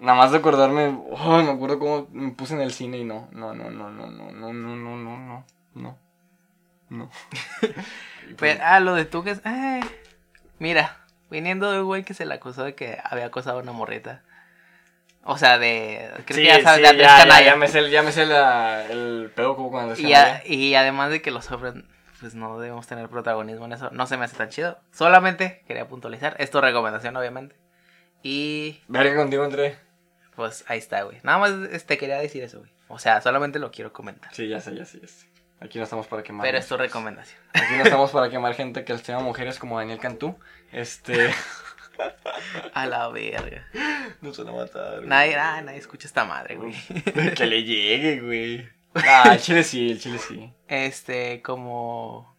Nada 0.01 0.16
más 0.16 0.31
de 0.31 0.39
acordarme. 0.39 0.97
Oh, 1.11 1.43
me 1.43 1.51
acuerdo 1.51 1.81
cómo 1.81 2.09
me 2.12 2.31
puse 2.31 2.55
en 2.55 2.61
el 2.61 2.73
cine 2.73 2.98
y 2.98 3.05
no. 3.05 3.28
No, 3.32 3.55
no, 3.55 3.70
no, 3.70 3.90
no, 3.90 4.07
no, 4.09 4.31
no, 4.31 4.52
no, 4.52 4.77
no, 4.77 4.97
no, 4.97 5.19
no. 5.19 5.47
No. 5.74 5.98
No. 6.89 7.11
Pues, 8.39 8.61
ah, 8.62 8.78
lo 8.78 8.94
de 8.94 9.07
tú 9.07 9.24
que 9.24 9.32
es. 9.32 9.40
Ay, 9.44 9.81
mira, 10.61 11.05
viniendo 11.31 11.73
de 11.73 11.81
un 11.81 11.86
güey 11.86 12.05
que 12.05 12.15
se 12.15 12.24
le 12.24 12.35
acusó 12.35 12.62
de 12.62 12.77
que 12.77 12.98
había 13.02 13.27
acosado 13.27 13.59
a 13.59 13.62
una 13.62 13.73
morrita. 13.73 14.23
O 15.25 15.37
sea, 15.39 15.59
de. 15.59 16.11
Creo 16.25 16.37
Sí, 16.39 16.43
que 16.43 16.49
ya 16.49 16.63
sabes, 16.63 16.77
sí, 16.79 16.83
de 16.83 16.89
Andrés 16.89 17.07
ya, 17.07 17.19
ya, 17.19 17.23
Canalla. 17.25 17.45
ya 17.47 17.57
me 17.57 17.69
sé, 17.69 17.91
ya 17.91 18.03
me 18.03 18.13
sé 18.13 18.27
la- 18.27 18.87
el 18.87 19.31
pedo 19.35 19.55
como 19.57 19.71
cuando 19.71 19.95
y, 20.01 20.13
a- 20.15 20.43
y 20.47 20.75
además 20.75 21.11
de 21.11 21.21
que 21.23 21.31
los 21.31 21.51
hombres, 21.53 21.75
pues 22.21 22.35
no 22.35 22.59
debemos 22.59 22.87
tener 22.87 23.09
protagonismo 23.09 23.67
en 23.67 23.73
eso. 23.75 23.91
No 23.93 24.07
se 24.07 24.17
me 24.17 24.25
hace 24.25 24.37
tan 24.37 24.49
chido. 24.49 24.79
Solamente 24.93 25.63
quería 25.69 25.87
puntualizar. 25.89 26.37
Es 26.39 26.51
tu 26.51 26.61
recomendación, 26.61 27.17
obviamente. 27.17 27.55
Y 28.23 28.81
Verga 28.89 29.17
contigo, 29.17 29.45
André. 29.45 29.79
pues 30.37 30.65
ahí 30.69 30.79
está, 30.79 31.03
güey. 31.03 31.19
Nada 31.23 31.39
más 31.39 31.51
este, 31.71 31.97
quería 31.99 32.19
decir 32.19 32.43
eso, 32.43 32.59
güey. 32.61 32.71
O 32.89 32.99
sea, 32.99 33.21
solamente 33.21 33.59
lo 33.59 33.71
quiero 33.71 33.93
comentar. 33.93 34.35
Sí, 34.35 34.49
ya 34.49 34.61
sé, 34.61 34.75
ya 34.75 34.85
sé, 34.85 35.01
ya 35.01 35.07
sé. 35.09 35.27
Aquí 35.61 35.77
no 35.79 35.85
estamos 35.85 36.07
para 36.07 36.23
quemar. 36.23 36.45
Pero 36.47 36.57
es 36.59 36.67
tu 36.67 36.77
recomendación. 36.79 37.39
Aquí 37.53 37.75
no 37.77 37.83
estamos 37.85 38.11
para 38.11 38.31
quemar 38.31 38.55
gente 38.55 38.85
que 38.85 38.95
lastima 38.95 39.21
mujeres 39.21 39.59
como 39.59 39.79
Daniel 39.79 39.99
Cantú. 40.01 40.39
Este. 40.73 41.31
A 42.74 42.86
la 42.86 43.09
verga. 43.09 43.66
Nos 44.20 44.39
van 44.39 44.48
a 44.48 44.52
matar. 44.52 44.97
güey. 44.97 45.09
Nadie, 45.09 45.36
ah, 45.36 45.60
nadie 45.62 45.78
escucha 45.78 46.06
esta 46.06 46.24
madre, 46.24 46.56
güey. 46.56 46.74
que 47.36 47.47
le 47.47 47.62
llegue, 47.64 48.20
güey. 48.20 48.68
Ah, 48.94 49.31
el 49.35 49.40
chile 49.40 49.62
sí, 49.64 49.90
el 49.93 50.01
chile 50.01 50.18
sí. 50.18 50.52
Este, 50.68 51.43
como. 51.43 52.35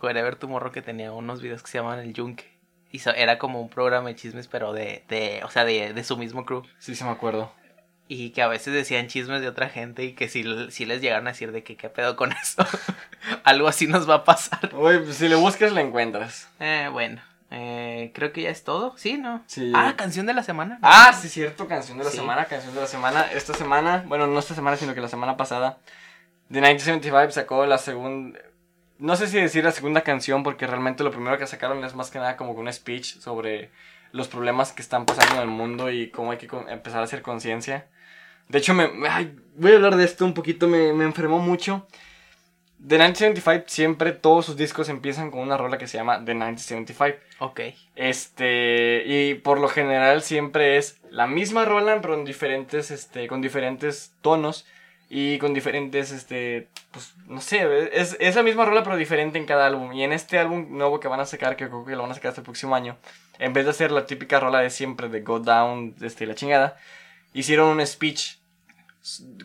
ver 0.00 0.36
tu 0.36 0.48
morro 0.48 0.72
que 0.72 0.82
tenía 0.82 1.12
unos 1.12 1.40
videos 1.42 1.62
que 1.62 1.70
se 1.70 1.78
llamaban 1.78 2.00
El 2.00 2.12
Yunque. 2.12 2.44
Y 2.90 3.00
so- 3.00 3.14
era 3.14 3.38
como 3.38 3.60
un 3.60 3.68
programa 3.68 4.08
de 4.08 4.16
chismes, 4.16 4.48
pero 4.48 4.72
de, 4.72 5.04
de 5.08 5.40
o 5.44 5.50
sea, 5.50 5.64
de, 5.64 5.92
de 5.92 6.04
su 6.04 6.16
mismo 6.16 6.44
crew. 6.46 6.62
Sí, 6.78 6.94
sí 6.94 7.04
me 7.04 7.10
acuerdo. 7.10 7.52
Y 8.10 8.30
que 8.30 8.40
a 8.40 8.48
veces 8.48 8.72
decían 8.72 9.08
chismes 9.08 9.42
de 9.42 9.48
otra 9.48 9.68
gente 9.68 10.02
y 10.04 10.14
que 10.14 10.28
si, 10.28 10.42
si 10.70 10.86
les 10.86 11.02
llegaron 11.02 11.26
a 11.26 11.32
decir 11.32 11.52
de 11.52 11.62
que 11.62 11.76
qué 11.76 11.90
pedo 11.90 12.16
con 12.16 12.32
eso. 12.32 12.64
Algo 13.44 13.68
así 13.68 13.86
nos 13.86 14.08
va 14.08 14.14
a 14.16 14.24
pasar. 14.24 14.70
Güey, 14.72 15.02
pues 15.04 15.16
si 15.16 15.28
le 15.28 15.34
buscas, 15.34 15.72
la 15.72 15.82
encuentras. 15.82 16.48
Eh, 16.60 16.88
bueno, 16.90 17.20
eh, 17.50 18.12
creo 18.14 18.32
que 18.32 18.42
ya 18.42 18.50
es 18.50 18.64
todo. 18.64 18.94
Sí, 18.96 19.16
¿no? 19.16 19.42
Sí. 19.46 19.72
Ah, 19.74 19.94
canción 19.96 20.26
de 20.26 20.34
la 20.34 20.42
semana. 20.42 20.78
Ah, 20.82 21.12
sí, 21.12 21.28
cierto, 21.28 21.66
canción 21.66 21.98
de 21.98 22.04
la 22.04 22.10
Sí. 22.10 22.18
semana, 22.18 22.44
canción 22.44 22.74
de 22.74 22.80
la 22.80 22.86
semana. 22.86 23.22
Esta 23.32 23.54
semana, 23.54 24.04
bueno, 24.06 24.26
no 24.26 24.38
esta 24.38 24.54
semana, 24.54 24.76
sino 24.76 24.94
que 24.94 25.00
la 25.00 25.08
semana 25.08 25.36
pasada, 25.36 25.78
The 26.50 26.60
1975 26.60 27.32
sacó 27.32 27.66
la 27.66 27.78
segunda. 27.78 28.38
No 28.98 29.14
sé 29.16 29.28
si 29.28 29.38
decir 29.40 29.62
la 29.64 29.70
segunda 29.72 30.00
canción, 30.00 30.42
porque 30.42 30.66
realmente 30.66 31.04
lo 31.04 31.10
primero 31.10 31.38
que 31.38 31.46
sacaron 31.46 31.84
es 31.84 31.94
más 31.94 32.10
que 32.10 32.18
nada 32.18 32.36
como 32.36 32.52
un 32.52 32.72
speech 32.72 33.18
sobre 33.20 33.70
los 34.12 34.28
problemas 34.28 34.72
que 34.72 34.82
están 34.82 35.04
pasando 35.04 35.36
en 35.36 35.42
el 35.42 35.48
mundo 35.48 35.90
y 35.90 36.10
cómo 36.10 36.32
hay 36.32 36.38
que 36.38 36.48
empezar 36.68 37.00
a 37.00 37.04
hacer 37.04 37.22
conciencia. 37.22 37.86
De 38.48 38.58
hecho, 38.58 38.72
me, 38.74 38.90
ay, 39.08 39.38
voy 39.56 39.72
a 39.72 39.76
hablar 39.76 39.96
de 39.96 40.04
esto 40.04 40.24
un 40.24 40.32
poquito, 40.34 40.66
me, 40.68 40.92
me 40.94 41.04
enfermó 41.04 41.38
mucho. 41.38 41.86
The 42.80 42.96
1975 42.96 43.64
siempre 43.66 44.12
todos 44.12 44.46
sus 44.46 44.56
discos 44.56 44.88
empiezan 44.88 45.32
con 45.32 45.40
una 45.40 45.56
rola 45.56 45.78
que 45.78 45.88
se 45.88 45.98
llama 45.98 46.24
The 46.24 46.32
1975. 46.32 47.18
Ok. 47.40 47.60
Este, 47.96 49.02
y 49.04 49.34
por 49.34 49.58
lo 49.58 49.68
general 49.68 50.22
siempre 50.22 50.76
es 50.76 51.00
la 51.10 51.26
misma 51.26 51.64
rola, 51.64 52.00
pero 52.00 52.14
en 52.14 52.24
diferentes, 52.24 52.92
este, 52.92 53.26
con 53.26 53.42
diferentes 53.42 54.12
tonos 54.22 54.64
y 55.10 55.38
con 55.38 55.54
diferentes, 55.54 56.12
este, 56.12 56.68
pues, 56.92 57.14
no 57.26 57.40
sé, 57.40 57.66
es, 57.92 58.16
es 58.20 58.36
la 58.36 58.44
misma 58.44 58.64
rola, 58.64 58.84
pero 58.84 58.96
diferente 58.96 59.38
en 59.38 59.46
cada 59.46 59.66
álbum. 59.66 59.92
Y 59.92 60.04
en 60.04 60.12
este 60.12 60.38
álbum 60.38 60.68
nuevo 60.70 61.00
que 61.00 61.08
van 61.08 61.20
a 61.20 61.26
sacar, 61.26 61.56
que 61.56 61.66
creo 61.66 61.84
que 61.84 61.96
lo 61.96 62.02
van 62.02 62.12
a 62.12 62.14
sacar 62.14 62.28
hasta 62.28 62.42
el 62.42 62.44
próximo 62.44 62.76
año, 62.76 62.96
en 63.40 63.52
vez 63.54 63.64
de 63.64 63.72
hacer 63.72 63.90
la 63.90 64.06
típica 64.06 64.38
rola 64.38 64.60
de 64.60 64.70
siempre 64.70 65.08
de 65.08 65.22
Go 65.22 65.40
Down, 65.40 65.96
este, 66.00 66.26
la 66.26 66.36
chingada, 66.36 66.76
hicieron 67.32 67.68
un 67.68 67.84
speech 67.84 68.38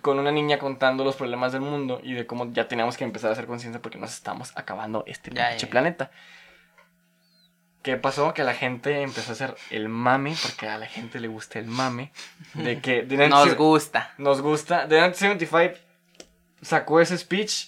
con 0.02 0.20
una 0.20 0.32
niña 0.32 0.58
contando 0.60 1.04
los 1.04 1.16
problemas 1.16 1.52
del 1.52 1.62
mundo 1.62 2.00
y 2.04 2.14
de 2.14 2.26
cómo 2.26 2.52
ya 2.52 2.68
tenemos 2.68 2.98
que 2.98 3.04
empezar 3.04 3.30
a 3.30 3.34
hacer 3.34 3.46
conciencia 3.48 3.82
porque 3.82 3.98
nos 3.98 4.14
estamos 4.14 4.52
acabando 4.56 5.04
este 5.08 5.32
Ya, 5.34 5.56
planeta. 5.70 6.12
¿Qué 7.82 7.98
pasó? 7.98 8.34
Que 8.34 8.44
la 8.44 8.54
gente 8.54 9.02
empezó 9.02 9.32
a 9.32 9.34
hacer 9.34 9.56
el 9.70 9.90
mame, 9.90 10.36
porque 10.42 10.68
a 10.70 10.78
la 10.78 10.86
gente 10.86 11.20
le 11.20 11.28
gusta 11.28 11.60
el 11.60 11.66
mame, 11.66 12.12
de 12.54 12.80
que 12.82 13.02
Nos 13.02 13.10
19 13.10 13.56
gusta. 13.56 14.14
nos 14.18 14.42
gusta. 14.42 14.88
The 14.88 14.96
1975 15.02 15.80
sacó 16.62 17.02
ese 17.02 17.18
speech 17.18 17.68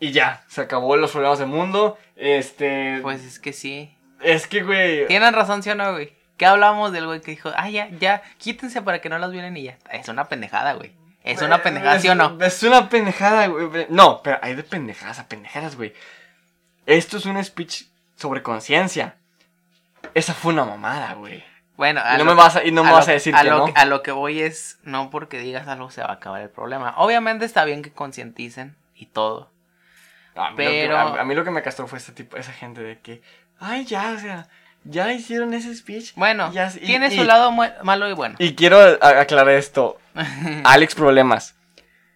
y 0.00 0.12
ya, 0.12 0.42
se 0.48 0.62
acabó 0.62 0.96
los 0.96 1.10
problemas 1.10 1.38
del 1.38 1.48
mundo. 1.48 1.98
Este, 2.16 2.98
Pues 3.02 3.22
es 3.24 3.38
que 3.38 3.52
sí. 3.52 3.94
es 4.22 4.46
que, 4.46 4.62
güey, 4.62 5.06
Tienen 5.06 5.34
razón, 5.34 5.62
¿sí 5.62 5.68
o 5.68 5.74
no, 5.74 5.92
güey? 5.92 6.14
¿Qué 6.38 6.46
hablamos 6.46 6.92
del 6.92 7.04
güey 7.06 7.20
que 7.20 7.30
dijo, 7.32 7.50
ah, 7.56 7.68
ya, 7.68 7.88
ya, 7.90 8.22
quítense 8.38 8.80
para 8.82 9.00
que 9.00 9.08
no 9.10 9.18
las 9.18 9.32
violen 9.32 9.56
y 9.56 9.64
ya? 9.64 9.78
Es 9.90 10.08
una 10.08 10.28
pendejada, 10.28 10.72
güey. 10.74 10.92
Es 11.26 11.42
una 11.42 11.62
pendejada, 11.62 11.98
¿sí 11.98 12.08
o 12.08 12.14
no? 12.14 12.38
Es 12.40 12.62
una 12.62 12.88
pendejada, 12.88 13.46
güey. 13.48 13.86
No, 13.90 14.22
pero 14.22 14.38
hay 14.42 14.54
de 14.54 14.62
pendejadas 14.62 15.18
a 15.18 15.28
pendejadas, 15.28 15.76
güey. 15.76 15.92
Esto 16.86 17.16
es 17.16 17.26
un 17.26 17.42
speech 17.42 17.84
sobre 18.16 18.42
conciencia. 18.42 19.16
Esa 20.14 20.34
fue 20.34 20.52
una 20.52 20.64
mamada, 20.64 21.14
güey. 21.14 21.44
Bueno, 21.76 22.00
Y 22.14 22.18
no 22.18 22.24
me 22.24 22.32
vas 22.34 22.56
a- 22.56 22.64
y 22.64 22.70
no 22.70 22.84
me 22.84 22.90
lo- 22.90 22.96
vas 22.96 23.08
a 23.08 23.12
decir 23.12 23.34
que 23.34 23.44
lo 23.44 23.66
no. 23.66 23.72
A 23.76 23.84
lo 23.84 24.02
que 24.02 24.12
voy 24.12 24.40
es, 24.40 24.78
no 24.82 25.10
porque 25.10 25.38
digas 25.40 25.68
algo 25.68 25.90
se 25.90 26.00
va 26.00 26.08
a 26.08 26.12
acabar 26.14 26.40
el 26.40 26.48
problema. 26.48 26.94
Obviamente 26.96 27.44
está 27.44 27.64
bien 27.64 27.82
que 27.82 27.92
concienticen 27.92 28.76
y 28.94 29.06
todo. 29.06 29.50
A 30.36 30.50
mí, 30.52 30.64
lo 30.64 30.70
que, 30.70 30.82
Pero- 30.86 30.96
a, 30.98 31.20
a 31.20 31.24
mí 31.24 31.34
lo 31.34 31.44
que 31.44 31.50
me 31.50 31.62
castró 31.62 31.86
fue 31.86 31.98
este 31.98 32.12
tipo, 32.12 32.36
esa 32.36 32.52
gente 32.52 32.80
de 32.82 32.98
que, 33.00 33.20
ay, 33.58 33.84
ya, 33.84 34.12
o 34.12 34.18
sea, 34.18 34.48
ya 34.88 35.12
hicieron 35.12 35.54
ese 35.54 35.74
speech. 35.74 36.12
Bueno, 36.16 36.52
Ya, 36.52 36.72
y- 36.74 36.80
tiene 36.86 37.08
y- 37.08 37.16
su 37.18 37.24
lado 37.24 37.50
malo 37.52 38.08
y 38.08 38.12
bueno. 38.12 38.36
Y 38.38 38.54
quiero 38.54 38.78
aclarar 39.02 39.50
esto. 39.50 39.98
Alex 40.64 40.94
Problemas, 40.94 41.54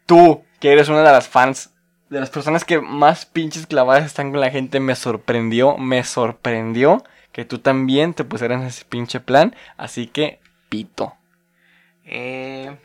tú, 0.07 0.45
que 0.61 0.73
eres 0.73 0.89
una 0.89 1.03
de 1.03 1.13
las 1.13 1.29
fans, 1.29 1.71
de 2.09 2.21
las 2.21 2.31
personas 2.31 2.65
que 2.65 2.81
más 2.81 3.27
pinches 3.27 3.67
clavadas 3.67 4.05
están 4.05 4.31
con 4.33 4.41
la 4.41 4.51
gente, 4.51 4.81
me 4.81 4.95
sorprendió, 4.97 5.77
me 5.77 6.03
sorprendió 6.05 7.05
que 7.33 7.45
tú 7.45 7.59
también 7.59 8.15
te 8.15 8.25
pusieras 8.25 8.61
en 8.61 8.67
ese 8.67 8.85
pinche 8.85 9.21
plan. 9.21 9.55
Así 9.77 10.07
que, 10.09 10.41
pito. 10.69 11.15
Eh, 12.05 12.77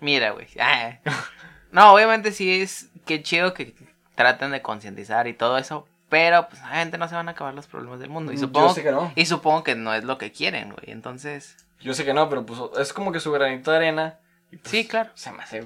mira, 0.00 0.30
güey. 0.30 0.46
Ah. 0.60 0.98
No, 1.72 1.92
obviamente 1.92 2.32
sí 2.32 2.62
es 2.62 2.88
que 3.04 3.22
chido 3.22 3.52
que 3.52 3.74
traten 4.14 4.50
de 4.50 4.62
concientizar 4.62 5.26
y 5.26 5.34
todo 5.34 5.58
eso. 5.58 5.86
Pero, 6.08 6.48
pues, 6.48 6.62
obviamente 6.62 6.98
no 6.98 7.08
se 7.08 7.14
van 7.16 7.28
a 7.28 7.32
acabar 7.32 7.52
los 7.54 7.66
problemas 7.66 7.98
del 7.98 8.10
mundo. 8.10 8.32
Y 8.32 8.36
Yo 8.36 8.42
supongo, 8.42 8.72
sé 8.74 8.82
que 8.82 8.92
no. 8.92 9.12
y 9.16 9.26
supongo 9.26 9.64
que 9.64 9.74
no 9.74 9.92
es 9.94 10.04
lo 10.04 10.18
que 10.18 10.30
quieren, 10.32 10.70
güey. 10.72 10.90
Entonces, 10.90 11.56
Yo 11.80 11.94
sé 11.94 12.04
que 12.04 12.14
no, 12.14 12.28
pero 12.28 12.46
pues 12.46 12.60
es 12.78 12.92
como 12.92 13.10
que 13.12 13.20
su 13.20 13.32
granito 13.32 13.70
de 13.72 13.76
arena. 13.78 14.18
y, 14.52 14.56
pues, 14.58 14.70
sí, 14.70 14.86
claro. 14.86 15.10
Se 15.14 15.32
me 15.32 15.42
hace. 15.42 15.58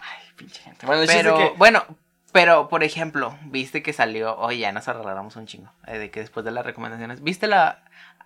Ay, 0.00 0.22
pinche 0.36 0.60
gente. 0.62 0.84
Bueno, 0.86 1.02
Pero, 1.06 1.36
que. 1.36 1.52
bueno, 1.56 1.84
pero, 2.32 2.68
por 2.68 2.82
ejemplo, 2.82 3.36
viste 3.44 3.82
que 3.82 3.92
salió, 3.92 4.36
oye, 4.38 4.58
ya 4.60 4.72
nos 4.72 4.88
arreglamos 4.88 5.36
un 5.36 5.46
chingo, 5.46 5.70
eh, 5.86 5.98
de 5.98 6.10
que 6.10 6.20
después 6.20 6.44
de 6.44 6.50
las 6.50 6.64
recomendaciones, 6.64 7.22
viste 7.22 7.46
la, 7.46 7.82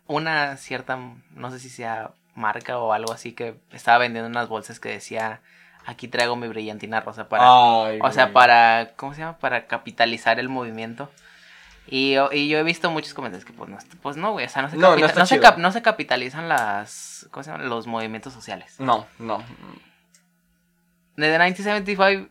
una 0.06 0.56
cierta, 0.56 0.96
no 1.32 1.50
sé 1.50 1.58
si 1.58 1.68
sea 1.68 2.12
marca 2.34 2.78
o 2.78 2.92
algo 2.92 3.12
así, 3.12 3.32
que 3.32 3.56
estaba 3.72 3.98
vendiendo 3.98 4.28
unas 4.30 4.48
bolsas 4.48 4.78
que 4.78 4.90
decía, 4.90 5.40
aquí 5.86 6.06
traigo 6.08 6.36
mi 6.36 6.46
brillantina 6.48 7.00
rosa 7.00 7.28
para, 7.28 7.44
Ay, 7.46 7.98
o 8.00 8.12
sea, 8.12 8.32
para, 8.32 8.92
¿cómo 8.96 9.12
se 9.12 9.20
llama? 9.22 9.38
Para 9.38 9.66
capitalizar 9.66 10.38
el 10.38 10.48
movimiento. 10.48 11.10
Y, 11.88 12.14
yo- 12.14 12.30
y 12.32 12.48
yo 12.48 12.58
he 12.58 12.62
visto 12.64 12.90
muchos 12.90 13.14
comentarios 13.14 13.44
que 13.44 13.52
pues 13.52 13.70
no, 13.70 13.78
pues 14.02 14.16
no, 14.16 14.32
güey, 14.32 14.46
o 14.46 14.48
sea, 14.48 14.62
no 14.62 14.70
se, 14.70 14.76
No, 14.76 14.96
no 14.96 15.08
se, 15.08 15.24
chido. 15.26 15.42
cap- 15.42 15.58
no 15.58 15.70
se 15.72 15.82
capitalizan 15.82 16.48
las, 16.48 17.28
¿cómo 17.30 17.44
se 17.44 17.50
llama? 17.52 17.64
Los 17.64 17.86
movimientos 17.86 18.32
sociales. 18.32 18.74
No, 18.80 19.06
no. 19.18 19.42
The 21.16 21.28
1975 21.38 22.28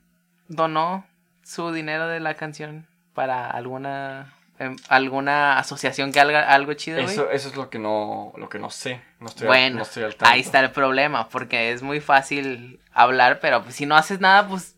donó 0.48 1.06
su 1.44 1.72
dinero 1.72 2.07
de 2.07 2.19
la 2.19 2.36
canción 2.36 2.86
para 3.14 3.49
alguna 3.49 4.34
em, 4.60 4.76
alguna 4.90 5.57
asociación 5.57 6.11
que 6.11 6.19
haga 6.19 6.53
algo 6.53 6.73
chido, 6.73 7.02
güey. 7.02 7.11
Eso, 7.14 7.30
eso 7.32 7.49
es 7.49 7.56
lo 7.56 7.69
que 7.69 7.80
no, 7.80 8.32
lo 8.38 8.48
que 8.48 8.60
no 8.60 8.69
sé. 8.69 9.02
No 9.19 9.27
estoy, 9.27 9.44
al- 9.44 9.48
Bueno, 9.48 9.76
no 9.77 9.82
estoy 9.84 10.03
al 10.03 10.15
tanto. 10.15 10.32
ahí 10.34 10.40
está 10.41 10.60
el 10.60 10.72
problema, 10.72 11.27
porque 11.30 11.72
es 11.72 11.82
muy 11.82 11.99
fácil 11.99 12.80
hablar, 12.94 13.40
pero 13.40 13.64
pues, 13.64 13.76
si 13.76 13.86
no 13.86 13.95
haces 13.95 14.19
nada, 14.22 14.48
pues 14.48 14.75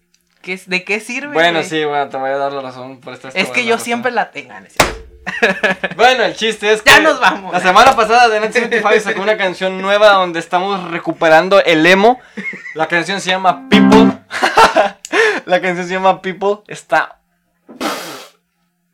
¿De 0.65 0.83
qué 0.85 0.99
sirve? 0.99 1.33
Bueno, 1.33 1.61
sí, 1.63 1.83
bueno, 1.83 2.07
te 2.09 2.17
voy 2.17 2.29
a 2.29 2.37
dar 2.37 2.53
la 2.53 2.61
razón 2.61 2.99
por 3.01 3.13
esta 3.13 3.29
Es 3.29 3.49
que 3.49 3.65
yo 3.65 3.77
siempre 3.77 4.11
la 4.11 4.31
tengo. 4.31 4.53
Bueno, 5.97 6.23
el 6.23 6.35
chiste 6.35 6.71
es 6.71 6.81
que. 6.83 6.89
Ya 6.89 7.01
nos 7.01 7.19
vamos. 7.19 7.51
La 7.51 7.59
semana 7.59 7.95
pasada 7.95 8.29
The 8.29 8.39
Net 8.39 9.01
sacó 9.01 9.21
una 9.21 9.37
canción 9.37 9.81
nueva 9.81 10.13
donde 10.13 10.39
estamos 10.39 10.89
recuperando 10.89 11.61
el 11.63 11.85
emo. 11.85 12.19
La 12.75 12.87
canción 12.87 13.19
se 13.19 13.31
llama 13.31 13.67
People. 13.69 14.19
la 15.45 15.61
canción 15.61 15.85
se 15.85 15.93
llama 15.93 16.21
People. 16.21 16.59
Está. 16.67 17.19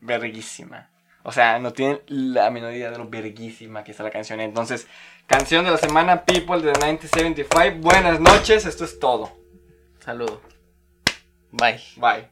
verguísima. 0.02 0.90
O 1.22 1.32
sea, 1.32 1.60
no 1.60 1.72
tienen 1.72 2.02
la 2.08 2.50
menor 2.50 2.74
idea 2.74 2.92
de 2.92 2.98
lo 2.98 3.08
verguísima 3.08 3.84
que 3.84 3.92
está 3.92 4.04
la 4.04 4.10
canción. 4.10 4.42
Entonces, 4.42 4.88
canción 5.28 5.64
de 5.64 5.72
la 5.72 5.78
semana 5.78 6.26
People 6.26 6.58
de 6.58 6.74
1975. 6.74 7.78
Buenas 7.80 8.20
noches, 8.20 8.66
esto 8.66 8.84
es 8.84 9.00
todo. 9.00 9.32
Saludos. 10.04 10.53
Bye. 11.54 11.82
Bye. 11.98 12.28